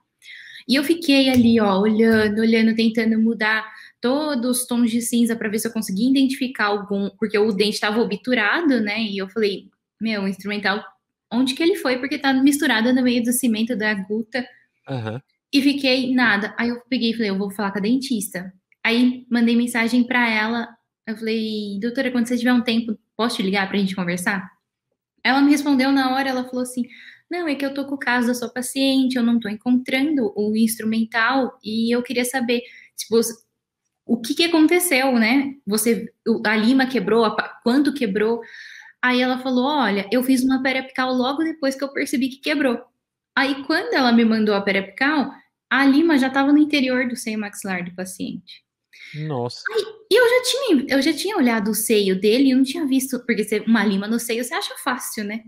E 0.69 0.75
eu 0.75 0.85
fiquei 0.85 1.29
ali, 1.29 1.61
ó, 1.61 1.81
olhando, 1.81 2.41
olhando, 2.41 2.75
tentando 2.75 3.19
mudar 3.21 3.65
todos 4.01 4.61
os 4.61 4.67
tons 4.67 4.91
de 4.91 5.01
cinza 5.01 5.37
para 5.37 5.49
ver 5.49 5.59
se 5.59 5.69
eu 5.69 5.73
conseguia 5.73 6.11
identificar 6.11 6.67
algum, 6.67 7.09
porque 7.11 7.39
o 7.39 7.53
dente 7.53 7.75
estava 7.75 8.01
obturado, 8.01 8.81
né? 8.81 9.01
E 9.03 9.19
eu 9.19 9.29
falei, 9.29 9.69
meu, 10.01 10.23
o 10.23 10.29
instrumental, 10.29 10.85
onde 11.33 11.55
que 11.55 11.63
ele 11.63 11.77
foi? 11.77 11.99
Porque 11.99 12.19
tá 12.19 12.33
misturado 12.33 12.93
no 12.93 13.03
meio 13.03 13.23
do 13.23 13.33
cimento 13.33 13.77
da 13.77 13.95
guta. 13.95 14.45
Uhum. 14.89 15.21
E 15.53 15.63
fiquei 15.63 16.13
nada. 16.15 16.55
Aí 16.59 16.69
eu 16.69 16.81
peguei 16.89 17.11
e 17.11 17.15
falei, 17.15 17.31
eu 17.31 17.39
vou 17.39 17.51
falar 17.51 17.71
com 17.71 17.79
a 17.79 17.83
dentista. 17.83 18.53
Aí 18.85 19.27
mandei 19.31 19.55
mensagem 19.55 20.03
para 20.03 20.29
ela. 20.29 20.69
Eu 21.07 21.17
falei, 21.17 21.79
doutora, 21.81 22.11
quando 22.11 22.27
você 22.27 22.37
tiver 22.37 22.53
um 22.53 22.63
tempo, 22.63 22.99
posso 23.17 23.37
te 23.37 23.43
ligar 23.43 23.69
pra 23.69 23.79
gente 23.79 23.95
conversar? 23.95 24.51
Ela 25.25 25.41
me 25.41 25.53
respondeu 25.53 25.93
na 25.93 26.15
hora, 26.15 26.29
ela 26.29 26.45
falou 26.45 26.63
assim: 26.63 26.85
Não, 27.33 27.49
é 27.49 27.55
que 27.55 27.65
eu 27.65 27.73
tô 27.73 27.87
com 27.87 27.95
o 27.95 27.99
caso 27.99 28.27
da 28.27 28.35
sua 28.35 28.51
paciente, 28.51 29.17
eu 29.17 29.23
não 29.23 29.41
tô 29.41 29.49
encontrando 29.49 30.35
o 30.37 30.55
instrumental 30.55 31.59
e 31.65 31.91
eu 31.91 32.03
queria 32.03 32.27
saber, 32.27 32.61
tipo, 32.95 33.19
o 34.05 34.21
que, 34.21 34.35
que 34.35 34.45
aconteceu, 34.45 35.19
né? 35.19 35.55
Você, 35.67 36.13
a 36.45 36.55
lima 36.55 36.87
quebrou, 36.87 37.25
a, 37.25 37.61
quanto 37.65 37.95
quebrou? 37.95 38.43
Aí 39.01 39.23
ela 39.23 39.39
falou: 39.39 39.65
Olha, 39.65 40.07
eu 40.13 40.23
fiz 40.23 40.45
uma 40.45 40.63
periapical 40.63 41.11
logo 41.15 41.43
depois 41.43 41.75
que 41.75 41.83
eu 41.83 41.91
percebi 41.91 42.29
que 42.29 42.37
quebrou. 42.37 42.79
Aí, 43.35 43.65
quando 43.65 43.95
ela 43.95 44.13
me 44.13 44.27
mandou 44.27 44.55
a 44.55 44.61
periapical, 44.61 45.31
a 45.71 45.87
lima 45.87 46.19
já 46.19 46.27
estava 46.27 46.53
no 46.53 46.59
interior 46.59 47.09
do 47.09 47.17
seio 47.17 47.39
maxilar 47.39 47.83
do 47.83 47.95
paciente. 47.95 48.63
Nossa. 49.27 49.63
Aí, 49.73 49.85
eu 50.11 50.29
já 50.29 50.43
tinha, 50.51 50.87
eu 50.99 51.01
já 51.01 51.15
tinha 51.15 51.35
olhado 51.35 51.71
o 51.71 51.75
seio 51.75 52.21
dele 52.21 52.51
e 52.51 52.55
não 52.55 52.63
tinha 52.63 52.87
visto, 52.87 53.25
porque 53.25 53.65
uma 53.67 53.83
lima 53.87 54.07
no 54.07 54.21
seio 54.21 54.45
você 54.45 54.53
acha 54.53 54.75
fácil, 54.85 55.25
né? 55.25 55.41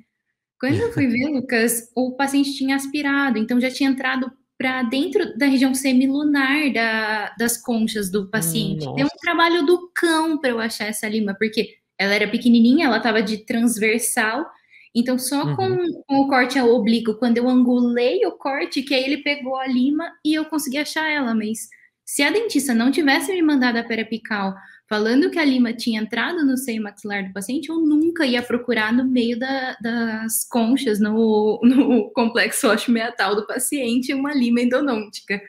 Quando 0.58 0.76
eu 0.76 0.92
fui 0.92 1.06
ver, 1.06 1.26
Lucas, 1.32 1.90
o 1.94 2.16
paciente 2.16 2.54
tinha 2.54 2.76
aspirado, 2.76 3.38
então 3.38 3.60
já 3.60 3.70
tinha 3.70 3.90
entrado 3.90 4.30
para 4.56 4.82
dentro 4.84 5.36
da 5.36 5.46
região 5.46 5.74
semilunar 5.74 6.72
da, 6.72 7.34
das 7.38 7.60
conchas 7.60 8.10
do 8.10 8.30
paciente. 8.30 8.84
Nossa. 8.84 8.96
Deu 8.96 9.06
um 9.06 9.18
trabalho 9.20 9.66
do 9.66 9.90
cão 9.94 10.38
para 10.38 10.50
eu 10.50 10.60
achar 10.60 10.86
essa 10.86 11.08
lima, 11.08 11.34
porque 11.38 11.76
ela 11.98 12.14
era 12.14 12.28
pequenininha, 12.28 12.86
ela 12.86 12.98
estava 12.98 13.22
de 13.22 13.38
transversal, 13.38 14.46
então 14.94 15.18
só 15.18 15.44
uhum. 15.44 15.56
com, 15.56 16.02
com, 16.06 16.20
o 16.20 16.28
corte 16.28 16.58
ao 16.58 16.68
oblíquo, 16.68 17.14
quando 17.14 17.38
eu 17.38 17.48
angulei 17.48 18.24
o 18.26 18.32
corte, 18.32 18.82
que 18.82 18.94
aí 18.94 19.04
ele 19.04 19.18
pegou 19.18 19.56
a 19.56 19.66
lima 19.66 20.12
e 20.24 20.34
eu 20.34 20.44
consegui 20.44 20.78
achar 20.78 21.10
ela, 21.10 21.34
mas 21.34 21.68
se 22.04 22.22
a 22.22 22.30
dentista 22.30 22.74
não 22.74 22.90
tivesse 22.90 23.32
me 23.32 23.42
mandado 23.42 23.78
a 23.78 23.84
periapical 23.84 24.54
falando 24.88 25.30
que 25.30 25.38
a 25.38 25.44
lima 25.44 25.72
tinha 25.72 26.00
entrado 26.00 26.44
no 26.44 26.56
seio 26.56 26.82
maxilar 26.82 27.26
do 27.26 27.32
paciente, 27.32 27.68
eu 27.68 27.80
nunca 27.80 28.26
ia 28.26 28.42
procurar 28.42 28.92
no 28.92 29.04
meio 29.04 29.38
da, 29.38 29.76
das 29.80 30.46
conchas, 30.48 31.00
no, 31.00 31.60
no 31.64 32.10
complexo 32.12 32.68
ósseo-meatal 32.68 33.36
do 33.36 33.46
paciente, 33.46 34.14
uma 34.14 34.34
lima 34.34 34.60
endodôntica. 34.60 35.40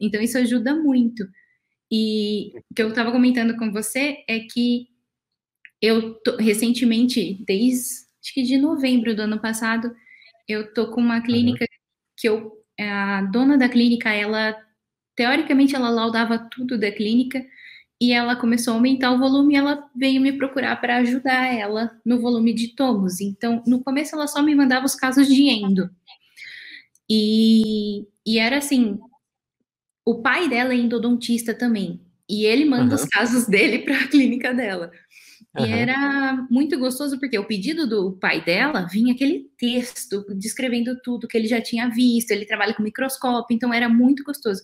Então, 0.00 0.20
isso 0.20 0.38
ajuda 0.38 0.74
muito. 0.74 1.26
E 1.90 2.52
o 2.70 2.74
que 2.74 2.82
eu 2.82 2.88
estava 2.88 3.12
comentando 3.12 3.56
com 3.56 3.70
você 3.70 4.24
é 4.28 4.40
que 4.40 4.88
eu, 5.80 6.14
tô, 6.14 6.36
recentemente, 6.36 7.38
desde 7.46 8.04
acho 8.24 8.32
que 8.32 8.42
de 8.42 8.56
novembro 8.56 9.14
do 9.14 9.22
ano 9.22 9.38
passado, 9.38 9.94
eu 10.48 10.72
tô 10.72 10.90
com 10.90 11.00
uma 11.00 11.20
clínica 11.20 11.64
uhum. 11.64 11.78
que 12.16 12.28
eu, 12.28 12.52
a 12.80 13.22
dona 13.22 13.58
da 13.58 13.68
clínica, 13.68 14.10
ela, 14.10 14.56
teoricamente, 15.14 15.76
ela 15.76 15.90
laudava 15.90 16.38
tudo 16.38 16.78
da 16.78 16.90
clínica, 16.90 17.44
e 18.04 18.12
ela 18.12 18.36
começou 18.36 18.72
a 18.72 18.76
aumentar 18.76 19.12
o 19.12 19.18
volume 19.18 19.54
e 19.54 19.56
ela 19.56 19.88
veio 19.96 20.20
me 20.20 20.30
procurar 20.32 20.78
para 20.78 20.98
ajudar 20.98 21.54
ela 21.54 21.90
no 22.04 22.20
volume 22.20 22.52
de 22.52 22.68
tomos. 22.68 23.18
Então, 23.18 23.62
no 23.66 23.82
começo 23.82 24.14
ela 24.14 24.26
só 24.26 24.42
me 24.42 24.54
mandava 24.54 24.84
os 24.84 24.94
casos 24.94 25.26
de 25.26 25.48
endo. 25.48 25.88
E, 27.08 28.06
e 28.26 28.38
era 28.38 28.58
assim, 28.58 28.98
o 30.04 30.20
pai 30.20 30.50
dela 30.50 30.74
é 30.74 30.76
endodontista 30.76 31.54
também, 31.54 32.00
e 32.28 32.44
ele 32.44 32.66
manda 32.66 32.94
uhum. 32.94 33.02
os 33.02 33.08
casos 33.08 33.46
dele 33.46 33.80
para 33.80 33.96
a 33.96 34.08
clínica 34.08 34.52
dela. 34.52 34.90
Uhum. 35.56 35.64
E 35.64 35.72
era 35.72 36.46
muito 36.50 36.78
gostoso 36.78 37.18
porque 37.18 37.38
o 37.38 37.46
pedido 37.46 37.86
do 37.86 38.12
pai 38.12 38.44
dela 38.44 38.86
vinha 38.90 39.14
aquele 39.14 39.50
texto 39.56 40.26
descrevendo 40.36 41.00
tudo 41.02 41.28
que 41.28 41.38
ele 41.38 41.46
já 41.46 41.60
tinha 41.60 41.88
visto, 41.88 42.32
ele 42.32 42.44
trabalha 42.44 42.74
com 42.74 42.82
microscópio, 42.82 43.54
então 43.54 43.72
era 43.72 43.88
muito 43.88 44.24
gostoso. 44.24 44.62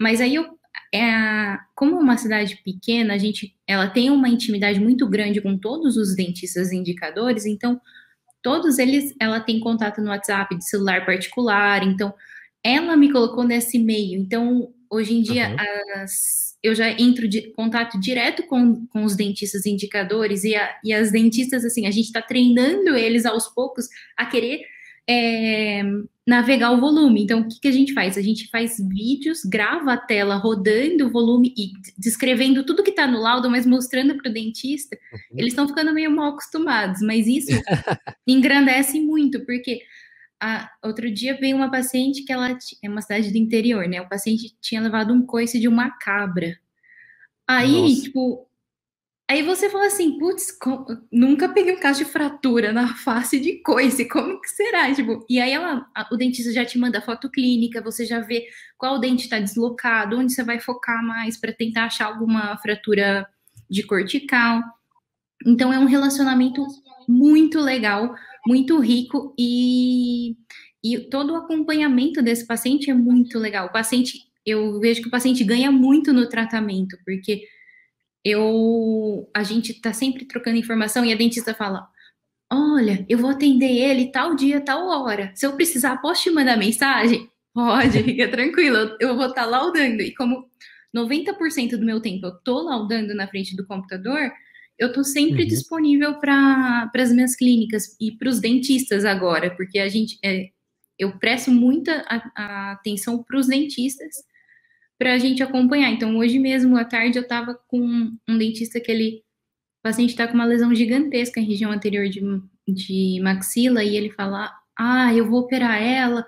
Mas 0.00 0.22
aí 0.22 0.36
eu 0.36 0.58
é, 0.94 1.58
como 1.74 1.98
uma 1.98 2.16
cidade 2.16 2.56
pequena, 2.64 3.14
a 3.14 3.18
gente, 3.18 3.54
ela 3.66 3.88
tem 3.88 4.10
uma 4.10 4.28
intimidade 4.28 4.80
muito 4.80 5.08
grande 5.08 5.40
com 5.40 5.56
todos 5.56 5.96
os 5.96 6.14
dentistas 6.14 6.72
indicadores, 6.72 7.46
então 7.46 7.80
todos 8.42 8.78
eles, 8.78 9.14
ela 9.20 9.40
tem 9.40 9.60
contato 9.60 10.00
no 10.00 10.08
WhatsApp 10.08 10.56
de 10.56 10.68
celular 10.68 11.04
particular, 11.04 11.82
então 11.82 12.14
ela 12.62 12.96
me 12.96 13.12
colocou 13.12 13.44
nesse 13.44 13.78
meio. 13.78 14.20
Então, 14.20 14.72
hoje 14.90 15.14
em 15.14 15.22
dia, 15.22 15.50
uhum. 15.50 15.56
as, 16.02 16.56
eu 16.62 16.74
já 16.74 16.90
entro 16.90 17.28
de 17.28 17.52
contato 17.52 17.98
direto 18.00 18.42
com, 18.44 18.86
com 18.86 19.04
os 19.04 19.14
dentistas 19.14 19.66
indicadores 19.66 20.44
e, 20.44 20.54
a, 20.54 20.76
e 20.84 20.92
as 20.92 21.10
dentistas, 21.10 21.64
assim, 21.64 21.86
a 21.86 21.90
gente 21.90 22.06
está 22.06 22.22
treinando 22.22 22.96
eles 22.96 23.24
aos 23.24 23.46
poucos 23.48 23.86
a 24.16 24.26
querer 24.26 24.62
é, 25.08 25.82
navegar 26.26 26.72
o 26.72 26.80
volume. 26.80 27.22
Então, 27.22 27.40
o 27.40 27.48
que, 27.48 27.58
que 27.60 27.68
a 27.68 27.72
gente 27.72 27.94
faz? 27.94 28.18
A 28.18 28.22
gente 28.22 28.48
faz 28.50 28.76
vídeos, 28.78 29.40
grava 29.44 29.94
a 29.94 29.96
tela 29.96 30.36
rodando 30.36 31.06
o 31.06 31.10
volume 31.10 31.54
e 31.56 31.72
descrevendo 31.96 32.64
tudo 32.64 32.82
que 32.82 32.90
está 32.90 33.06
no 33.06 33.18
laudo, 33.18 33.48
mas 33.48 33.64
mostrando 33.64 34.16
para 34.18 34.30
o 34.30 34.34
dentista. 34.34 34.96
Uhum. 35.10 35.38
Eles 35.38 35.52
estão 35.52 35.66
ficando 35.66 35.94
meio 35.94 36.10
mal 36.10 36.32
acostumados, 36.32 37.00
mas 37.00 37.26
isso 37.26 37.50
engrandece 38.28 39.00
muito, 39.00 39.44
porque 39.46 39.80
a, 40.38 40.70
outro 40.84 41.10
dia 41.10 41.38
veio 41.40 41.56
uma 41.56 41.70
paciente 41.70 42.22
que 42.22 42.32
ela 42.32 42.56
é 42.82 42.88
uma 42.88 43.00
cidade 43.00 43.30
do 43.30 43.38
interior, 43.38 43.88
né? 43.88 44.02
O 44.02 44.08
paciente 44.08 44.54
tinha 44.60 44.82
levado 44.82 45.14
um 45.14 45.24
coice 45.24 45.58
de 45.58 45.66
uma 45.66 45.90
cabra. 45.90 46.58
Aí, 47.46 47.72
Nossa. 47.72 48.02
tipo, 48.02 48.47
Aí 49.30 49.42
você 49.42 49.68
fala 49.68 49.86
assim, 49.86 50.18
putz, 50.18 50.56
nunca 51.12 51.50
peguei 51.50 51.74
um 51.74 51.80
caso 51.80 52.02
de 52.02 52.10
fratura 52.10 52.72
na 52.72 52.94
face 52.96 53.38
de 53.38 53.62
coice, 53.62 54.08
como 54.08 54.40
que 54.40 54.48
será? 54.48 54.92
Tipo, 54.94 55.24
e 55.28 55.38
aí 55.38 55.52
ela, 55.52 55.86
a, 55.94 56.08
o 56.10 56.16
dentista 56.16 56.50
já 56.50 56.64
te 56.64 56.78
manda 56.78 57.02
foto 57.02 57.30
clínica, 57.30 57.82
você 57.82 58.06
já 58.06 58.20
vê 58.20 58.46
qual 58.78 58.98
dente 58.98 59.24
está 59.24 59.38
deslocado, 59.38 60.16
onde 60.16 60.32
você 60.32 60.42
vai 60.42 60.58
focar 60.58 61.04
mais 61.04 61.38
para 61.38 61.52
tentar 61.52 61.84
achar 61.84 62.06
alguma 62.06 62.56
fratura 62.56 63.28
de 63.68 63.82
cortical. 63.82 64.62
Então 65.46 65.70
é 65.70 65.78
um 65.78 65.84
relacionamento 65.84 66.64
muito 67.06 67.60
legal, 67.60 68.14
muito 68.46 68.78
rico 68.80 69.34
e, 69.38 70.36
e 70.82 71.00
todo 71.10 71.34
o 71.34 71.36
acompanhamento 71.36 72.22
desse 72.22 72.46
paciente 72.46 72.90
é 72.90 72.94
muito 72.94 73.38
legal. 73.38 73.66
O 73.66 73.72
paciente, 73.72 74.20
eu 74.44 74.80
vejo 74.80 75.02
que 75.02 75.08
o 75.08 75.10
paciente 75.10 75.44
ganha 75.44 75.70
muito 75.70 76.14
no 76.14 76.30
tratamento, 76.30 76.96
porque 77.04 77.42
eu 78.28 79.30
a 79.34 79.42
gente 79.42 79.72
está 79.72 79.92
sempre 79.92 80.24
trocando 80.24 80.56
informação 80.56 81.04
e 81.04 81.12
a 81.12 81.16
dentista 81.16 81.54
fala: 81.54 81.88
Olha, 82.52 83.04
eu 83.08 83.18
vou 83.18 83.30
atender 83.30 83.70
ele 83.70 84.10
tal 84.10 84.34
dia, 84.34 84.60
tal 84.60 84.88
hora. 84.88 85.32
Se 85.34 85.46
eu 85.46 85.54
precisar, 85.54 85.98
posso 85.98 86.24
te 86.24 86.30
mandar 86.30 86.56
mensagem? 86.56 87.28
Pode, 87.54 88.02
fica 88.04 88.28
tranquilo, 88.28 88.96
eu 89.00 89.16
vou 89.16 89.26
estar 89.26 89.44
tá 89.44 89.46
laudando. 89.46 90.02
E 90.02 90.14
como 90.14 90.48
90% 90.96 91.70
do 91.76 91.84
meu 91.84 92.00
tempo 92.00 92.26
eu 92.26 92.32
tô 92.42 92.62
laudando 92.62 93.14
na 93.14 93.28
frente 93.28 93.56
do 93.56 93.66
computador, 93.66 94.32
eu 94.78 94.92
tô 94.92 95.02
sempre 95.02 95.42
uhum. 95.42 95.48
disponível 95.48 96.20
para 96.20 96.90
as 96.94 97.12
minhas 97.12 97.34
clínicas 97.36 97.96
e 98.00 98.12
para 98.12 98.28
os 98.28 98.40
dentistas 98.40 99.04
agora, 99.04 99.54
porque 99.56 99.78
a 99.78 99.88
gente 99.88 100.18
é, 100.24 100.50
eu 100.98 101.18
presto 101.18 101.50
muita 101.50 102.04
a, 102.08 102.30
a 102.36 102.72
atenção 102.72 103.22
para 103.22 103.38
os 103.38 103.46
dentistas 103.46 104.14
para 104.98 105.14
a 105.14 105.18
gente 105.18 105.42
acompanhar. 105.42 105.90
Então, 105.90 106.16
hoje 106.16 106.38
mesmo, 106.38 106.76
à 106.76 106.84
tarde, 106.84 107.18
eu 107.18 107.22
estava 107.22 107.54
com 107.68 108.12
um 108.28 108.38
dentista 108.38 108.80
que 108.80 108.90
ele. 108.90 109.22
O 109.80 109.82
paciente 109.88 110.10
está 110.10 110.26
com 110.26 110.34
uma 110.34 110.44
lesão 110.44 110.74
gigantesca 110.74 111.38
em 111.40 111.44
região 111.44 111.70
anterior 111.70 112.08
de, 112.08 112.20
de 112.66 113.20
maxila 113.22 113.84
e 113.84 113.96
ele 113.96 114.10
fala: 114.10 114.52
Ah, 114.76 115.14
eu 115.14 115.28
vou 115.28 115.40
operar 115.40 115.80
ela. 115.80 116.26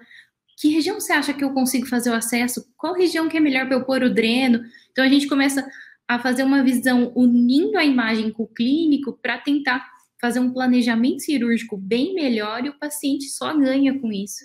Que 0.56 0.68
região 0.68 1.00
você 1.00 1.12
acha 1.12 1.34
que 1.34 1.42
eu 1.42 1.52
consigo 1.52 1.86
fazer 1.86 2.10
o 2.10 2.14
acesso? 2.14 2.72
Qual 2.76 2.94
região 2.94 3.28
que 3.28 3.36
é 3.36 3.40
melhor 3.40 3.66
para 3.66 3.76
eu 3.76 3.84
pôr 3.84 4.02
o 4.02 4.14
dreno? 4.14 4.60
Então, 4.92 5.04
a 5.04 5.08
gente 5.08 5.26
começa 5.26 5.66
a 6.06 6.18
fazer 6.18 6.42
uma 6.42 6.62
visão 6.62 7.12
unindo 7.16 7.78
a 7.78 7.84
imagem 7.84 8.30
com 8.30 8.42
o 8.42 8.48
clínico 8.48 9.18
para 9.20 9.38
tentar 9.38 9.88
fazer 10.20 10.38
um 10.38 10.52
planejamento 10.52 11.22
cirúrgico 11.22 11.76
bem 11.76 12.14
melhor 12.14 12.64
e 12.64 12.68
o 12.68 12.78
paciente 12.78 13.24
só 13.24 13.56
ganha 13.56 13.98
com 13.98 14.12
isso. 14.12 14.44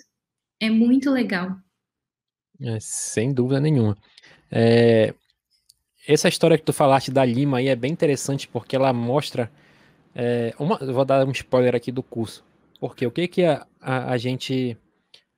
É 0.60 0.70
muito 0.70 1.10
legal. 1.10 1.56
É, 2.60 2.78
sem 2.80 3.34
dúvida 3.34 3.60
nenhuma. 3.60 3.96
É, 4.50 5.14
essa 6.06 6.28
história 6.28 6.56
que 6.58 6.64
tu 6.64 6.72
falaste 6.72 7.10
da 7.10 7.24
Lima 7.24 7.58
aí 7.58 7.68
é 7.68 7.76
bem 7.76 7.92
interessante 7.92 8.48
porque 8.48 8.76
ela 8.76 8.92
mostra 8.92 9.50
É, 10.14 10.54
uma, 10.58 10.78
vou 10.78 11.04
dar 11.04 11.26
um 11.26 11.32
spoiler 11.32 11.74
aqui 11.76 11.92
do 11.92 12.02
curso. 12.02 12.44
Porque 12.80 13.06
o 13.06 13.10
que 13.12 13.28
que 13.28 13.44
a, 13.44 13.66
a, 13.80 14.12
a 14.12 14.18
gente 14.18 14.76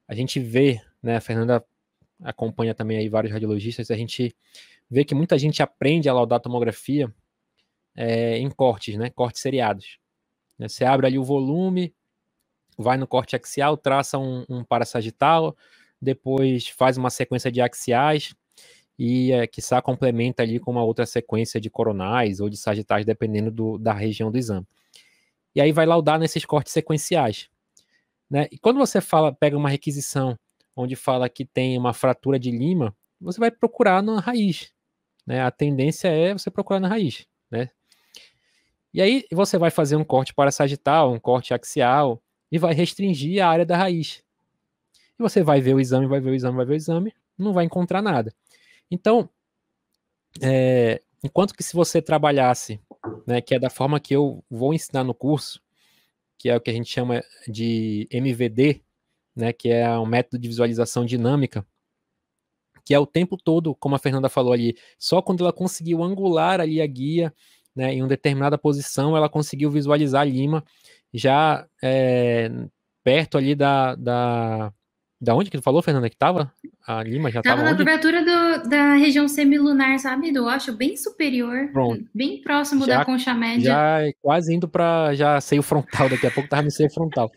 a 0.09 0.15
gente 0.15 0.41
vê, 0.41 0.81
né? 1.03 1.17
A 1.17 1.21
Fernanda 1.21 1.65
acompanha 2.23 2.75
também 2.75 2.99
aí 2.99 3.09
vários 3.09 3.33
radiologistas, 3.33 3.91
a 3.91 3.97
gente 3.97 4.35
vê 4.91 5.05
que 5.05 5.15
muita 5.17 5.39
gente 5.39 5.63
aprende 5.63 6.09
a 6.09 6.15
laudar 6.15 6.41
tomografia 6.41 7.13
é, 7.97 8.39
em 8.39 8.51
cortes, 8.51 8.97
né? 8.97 9.11
Cortes 9.11 9.43
seriados. 9.43 9.99
Né? 10.59 10.69
Você 10.69 10.85
abre 10.85 11.07
ali 11.07 11.19
o 11.19 11.25
volume, 11.25 11.95
vai 12.79 12.97
no 12.99 13.07
corte 13.07 13.37
axial, 13.37 13.77
traça 13.77 14.19
um, 14.19 14.45
um 14.49 14.65
parasagital, 14.65 15.57
depois 16.01 16.69
faz 16.69 16.97
uma 16.99 17.11
sequência 17.11 17.51
de 17.53 17.61
axiais 17.61 18.35
e, 18.99 19.33
é, 19.33 19.47
quiçá, 19.47 19.81
complementa 19.81 20.43
ali 20.43 20.59
com 20.59 20.73
uma 20.73 20.83
outra 20.83 21.07
sequência 21.07 21.61
de 21.61 21.71
coronais 21.71 22.41
ou 22.41 22.49
de 22.49 22.57
sagitais, 22.57 23.07
dependendo 23.07 23.51
do, 23.51 23.79
da 23.79 23.93
região 23.93 24.31
do 24.31 24.39
exame. 24.39 24.67
E 25.55 25.61
aí 25.61 25.73
vai 25.73 25.87
laudar 25.87 26.19
nesses 26.19 26.45
cortes 26.45 26.73
sequenciais. 26.73 27.49
Né? 28.29 28.49
E 28.51 28.59
quando 28.59 28.79
você 28.79 29.01
fala, 29.01 29.33
pega 29.33 29.57
uma 29.57 29.69
requisição 29.69 30.39
onde 30.75 30.97
fala 30.97 31.29
que 31.29 31.45
tem 31.45 31.79
uma 31.79 31.93
fratura 31.93 32.39
de 32.39 32.51
lima, 32.51 32.95
você 33.21 33.39
vai 33.39 33.51
procurar 33.51 34.03
na 34.03 34.21
raiz. 34.21 34.73
Né? 35.27 35.43
A 35.43 35.51
tendência 35.51 36.09
é 36.09 36.33
você 36.33 36.51
procurar 36.51 36.81
na 36.81 36.89
raiz. 36.89 37.27
Né? 37.51 37.71
E 38.93 39.01
aí 39.01 39.25
você 39.33 39.59
vai 39.59 39.71
fazer 39.71 39.97
um 39.97 40.05
corte 40.05 40.35
parasagital, 40.35 41.13
um 41.13 41.21
corte 41.21 41.55
axial, 41.55 42.23
e 42.51 42.59
vai 42.59 42.75
restringir 42.75 43.45
a 43.45 43.49
área 43.49 43.67
da 43.67 43.77
raiz. 43.77 44.23
E 45.19 45.23
você 45.23 45.43
vai 45.43 45.61
ver 45.61 45.75
o 45.75 45.81
exame, 45.81 46.07
vai 46.07 46.21
ver 46.21 46.31
o 46.31 46.35
exame, 46.35 46.57
vai 46.57 46.67
ver 46.67 46.73
o 46.75 46.77
exame, 46.77 47.13
não 47.37 47.53
vai 47.53 47.65
encontrar 47.65 48.03
nada. 48.03 48.33
Então, 48.91 49.29
é, 50.43 51.03
enquanto 51.23 51.55
que 51.55 51.63
se 51.63 51.75
você 51.75 52.01
trabalhasse, 52.01 52.81
né, 53.27 53.41
que 53.41 53.55
é 53.55 53.59
da 53.59 53.71
forma 53.71 54.01
que 54.01 54.15
eu 54.15 54.45
vou 54.51 54.73
ensinar 54.73 55.05
no 55.05 55.15
curso, 55.15 55.61
que 56.39 56.49
é 56.49 56.57
o 56.57 56.61
que 56.61 56.71
a 56.71 56.75
gente 56.75 56.91
chama 56.91 57.23
de 57.47 58.07
MVD, 58.11 58.83
né, 59.35 59.53
que 59.53 59.69
é 59.69 59.99
um 59.99 60.07
método 60.07 60.39
de 60.39 60.49
visualização 60.49 61.05
dinâmica, 61.05 61.67
que 62.85 62.95
é 62.95 62.99
o 62.99 63.07
tempo 63.07 63.37
todo, 63.37 63.75
como 63.75 63.95
a 63.95 63.99
Fernanda 63.99 64.29
falou 64.29 64.53
ali, 64.53 64.77
só 64.99 65.21
quando 65.21 65.45
ela 65.45 65.53
conseguiu 65.53 66.03
angular 66.03 66.61
ali 66.61 66.81
a 66.81 66.87
guia, 66.87 67.35
né, 67.75 67.93
em 67.95 68.03
uma 68.03 68.09
determinada 68.09 68.57
posição, 68.57 69.17
ela 69.17 69.29
conseguiu 69.29 69.71
visualizar 69.71 70.23
a 70.23 70.25
lima 70.25 70.65
já 71.13 71.69
é, 71.83 72.51
perto 73.05 73.39
ali 73.39 73.55
da, 73.55 73.95
da, 73.95 74.73
da 75.21 75.35
onde 75.35 75.51
que 75.51 75.59
tu 75.59 75.63
falou, 75.63 75.83
Fernanda, 75.83 76.11
que 76.11 76.17
tava? 76.17 76.53
A 76.91 77.03
Lima 77.03 77.31
já 77.31 77.43
tava 77.43 77.57
Tava 77.57 77.69
na 77.69 77.75
onde? 77.75 77.85
cobertura 77.85 78.25
do, 78.25 78.67
da 78.69 78.95
região 78.95 79.29
semilunar, 79.29 79.99
sabe? 79.99 80.33
Do 80.33 80.49
acho 80.49 80.73
bem 80.73 80.97
superior, 80.97 81.69
Pronto. 81.71 82.03
bem 82.15 82.41
próximo 82.41 82.87
Já- 82.87 82.99
da 83.01 83.05
concha 83.05 83.35
média. 83.35 83.65
Já 83.73 84.01
é 84.07 84.13
quase 84.23 84.55
indo 84.55 84.67
para 84.67 85.15
já 85.15 85.39
seio 85.41 85.63
frontal, 85.63 86.09
daqui 86.09 86.27
a 86.27 86.31
pouco 86.31 86.49
tava 86.49 86.63
no 86.63 86.71
seio 86.71 86.91
frontal. 86.91 87.31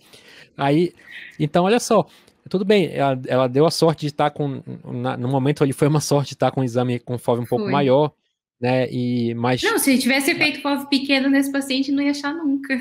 Aí, 0.57 0.93
então, 1.37 1.65
olha 1.65 1.81
só, 1.81 2.07
tudo 2.49 2.63
bem, 2.63 2.91
ela, 2.93 3.19
ela 3.27 3.47
deu 3.49 3.65
a 3.65 3.71
sorte 3.71 4.01
de 4.01 4.07
estar 4.07 4.29
com, 4.31 4.63
na- 4.85 5.17
no 5.17 5.27
momento 5.27 5.63
ali 5.65 5.73
foi 5.73 5.89
uma 5.89 5.99
sorte 5.99 6.29
de 6.29 6.35
estar 6.35 6.51
com 6.51 6.61
o 6.61 6.63
exame 6.63 6.97
com 6.99 7.17
FOV 7.17 7.41
um 7.41 7.45
pouco 7.45 7.65
Foi. 7.65 7.73
maior, 7.73 8.13
né, 8.59 8.87
e, 8.89 9.33
mas, 9.33 9.61
Não, 9.63 9.77
se 9.77 9.97
tivesse 9.97 10.33
feito 10.33 10.61
FOV 10.61 10.87
pequeno 10.89 11.27
nesse 11.29 11.51
paciente, 11.51 11.91
não 11.91 12.01
ia 12.01 12.11
achar 12.11 12.33
nunca. 12.33 12.79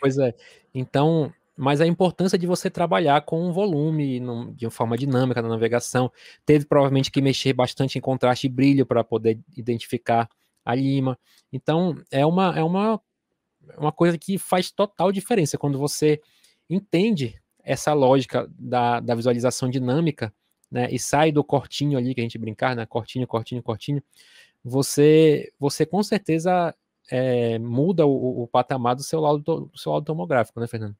pois 0.00 0.18
é, 0.18 0.34
então, 0.74 1.32
mas 1.60 1.80
a 1.80 1.86
importância 1.86 2.38
de 2.38 2.46
você 2.46 2.70
trabalhar 2.70 3.20
com 3.22 3.46
um 3.46 3.52
volume 3.52 4.18
num- 4.20 4.52
de 4.54 4.68
forma 4.70 4.96
dinâmica 4.96 5.42
na 5.42 5.48
navegação, 5.48 6.10
teve 6.46 6.64
provavelmente 6.66 7.10
que 7.10 7.20
mexer 7.22 7.52
bastante 7.52 7.98
em 7.98 8.00
contraste 8.00 8.46
e 8.46 8.50
brilho 8.50 8.86
para 8.86 9.04
poder 9.04 9.38
identificar 9.56 10.28
a 10.64 10.74
lima, 10.74 11.18
então, 11.52 11.96
é 12.10 12.24
uma, 12.24 12.58
é 12.58 12.62
uma, 12.62 13.00
uma 13.76 13.92
coisa 13.92 14.18
que 14.18 14.38
faz 14.38 14.70
total 14.70 15.12
diferença 15.12 15.58
quando 15.58 15.78
você 15.78 16.20
entende 16.68 17.40
essa 17.62 17.92
lógica 17.92 18.48
da, 18.58 19.00
da 19.00 19.14
visualização 19.14 19.68
dinâmica, 19.68 20.32
né, 20.70 20.88
e 20.90 20.98
sai 20.98 21.32
do 21.32 21.42
cortinho 21.44 21.98
ali 21.98 22.14
que 22.14 22.20
a 22.20 22.24
gente 22.24 22.38
brincar, 22.38 22.76
né, 22.76 22.86
cortinho, 22.86 23.26
cortinho, 23.26 23.62
cortinho, 23.62 24.02
você, 24.64 25.52
você 25.58 25.86
com 25.86 26.02
certeza 26.02 26.74
é, 27.10 27.58
muda 27.58 28.06
o, 28.06 28.42
o 28.42 28.46
patamar 28.48 28.94
do 28.96 29.02
seu 29.02 29.20
laudo, 29.20 29.42
to- 29.44 29.60
do 29.72 29.78
seu 29.78 29.92
laudo 29.92 30.04
tomográfico, 30.06 30.60
né, 30.60 30.66
Fernando? 30.66 30.96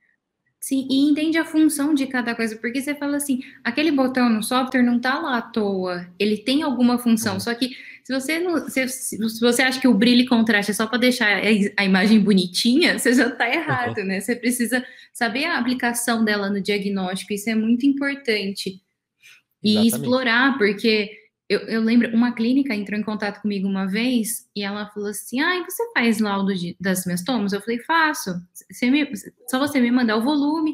Sim, 0.60 0.86
e 0.90 1.10
entende 1.10 1.38
a 1.38 1.44
função 1.44 1.94
de 1.94 2.06
cada 2.06 2.34
coisa, 2.34 2.54
porque 2.56 2.82
você 2.82 2.94
fala 2.94 3.16
assim, 3.16 3.40
aquele 3.64 3.90
botão 3.90 4.28
no 4.28 4.42
software 4.42 4.82
não 4.82 5.00
tá 5.00 5.18
lá 5.18 5.38
à 5.38 5.42
toa, 5.42 6.06
ele 6.18 6.36
tem 6.36 6.62
alguma 6.62 6.98
função, 6.98 7.34
Uhum. 7.34 7.40
só 7.40 7.54
que 7.54 7.70
se 8.04 8.12
você 8.12 8.38
não, 8.40 8.68
se, 8.68 8.88
se 8.88 9.40
você 9.40 9.62
acha 9.62 9.80
que 9.80 9.88
o 9.88 9.94
brilho 9.94 10.22
e 10.22 10.26
contraste 10.26 10.72
é 10.72 10.74
só 10.74 10.86
para 10.86 10.98
deixar 10.98 11.42
a, 11.76 11.84
imagem 11.84 12.20
bonitinha, 12.20 12.98
você 12.98 13.14
já 13.14 13.30
tá 13.30 13.48
errado, 13.48 14.02
né? 14.04 14.20
Você 14.20 14.34
precisa 14.36 14.84
saber 15.12 15.44
a 15.44 15.58
aplicação 15.58 16.24
dela 16.24 16.50
no 16.50 16.60
diagnóstico, 16.60 17.32
isso 17.32 17.48
é 17.48 17.54
muito 17.54 17.86
importante. 17.86 18.82
E 19.62 19.86
Exatamente. 19.86 19.96
explorar, 19.96 20.58
porque 20.58 21.19
eu, 21.50 21.58
eu 21.62 21.80
lembro, 21.80 22.14
uma 22.14 22.32
clínica 22.32 22.72
entrou 22.72 22.96
em 22.98 23.02
contato 23.02 23.42
comigo 23.42 23.66
uma 23.66 23.84
vez 23.86 24.48
e 24.54 24.62
ela 24.62 24.86
falou 24.90 25.08
assim: 25.10 25.40
Ah, 25.40 25.64
você 25.68 25.82
faz 25.92 26.20
laudo 26.20 26.54
de, 26.54 26.76
das 26.80 27.04
minhas 27.04 27.24
tomas? 27.24 27.52
Eu 27.52 27.60
falei: 27.60 27.80
Faço. 27.80 28.30
Você 28.70 28.88
me- 28.88 29.10
só 29.50 29.58
você 29.58 29.80
me 29.80 29.90
mandar 29.90 30.16
o 30.16 30.22
volume. 30.22 30.72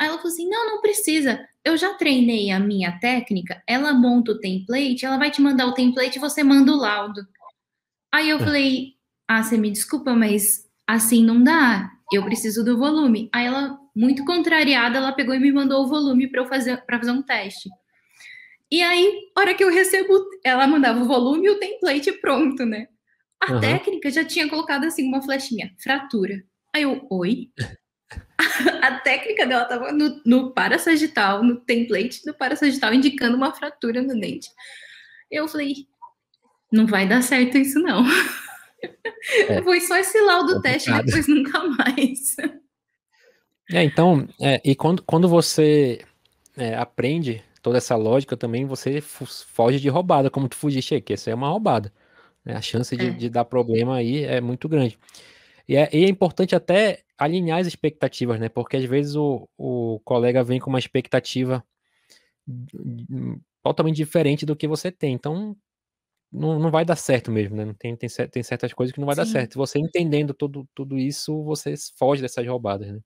Aí 0.00 0.08
ela 0.08 0.16
falou 0.18 0.32
assim: 0.32 0.48
Não, 0.48 0.66
não 0.66 0.80
precisa. 0.80 1.40
Eu 1.64 1.76
já 1.76 1.94
treinei 1.94 2.50
a 2.50 2.58
minha 2.58 2.98
técnica. 2.98 3.62
Ela 3.64 3.92
monta 3.92 4.32
o 4.32 4.40
template, 4.40 5.06
ela 5.06 5.18
vai 5.18 5.30
te 5.30 5.40
mandar 5.40 5.66
o 5.68 5.74
template 5.74 6.18
e 6.18 6.20
você 6.20 6.42
manda 6.42 6.72
o 6.72 6.76
laudo. 6.76 7.20
Aí 8.12 8.28
eu 8.28 8.40
falei: 8.40 8.94
Ah, 9.28 9.42
você 9.42 9.56
me 9.56 9.70
desculpa, 9.70 10.14
mas 10.14 10.68
assim 10.86 11.24
não 11.24 11.42
dá. 11.42 11.90
Eu 12.12 12.24
preciso 12.24 12.64
do 12.64 12.76
volume. 12.76 13.30
Aí 13.32 13.46
ela, 13.46 13.78
muito 13.94 14.24
contrariada, 14.24 14.98
ela 14.98 15.12
pegou 15.12 15.34
e 15.34 15.38
me 15.38 15.52
mandou 15.52 15.84
o 15.84 15.88
volume 15.88 16.28
para 16.28 16.42
eu 16.42 16.46
fazer 16.46 16.84
para 16.84 16.98
fazer 16.98 17.12
um 17.12 17.22
teste. 17.22 17.70
E 18.72 18.82
aí, 18.82 19.30
hora 19.36 19.54
que 19.54 19.62
eu 19.62 19.70
recebo, 19.70 20.14
ela 20.42 20.66
mandava 20.66 20.98
o 20.98 21.04
volume 21.06 21.46
e 21.46 21.50
o 21.50 21.58
template 21.58 22.10
pronto, 22.12 22.64
né? 22.64 22.88
A 23.38 23.52
Aham. 23.52 23.60
técnica 23.60 24.10
já 24.10 24.24
tinha 24.24 24.48
colocado 24.48 24.84
assim 24.84 25.06
uma 25.06 25.20
flechinha, 25.20 25.74
fratura. 25.78 26.42
Aí 26.74 26.84
eu, 26.84 27.06
oi? 27.10 27.50
A 28.82 28.98
técnica 29.00 29.46
dela 29.46 29.66
tava 29.66 29.92
no, 29.92 30.22
no 30.24 30.54
parasagital, 30.54 31.44
no 31.44 31.60
template 31.60 32.22
do 32.24 32.32
parasagital, 32.32 32.94
indicando 32.94 33.36
uma 33.36 33.52
fratura 33.52 34.00
no 34.00 34.18
dente. 34.18 34.48
Eu 35.30 35.46
falei, 35.46 35.86
não 36.72 36.86
vai 36.86 37.06
dar 37.06 37.22
certo 37.22 37.58
isso 37.58 37.78
não. 37.78 38.04
É. 39.48 39.62
Foi 39.62 39.80
só 39.82 39.96
esse 39.96 40.18
laudo 40.20 40.60
teste, 40.62 40.90
Complicado. 40.90 41.06
depois 41.06 41.28
nunca 41.28 41.64
mais. 41.68 42.36
É, 43.70 43.84
então, 43.84 44.26
é, 44.40 44.60
e 44.64 44.74
quando, 44.74 45.02
quando 45.02 45.28
você 45.28 46.04
é, 46.56 46.74
aprende 46.74 47.44
toda 47.62 47.78
essa 47.78 47.96
lógica 47.96 48.36
também, 48.36 48.66
você 48.66 49.00
foge 49.00 49.80
de 49.80 49.88
roubada, 49.88 50.30
como 50.30 50.48
tu 50.48 50.56
fugiste 50.56 50.94
aí, 50.94 51.00
que 51.02 51.14
isso 51.14 51.28
aí 51.28 51.32
é 51.32 51.36
uma 51.36 51.48
roubada. 51.50 51.92
né? 52.44 52.54
A 52.56 52.62
chance 52.62 52.96
de, 52.96 53.12
É. 53.12 53.14
de 53.14 53.30
dar 53.30 53.44
problema 53.46 53.96
aí 53.96 54.24
é 54.24 54.40
muito 54.40 54.68
grande. 54.68 54.98
E 55.68 55.76
é, 55.76 55.90
e 55.94 56.04
é 56.04 56.08
importante 56.08 56.54
até 56.56 57.02
alinhar 57.18 57.60
as 57.60 57.66
expectativas, 57.68 58.40
né? 58.40 58.48
Porque 58.50 58.76
às 58.78 58.84
vezes 58.86 59.16
o, 59.16 59.48
o 59.58 60.00
colega 60.04 60.44
vem 60.44 60.60
com 60.60 60.70
uma 60.70 60.78
expectativa 60.80 61.64
totalmente 63.62 63.96
diferente 63.96 64.46
do 64.46 64.56
que 64.56 64.66
você 64.68 64.90
tem. 64.90 65.14
Então, 65.14 65.56
não, 66.32 66.58
não 66.60 66.70
vai 66.70 66.84
dar 66.86 66.96
certo 66.96 67.32
mesmo, 67.32 67.56
né? 67.56 67.66
Não 67.66 67.74
Tem, 67.74 67.96
tem, 67.96 68.08
tem 68.30 68.44
certas 68.44 68.74
coisas 68.74 68.94
que 68.94 69.00
não 69.00 69.06
vai 69.06 69.16
dar 69.16 69.24
Sim. 69.24 69.26
certo. 69.26 69.56
Você 69.56 69.78
entendendo 69.80 70.34
tudo, 70.34 70.68
tudo 70.74 70.98
isso, 70.98 71.42
você 71.44 71.74
foge 71.98 72.22
dessas 72.22 72.46
roubadas, 72.46 72.92
né? 72.92 73.00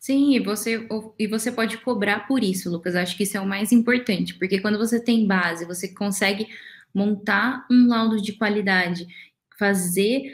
Sim, 0.00 0.34
e 0.34 0.40
você, 0.40 0.86
e 1.18 1.26
você 1.26 1.52
pode 1.52 1.78
cobrar 1.78 2.26
por 2.26 2.42
isso, 2.42 2.70
Lucas. 2.70 2.96
Acho 2.96 3.16
que 3.16 3.22
isso 3.22 3.36
é 3.36 3.40
o 3.40 3.46
mais 3.46 3.72
importante, 3.72 4.34
porque 4.34 4.60
quando 4.60 4.78
você 4.78 4.98
tem 4.98 5.26
base, 5.26 5.64
você 5.64 5.88
consegue 5.88 6.48
montar 6.94 7.66
um 7.70 7.86
laudo 7.88 8.20
de 8.20 8.32
qualidade, 8.32 9.06
fazer 9.58 10.32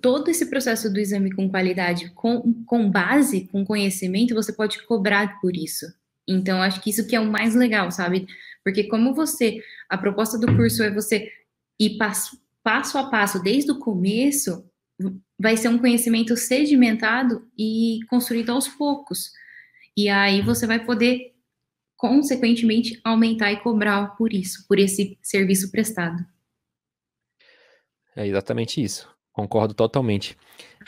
todo 0.00 0.28
esse 0.28 0.46
processo 0.46 0.92
do 0.92 0.98
exame 0.98 1.32
com 1.32 1.48
qualidade, 1.48 2.10
com, 2.10 2.52
com 2.64 2.90
base, 2.90 3.48
com 3.50 3.64
conhecimento, 3.64 4.34
você 4.34 4.52
pode 4.52 4.82
cobrar 4.84 5.40
por 5.40 5.56
isso. 5.56 5.86
Então, 6.26 6.60
acho 6.60 6.80
que 6.80 6.90
isso 6.90 7.06
que 7.06 7.16
é 7.16 7.20
o 7.20 7.30
mais 7.30 7.54
legal, 7.54 7.90
sabe? 7.90 8.26
Porque 8.62 8.84
como 8.84 9.14
você, 9.14 9.62
a 9.88 9.96
proposta 9.96 10.38
do 10.38 10.54
curso 10.54 10.82
é 10.82 10.90
você 10.90 11.32
ir 11.80 11.96
passo, 11.96 12.38
passo 12.62 12.98
a 12.98 13.08
passo, 13.08 13.42
desde 13.42 13.70
o 13.70 13.78
começo, 13.78 14.67
vai 15.38 15.56
ser 15.56 15.68
um 15.68 15.78
conhecimento 15.78 16.36
sedimentado 16.36 17.48
e 17.56 18.00
construído 18.08 18.50
aos 18.50 18.68
poucos. 18.68 19.32
E 19.96 20.08
aí 20.08 20.42
você 20.42 20.66
vai 20.66 20.84
poder, 20.84 21.34
consequentemente, 21.96 23.00
aumentar 23.04 23.52
e 23.52 23.60
cobrar 23.60 24.16
por 24.16 24.32
isso, 24.32 24.66
por 24.66 24.78
esse 24.78 25.18
serviço 25.22 25.70
prestado. 25.70 26.24
É 28.16 28.26
exatamente 28.26 28.82
isso. 28.82 29.08
Concordo 29.32 29.74
totalmente. 29.74 30.36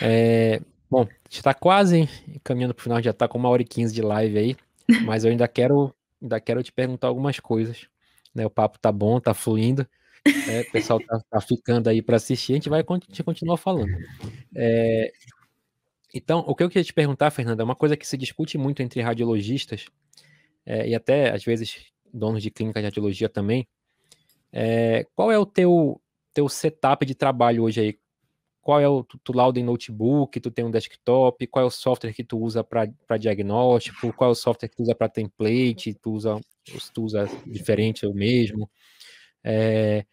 É, 0.01 0.61
bom, 0.91 1.03
a 1.03 1.05
gente 1.05 1.37
está 1.37 1.55
quase 1.55 2.09
caminhando 2.43 2.75
para 2.75 2.81
o 2.81 2.83
final, 2.83 3.03
já 3.03 3.11
está 3.11 3.29
com 3.29 3.39
uma 3.39 3.49
hora 3.49 3.63
e 3.63 3.65
quinze 3.65 3.95
de 3.95 4.03
live 4.03 4.37
aí, 4.39 4.57
mas 5.05 5.25
eu 5.25 5.31
ainda 5.31 5.47
quero, 5.47 5.95
ainda 6.21 6.41
quero 6.41 6.63
te 6.63 6.73
perguntar 6.73 7.07
algumas 7.07 7.39
coisas. 7.39 7.87
Né? 8.35 8.45
O 8.45 8.51
papo 8.51 8.79
tá 8.79 8.91
bom, 8.91 9.21
tá 9.21 9.33
fluindo, 9.33 9.87
né? 10.25 10.61
o 10.63 10.71
pessoal 10.71 11.01
tá, 11.01 11.21
tá 11.31 11.41
ficando 11.41 11.89
aí 11.89 12.03
para 12.03 12.17
assistir, 12.17 12.53
a 12.53 12.57
gente 12.57 12.69
vai 12.69 12.83
con- 12.85 13.01
continuar 13.25 13.57
falando. 13.57 13.93
É, 14.55 15.13
então, 16.13 16.41
o 16.41 16.55
que 16.55 16.63
eu 16.63 16.69
queria 16.69 16.85
te 16.85 16.93
perguntar, 16.93 17.31
Fernanda, 17.31 17.63
é 17.63 17.65
uma 17.65 17.77
coisa 17.77 17.97
que 17.97 18.07
se 18.07 18.17
discute 18.17 18.59
muito 18.59 18.83
entre 18.83 19.01
radiologistas, 19.01 19.87
é, 20.67 20.89
e 20.89 20.95
até, 20.95 21.31
às 21.31 21.45
vezes, 21.45 21.87
donos 22.13 22.43
de 22.43 22.51
clínica 22.51 22.81
de 22.81 22.87
radiologia 22.87 23.29
também, 23.29 23.67
é, 24.53 25.07
qual 25.15 25.31
é 25.31 25.39
o 25.39 25.47
teu, 25.47 26.01
teu 26.35 26.49
setup 26.49 27.07
de 27.07 27.15
trabalho 27.15 27.63
hoje 27.63 27.81
aí? 27.81 27.99
Qual 28.61 28.79
é 28.79 28.89
o, 28.89 29.03
tu, 29.03 29.19
tu 29.25 29.33
lauda 29.33 29.59
em 29.59 29.65
notebook, 29.65 30.39
tu 30.39 30.51
tem 30.51 30.65
um 30.65 30.71
desktop, 30.71 31.47
qual 31.47 31.65
é 31.65 31.67
o 31.67 31.71
software 31.71 32.13
que 32.13 32.23
tu 32.23 32.39
usa 32.39 32.63
para 32.63 33.17
diagnóstico, 33.19 34.13
qual 34.13 34.31
é 34.31 34.33
o 34.33 34.37
software 34.37 34.69
que 34.69 34.77
tu 34.77 34.83
usa 34.83 34.95
para 34.95 35.09
template, 35.09 35.95
tu 35.95 36.13
usa, 36.13 36.39
tu 36.93 37.05
usa 37.05 37.27
diferente 37.47 38.05
ou 38.05 38.13
mesmo? 38.13 38.71
É, 39.45 40.05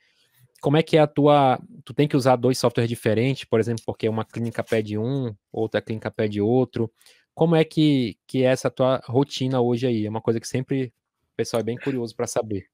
como 0.62 0.78
é 0.78 0.84
que 0.84 0.98
é 0.98 1.02
a 1.02 1.08
tua. 1.08 1.60
Tu 1.86 1.94
tem 1.94 2.08
que 2.08 2.18
usar 2.18 2.36
dois 2.36 2.58
softwares 2.58 2.90
diferentes, 2.90 3.46
por 3.46 3.60
exemplo, 3.60 3.84
porque 3.86 4.10
uma 4.10 4.26
clínica 4.26 4.64
pede 4.64 4.98
um, 4.98 5.34
outra 5.52 5.82
clínica 5.82 6.12
pede 6.12 6.42
outro. 6.42 6.92
Como 7.34 7.56
é 7.56 7.64
que, 7.64 8.18
que 8.26 8.44
é 8.44 8.48
essa 8.48 8.70
tua 8.70 9.02
rotina 9.06 9.62
hoje 9.62 9.86
aí? 9.86 10.06
É 10.06 10.10
uma 10.10 10.22
coisa 10.22 10.40
que 10.40 10.48
sempre 10.48 10.94
o 11.34 11.36
pessoal 11.38 11.62
é 11.62 11.64
bem 11.64 11.78
curioso 11.78 12.16
para 12.16 12.26
saber. 12.26 12.68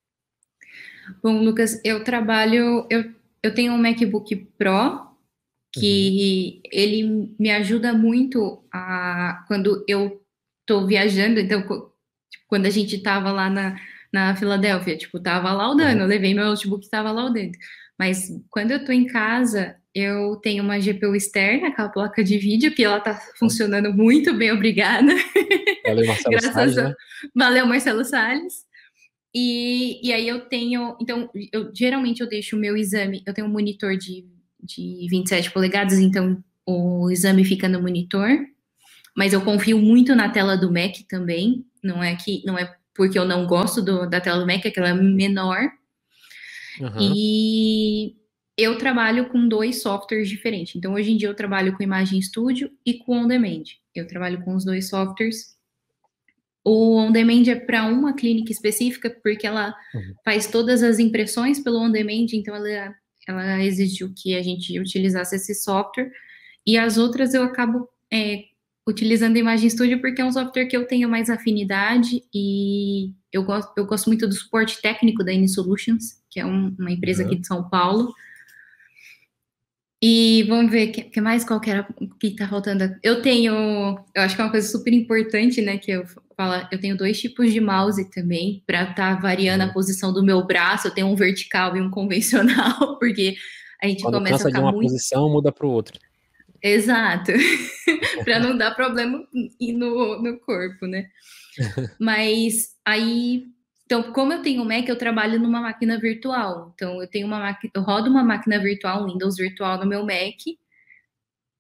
Bom, 1.21 1.41
Lucas, 1.43 1.81
eu 1.83 2.03
trabalho, 2.03 2.87
eu, 2.89 3.13
eu 3.43 3.53
tenho 3.53 3.73
um 3.73 3.77
MacBook 3.77 4.35
Pro 4.57 5.11
que 5.73 6.61
uhum. 6.63 6.69
ele 6.71 7.35
me 7.37 7.51
ajuda 7.51 7.93
muito 7.93 8.63
a 8.71 9.43
quando 9.47 9.83
eu 9.87 10.23
estou 10.61 10.85
viajando, 10.85 11.39
então 11.39 11.61
tipo, 11.61 11.91
quando 12.47 12.67
a 12.67 12.69
gente 12.69 12.95
estava 12.95 13.31
lá 13.31 13.49
na, 13.49 13.75
na 14.13 14.35
Filadélfia, 14.35 14.95
tipo, 14.95 15.19
tava 15.19 15.51
laudando, 15.51 16.01
eu 16.01 16.07
levei 16.07 16.35
meu 16.35 16.45
notebook, 16.45 16.85
estava 16.85 17.11
laudando. 17.11 17.57
Mas 17.97 18.29
quando 18.49 18.71
eu 18.71 18.77
estou 18.77 18.93
em 18.93 19.07
casa, 19.07 19.75
eu 19.93 20.35
tenho 20.37 20.63
uma 20.63 20.79
GPU 20.79 21.15
externa, 21.15 21.69
aquela 21.69 21.89
placa 21.89 22.23
de 22.23 22.37
vídeo, 22.37 22.73
que 22.73 22.83
ela 22.83 22.97
está 22.97 23.19
funcionando 23.37 23.91
muito 23.91 24.33
bem, 24.35 24.51
obrigada. 24.51 25.11
Valeu, 25.85 26.05
Marcelo 26.07 26.31
Graças 26.31 26.53
Salles, 26.53 26.77
a... 26.77 26.89
né? 26.89 26.95
Valeu, 27.35 27.65
Marcelo 27.65 28.05
Salles. 28.05 28.53
E, 29.35 30.07
e 30.07 30.13
aí 30.13 30.27
eu 30.27 30.41
tenho, 30.41 30.95
então, 31.01 31.27
eu 31.51 31.71
geralmente 31.73 32.21
eu 32.21 32.29
deixo 32.29 32.55
o 32.55 32.59
meu 32.59 32.77
exame, 32.77 33.23
eu 33.25 33.33
tenho 33.33 33.47
um 33.47 33.51
monitor 33.51 33.97
de, 33.97 34.27
de 34.61 35.07
27 35.09 35.49
polegadas, 35.49 35.97
então 35.97 36.43
o 36.67 37.09
exame 37.09 37.43
fica 37.43 37.67
no 37.67 37.81
monitor, 37.81 38.29
mas 39.17 39.33
eu 39.33 39.41
confio 39.41 39.79
muito 39.79 40.15
na 40.15 40.29
tela 40.29 40.55
do 40.55 40.71
Mac 40.71 40.97
também, 41.09 41.65
não 41.83 42.03
é 42.03 42.15
que 42.15 42.43
não 42.45 42.59
é 42.59 42.75
porque 42.93 43.17
eu 43.17 43.25
não 43.25 43.45
gosto 43.47 43.81
do, 43.81 44.07
da 44.09 44.21
tela 44.21 44.39
do 44.39 44.47
Mac, 44.47 44.65
é 44.65 44.71
que 44.71 44.79
ela 44.79 44.89
é 44.89 44.93
menor. 44.93 45.71
Uhum. 46.79 46.97
E 46.99 48.15
eu 48.57 48.77
trabalho 48.77 49.29
com 49.29 49.47
dois 49.47 49.81
softwares 49.81 50.29
diferentes. 50.29 50.75
Então, 50.75 50.93
hoje 50.93 51.11
em 51.11 51.17
dia, 51.17 51.27
eu 51.27 51.35
trabalho 51.35 51.75
com 51.75 51.83
Imagem 51.83 52.21
Studio 52.21 52.71
e 52.85 52.95
com 52.95 53.17
On 53.17 53.27
Demand. 53.27 53.63
Eu 53.95 54.07
trabalho 54.07 54.43
com 54.43 54.55
os 54.55 54.63
dois 54.63 54.89
softwares. 54.89 55.57
O 56.63 56.97
On 56.97 57.11
Demand 57.11 57.43
é 57.47 57.55
para 57.55 57.85
uma 57.87 58.13
clínica 58.13 58.51
específica, 58.51 59.09
porque 59.21 59.45
ela 59.45 59.75
uhum. 59.93 60.13
faz 60.23 60.47
todas 60.47 60.81
as 60.83 60.99
impressões 60.99 61.59
pelo 61.59 61.79
On 61.79 61.91
Demand, 61.91 62.27
então 62.31 62.55
ela, 62.55 62.95
ela 63.27 63.63
exigiu 63.63 64.13
que 64.15 64.35
a 64.35 64.41
gente 64.41 64.79
utilizasse 64.79 65.35
esse 65.35 65.53
software. 65.55 66.11
E 66.65 66.77
as 66.77 66.97
outras 66.97 67.33
eu 67.33 67.43
acabo 67.43 67.89
é, 68.11 68.45
utilizando 68.87 69.37
Imagem 69.37 69.69
Studio 69.69 69.99
porque 70.01 70.21
é 70.21 70.25
um 70.25 70.31
software 70.31 70.65
que 70.65 70.75
eu 70.75 70.85
tenho 70.85 71.07
mais 71.09 71.29
afinidade 71.29 72.23
e 72.33 73.11
eu 73.31 73.43
gosto, 73.43 73.71
eu 73.77 73.85
gosto 73.85 74.07
muito 74.07 74.27
do 74.27 74.33
suporte 74.33 74.81
técnico 74.81 75.23
da 75.23 75.31
Solutions, 75.47 76.21
que 76.29 76.39
é 76.39 76.45
um, 76.45 76.75
uma 76.77 76.91
empresa 76.91 77.23
uhum. 77.23 77.29
aqui 77.29 77.39
de 77.39 77.47
São 77.47 77.69
Paulo. 77.69 78.13
E 80.05 80.43
vamos 80.49 80.69
ver, 80.69 80.87
que, 80.87 81.03
que 81.03 81.21
mais 81.21 81.45
qual 81.45 81.61
que 81.61 81.69
era 81.69 81.87
que 82.19 82.35
tá 82.35 82.45
faltando? 82.47 82.93
Eu 83.01 83.21
tenho, 83.21 83.53
eu 84.13 84.21
acho 84.21 84.35
que 84.35 84.41
é 84.41 84.43
uma 84.43 84.51
coisa 84.51 84.67
super 84.67 84.91
importante, 84.91 85.61
né, 85.61 85.77
que 85.77 85.91
eu 85.91 86.05
falo, 86.35 86.67
eu 86.69 86.77
tenho 86.77 86.97
dois 86.97 87.17
tipos 87.21 87.53
de 87.53 87.61
mouse 87.61 88.11
também, 88.11 88.61
para 88.67 88.81
estar 88.81 89.15
tá 89.15 89.21
variando 89.21 89.61
a 89.61 89.67
uhum. 89.67 89.73
posição 89.73 90.11
do 90.11 90.21
meu 90.21 90.45
braço, 90.45 90.89
eu 90.89 90.93
tenho 90.93 91.07
um 91.07 91.15
vertical 91.15 91.77
e 91.77 91.81
um 91.81 91.89
convencional, 91.89 92.97
porque 92.99 93.35
a 93.81 93.87
gente 93.87 94.03
Quando 94.03 94.15
começa 94.15 94.35
a 94.35 94.47
ficar 94.47 94.51
de 94.51 94.59
uma 94.59 94.71
muito... 94.73 94.91
posição, 94.91 95.29
muda 95.29 95.53
para 95.53 95.65
o 95.65 95.71
outro. 95.71 95.97
Exato. 96.63 97.33
para 98.23 98.39
não 98.39 98.57
dar 98.57 98.73
problema 98.73 99.27
no, 99.59 100.21
no 100.21 100.39
corpo, 100.39 100.87
né? 100.87 101.09
Mas 101.99 102.69
aí, 102.85 103.47
então, 103.85 104.13
como 104.13 104.31
eu 104.31 104.41
tenho 104.41 104.63
Mac, 104.63 104.87
eu 104.87 104.97
trabalho 104.97 105.39
numa 105.39 105.59
máquina 105.59 105.99
virtual. 105.99 106.71
Então, 106.73 107.01
eu 107.01 107.07
tenho 107.07 107.27
uma 107.27 107.39
máquina, 107.39 107.71
eu 107.75 107.81
rodo 107.81 108.09
uma 108.09 108.23
máquina 108.23 108.57
virtual, 108.59 109.05
Windows 109.05 109.35
virtual 109.35 109.77
no 109.77 109.85
meu 109.85 110.05
Mac. 110.05 110.39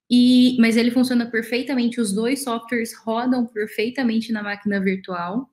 E, 0.09 0.57
mas 0.59 0.77
ele 0.77 0.91
funciona 0.91 1.25
perfeitamente, 1.25 1.99
os 1.99 2.13
dois 2.13 2.43
softwares 2.43 2.95
rodam 2.95 3.45
perfeitamente 3.45 4.31
na 4.31 4.41
máquina 4.41 4.79
virtual. 4.79 5.49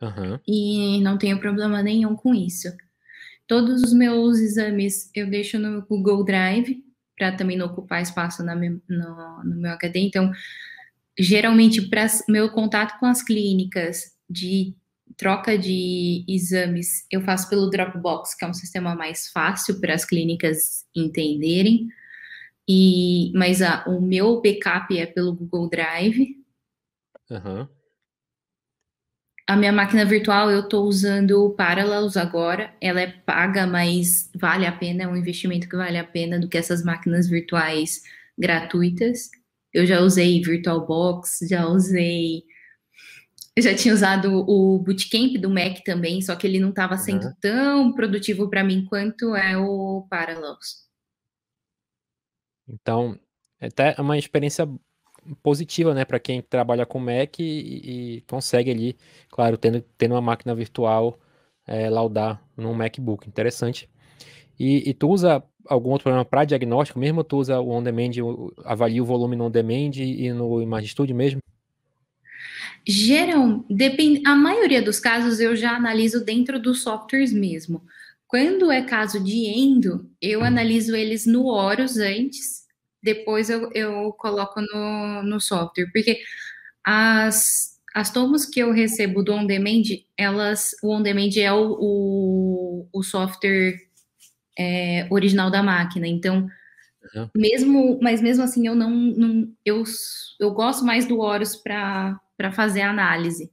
Uhum. 0.00 0.38
E 0.46 1.00
não 1.00 1.18
tenho 1.18 1.38
problema 1.38 1.82
nenhum 1.82 2.16
com 2.16 2.34
isso. 2.34 2.68
Todos 3.46 3.82
os 3.82 3.92
meus 3.92 4.38
exames 4.38 5.10
eu 5.14 5.28
deixo 5.28 5.58
no 5.58 5.84
Google 5.86 6.24
Drive, 6.24 6.82
para 7.16 7.32
também 7.32 7.56
não 7.56 7.66
ocupar 7.66 8.02
espaço 8.02 8.42
na, 8.42 8.54
no, 8.54 8.80
no 8.88 9.56
meu 9.56 9.72
HD. 9.72 10.00
Então, 10.00 10.30
geralmente, 11.18 11.82
para 11.82 12.06
meu 12.28 12.50
contato 12.50 12.98
com 12.98 13.06
as 13.06 13.22
clínicas 13.22 14.14
de 14.28 14.74
troca 15.16 15.56
de 15.56 16.24
exames, 16.28 17.06
eu 17.10 17.20
faço 17.20 17.48
pelo 17.48 17.70
Dropbox, 17.70 18.34
que 18.34 18.44
é 18.44 18.48
um 18.48 18.54
sistema 18.54 18.94
mais 18.94 19.28
fácil 19.28 19.80
para 19.80 19.94
as 19.94 20.04
clínicas 20.04 20.84
entenderem. 20.94 21.88
E, 22.68 23.30
mas 23.34 23.60
a, 23.62 23.84
o 23.86 24.00
meu 24.00 24.40
backup 24.40 24.96
é 24.98 25.06
pelo 25.06 25.34
Google 25.34 25.68
Drive. 25.68 26.36
Uhum. 27.30 27.68
A 29.46 29.56
minha 29.56 29.72
máquina 29.72 30.06
virtual 30.06 30.50
eu 30.50 30.60
estou 30.60 30.84
usando 30.86 31.54
Parallels 31.54 32.16
agora. 32.16 32.74
Ela 32.80 33.02
é 33.02 33.06
paga, 33.06 33.66
mas 33.66 34.30
vale 34.34 34.64
a 34.64 34.72
pena, 34.72 35.04
é 35.04 35.08
um 35.08 35.16
investimento 35.16 35.68
que 35.68 35.76
vale 35.76 35.98
a 35.98 36.04
pena 36.04 36.40
do 36.40 36.48
que 36.48 36.56
essas 36.56 36.82
máquinas 36.82 37.28
virtuais 37.28 38.02
gratuitas. 38.38 39.28
Eu 39.72 39.84
já 39.84 40.00
usei 40.00 40.40
VirtualBox, 40.40 41.40
já 41.50 41.66
usei. 41.66 42.44
Eu 43.54 43.62
já 43.62 43.74
tinha 43.74 43.92
usado 43.92 44.44
o 44.48 44.78
Bootcamp 44.78 45.36
do 45.36 45.50
Mac 45.50 45.82
também, 45.84 46.22
só 46.22 46.34
que 46.34 46.46
ele 46.46 46.58
não 46.58 46.70
estava 46.70 46.96
sendo 46.96 47.26
uhum. 47.26 47.34
tão 47.40 47.92
produtivo 47.92 48.48
para 48.48 48.64
mim 48.64 48.86
quanto 48.86 49.36
é 49.36 49.58
o 49.58 50.06
Parallels. 50.08 50.84
Então, 52.66 53.18
é 53.60 53.66
até 53.66 53.94
uma 54.00 54.16
experiência 54.16 54.66
positiva, 55.42 55.94
né, 55.94 56.04
para 56.04 56.18
quem 56.18 56.42
trabalha 56.42 56.86
com 56.86 56.98
Mac 56.98 57.38
e, 57.38 58.16
e, 58.16 58.20
consegue 58.22 58.70
ali, 58.70 58.96
claro, 59.30 59.56
tendo, 59.56 59.80
tendo 59.96 60.12
uma 60.12 60.20
máquina 60.20 60.54
virtual, 60.54 61.18
é, 61.66 61.88
laudar 61.88 62.42
num 62.56 62.74
MacBook. 62.74 63.28
Interessante. 63.28 63.88
E, 64.58 64.88
e 64.88 64.94
tu 64.94 65.08
usa 65.08 65.42
algum 65.66 65.90
outro 65.90 66.04
programa 66.04 66.24
para 66.24 66.44
diagnóstico 66.44 66.98
mesmo? 66.98 67.24
tu 67.24 67.38
usa 67.38 67.58
o 67.60 67.70
On 67.70 67.82
Demand, 67.82 68.10
avalia 68.64 69.02
o 69.02 69.06
volume 69.06 69.36
no 69.36 69.44
On 69.44 69.50
Demand 69.50 69.92
e 69.96 70.32
no 70.32 70.62
Image 70.62 70.88
Studio 70.88 71.16
mesmo? 71.16 71.40
Geral, 72.86 73.64
depende, 73.68 74.20
a 74.26 74.34
maioria 74.34 74.82
dos 74.82 75.00
casos 75.00 75.40
eu 75.40 75.56
já 75.56 75.74
analiso 75.74 76.22
dentro 76.22 76.60
dos 76.60 76.82
softwares 76.82 77.32
mesmo. 77.32 77.82
Quando 78.26 78.70
é 78.70 78.82
caso 78.82 79.22
de 79.22 79.46
endo, 79.46 80.10
eu 80.20 80.40
uhum. 80.40 80.46
analiso 80.46 80.94
eles 80.94 81.24
no 81.24 81.46
Horus 81.46 81.96
antes 81.96 82.63
depois 83.04 83.50
eu, 83.50 83.70
eu 83.72 84.12
coloco 84.14 84.62
no, 84.62 85.22
no 85.22 85.38
software, 85.38 85.90
porque 85.92 86.22
as, 86.82 87.78
as 87.94 88.10
tomos 88.10 88.46
que 88.46 88.60
eu 88.60 88.72
recebo 88.72 89.22
do 89.22 89.34
On 89.34 89.46
Demand, 89.46 89.82
elas, 90.16 90.74
o 90.82 90.90
On 90.90 91.02
Demand 91.02 91.28
é 91.36 91.52
o, 91.52 91.76
o, 91.78 92.88
o 92.90 93.02
software 93.02 93.76
é, 94.58 95.06
original 95.10 95.50
da 95.50 95.62
máquina, 95.62 96.08
então, 96.08 96.48
uhum. 97.14 97.28
mesmo, 97.36 97.98
mas 98.00 98.22
mesmo 98.22 98.42
assim 98.42 98.66
eu 98.66 98.74
não, 98.74 98.90
não 98.90 99.52
eu, 99.66 99.84
eu 100.40 100.50
gosto 100.52 100.82
mais 100.82 101.06
do 101.06 101.20
Horus 101.20 101.54
para 101.54 102.18
fazer 102.54 102.80
a 102.80 102.90
análise 102.90 103.52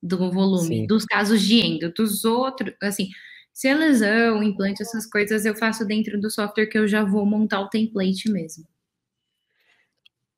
do 0.00 0.30
volume, 0.30 0.76
Sim. 0.76 0.86
dos 0.86 1.04
casos 1.04 1.42
de 1.42 1.58
endo, 1.58 1.92
dos 1.92 2.24
outros, 2.24 2.72
assim, 2.80 3.08
se 3.52 3.66
é 3.66 3.74
lesão, 3.74 4.44
implante, 4.44 4.80
essas 4.80 5.06
coisas 5.06 5.44
eu 5.44 5.56
faço 5.56 5.84
dentro 5.84 6.20
do 6.20 6.30
software 6.30 6.66
que 6.66 6.78
eu 6.78 6.86
já 6.86 7.04
vou 7.04 7.26
montar 7.26 7.60
o 7.60 7.68
template 7.68 8.30
mesmo. 8.30 8.64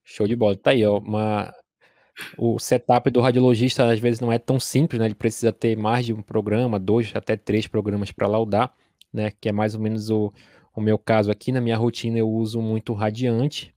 Show 0.05 0.29
de 0.29 0.37
bola. 0.37 0.57
Tá 0.57 0.71
aí, 0.71 0.85
ó. 0.87 0.99
Uma... 0.99 1.53
O 2.39 2.59
setup 2.61 3.11
do 3.11 3.21
radiologista 3.21 3.91
às 3.91 3.99
vezes 3.99 4.21
não 4.21 4.31
é 4.31 4.39
tão 4.39 4.61
simples, 4.61 5.01
né? 5.01 5.07
Ele 5.07 5.15
precisa 5.15 5.53
ter 5.53 5.77
mais 5.77 6.07
de 6.07 6.13
um 6.13 6.23
programa, 6.23 6.79
dois 6.79 7.11
até 7.15 7.37
três 7.37 7.67
programas 7.67 8.13
para 8.13 8.29
laudar, 8.29 8.73
né? 9.13 9.33
Que 9.41 9.49
é 9.49 9.53
mais 9.53 9.75
ou 9.75 9.81
menos 9.81 10.11
o, 10.11 10.33
o 10.77 10.81
meu 10.81 10.99
caso 10.99 11.31
aqui. 11.31 11.51
Na 11.51 11.61
minha 11.61 11.77
rotina 11.77 12.19
eu 12.19 12.31
uso 12.31 12.61
muito 12.61 12.93
Radiante, 12.93 13.75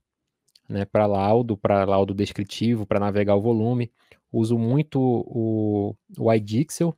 né? 0.68 0.84
Para 0.84 1.06
laudo, 1.06 1.56
para 1.56 1.84
laudo 1.84 2.14
descritivo, 2.14 2.86
para 2.86 3.00
navegar 3.00 3.34
o 3.34 3.40
volume. 3.40 3.90
Uso 4.30 4.58
muito 4.58 5.00
o, 5.00 5.96
o 6.18 6.32
iDixel, 6.32 6.96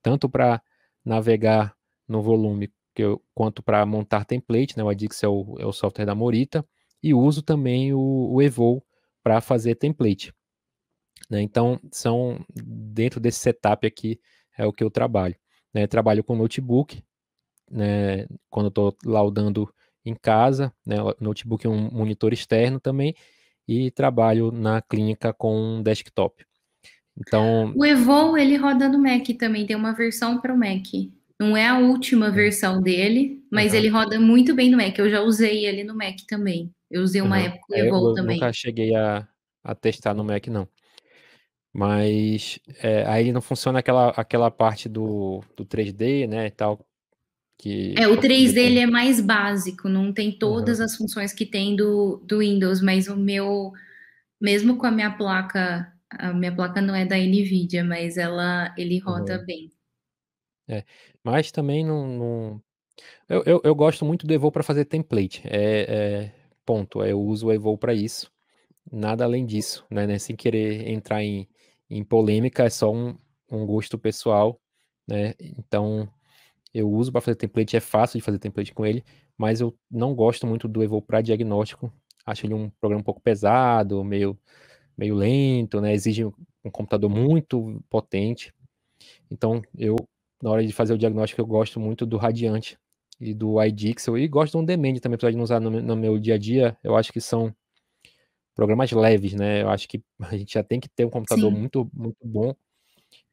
tanto 0.00 0.28
para 0.28 0.62
navegar 1.04 1.74
no 2.06 2.22
volume 2.22 2.72
eu, 2.96 3.22
quanto 3.34 3.62
para 3.62 3.84
montar 3.84 4.24
template, 4.24 4.76
né? 4.76 4.84
O 4.84 4.90
iDixel 4.90 5.30
é 5.30 5.34
o, 5.34 5.62
é 5.62 5.66
o 5.66 5.72
software 5.72 6.06
da 6.06 6.14
Morita 6.14 6.64
e 7.02 7.14
uso 7.14 7.42
também 7.42 7.92
o, 7.92 8.30
o 8.32 8.42
Evo 8.42 8.82
para 9.22 9.40
fazer 9.40 9.74
template. 9.74 10.32
Né? 11.28 11.42
Então, 11.42 11.80
são 11.92 12.44
dentro 12.54 13.20
desse 13.20 13.40
setup 13.40 13.86
aqui 13.86 14.20
é 14.56 14.66
o 14.66 14.72
que 14.72 14.82
eu 14.82 14.90
trabalho. 14.90 15.36
Né? 15.72 15.86
Trabalho 15.86 16.24
com 16.24 16.34
notebook, 16.34 17.02
né? 17.70 18.26
quando 18.50 18.68
estou 18.68 18.96
laudando 19.04 19.72
em 20.04 20.14
casa, 20.14 20.72
né? 20.86 20.96
notebook 21.20 21.66
é 21.66 21.70
um 21.70 21.90
monitor 21.90 22.32
externo 22.32 22.80
também, 22.80 23.14
e 23.66 23.90
trabalho 23.90 24.50
na 24.50 24.80
clínica 24.80 25.32
com 25.32 25.82
desktop. 25.82 26.44
Então, 27.16 27.72
o 27.76 27.84
Evo 27.84 28.36
ele 28.36 28.56
roda 28.56 28.88
no 28.88 28.98
Mac 28.98 29.26
também, 29.38 29.66
tem 29.66 29.76
uma 29.76 29.92
versão 29.92 30.40
para 30.40 30.54
o 30.54 30.58
Mac. 30.58 30.86
Não 31.38 31.56
é 31.56 31.66
a 31.66 31.78
última 31.78 32.30
versão 32.30 32.80
dele, 32.80 33.44
mas 33.50 33.72
uhum. 33.72 33.78
ele 33.78 33.88
roda 33.88 34.18
muito 34.18 34.54
bem 34.54 34.70
no 34.70 34.76
Mac. 34.76 34.98
Eu 34.98 35.10
já 35.10 35.20
usei 35.20 35.66
ele 35.66 35.84
no 35.84 35.94
Mac 35.94 36.16
também. 36.26 36.72
Eu 36.90 37.02
usei 37.02 37.20
uma 37.20 37.36
uhum. 37.36 37.44
época 37.44 37.66
o 37.70 37.74
Evo 37.74 37.96
é, 37.96 38.10
eu 38.10 38.14
também. 38.14 38.36
Nunca 38.36 38.52
cheguei 38.52 38.94
a, 38.94 39.28
a 39.62 39.74
testar 39.74 40.14
no 40.14 40.24
Mac, 40.24 40.46
não. 40.46 40.68
Mas 41.72 42.58
é, 42.82 43.04
aí 43.06 43.30
não 43.30 43.42
funciona 43.42 43.78
aquela, 43.78 44.08
aquela 44.10 44.50
parte 44.50 44.88
do, 44.88 45.42
do 45.56 45.64
3D, 45.64 46.26
né, 46.26 46.46
e 46.46 46.50
tal. 46.50 46.84
Que 47.58 47.94
é, 47.98 48.06
o 48.06 48.16
3D 48.16 48.56
ele 48.56 48.78
é 48.78 48.86
mais 48.86 49.20
básico, 49.20 49.88
não 49.88 50.12
tem 50.12 50.30
todas 50.30 50.78
uhum. 50.78 50.84
as 50.84 50.96
funções 50.96 51.32
que 51.32 51.44
tem 51.44 51.74
do, 51.74 52.22
do 52.24 52.38
Windows, 52.38 52.80
mas 52.80 53.08
o 53.08 53.16
meu, 53.16 53.72
mesmo 54.40 54.78
com 54.78 54.86
a 54.86 54.90
minha 54.90 55.10
placa, 55.10 55.92
a 56.10 56.32
minha 56.32 56.54
placa 56.54 56.80
não 56.80 56.94
é 56.94 57.04
da 57.04 57.16
NVIDIA, 57.16 57.82
mas 57.82 58.16
ela, 58.16 58.72
ele 58.78 58.98
roda 58.98 59.38
uhum. 59.38 59.44
bem. 59.44 59.72
É, 60.68 60.84
mas 61.22 61.50
também 61.50 61.84
não... 61.84 62.06
não... 62.06 62.62
Eu, 63.28 63.42
eu, 63.44 63.60
eu, 63.64 63.74
gosto 63.74 64.04
muito 64.04 64.26
do 64.26 64.34
Evo 64.34 64.50
para 64.50 64.62
fazer 64.62 64.84
template, 64.84 65.42
é, 65.44 65.86
é, 65.88 66.37
ponto, 66.68 67.02
eu 67.04 67.20
uso 67.20 67.48
o 67.48 67.52
Evo 67.52 67.78
para 67.78 67.94
isso, 67.94 68.30
nada 68.92 69.24
além 69.24 69.46
disso, 69.46 69.86
né, 69.90 70.06
né, 70.06 70.18
sem 70.18 70.36
querer 70.36 70.88
entrar 70.90 71.22
em 71.24 71.48
em 71.90 72.04
polêmica, 72.04 72.64
é 72.64 72.70
só 72.70 72.92
um, 72.92 73.16
um 73.50 73.64
gosto 73.66 73.98
pessoal, 73.98 74.60
né? 75.06 75.34
Então, 75.40 76.08
eu 76.74 76.90
uso 76.90 77.12
para 77.12 77.20
fazer 77.20 77.36
template, 77.36 77.76
é 77.76 77.80
fácil 77.80 78.18
de 78.18 78.24
fazer 78.24 78.38
template 78.38 78.74
com 78.74 78.86
ele, 78.86 79.04
mas 79.38 79.60
eu 79.60 79.74
não 79.90 80.14
gosto 80.14 80.46
muito 80.46 80.68
do 80.68 80.82
Evo 80.82 81.00
para 81.02 81.22
diagnóstico. 81.22 81.92
Acho 82.26 82.46
ele 82.46 82.54
um 82.54 82.70
programa 82.80 83.00
um 83.00 83.04
pouco 83.04 83.20
pesado, 83.20 84.04
meio, 84.04 84.38
meio 84.96 85.14
lento, 85.14 85.80
né? 85.80 85.94
Exige 85.94 86.24
um 86.26 86.70
computador 86.70 87.10
muito 87.10 87.82
potente. 87.90 88.52
Então, 89.30 89.62
eu, 89.76 89.96
na 90.42 90.50
hora 90.50 90.66
de 90.66 90.72
fazer 90.72 90.94
o 90.94 90.98
diagnóstico, 90.98 91.40
eu 91.40 91.46
gosto 91.46 91.80
muito 91.80 92.06
do 92.06 92.18
Radiante 92.18 92.78
e 93.20 93.34
do 93.34 93.62
iDixel 93.62 94.16
e 94.16 94.28
gosto 94.28 94.52
do 94.52 94.58
OnDemand 94.60 94.96
também, 94.96 95.14
apesar 95.14 95.30
de 95.30 95.36
não 95.36 95.44
usar 95.44 95.60
no, 95.60 95.70
no 95.70 95.96
meu 95.96 96.18
dia 96.18 96.34
a 96.34 96.38
dia. 96.38 96.76
Eu 96.82 96.96
acho 96.96 97.12
que 97.12 97.20
são 97.20 97.54
programas 98.54 98.90
leves, 98.92 99.34
né? 99.34 99.62
Eu 99.62 99.70
acho 99.70 99.88
que 99.88 100.02
a 100.20 100.36
gente 100.36 100.54
já 100.54 100.62
tem 100.62 100.80
que 100.80 100.88
ter 100.88 101.04
um 101.04 101.10
computador 101.10 101.50
muito, 101.50 101.90
muito 101.92 102.18
bom, 102.24 102.54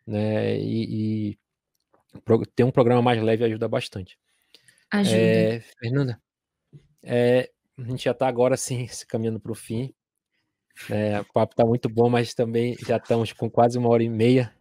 né? 0.05 0.57
E, 0.59 1.31
e, 1.31 1.39
ter 2.55 2.63
um 2.63 2.71
programa 2.71 3.01
mais 3.01 3.21
leve 3.21 3.43
ajuda 3.43 3.67
bastante. 3.67 4.17
Ajuda. 4.91 5.17
É, 5.17 5.59
Fernanda, 5.59 6.21
é, 7.03 7.51
a 7.77 7.83
gente 7.83 8.05
já 8.05 8.11
está 8.11 8.27
agora 8.27 8.55
sim 8.55 8.87
se 8.87 9.05
caminhando 9.05 9.39
para 9.39 9.51
o 9.51 9.55
fim. 9.55 9.93
É, 10.89 11.21
o 11.21 11.25
papo 11.33 11.53
está 11.53 11.65
muito 11.65 11.87
bom, 11.87 12.09
mas 12.09 12.33
também 12.33 12.75
já 12.85 12.97
estamos 12.97 13.31
com 13.31 13.49
quase 13.49 13.77
uma 13.77 13.89
hora 13.89 14.03
e 14.03 14.09
meia 14.09 14.53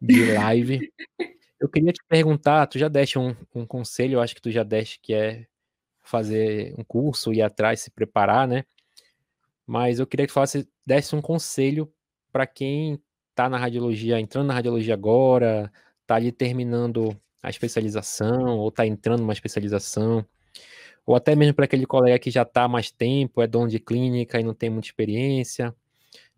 de 0.00 0.32
live. 0.32 0.92
Eu 1.60 1.68
queria 1.68 1.92
te 1.92 2.00
perguntar, 2.08 2.66
tu 2.66 2.78
já 2.78 2.88
deste 2.88 3.18
um, 3.18 3.34
um 3.54 3.66
conselho, 3.66 4.14
eu 4.14 4.20
acho 4.20 4.34
que 4.34 4.42
tu 4.42 4.50
já 4.50 4.62
deste, 4.62 5.00
que 5.00 5.14
é 5.14 5.46
fazer 6.02 6.74
um 6.78 6.84
curso, 6.84 7.32
ir 7.32 7.42
atrás, 7.42 7.80
se 7.80 7.90
preparar, 7.90 8.46
né? 8.46 8.64
mas 9.66 9.98
eu 9.98 10.06
queria 10.06 10.26
que 10.26 10.34
você 10.34 10.66
desse 10.84 11.16
um 11.16 11.20
conselho 11.20 11.92
para 12.30 12.46
quem 12.46 13.00
está 13.30 13.48
na 13.48 13.58
radiologia, 13.58 14.20
entrando 14.20 14.46
na 14.46 14.54
radiologia 14.54 14.94
agora, 14.94 15.72
está 16.02 16.14
ali 16.14 16.30
terminando 16.30 17.18
a 17.42 17.50
especialização, 17.50 18.58
ou 18.58 18.68
está 18.68 18.86
entrando 18.86 19.20
numa 19.20 19.32
especialização, 19.32 20.24
ou 21.04 21.16
até 21.16 21.34
mesmo 21.34 21.54
para 21.54 21.64
aquele 21.64 21.86
colega 21.86 22.18
que 22.18 22.30
já 22.30 22.42
está 22.42 22.64
há 22.64 22.68
mais 22.68 22.90
tempo, 22.90 23.42
é 23.42 23.46
dono 23.46 23.68
de 23.68 23.80
clínica 23.80 24.40
e 24.40 24.44
não 24.44 24.54
tem 24.54 24.70
muita 24.70 24.88
experiência 24.88 25.74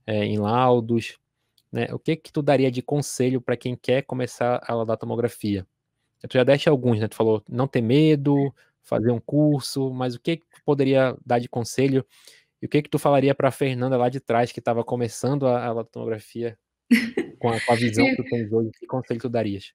é, 0.07 0.25
em 0.25 0.39
laudos, 0.39 1.19
né? 1.73 1.89
O 1.93 1.99
que 1.99 2.17
que 2.17 2.33
tu 2.33 2.43
daria 2.43 2.71
de 2.71 2.83
conselho 2.83 3.41
para 3.41 3.57
quem 3.57 3.77
quer 3.77 4.03
começar 4.03 4.63
a 4.67 4.75
laudar 4.75 4.97
tomografia? 4.97 5.67
Tu 6.29 6.35
já 6.35 6.45
deste 6.45 6.69
alguns, 6.69 6.99
né? 6.99 7.09
Tu 7.09 7.15
falou 7.15 7.43
não 7.49 7.69
ter 7.69 7.81
medo, 7.81 8.53
fazer 8.83 9.11
um 9.11 9.21
curso, 9.21 9.93
mas 9.93 10.15
o 10.15 10.21
que, 10.21 10.39
que 10.39 10.45
poderia 10.65 11.17
dar 11.25 11.39
de 11.39 11.49
conselho 11.49 12.05
e 12.61 12.67
o 12.67 12.69
que 12.69 12.83
que 12.83 12.91
tu 12.91 12.99
falaria 12.99 13.35
para 13.35 13.49
a 13.49 13.53
Fernanda 13.53 13.97
lá 13.97 14.09
de 14.09 14.19
trás, 14.19 14.51
que 14.51 14.59
estava 14.59 14.83
começando 14.83 15.47
a, 15.47 15.81
a 15.81 15.85
tomografia, 15.85 16.59
com 17.39 17.51
a, 17.51 17.61
com 17.61 17.73
a 17.73 17.77
visão 17.77 18.05
que 18.11 18.17
tu 18.17 18.25
tens 18.25 18.53
hoje, 18.53 18.71
que 18.79 18.87
conselho 18.87 19.21
tu 19.21 19.29
darias? 19.29 19.73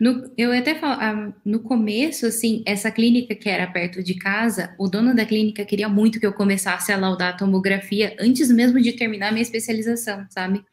No, 0.00 0.32
eu 0.38 0.52
até 0.52 0.74
falo, 0.74 1.00
ah, 1.00 1.34
no 1.44 1.60
começo, 1.60 2.26
assim, 2.26 2.62
essa 2.66 2.90
clínica 2.90 3.34
que 3.34 3.48
era 3.48 3.66
perto 3.66 4.02
de 4.02 4.14
casa, 4.14 4.74
o 4.78 4.88
dono 4.88 5.14
da 5.14 5.26
clínica 5.26 5.64
queria 5.64 5.88
muito 5.88 6.18
que 6.18 6.26
eu 6.26 6.32
começasse 6.32 6.92
a 6.92 6.96
laudar 6.96 7.34
a 7.34 7.36
tomografia 7.36 8.16
antes 8.18 8.50
mesmo 8.50 8.80
de 8.80 8.92
terminar 8.92 9.32
minha 9.32 9.42
especialização, 9.42 10.26
sabe? 10.30 10.64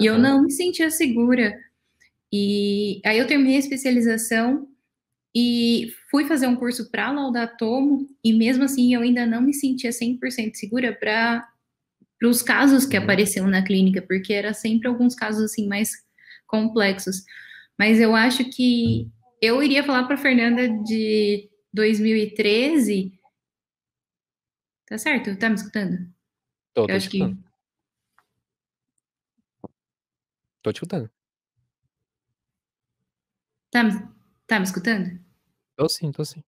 E 0.00 0.08
uhum. 0.08 0.16
eu 0.16 0.18
não 0.18 0.42
me 0.42 0.50
sentia 0.50 0.90
segura. 0.90 1.54
E 2.32 3.00
aí 3.04 3.18
eu 3.18 3.26
terminei 3.26 3.56
a 3.56 3.60
especialização 3.60 4.66
e 5.34 5.92
fui 6.10 6.26
fazer 6.26 6.46
um 6.46 6.56
curso 6.56 6.90
para 6.90 7.12
laudatomo 7.12 8.08
e 8.24 8.32
mesmo 8.32 8.64
assim 8.64 8.94
eu 8.94 9.02
ainda 9.02 9.26
não 9.26 9.40
me 9.40 9.54
sentia 9.54 9.90
100% 9.90 10.54
segura 10.54 10.92
para 10.92 11.46
os 12.24 12.42
casos 12.42 12.84
que 12.84 12.96
uhum. 12.96 13.04
apareceram 13.04 13.46
na 13.48 13.62
clínica, 13.62 14.02
porque 14.02 14.32
era 14.32 14.52
sempre 14.54 14.88
alguns 14.88 15.14
casos 15.14 15.44
assim 15.44 15.68
mais 15.68 15.90
complexos. 16.46 17.22
Mas 17.78 18.00
eu 18.00 18.14
acho 18.14 18.44
que 18.50 19.08
eu 19.40 19.62
iria 19.62 19.82
falar 19.82 20.04
para 20.04 20.16
Fernanda 20.16 20.68
de 20.84 21.48
2013. 21.72 23.12
Tá 24.86 24.98
certo? 24.98 25.36
Tá 25.36 25.48
me 25.48 25.54
escutando? 25.54 25.98
Tô, 26.74 26.86
tô 26.86 26.92
eu 26.92 26.96
acho 26.96 27.06
escutando. 27.06 27.36
que 27.36 27.49
Tô 30.62 30.72
te 30.72 30.76
escutando. 30.76 31.10
Tá, 33.70 33.82
Tá 34.46 34.58
me 34.58 34.64
escutando? 34.64 35.18
Tô 35.76 35.88
sim, 35.88 36.12
tô 36.12 36.24
sim. 36.24 36.42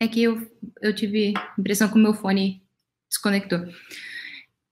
É 0.00 0.06
que 0.08 0.22
eu, 0.22 0.50
eu 0.82 0.94
tive 0.94 1.32
impressão 1.58 1.88
que 1.88 1.94
o 1.94 1.98
meu 1.98 2.14
fone 2.14 2.62
desconectou. 3.10 3.60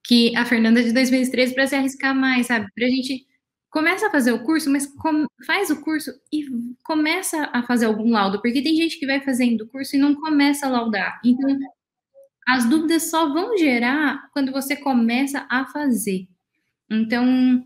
Que 0.06 0.36
a 0.36 0.44
Fernanda 0.44 0.82
de 0.82 0.92
2013 0.92 1.54
para 1.54 1.66
se 1.66 1.74
arriscar 1.74 2.14
mais, 2.14 2.46
sabe? 2.46 2.66
Pra 2.74 2.86
gente 2.88 3.26
começa 3.70 4.06
a 4.06 4.10
fazer 4.10 4.32
o 4.32 4.44
curso, 4.44 4.70
mas 4.70 4.86
com, 4.86 5.26
faz 5.46 5.70
o 5.70 5.80
curso 5.82 6.10
e 6.32 6.44
começa 6.84 7.50
a 7.52 7.62
fazer 7.62 7.86
algum 7.86 8.10
laudo, 8.10 8.40
porque 8.40 8.62
tem 8.62 8.76
gente 8.76 8.98
que 8.98 9.06
vai 9.06 9.20
fazendo 9.22 9.62
o 9.62 9.68
curso 9.68 9.96
e 9.96 9.98
não 9.98 10.14
começa 10.14 10.66
a 10.66 10.70
laudar. 10.70 11.20
Então, 11.24 11.48
as 12.46 12.68
dúvidas 12.68 13.10
só 13.10 13.32
vão 13.32 13.56
gerar 13.58 14.28
quando 14.32 14.52
você 14.52 14.76
começa 14.76 15.46
a 15.50 15.66
fazer. 15.66 16.28
Então, 16.90 17.64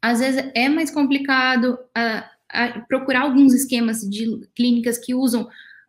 às 0.00 0.20
vezes 0.20 0.50
é 0.54 0.68
mais 0.68 0.90
complicado 0.90 1.78
a, 1.94 2.30
a 2.48 2.80
procurar 2.80 3.22
alguns 3.22 3.54
esquemas 3.54 4.00
de 4.00 4.26
clínicas 4.54 4.98
que 4.98 5.14
usam 5.14 5.48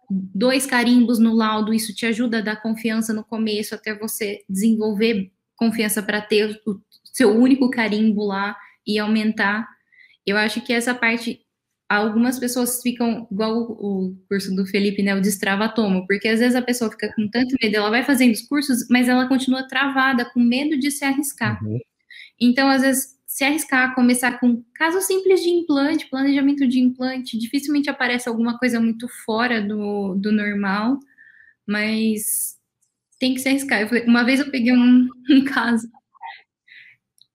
dois 0.10 0.66
carimbos 0.66 1.20
no 1.20 1.34
laudo, 1.34 1.74
isso 1.74 1.94
te 1.94 2.06
ajuda 2.06 2.40
a 2.40 2.42
dar 2.42 2.62
confiança 2.62 3.14
no 3.14 3.24
começo, 3.24 3.76
até 3.76 3.94
você 3.94 4.44
desenvolver 4.50 5.32
confiança 5.56 6.02
para 6.02 6.22
ter 6.22 6.60
o 6.66 6.82
seu 7.04 7.36
único 7.36 7.70
carimbo 7.70 8.26
lá 8.26 8.58
e 8.88 8.98
aumentar. 8.98 9.68
Eu 10.26 10.36
acho 10.38 10.62
que 10.62 10.74
essa 10.74 10.96
parte, 10.96 11.42
algumas 11.88 12.40
pessoas 12.40 12.82
ficam, 12.82 13.28
igual 13.32 13.60
o, 13.60 14.16
curso 14.28 14.56
do 14.56 14.66
Felipe, 14.66 15.04
né, 15.04 15.14
o 15.14 15.22
destravatomo, 15.22 16.08
porque 16.08 16.28
às 16.28 16.40
vezes 16.40 16.56
a 16.56 16.62
pessoa 16.62 16.90
fica 16.90 17.14
com 17.14 17.30
tanto 17.30 17.56
medo, 17.62 17.76
ela 17.76 17.90
vai 17.90 18.04
fazendo 18.04 18.32
os 18.32 18.42
cursos, 18.42 18.88
mas 18.90 19.08
ela 19.08 19.28
continua 19.28 19.68
travada, 19.68 20.26
com 20.34 20.40
medo 20.40 20.80
de 20.80 20.90
se 20.90 21.06
arriscar. 21.06 21.64
Uhum. 21.64 21.80
Então, 22.40 22.70
às 22.70 22.82
vezes, 22.82 23.20
se 23.26 23.44
arriscar, 23.44 23.94
começar 23.94 24.40
com 24.40 24.64
caso 24.74 25.02
simples 25.02 25.42
de 25.42 25.50
implante, 25.50 26.10
planejamento 26.10 26.68
de 26.68 26.80
implante, 26.80 27.38
dificilmente 27.38 27.90
aparece 27.90 28.28
alguma 28.28 28.58
coisa 28.58 28.80
muito 28.80 29.08
fora 29.24 29.62
do, 29.62 30.16
do 30.16 30.32
normal, 30.32 31.00
mas 31.66 32.58
tem 33.20 33.34
que 33.34 33.40
se 33.40 33.50
arriscar. 33.50 33.88
Falei, 33.88 34.04
uma 34.06 34.24
vez 34.24 34.40
eu 34.40 34.50
peguei 34.50 34.74
um, 34.74 35.08
um, 35.30 35.44
caso, 35.46 35.88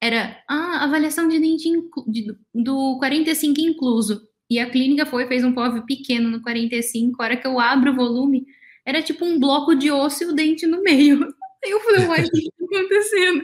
era 0.01 0.43
a 0.49 0.85
avaliação 0.85 1.29
de 1.29 1.39
dente 1.39 1.71
de, 2.09 2.37
do 2.55 2.99
45 2.99 3.61
incluso, 3.61 4.29
e 4.51 4.59
a 4.59 4.69
clínica 4.69 5.07
foi, 5.07 5.27
fez 5.27 5.45
um 5.45 5.53
POV 5.53 5.87
pequeno 5.87 6.29
no 6.29 6.43
45, 6.43 7.23
a 7.23 7.25
hora 7.25 7.37
que 7.37 7.47
eu 7.47 7.59
abro 7.59 7.93
o 7.93 7.97
volume, 7.97 8.45
era 8.85 9.03
tipo 9.03 9.25
um 9.25 9.39
bloco 9.39 9.75
de 9.75 9.91
osso 9.91 10.25
e 10.25 10.27
o 10.27 10.35
dente 10.35 10.67
no 10.67 10.83
meio. 10.83 11.21
Eu 11.67 11.81
falei, 11.81 12.07
uai, 12.07 12.25
o 12.25 12.31
que 12.31 12.41
está 12.41 12.79
acontecendo? 12.79 13.43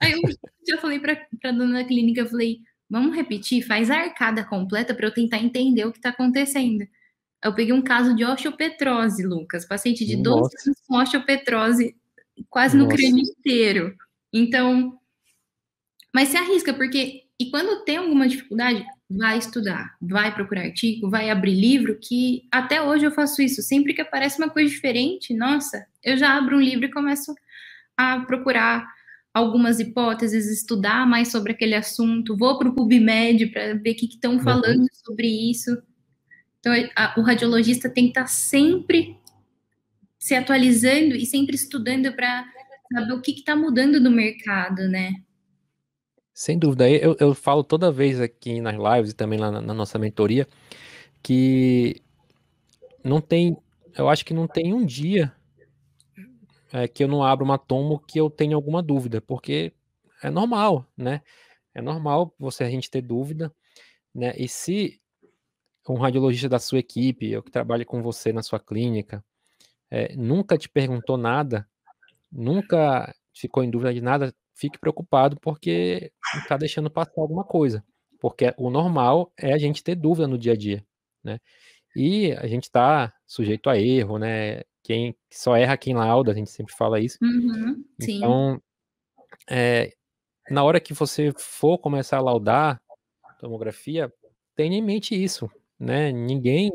Aí 0.00 0.12
eu 0.12 0.20
já 0.66 0.78
falei 0.78 0.98
pra, 0.98 1.16
pra 1.40 1.52
dona 1.52 1.82
da 1.82 1.84
clínica, 1.84 2.22
eu 2.22 2.28
falei, 2.28 2.60
vamos 2.88 3.14
repetir, 3.14 3.66
faz 3.66 3.90
a 3.90 3.96
arcada 3.96 4.44
completa 4.44 4.94
para 4.94 5.06
eu 5.06 5.14
tentar 5.14 5.38
entender 5.38 5.84
o 5.86 5.92
que 5.92 6.00
tá 6.00 6.10
acontecendo. 6.10 6.86
Eu 7.42 7.54
peguei 7.54 7.72
um 7.72 7.82
caso 7.82 8.14
de 8.16 8.24
osteopetrose, 8.24 9.24
Lucas. 9.24 9.64
Paciente 9.64 10.04
de 10.04 10.16
12 10.16 10.40
Nossa. 10.40 10.56
anos 10.66 10.80
com 10.86 10.96
osteopetrose 10.96 11.96
quase 12.50 12.76
no 12.76 12.84
Nossa. 12.84 12.96
crânio 12.96 13.22
inteiro. 13.22 13.96
Então, 14.32 14.98
mas 16.14 16.28
se 16.28 16.36
arrisca, 16.36 16.74
porque. 16.74 17.24
E 17.40 17.50
quando 17.52 17.84
tem 17.84 17.98
alguma 17.98 18.26
dificuldade, 18.26 18.84
vai 19.08 19.38
estudar, 19.38 19.96
vai 20.02 20.34
procurar 20.34 20.62
artigo, 20.62 21.08
vai 21.08 21.30
abrir 21.30 21.54
livro, 21.54 21.96
que 22.02 22.48
até 22.50 22.82
hoje 22.82 23.06
eu 23.06 23.12
faço 23.12 23.40
isso. 23.40 23.62
Sempre 23.62 23.94
que 23.94 24.00
aparece 24.00 24.38
uma 24.38 24.50
coisa 24.50 24.68
diferente, 24.68 25.32
nossa, 25.32 25.86
eu 26.02 26.16
já 26.16 26.36
abro 26.36 26.56
um 26.56 26.60
livro 26.60 26.86
e 26.86 26.90
começo 26.90 27.32
a 27.96 28.18
procurar 28.20 28.84
algumas 29.38 29.80
hipóteses, 29.80 30.46
estudar 30.46 31.06
mais 31.06 31.28
sobre 31.30 31.52
aquele 31.52 31.74
assunto, 31.74 32.36
vou 32.36 32.58
para 32.58 32.68
o 32.68 32.74
PubMed 32.74 33.46
para 33.46 33.74
ver 33.74 33.92
o 33.92 33.94
que 33.94 34.06
estão 34.06 34.38
falando 34.40 34.80
uhum. 34.80 34.86
sobre 35.04 35.26
isso. 35.26 35.76
Então, 36.60 36.72
a, 36.96 37.14
o 37.18 37.22
radiologista 37.22 37.88
tem 37.88 38.04
que 38.04 38.10
estar 38.10 38.22
tá 38.22 38.26
sempre 38.26 39.16
se 40.18 40.34
atualizando 40.34 41.14
e 41.14 41.24
sempre 41.24 41.54
estudando 41.54 42.12
para 42.12 42.44
saber 42.92 43.12
o 43.12 43.20
que 43.20 43.30
está 43.32 43.54
mudando 43.54 44.00
no 44.00 44.10
mercado, 44.10 44.88
né? 44.88 45.12
Sem 46.34 46.58
dúvida. 46.58 46.88
Eu, 46.88 47.16
eu 47.18 47.34
falo 47.34 47.62
toda 47.64 47.92
vez 47.92 48.20
aqui 48.20 48.60
nas 48.60 48.76
lives 48.76 49.10
e 49.12 49.14
também 49.14 49.38
lá 49.38 49.50
na, 49.50 49.60
na 49.60 49.74
nossa 49.74 49.98
mentoria 49.98 50.46
que 51.22 52.00
não 53.04 53.20
tem, 53.20 53.56
eu 53.96 54.08
acho 54.08 54.24
que 54.24 54.34
não 54.34 54.46
tem 54.46 54.72
um 54.72 54.84
dia 54.84 55.32
é, 56.72 56.88
que 56.88 57.04
eu 57.04 57.08
não 57.08 57.22
abro 57.22 57.44
uma 57.44 57.58
tomo 57.58 57.98
que 58.00 58.18
eu 58.20 58.30
tenha 58.30 58.54
alguma 58.54 58.82
dúvida, 58.82 59.20
porque 59.20 59.72
é 60.22 60.30
normal, 60.30 60.86
né? 60.96 61.22
É 61.74 61.80
normal 61.82 62.34
você 62.38 62.64
a 62.64 62.70
gente 62.70 62.90
ter 62.90 63.02
dúvida, 63.02 63.54
né? 64.14 64.34
E 64.36 64.48
se 64.48 65.00
um 65.88 65.96
radiologista 65.96 66.48
da 66.48 66.58
sua 66.58 66.78
equipe, 66.78 67.30
eu 67.30 67.42
que 67.42 67.50
trabalho 67.50 67.86
com 67.86 68.02
você 68.02 68.32
na 68.32 68.42
sua 68.42 68.60
clínica, 68.60 69.24
é, 69.90 70.14
nunca 70.16 70.58
te 70.58 70.68
perguntou 70.68 71.16
nada, 71.16 71.66
nunca 72.30 73.14
ficou 73.34 73.64
em 73.64 73.70
dúvida 73.70 73.94
de 73.94 74.00
nada, 74.00 74.34
fique 74.54 74.78
preocupado 74.78 75.38
porque 75.40 76.12
está 76.34 76.56
deixando 76.56 76.90
passar 76.90 77.20
alguma 77.20 77.44
coisa. 77.44 77.84
Porque 78.20 78.52
o 78.58 78.68
normal 78.70 79.32
é 79.36 79.52
a 79.52 79.58
gente 79.58 79.82
ter 79.82 79.94
dúvida 79.94 80.26
no 80.26 80.36
dia 80.36 80.52
a 80.52 80.56
dia, 80.56 80.84
né? 81.22 81.38
E 81.96 82.32
a 82.32 82.46
gente 82.46 82.64
está 82.64 83.12
sujeito 83.26 83.70
a 83.70 83.78
erro, 83.78 84.18
né? 84.18 84.62
Quem 84.82 85.14
só 85.30 85.56
erra 85.56 85.76
quem 85.76 85.94
lauda, 85.94 86.32
a 86.32 86.34
gente 86.34 86.50
sempre 86.50 86.74
fala 86.74 87.00
isso. 87.00 87.18
Uhum, 87.22 87.84
então, 88.00 88.62
é, 89.48 89.92
na 90.50 90.64
hora 90.64 90.80
que 90.80 90.94
você 90.94 91.32
for 91.36 91.78
começar 91.78 92.18
a 92.18 92.22
laudar 92.22 92.80
tomografia, 93.38 94.12
tenha 94.56 94.76
em 94.76 94.82
mente 94.82 95.14
isso, 95.14 95.50
né? 95.78 96.10
Ninguém 96.10 96.72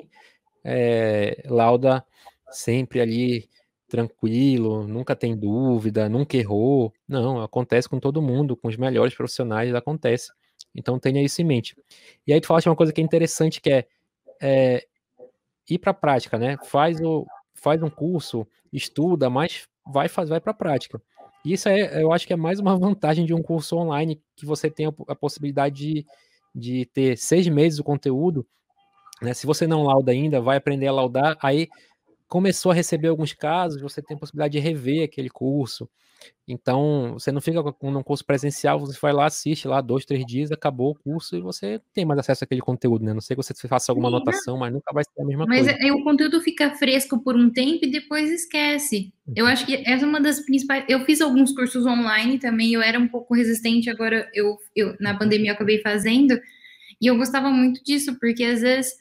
é, 0.63 1.43
lauda 1.45 2.05
sempre 2.49 3.01
ali 3.01 3.49
tranquilo, 3.87 4.87
nunca 4.87 5.15
tem 5.15 5.37
dúvida, 5.37 6.09
nunca 6.09 6.37
errou. 6.37 6.93
Não, 7.07 7.41
acontece 7.41 7.87
com 7.87 7.99
todo 7.99 8.21
mundo, 8.21 8.55
com 8.55 8.67
os 8.67 8.77
melhores 8.77 9.13
profissionais 9.13 9.73
acontece. 9.75 10.31
Então 10.73 10.97
tenha 10.97 11.21
isso 11.21 11.41
em 11.41 11.45
mente. 11.45 11.75
E 12.25 12.33
aí 12.33 12.41
tu 12.41 12.47
falaste 12.47 12.67
uma 12.67 12.75
coisa 12.75 12.91
que 12.91 13.01
é 13.01 13.03
interessante, 13.03 13.61
que 13.61 13.71
é, 13.71 13.87
é 14.41 14.87
ir 15.69 15.77
para 15.77 15.91
a 15.91 15.93
prática, 15.93 16.37
né? 16.37 16.57
Faz, 16.63 16.99
o, 17.01 17.25
faz 17.63 17.81
um 17.81 17.89
curso, 17.89 18.45
estuda, 18.73 19.29
mas 19.29 19.69
vai, 19.87 20.09
faz, 20.09 20.27
vai 20.27 20.41
para 20.41 20.51
a 20.51 20.55
prática. 20.55 21.01
E 21.45 21.53
isso 21.53 21.69
é, 21.69 22.03
eu 22.03 22.11
acho 22.11 22.27
que 22.27 22.33
é 22.33 22.35
mais 22.35 22.59
uma 22.59 22.75
vantagem 22.77 23.25
de 23.25 23.33
um 23.33 23.41
curso 23.41 23.77
online, 23.77 24.21
que 24.35 24.45
você 24.45 24.69
tem 24.69 24.87
a, 25.07 25.15
possibilidade 25.15 25.75
de, 25.75 26.05
de 26.53 26.85
ter 26.87 27.17
seis 27.17 27.47
meses 27.47 27.79
o 27.79 27.83
conteúdo. 27.83 28.45
Né? 29.21 29.33
Se 29.33 29.47
você 29.47 29.65
não 29.65 29.83
lauda 29.83 30.11
ainda, 30.11 30.41
vai 30.41 30.57
aprender 30.57 30.87
a 30.87 30.91
laudar, 30.91 31.37
aí 31.41 31.69
começou 32.33 32.71
a 32.71 32.75
receber 32.75 33.09
alguns 33.09 33.31
casos, 33.31 33.79
você 33.79 34.01
tem 34.01 34.17
a 34.17 34.19
possibilidade 34.19 34.53
de 34.53 34.59
rever 34.59 35.03
aquele 35.03 35.29
curso. 35.29 35.87
Então, 36.47 37.13
você 37.13 37.31
não 37.31 37.39
fica 37.39 37.61
com 37.61 37.91
um 37.91 38.01
curso 38.01 38.25
presencial, 38.25 38.79
você 38.79 38.97
vai 38.99 39.13
lá, 39.13 39.27
assiste 39.27 39.67
lá 39.67 39.81
dois, 39.81 40.03
três 40.03 40.25
dias, 40.25 40.51
acabou 40.51 40.89
o 40.89 40.95
curso 40.95 41.35
e 41.35 41.41
você 41.41 41.79
tem 41.93 42.03
mais 42.05 42.19
acesso 42.19 42.43
àquele 42.43 42.59
conteúdo, 42.59 43.05
né? 43.05 43.13
Não 43.13 43.21
sei 43.21 43.35
que 43.35 43.43
você 43.43 43.53
faça 43.67 43.91
alguma 43.91 44.09
Sim, 44.09 44.15
anotação, 44.15 44.57
mas 44.57 44.73
nunca 44.73 44.91
vai 44.91 45.03
ser 45.03 45.21
a 45.21 45.25
mesma 45.25 45.45
mas 45.45 45.67
coisa. 45.67 45.77
Mas 45.79 45.91
o 45.91 46.03
conteúdo 46.03 46.41
fica 46.41 46.71
fresco 46.71 47.23
por 47.23 47.35
um 47.35 47.51
tempo 47.51 47.85
e 47.85 47.91
depois 47.91 48.31
esquece. 48.31 49.13
Eu 49.35 49.45
acho 49.45 49.63
que 49.67 49.83
essa 49.87 50.03
é 50.03 50.07
uma 50.07 50.19
das 50.19 50.39
principais. 50.39 50.85
Eu 50.89 51.05
fiz 51.05 51.21
alguns 51.21 51.53
cursos 51.53 51.85
online 51.85 52.39
também, 52.39 52.73
eu 52.73 52.81
era 52.81 52.97
um 52.97 53.07
pouco 53.07 53.35
resistente, 53.35 53.91
agora 53.91 54.27
eu, 54.33 54.57
eu 54.75 54.95
na 54.99 55.15
pandemia 55.15 55.51
eu 55.51 55.53
acabei 55.53 55.83
fazendo, 55.83 56.33
e 56.99 57.05
eu 57.05 57.15
gostava 57.15 57.51
muito 57.51 57.83
disso, 57.83 58.17
porque 58.19 58.43
às 58.43 58.61
vezes 58.61 58.91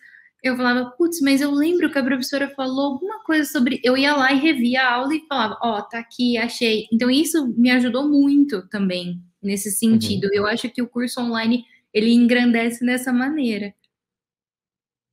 eu 0.42 0.56
falava, 0.56 0.90
putz, 0.90 1.20
mas 1.20 1.40
eu 1.40 1.52
lembro 1.52 1.90
que 1.90 1.98
a 1.98 2.04
professora 2.04 2.50
falou 2.50 2.94
alguma 2.94 3.22
coisa 3.22 3.48
sobre. 3.48 3.80
Eu 3.84 3.96
ia 3.96 4.16
lá 4.16 4.32
e 4.32 4.40
revia 4.40 4.82
a 4.82 4.94
aula 4.94 5.14
e 5.14 5.24
falava, 5.28 5.56
ó, 5.62 5.78
oh, 5.78 5.82
tá 5.82 6.00
aqui, 6.00 6.36
achei. 6.36 6.88
Então, 6.92 7.08
isso 7.08 7.46
me 7.56 7.70
ajudou 7.70 8.08
muito 8.08 8.66
também 8.68 9.22
nesse 9.40 9.70
sentido. 9.70 10.24
Uhum. 10.24 10.34
Eu 10.34 10.46
acho 10.46 10.68
que 10.68 10.82
o 10.82 10.88
curso 10.88 11.20
online 11.20 11.64
ele 11.94 12.12
engrandece 12.12 12.84
dessa 12.84 13.12
maneira. 13.12 13.72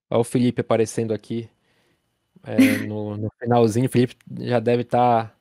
Olha 0.09 0.21
o 0.21 0.23
Felipe 0.23 0.61
aparecendo 0.61 1.13
aqui 1.13 1.47
é, 2.43 2.77
no, 2.87 3.15
no, 3.15 3.31
finalzinho. 3.39 3.85
O 3.85 3.89
Felipe 3.89 4.15
já 4.39 4.59
deve 4.59 4.81
estar 4.81 5.27
tá 5.27 5.35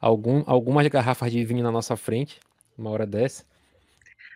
algum, 0.00 0.42
algumas 0.44 0.86
garrafas 0.88 1.30
de 1.30 1.44
vinho 1.44 1.62
na 1.62 1.70
nossa 1.70 1.96
frente, 1.96 2.40
uma 2.76 2.90
hora 2.90 3.06
dessa. 3.06 3.44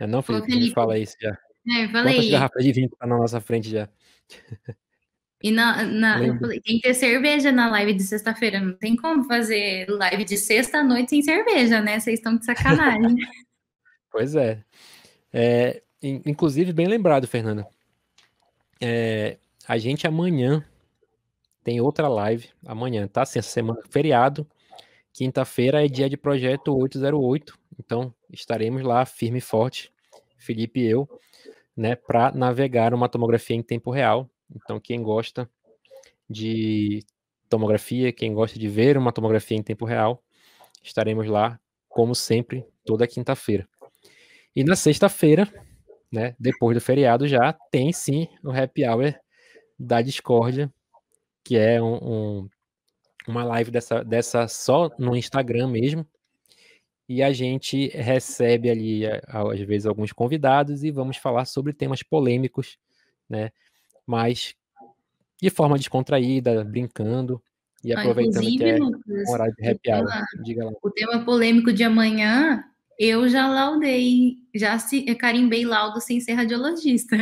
É 0.00 0.06
não, 0.06 0.22
Felipe? 0.22 0.46
Ô, 0.46 0.54
Felipe. 0.54 0.74
fala 0.74 0.96
isso 0.96 1.16
já. 1.20 1.36
É, 1.66 1.88
falei. 1.88 2.14
Quantas 2.14 2.30
garrafas 2.30 2.62
de 2.62 2.72
vinho 2.72 2.90
tá 2.90 3.06
na 3.08 3.18
nossa 3.18 3.40
frente 3.40 3.70
já? 3.70 3.88
E 5.44 5.50
na, 5.50 5.82
na 5.82 6.38
falei, 6.38 6.58
tem 6.58 6.76
que 6.76 6.88
ter 6.88 6.94
cerveja 6.94 7.52
na 7.52 7.68
live 7.68 7.92
de 7.92 8.02
sexta-feira. 8.02 8.58
Não 8.58 8.72
tem 8.72 8.96
como 8.96 9.24
fazer 9.24 9.86
live 9.90 10.24
de 10.24 10.38
sexta-noite 10.38 11.10
sem 11.10 11.20
cerveja, 11.20 11.82
né? 11.82 12.00
Vocês 12.00 12.18
estão 12.18 12.34
de 12.34 12.46
sacanagem. 12.46 13.14
pois 14.10 14.34
é. 14.34 14.64
é. 15.30 15.82
Inclusive, 16.02 16.72
bem 16.72 16.86
lembrado, 16.86 17.26
Fernanda. 17.26 17.68
É, 18.80 19.36
a 19.68 19.76
gente 19.76 20.06
amanhã 20.06 20.64
tem 21.62 21.78
outra 21.78 22.08
live. 22.08 22.48
Amanhã, 22.64 23.06
tá? 23.06 23.20
Assim, 23.20 23.38
essa 23.38 23.50
semana, 23.50 23.82
feriado. 23.90 24.48
Quinta-feira 25.12 25.84
é 25.84 25.88
dia 25.88 26.08
de 26.08 26.16
projeto 26.16 26.74
808. 26.74 27.58
Então, 27.78 28.14
estaremos 28.32 28.82
lá 28.82 29.04
firme 29.04 29.40
e 29.40 29.42
forte, 29.42 29.92
Felipe 30.38 30.80
e 30.80 30.88
eu, 30.88 31.06
né, 31.76 31.94
para 31.94 32.32
navegar 32.32 32.94
uma 32.94 33.10
tomografia 33.10 33.54
em 33.54 33.62
tempo 33.62 33.90
real 33.90 34.30
então, 34.54 34.78
quem 34.80 35.02
gosta 35.02 35.48
de 36.28 37.04
tomografia, 37.48 38.12
quem 38.12 38.32
gosta 38.32 38.58
de 38.58 38.68
ver 38.68 38.96
uma 38.96 39.12
tomografia 39.12 39.56
em 39.56 39.62
tempo 39.62 39.84
real, 39.84 40.22
estaremos 40.82 41.26
lá, 41.26 41.58
como 41.88 42.14
sempre, 42.14 42.64
toda 42.84 43.06
quinta-feira. 43.06 43.68
E 44.54 44.62
na 44.62 44.76
sexta-feira, 44.76 45.52
né, 46.10 46.34
depois 46.38 46.76
do 46.76 46.80
feriado 46.80 47.26
já, 47.26 47.52
tem 47.70 47.92
sim 47.92 48.28
o 48.42 48.50
happy 48.50 48.86
hour 48.86 49.14
da 49.78 50.00
Discordia, 50.00 50.72
que 51.44 51.56
é 51.56 51.82
um, 51.82 51.94
um, 51.96 52.48
uma 53.26 53.44
live 53.44 53.70
dessa, 53.70 54.02
dessa 54.04 54.46
só 54.48 54.90
no 54.98 55.16
Instagram 55.16 55.68
mesmo. 55.68 56.06
E 57.08 57.22
a 57.22 57.32
gente 57.32 57.88
recebe 57.88 58.70
ali, 58.70 59.02
às 59.28 59.60
vezes, 59.60 59.86
alguns 59.86 60.12
convidados 60.12 60.82
e 60.82 60.90
vamos 60.90 61.18
falar 61.18 61.44
sobre 61.44 61.72
temas 61.74 62.02
polêmicos, 62.02 62.78
né? 63.28 63.50
Mas 64.06 64.54
de 65.40 65.50
forma 65.50 65.76
descontraída, 65.76 66.64
brincando 66.64 67.42
e 67.82 67.92
ah, 67.92 68.00
aproveitando 68.00 68.46
que 68.46 68.64
é 68.64 68.78
Lucas, 68.78 69.28
um 69.28 69.32
horário 69.32 69.54
de 69.54 69.68
happy 69.68 69.90
hour. 69.92 70.08
Diga 70.42 70.64
lá. 70.64 70.72
O 70.82 70.90
tema 70.90 71.24
polêmico 71.24 71.72
de 71.72 71.84
amanhã, 71.84 72.64
eu 72.98 73.28
já 73.28 73.46
laudei, 73.46 74.38
já 74.54 74.78
se, 74.78 75.02
carimbei 75.16 75.66
laudo 75.66 76.00
sem 76.00 76.18
ser 76.20 76.32
radiologista. 76.32 77.16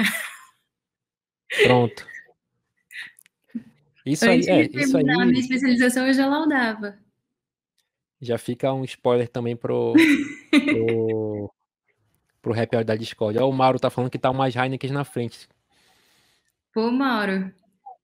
Pronto. 1.64 2.06
Isso 4.06 4.24
Antes 4.24 4.48
aí, 4.48 4.60
é, 4.62 4.68
de 4.68 4.80
isso 4.80 4.96
aí. 4.96 5.10
A 5.10 5.26
minha 5.26 5.40
especialização 5.40 6.06
eu 6.06 6.14
já 6.14 6.26
laudava. 6.26 6.98
Já 8.20 8.38
fica 8.38 8.72
um 8.72 8.84
spoiler 8.84 9.28
também 9.28 9.56
pro, 9.56 9.94
pro, 10.50 11.52
pro 12.40 12.60
happy 12.60 12.76
hour 12.76 12.84
da 12.84 12.94
Discord. 12.94 13.38
Ó, 13.38 13.48
o 13.48 13.52
Mauro 13.52 13.80
tá 13.80 13.90
falando 13.90 14.10
que 14.10 14.18
tá 14.18 14.30
umas 14.30 14.54
Heineken 14.54 14.92
na 14.92 15.04
frente. 15.04 15.48
Pô, 16.73 16.90
Mauro, 16.90 17.53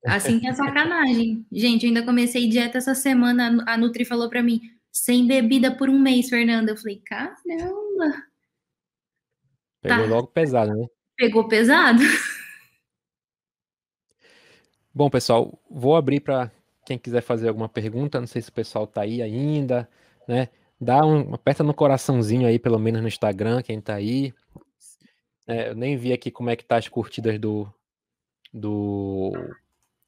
assim 0.06 0.38
que 0.38 0.46
é 0.46 0.52
sacanagem. 0.52 1.46
Gente, 1.50 1.84
eu 1.84 1.88
ainda 1.88 2.04
comecei 2.04 2.48
dieta 2.48 2.78
essa 2.78 2.94
semana. 2.94 3.64
A 3.66 3.76
Nutri 3.78 4.04
falou 4.04 4.28
para 4.28 4.42
mim, 4.42 4.60
sem 4.92 5.26
bebida 5.26 5.74
por 5.74 5.88
um 5.88 5.98
mês, 5.98 6.28
Fernanda. 6.28 6.72
Eu 6.72 6.76
falei, 6.76 7.00
caramba. 7.04 8.24
Pegou 9.80 10.04
tá. 10.04 10.14
logo 10.14 10.26
pesado, 10.28 10.74
né? 10.74 10.86
Pegou 11.16 11.48
pesado. 11.48 12.02
Bom, 14.92 15.08
pessoal, 15.08 15.58
vou 15.70 15.96
abrir 15.96 16.20
para 16.20 16.50
quem 16.84 16.98
quiser 16.98 17.22
fazer 17.22 17.48
alguma 17.48 17.68
pergunta. 17.68 18.20
Não 18.20 18.26
sei 18.26 18.42
se 18.42 18.50
o 18.50 18.52
pessoal 18.52 18.86
tá 18.86 19.02
aí 19.02 19.22
ainda, 19.22 19.88
né? 20.26 20.48
Dá 20.80 21.04
um, 21.04 21.34
aperta 21.34 21.64
no 21.64 21.74
coraçãozinho 21.74 22.46
aí, 22.46 22.58
pelo 22.58 22.78
menos 22.78 23.00
no 23.00 23.08
Instagram, 23.08 23.62
quem 23.62 23.80
tá 23.80 23.94
aí. 23.94 24.34
É, 25.46 25.70
eu 25.70 25.74
nem 25.74 25.96
vi 25.96 26.12
aqui 26.12 26.30
como 26.30 26.50
é 26.50 26.56
que 26.56 26.64
tá 26.64 26.76
as 26.76 26.88
curtidas 26.88 27.38
do, 27.38 27.72
do, 28.52 29.32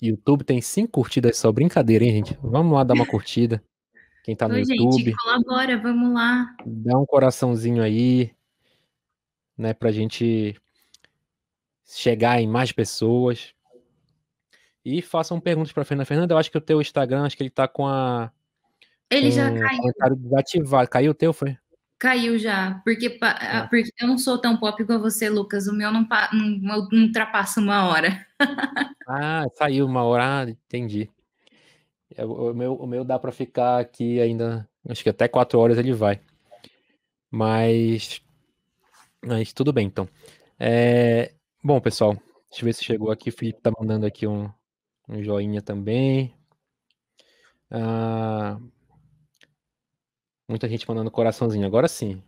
YouTube 0.01 0.45
tem 0.45 0.61
cinco 0.61 0.93
curtidas 0.93 1.37
só. 1.37 1.53
Brincadeira, 1.53 2.05
hein, 2.05 2.13
gente? 2.13 2.39
Vamos 2.43 2.73
lá 2.73 2.85
dar 2.85 2.95
uma 2.95 3.07
curtida. 3.07 3.63
Quem 4.25 4.35
tá 4.35 4.49
no 4.49 4.55
Oi, 4.55 4.61
YouTube. 4.61 5.05
gente, 5.05 5.17
colabora, 5.17 5.79
vamos 5.79 6.15
lá. 6.15 6.55
Dá 6.65 6.99
um 6.99 7.07
coraçãozinho 7.07 7.83
aí, 7.83 8.33
né, 9.57 9.75
pra 9.75 9.93
gente 9.93 10.57
chegar 11.85 12.41
em 12.41 12.47
mais 12.47 12.73
pessoas. 12.73 13.55
E 14.83 15.03
façam 15.03 15.39
perguntas 15.39 15.73
pra 15.73 15.85
Fernanda. 15.85 16.07
Fernanda, 16.07 16.35
eu 16.35 16.39
acho 16.39 16.51
que 16.51 16.57
o 16.57 16.63
teu 16.63 16.81
Instagram, 16.81 17.25
acho 17.25 17.37
que 17.37 17.43
ele 17.43 17.51
tá 17.51 17.69
com 17.69 17.87
a. 17.87 18.31
Ele 19.11 19.29
com 19.29 19.33
já 19.33 19.53
caiu, 19.53 20.17
desativado. 20.17 20.89
Caiu 20.89 21.11
o 21.11 21.15
teu, 21.15 21.33
foi? 21.35 21.57
Caiu 22.01 22.39
já, 22.39 22.81
porque, 22.85 23.19
Ah. 23.23 23.61
ah, 23.61 23.69
porque 23.69 23.93
eu 24.01 24.09
não 24.09 24.19
sou 24.19 24.41
tão 24.41 24.57
pop 24.57 24.83
igual 24.83 24.99
você, 25.01 25.29
Lucas. 25.29 25.69
O 25.69 25.75
meu 25.75 25.93
não, 25.93 26.09
não, 26.33 26.89
não 26.91 27.03
ultrapassa 27.07 27.61
uma 27.61 27.87
hora. 27.89 28.27
Ah, 29.13 29.45
saiu 29.55 29.87
uma 29.87 30.05
hora. 30.05 30.25
Ah, 30.47 30.49
entendi. 30.51 31.11
É, 32.17 32.25
O 32.25 32.55
meu, 32.55 32.75
o 32.75 32.87
meu 32.87 33.05
dá 33.05 33.19
pra 33.19 33.33
ficar 33.33 33.81
aqui 33.81 34.21
ainda. 34.21 34.69
Acho 34.89 35.03
que 35.03 35.09
até 35.11 35.27
quatro 35.27 35.59
horas 35.59 35.79
ele 35.79 35.93
vai. 35.93 36.21
Mas. 37.31 38.23
Mas 39.21 39.53
tudo 39.53 39.73
bem, 39.73 39.87
então. 39.87 40.09
É, 40.59 41.33
bom, 41.63 41.81
pessoal, 41.81 42.13
deixa 42.51 42.63
eu 42.63 42.65
ver 42.67 42.73
se 42.75 42.85
chegou 42.85 43.11
aqui. 43.11 43.31
O 43.31 43.33
Felipe 43.33 43.61
tá 43.61 43.73
mandando 43.79 44.07
aqui 44.07 44.27
um, 44.29 44.49
um 45.09 45.23
joinha 45.25 45.61
também. 45.61 46.33
Ah, 47.71 48.59
muita 50.51 50.69
gente 50.69 50.87
mandando 50.89 51.11
coraçãozinho. 51.11 51.67
Agora 51.67 51.89
sim. 51.89 52.23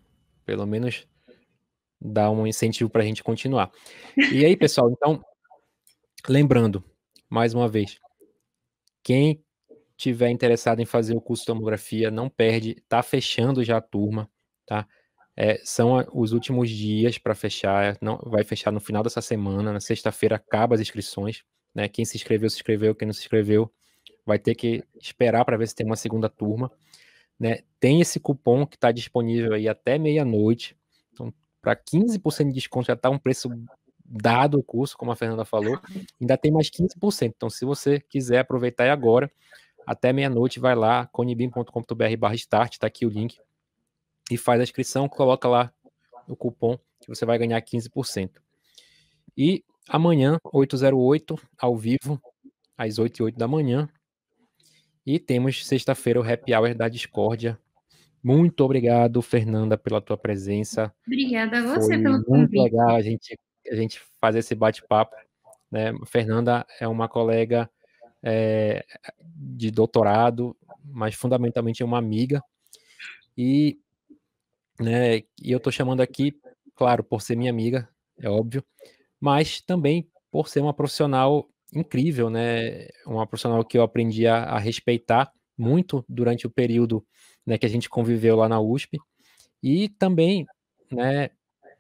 Pelo 0.47 0.67
menos 0.67 1.07
dá 2.01 2.31
um 2.31 2.47
incentivo 2.47 2.89
pra 2.91 3.05
gente 3.05 3.23
continuar. 3.23 3.71
E 4.33 4.45
aí, 4.45 4.57
pessoal, 4.57 4.91
então, 4.91 5.23
lembrando, 6.29 6.83
mais 7.29 7.55
uma 7.55 7.69
vez, 7.69 7.99
quem 9.03 9.43
tiver 9.97 10.31
interessado 10.31 10.81
em 10.81 10.85
fazer 10.85 11.15
o 11.15 11.21
curso 11.21 11.43
de 11.43 11.47
tomografia, 11.47 12.11
não 12.11 12.29
perde, 12.29 12.83
tá 12.89 13.03
fechando 13.03 13.63
já 13.63 13.77
a 13.77 13.81
turma, 13.81 14.29
tá? 14.67 14.87
É, 15.37 15.61
são 15.65 15.99
a- 15.99 16.07
os 16.13 16.33
últimos 16.33 16.69
dias 16.69 17.19
para 17.19 17.35
fechar, 17.35 17.97
não 18.01 18.19
vai 18.25 18.43
fechar 18.45 18.73
no 18.73 18.81
final 18.81 19.03
dessa 19.03 19.21
semana, 19.23 19.73
na 19.73 19.81
sexta-feira 19.81 20.37
acaba 20.37 20.75
as 20.75 20.81
inscrições, 20.81 21.43
né? 21.75 21.89
Quem 21.89 22.05
se 22.05 22.17
inscreveu, 22.17 22.51
se 22.51 22.57
inscreveu, 22.57 22.95
quem 22.95 23.07
não 23.07 23.13
se 23.13 23.21
inscreveu, 23.21 23.73
vai 24.27 24.39
ter 24.39 24.55
que 24.57 24.83
esperar 25.01 25.45
para 25.45 25.57
ver 25.57 25.69
se 25.69 25.75
tem 25.75 25.87
uma 25.87 25.97
segunda 25.97 26.29
turma, 26.29 26.71
né? 27.43 27.59
Tem 27.81 28.01
esse 28.01 28.21
cupom 28.21 28.65
que 28.65 28.77
está 28.77 28.93
disponível 28.93 29.53
aí 29.53 29.69
até 29.69 29.99
meia-noite, 29.99 30.77
então 31.13 31.35
para 31.61 31.75
15% 31.75 32.47
de 32.47 32.53
desconto 32.53 32.87
já 32.87 32.93
está 32.93 33.11
um 33.11 33.19
preço 33.19 33.51
dado 34.05 34.61
o 34.61 34.63
curso, 34.63 34.97
como 34.97 35.11
a 35.11 35.17
Fernanda 35.17 35.45
falou, 35.45 35.77
ainda 36.21 36.37
tem 36.37 36.53
mais 36.53 36.71
15%. 36.71 37.33
Então, 37.35 37.51
se 37.51 37.65
você 37.65 37.99
quiser 37.99 38.39
aproveitar 38.39 38.89
agora, 38.93 39.29
até 39.85 40.13
meia-noite, 40.13 40.61
vai 40.61 40.77
lá, 40.77 41.09
conibim.com.br 41.09 42.17
barra 42.17 42.35
start, 42.37 42.79
tá 42.79 42.87
aqui 42.87 43.05
o 43.05 43.09
link, 43.09 43.37
e 44.31 44.37
faz 44.37 44.61
a 44.61 44.63
inscrição, 44.63 45.09
coloca 45.09 45.49
lá 45.49 45.73
o 46.29 46.37
cupom, 46.37 46.79
que 47.01 47.09
você 47.09 47.27
vai 47.27 47.39
ganhar 47.39 47.61
15%. 47.61 48.31
E 49.37 49.65
amanhã, 49.89 50.39
808, 50.45 51.37
ao 51.59 51.77
vivo, 51.77 52.23
às 52.79 53.01
8 53.01 53.17
e 53.19 53.23
8 53.25 53.37
da 53.37 53.49
manhã, 53.49 53.89
e 55.07 55.19
temos 55.19 55.67
sexta-feira 55.67 56.21
o 56.21 56.23
Happy 56.23 56.55
Hour 56.55 56.75
da 56.75 56.89
Discórdia. 56.89 57.59
Muito 58.23 58.65
obrigado, 58.65 59.21
Fernanda, 59.21 59.77
pela 59.77 60.01
tua 60.01 60.17
presença. 60.17 60.95
Obrigada 61.07 61.59
a 61.59 61.63
você 61.63 61.95
Foi 61.95 62.03
pelo 62.03 62.15
muito 62.15 62.27
convite. 62.27 62.63
legal 62.63 62.91
a 62.91 63.03
gente, 63.03 63.37
a 63.71 63.75
gente 63.75 64.01
fazer 64.21 64.39
esse 64.39 64.55
bate-papo. 64.55 65.17
Né? 65.71 65.93
Fernanda 66.07 66.65
é 66.79 66.87
uma 66.87 67.09
colega 67.09 67.69
é, 68.23 68.85
de 69.25 69.71
doutorado, 69.73 70.57
mas 70.85 71.15
fundamentalmente 71.17 71.83
é 71.83 71.87
uma 71.87 71.99
amiga. 71.99 72.43
E, 73.37 73.81
né, 74.79 75.19
e 75.43 75.51
eu 75.51 75.57
estou 75.57 75.73
chamando 75.73 76.01
aqui, 76.01 76.39
claro, 76.77 77.03
por 77.03 77.23
ser 77.23 77.37
minha 77.37 77.51
amiga, 77.51 77.89
é 78.21 78.29
óbvio, 78.29 78.65
mas 79.19 79.61
também 79.61 80.09
por 80.31 80.49
ser 80.49 80.61
uma 80.61 80.73
profissional 80.73 81.49
incrível, 81.73 82.29
né? 82.31 82.89
Uma 83.07 83.27
profissional 83.27 83.65
que 83.65 83.79
eu 83.79 83.83
aprendi 83.83 84.27
a, 84.27 84.45
a 84.45 84.59
respeitar 84.59 85.33
muito 85.57 86.05
durante 86.09 86.47
o 86.47 86.51
período 86.51 87.05
né, 87.47 87.59
que 87.59 87.67
a 87.67 87.69
gente 87.69 87.89
conviveu 87.89 88.37
lá 88.37 88.49
na 88.49 88.61
USP. 88.61 88.99
E 89.63 89.89
também, 89.89 90.47
né, 90.91 91.31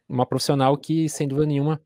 uma 0.08 0.26
profissional 0.26 0.76
que, 0.76 1.08
sem 1.08 1.26
dúvida 1.26 1.46
nenhuma, 1.46 1.80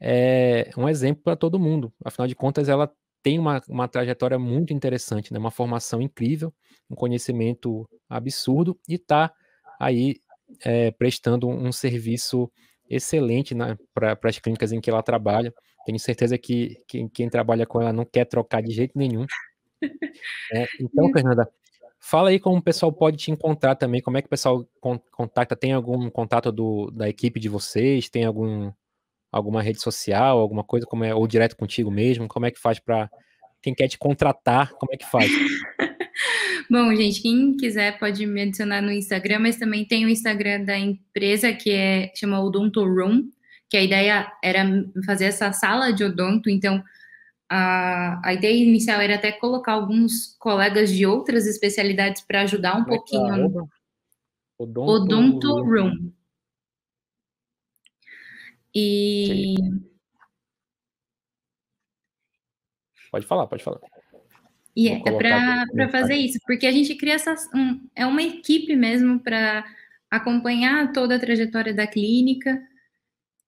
é 0.00 0.70
um 0.76 0.88
exemplo 0.88 1.22
para 1.22 1.36
todo 1.36 1.58
mundo. 1.58 1.92
Afinal 2.04 2.28
de 2.28 2.34
contas, 2.34 2.68
ela 2.68 2.90
tem 3.22 3.38
uma, 3.38 3.60
uma 3.68 3.88
trajetória 3.88 4.38
muito 4.38 4.72
interessante, 4.72 5.32
né? 5.32 5.38
uma 5.38 5.50
formação 5.50 6.00
incrível, 6.00 6.54
um 6.88 6.94
conhecimento 6.94 7.88
absurdo 8.08 8.78
e 8.88 8.94
está 8.94 9.32
aí 9.80 10.16
é, 10.64 10.92
prestando 10.92 11.48
um 11.48 11.72
serviço 11.72 12.50
excelente 12.88 13.54
né, 13.54 13.76
para 13.92 14.16
as 14.22 14.38
clínicas 14.38 14.70
em 14.70 14.80
que 14.80 14.88
ela 14.88 15.02
trabalha. 15.02 15.52
Tenho 15.86 16.00
certeza 16.00 16.36
que, 16.36 16.82
que 16.88 17.08
quem 17.10 17.30
trabalha 17.30 17.64
com 17.64 17.80
ela 17.80 17.92
não 17.92 18.04
quer 18.04 18.24
trocar 18.24 18.60
de 18.60 18.72
jeito 18.72 18.98
nenhum. 18.98 19.24
É, 20.52 20.64
então, 20.80 21.12
Fernanda, 21.12 21.46
fala 22.00 22.30
aí 22.30 22.40
como 22.40 22.56
o 22.56 22.62
pessoal 22.62 22.90
pode 22.90 23.18
te 23.18 23.30
encontrar 23.30 23.74
também, 23.74 24.00
como 24.00 24.16
é 24.16 24.22
que 24.22 24.26
o 24.26 24.30
pessoal 24.30 24.66
con 24.80 24.98
contacta, 25.12 25.54
tem 25.54 25.72
algum 25.72 26.08
contato 26.08 26.50
do, 26.50 26.90
da 26.90 27.08
equipe 27.08 27.38
de 27.38 27.48
vocês, 27.48 28.08
tem 28.08 28.24
algum, 28.24 28.72
alguma 29.30 29.60
rede 29.60 29.80
social, 29.80 30.38
alguma 30.38 30.64
coisa, 30.64 30.86
como 30.86 31.04
é, 31.04 31.14
ou 31.14 31.26
direto 31.26 31.56
contigo 31.56 31.90
mesmo, 31.90 32.26
como 32.26 32.46
é 32.46 32.50
que 32.50 32.58
faz 32.58 32.78
para 32.78 33.10
quem 33.62 33.74
quer 33.74 33.88
te 33.88 33.98
contratar, 33.98 34.72
como 34.72 34.94
é 34.94 34.96
que 34.96 35.06
faz? 35.06 35.30
Bom, 36.70 36.94
gente, 36.96 37.20
quem 37.20 37.56
quiser 37.56 37.98
pode 37.98 38.26
me 38.26 38.42
adicionar 38.42 38.80
no 38.80 38.90
Instagram, 38.90 39.40
mas 39.40 39.56
também 39.56 39.84
tem 39.84 40.04
o 40.04 40.08
Instagram 40.08 40.64
da 40.64 40.78
empresa 40.78 41.52
que 41.52 41.70
é 41.70 42.12
chama 42.14 42.40
Odonto 42.40 42.84
Room, 42.84 43.28
que 43.68 43.76
a 43.76 43.82
ideia 43.82 44.32
era 44.42 44.64
fazer 45.04 45.26
essa 45.26 45.52
sala 45.52 45.92
de 45.92 46.04
odonto, 46.04 46.48
então 46.48 46.82
a, 47.48 48.20
a 48.28 48.34
ideia 48.34 48.62
inicial 48.62 49.00
era 49.00 49.16
até 49.16 49.32
colocar 49.32 49.72
alguns 49.72 50.36
colegas 50.38 50.90
de 50.90 51.06
outras 51.06 51.46
especialidades 51.46 52.22
para 52.22 52.42
ajudar 52.42 52.76
um 52.76 52.84
Como 52.84 52.94
é 52.94 52.96
pouquinho. 52.96 53.68
Odonto, 54.58 54.90
Odonto 54.90 55.62
Room. 55.62 55.88
Room. 55.88 56.12
E 58.74 59.54
Pode 63.16 63.26
falar, 63.26 63.46
pode 63.46 63.64
falar. 63.64 63.80
E 64.76 64.88
é 64.88 65.00
para 65.00 65.88
fazer 65.90 66.16
isso, 66.16 66.38
porque 66.46 66.66
a 66.66 66.72
gente 66.72 66.94
cria 66.96 67.14
essa, 67.14 67.34
um, 67.54 67.88
é 67.94 68.04
uma 68.04 68.22
equipe 68.22 68.76
mesmo 68.76 69.18
para 69.20 69.64
acompanhar 70.10 70.92
toda 70.92 71.16
a 71.16 71.18
trajetória 71.18 71.72
da 71.72 71.86
clínica 71.86 72.62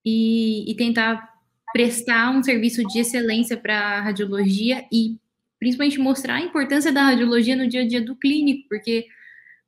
e, 0.05 0.69
e 0.69 0.75
tentar 0.75 1.29
prestar 1.71 2.31
um 2.31 2.41
serviço 2.41 2.83
de 2.87 2.99
excelência 2.99 3.55
para 3.55 3.77
a 3.77 4.01
radiologia 4.01 4.85
e 4.91 5.17
principalmente 5.59 5.99
mostrar 5.99 6.35
a 6.35 6.41
importância 6.41 6.91
da 6.91 7.03
radiologia 7.03 7.55
no 7.55 7.67
dia 7.67 7.81
a 7.81 7.87
dia 7.87 8.01
do 8.01 8.15
clínico, 8.15 8.67
porque 8.69 9.05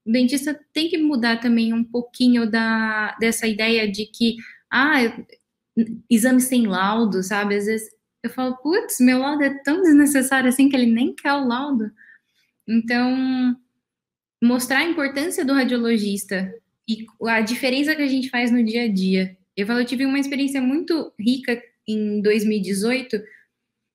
o 0.05 0.11
dentista 0.11 0.59
tem 0.73 0.89
que 0.89 0.97
mudar 0.97 1.39
também 1.39 1.73
um 1.73 1.83
pouquinho 1.83 2.49
da, 2.49 3.15
dessa 3.19 3.45
ideia 3.45 3.91
de 3.91 4.05
que, 4.05 4.37
ah, 4.71 4.97
exame 6.09 6.41
sem 6.41 6.65
laudo, 6.65 7.21
sabe? 7.21 7.55
Às 7.55 7.65
vezes 7.65 7.89
eu 8.23 8.29
falo, 8.29 8.55
putz, 8.57 8.99
meu 8.99 9.19
laudo 9.19 9.43
é 9.43 9.61
tão 9.63 9.81
desnecessário 9.81 10.49
assim 10.49 10.69
que 10.69 10.75
ele 10.75 10.91
nem 10.91 11.13
quer 11.13 11.33
o 11.33 11.47
laudo. 11.47 11.91
Então, 12.67 13.55
mostrar 14.41 14.79
a 14.79 14.89
importância 14.89 15.43
do 15.43 15.53
radiologista 15.53 16.53
e 16.87 17.05
a 17.27 17.41
diferença 17.41 17.95
que 17.95 18.01
a 18.01 18.07
gente 18.07 18.29
faz 18.29 18.51
no 18.51 18.63
dia 18.63 18.83
a 18.83 18.87
dia. 18.87 19.37
Eu 19.61 19.67
falo, 19.67 19.79
eu 19.79 19.85
tive 19.85 20.05
uma 20.05 20.19
experiência 20.19 20.61
muito 20.61 21.13
rica 21.19 21.61
em 21.87 22.21
2018, 22.21 23.21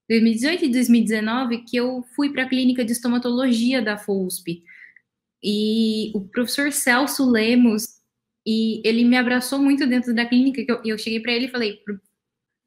2018 0.09 0.65
e 0.65 0.69
2019, 0.69 1.59
que 1.65 1.77
eu 1.77 2.05
fui 2.15 2.31
para 2.31 2.45
a 2.45 2.49
clínica 2.49 2.85
de 2.85 2.93
estomatologia 2.93 3.83
da 3.83 3.99
FUSP. 3.99 4.63
E 5.43 6.13
o 6.15 6.21
professor 6.21 6.71
Celso 6.73 7.29
Lemos, 7.29 7.85
e 8.47 8.81
ele 8.85 9.05
me 9.05 9.17
abraçou 9.17 9.59
muito 9.59 9.87
dentro 9.87 10.15
da 10.15 10.25
clínica, 10.25 10.65
que 10.65 10.71
eu, 10.71 10.81
eu 10.85 10.99
cheguei 10.99 11.19
para 11.21 11.33
ele 11.33 11.47
e 11.47 11.51
falei, 11.51 11.81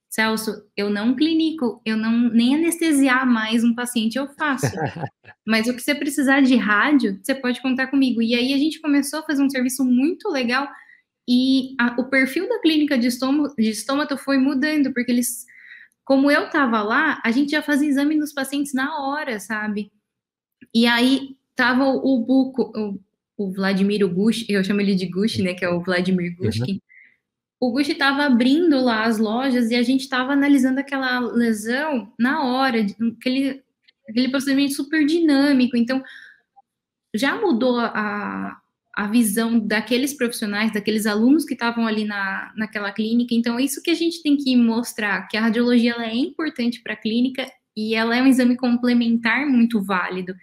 Celso, 0.10 0.70
eu 0.76 0.90
não 0.90 1.16
clinico, 1.16 1.82
eu 1.86 1.96
não 1.96 2.30
nem 2.30 2.56
anestesiar 2.56 3.26
mais 3.26 3.64
um 3.64 3.74
paciente 3.74 4.18
eu 4.18 4.28
faço. 4.34 4.66
Mas 5.48 5.68
o 5.68 5.74
que 5.74 5.82
você 5.82 5.96
precisar 5.96 6.42
de 6.42 6.56
rádio, 6.58 7.18
você 7.24 7.34
pode 7.34 7.62
contar 7.62 7.88
comigo. 7.88 8.22
E 8.22 8.36
aí 8.36 8.54
a 8.54 8.58
gente 8.58 8.82
começou 8.82 9.20
a 9.20 9.24
fazer 9.24 9.42
um 9.42 9.50
serviço 9.50 9.86
muito 9.86 10.28
legal 10.30 10.68
e 11.30 11.76
a, 11.80 11.96
o 12.00 12.10
perfil 12.10 12.50
da 12.50 12.60
clínica 12.60 12.98
de, 12.98 13.08
estômago, 13.08 13.54
de 13.56 13.70
estômago 13.70 14.18
foi 14.18 14.40
mudando, 14.40 14.92
porque 14.92 15.12
eles, 15.12 15.46
como 16.04 16.32
eu 16.32 16.50
tava 16.50 16.82
lá, 16.82 17.22
a 17.24 17.30
gente 17.30 17.52
já 17.52 17.62
fazia 17.62 17.88
exame 17.88 18.16
nos 18.16 18.34
pacientes 18.34 18.74
na 18.74 19.00
hora, 19.00 19.40
sabe? 19.40 19.92
E 20.74 20.88
aí 20.88 21.38
tava 21.56 21.86
o, 21.86 22.16
o 22.16 22.26
Buco, 22.26 22.72
o, 22.76 23.00
o 23.38 23.52
Vladimir 23.52 24.08
Gush, 24.08 24.46
eu 24.50 24.64
chamo 24.64 24.82
ele 24.82 24.96
de 24.96 25.06
Gush, 25.06 25.38
né, 25.38 25.54
que 25.54 25.64
é 25.64 25.70
o 25.70 25.82
Vladimir 25.82 26.36
Gushkin. 26.36 26.74
Uhum 26.74 26.80
o 27.60 27.72
Gucci 27.72 27.92
estava 27.92 28.24
abrindo 28.24 28.80
lá 28.80 29.04
as 29.04 29.18
lojas 29.18 29.70
e 29.70 29.76
a 29.76 29.84
gente 29.84 30.02
estava 30.02 30.32
analisando 30.32 30.80
aquela 30.80 31.20
lesão 31.20 32.12
na 32.18 32.46
hora, 32.46 32.86
aquele, 33.18 33.62
aquele 34.08 34.30
procedimento 34.30 34.76
super 34.76 35.06
dinâmico. 35.06 35.76
Então, 35.76 36.02
já 37.14 37.36
mudou 37.36 37.80
a, 37.80 38.58
a 39.00 39.08
visão 39.08 39.58
daqueles 39.58 40.14
profissionais, 40.14 40.74
daqueles 40.74 41.06
alunos 41.06 41.46
que 41.46 41.54
estavam 41.54 41.88
ali 41.88 42.04
na, 42.04 42.52
naquela 42.58 42.92
clínica. 42.92 43.34
Então, 43.34 43.58
é 43.58 43.64
isso 43.64 43.82
que 43.82 43.90
a 43.90 43.96
gente 43.96 44.22
tem 44.22 44.36
que 44.36 44.58
mostrar, 44.58 45.26
que 45.30 45.38
a 45.38 45.42
radiologia 45.42 45.94
ela 45.94 46.06
é 46.06 46.14
importante 46.14 46.82
para 46.82 46.92
a 46.92 46.98
clínica 46.98 47.50
e 47.78 47.96
ela 47.96 48.18
é 48.18 48.22
um 48.22 48.28
exame 48.28 48.58
complementar 48.58 49.48
muito 49.48 49.82
válido. 49.82 50.36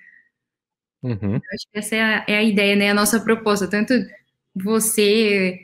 Uhum. 1.03 1.35
acho 1.35 1.67
que 1.71 1.79
essa 1.79 1.97
é 1.97 2.01
a, 2.01 2.25
é 2.27 2.39
a 2.39 2.43
ideia, 2.43 2.75
né? 2.75 2.89
A 2.89 2.95
nossa 2.95 3.21
proposta. 3.21 3.69
Tanto 3.69 3.93
você, 4.55 5.61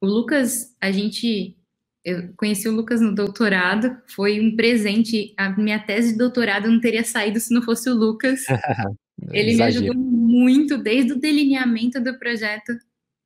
o 0.00 0.06
Lucas, 0.06 0.72
a 0.80 0.92
gente. 0.92 1.56
Eu 2.04 2.32
conheci 2.36 2.68
o 2.68 2.72
Lucas 2.72 3.00
no 3.00 3.12
doutorado, 3.12 4.00
foi 4.06 4.38
um 4.38 4.54
presente. 4.54 5.34
A 5.36 5.50
minha 5.50 5.80
tese 5.80 6.12
de 6.12 6.18
doutorado 6.18 6.70
não 6.70 6.80
teria 6.80 7.02
saído 7.02 7.40
se 7.40 7.52
não 7.52 7.62
fosse 7.62 7.90
o 7.90 7.94
Lucas. 7.94 8.44
Ele 9.32 9.52
Exagero. 9.52 9.84
me 9.84 9.90
ajudou 9.90 10.02
muito 10.02 10.78
desde 10.78 11.12
o 11.12 11.20
delineamento 11.20 12.00
do 12.00 12.18
projeto. 12.18 12.72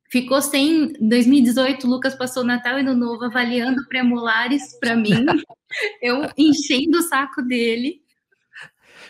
Ficou 0.09 0.41
sem. 0.41 0.93
2018, 0.99 1.85
o 1.85 1.89
Lucas 1.89 2.15
passou 2.15 2.43
Natal 2.43 2.77
e 2.77 2.81
Ano 2.81 2.95
Novo 2.95 3.25
avaliando 3.25 3.87
premolares 3.87 4.77
para 4.79 4.95
mim. 4.95 5.09
Eu 6.01 6.29
enchendo 6.37 6.97
o 6.97 7.01
saco 7.01 7.41
dele. 7.41 8.01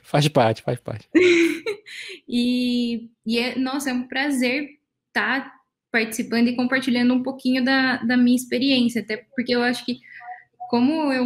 Faz 0.03 0.27
parte, 0.27 0.61
faz 0.61 0.79
parte. 0.79 1.09
e, 2.27 3.09
e 3.25 3.39
é, 3.39 3.57
nossa, 3.57 3.89
é 3.89 3.93
um 3.93 4.07
prazer 4.07 4.69
estar 5.07 5.45
tá 5.45 5.53
participando 5.91 6.47
e 6.47 6.55
compartilhando 6.55 7.13
um 7.13 7.23
pouquinho 7.23 7.63
da, 7.63 7.97
da 7.97 8.15
minha 8.15 8.35
experiência, 8.35 9.01
até 9.01 9.17
porque 9.35 9.53
eu 9.53 9.61
acho 9.61 9.85
que 9.85 9.99
como 10.69 11.11
eu, 11.11 11.25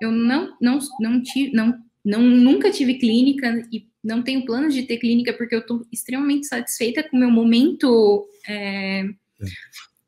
eu 0.00 0.10
não, 0.10 0.56
não, 0.60 0.78
não, 1.00 1.22
tive, 1.22 1.52
não, 1.52 1.72
não 2.04 2.22
nunca 2.22 2.70
tive 2.70 2.94
clínica 2.94 3.66
e 3.72 3.86
não 4.02 4.22
tenho 4.22 4.44
planos 4.44 4.74
de 4.74 4.82
ter 4.82 4.98
clínica 4.98 5.32
porque 5.32 5.54
eu 5.54 5.60
estou 5.60 5.86
extremamente 5.92 6.46
satisfeita 6.46 7.02
com 7.02 7.16
o 7.16 7.20
meu 7.20 7.30
momento 7.30 8.26
é, 8.48 9.04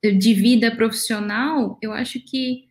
de 0.03 0.35
vida 0.35 0.75
profissional, 0.75 1.79
eu 1.81 1.93
acho 1.93 2.21
que 2.21 2.69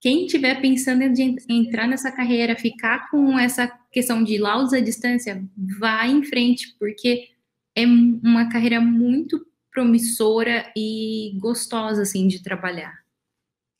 quem 0.00 0.24
estiver 0.24 0.60
pensando 0.62 1.02
em 1.02 1.36
entrar 1.48 1.86
nessa 1.86 2.10
carreira, 2.10 2.56
ficar 2.56 3.10
com 3.10 3.38
essa 3.38 3.66
questão 3.92 4.24
de 4.24 4.38
laudos 4.38 4.72
à 4.72 4.80
distância, 4.80 5.44
vá 5.78 6.06
em 6.06 6.24
frente, 6.24 6.74
porque 6.78 7.28
é 7.76 7.84
uma 7.84 8.48
carreira 8.50 8.80
muito 8.80 9.46
promissora 9.70 10.72
e 10.76 11.32
gostosa, 11.38 12.02
assim, 12.02 12.26
de 12.26 12.42
trabalhar. 12.42 13.00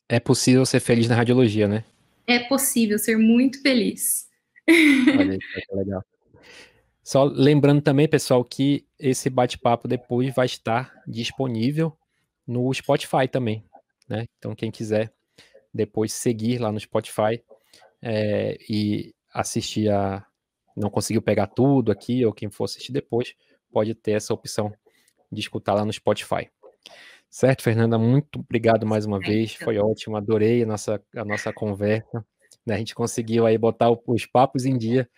É 0.07 0.19
possível 0.19 0.65
ser 0.65 0.79
feliz 0.79 1.07
na 1.07 1.15
radiologia, 1.15 1.67
né? 1.67 1.83
É 2.27 2.39
possível 2.39 2.99
ser 2.99 3.17
muito 3.17 3.61
feliz. 3.61 4.27
Olha 4.67 5.33
aí, 5.33 5.39
que 5.39 5.75
legal. 5.75 6.03
Só 7.03 7.23
lembrando 7.23 7.81
também, 7.81 8.07
pessoal, 8.07 8.43
que 8.43 8.85
esse 8.99 9.29
bate-papo 9.29 9.87
depois 9.87 10.33
vai 10.33 10.45
estar 10.45 10.93
disponível 11.07 11.97
no 12.45 12.71
Spotify 12.73 13.27
também, 13.29 13.65
né? 14.07 14.27
Então, 14.37 14.55
quem 14.55 14.69
quiser 14.69 15.11
depois 15.73 16.13
seguir 16.13 16.59
lá 16.59 16.71
no 16.71 16.79
Spotify 16.79 17.43
é, 18.01 18.57
e 18.69 19.13
assistir 19.33 19.89
a. 19.91 20.25
Não 20.75 20.89
conseguiu 20.89 21.21
pegar 21.21 21.47
tudo 21.47 21.91
aqui, 21.91 22.25
ou 22.25 22.31
quem 22.31 22.49
for 22.49 22.63
assistir 22.63 22.93
depois, 22.93 23.35
pode 23.71 23.93
ter 23.93 24.11
essa 24.11 24.33
opção 24.33 24.73
de 25.31 25.41
escutar 25.41 25.73
lá 25.73 25.83
no 25.83 25.91
Spotify. 25.91 26.49
Certo, 27.29 27.63
Fernanda? 27.63 27.97
Muito 27.97 28.39
obrigado 28.39 28.85
mais 28.85 29.05
uma 29.05 29.19
vez. 29.19 29.55
Foi 29.55 29.77
ótimo, 29.77 30.17
adorei 30.17 30.63
a 30.63 30.65
nossa, 30.65 31.01
a 31.15 31.25
nossa 31.25 31.51
conversa. 31.53 32.25
Né? 32.65 32.75
A 32.75 32.77
gente 32.77 32.95
conseguiu 32.95 33.45
aí 33.45 33.57
botar 33.57 33.89
os 34.05 34.25
papos 34.25 34.65
em 34.65 34.77
dia 34.77 35.09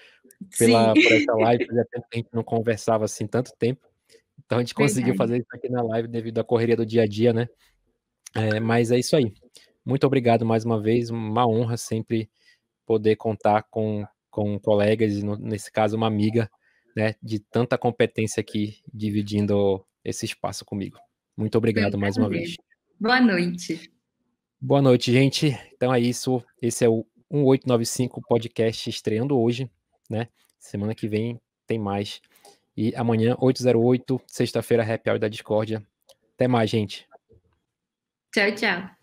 pela, 0.58 0.94
por 0.94 1.12
essa 1.12 1.34
live. 1.36 1.66
Fazia 1.66 1.86
tempo 1.86 2.08
que 2.10 2.18
a 2.18 2.22
gente 2.22 2.34
não 2.34 2.44
conversava 2.44 3.06
assim 3.06 3.28
tanto 3.28 3.52
tempo. 3.58 3.86
Então 4.46 4.58
a 4.58 4.62
gente 4.62 4.74
conseguiu 4.74 5.16
fazer 5.16 5.38
isso 5.38 5.48
aqui 5.54 5.70
na 5.70 5.82
live 5.82 6.08
devido 6.08 6.40
à 6.40 6.44
correria 6.44 6.76
do 6.76 6.86
dia 6.86 7.04
a 7.04 7.08
dia, 7.08 7.34
né? 7.34 7.48
É, 8.36 8.60
mas 8.60 8.92
é 8.92 8.98
isso 8.98 9.16
aí. 9.16 9.32
Muito 9.86 10.06
obrigado 10.08 10.46
mais 10.46 10.66
uma 10.66 10.82
vez, 10.82 11.10
uma 11.10 11.48
honra 11.48 11.78
sempre 11.78 12.30
poder 12.86 13.16
contar 13.16 13.64
com, 13.64 14.06
com 14.30 14.60
colegas, 14.60 15.22
nesse 15.40 15.72
caso 15.72 15.96
uma 15.96 16.08
amiga, 16.08 16.50
né, 16.96 17.16
de 17.22 17.40
tanta 17.40 17.78
competência 17.78 18.42
aqui 18.42 18.78
dividindo 18.94 19.86
esse 20.04 20.26
espaço 20.26 20.66
comigo. 20.66 20.98
Muito 21.36 21.58
obrigado 21.58 21.98
mais 21.98 22.18
uma 22.18 22.30
vez. 22.30 22.56
Boa 23.00 23.20
noite. 23.20 23.92
Boa 24.60 24.82
noite, 24.82 25.12
gente. 25.12 25.58
Então 25.74 25.94
é 25.94 26.00
isso. 26.00 26.44
Esse 26.62 26.86
é 26.86 26.90
o 26.90 27.06
1895 27.34 28.22
podcast 28.22 28.90
estreando 28.90 29.40
hoje, 29.40 29.70
né? 30.10 30.28
Semana 30.60 30.94
que 30.94 31.08
vem 31.08 31.40
tem 31.66 31.80
mais. 31.80 32.22
E 32.76 32.96
amanhã, 32.96 33.36
808, 33.40 34.22
sexta-feira, 34.28 34.84
Happy 34.84 35.10
Hour 35.10 35.20
da 35.20 35.28
Discordia. 35.28 35.84
Até 36.36 36.48
mais, 36.48 36.70
gente. 36.70 37.08
Tchau, 38.34 38.52
tchau. 38.56 39.03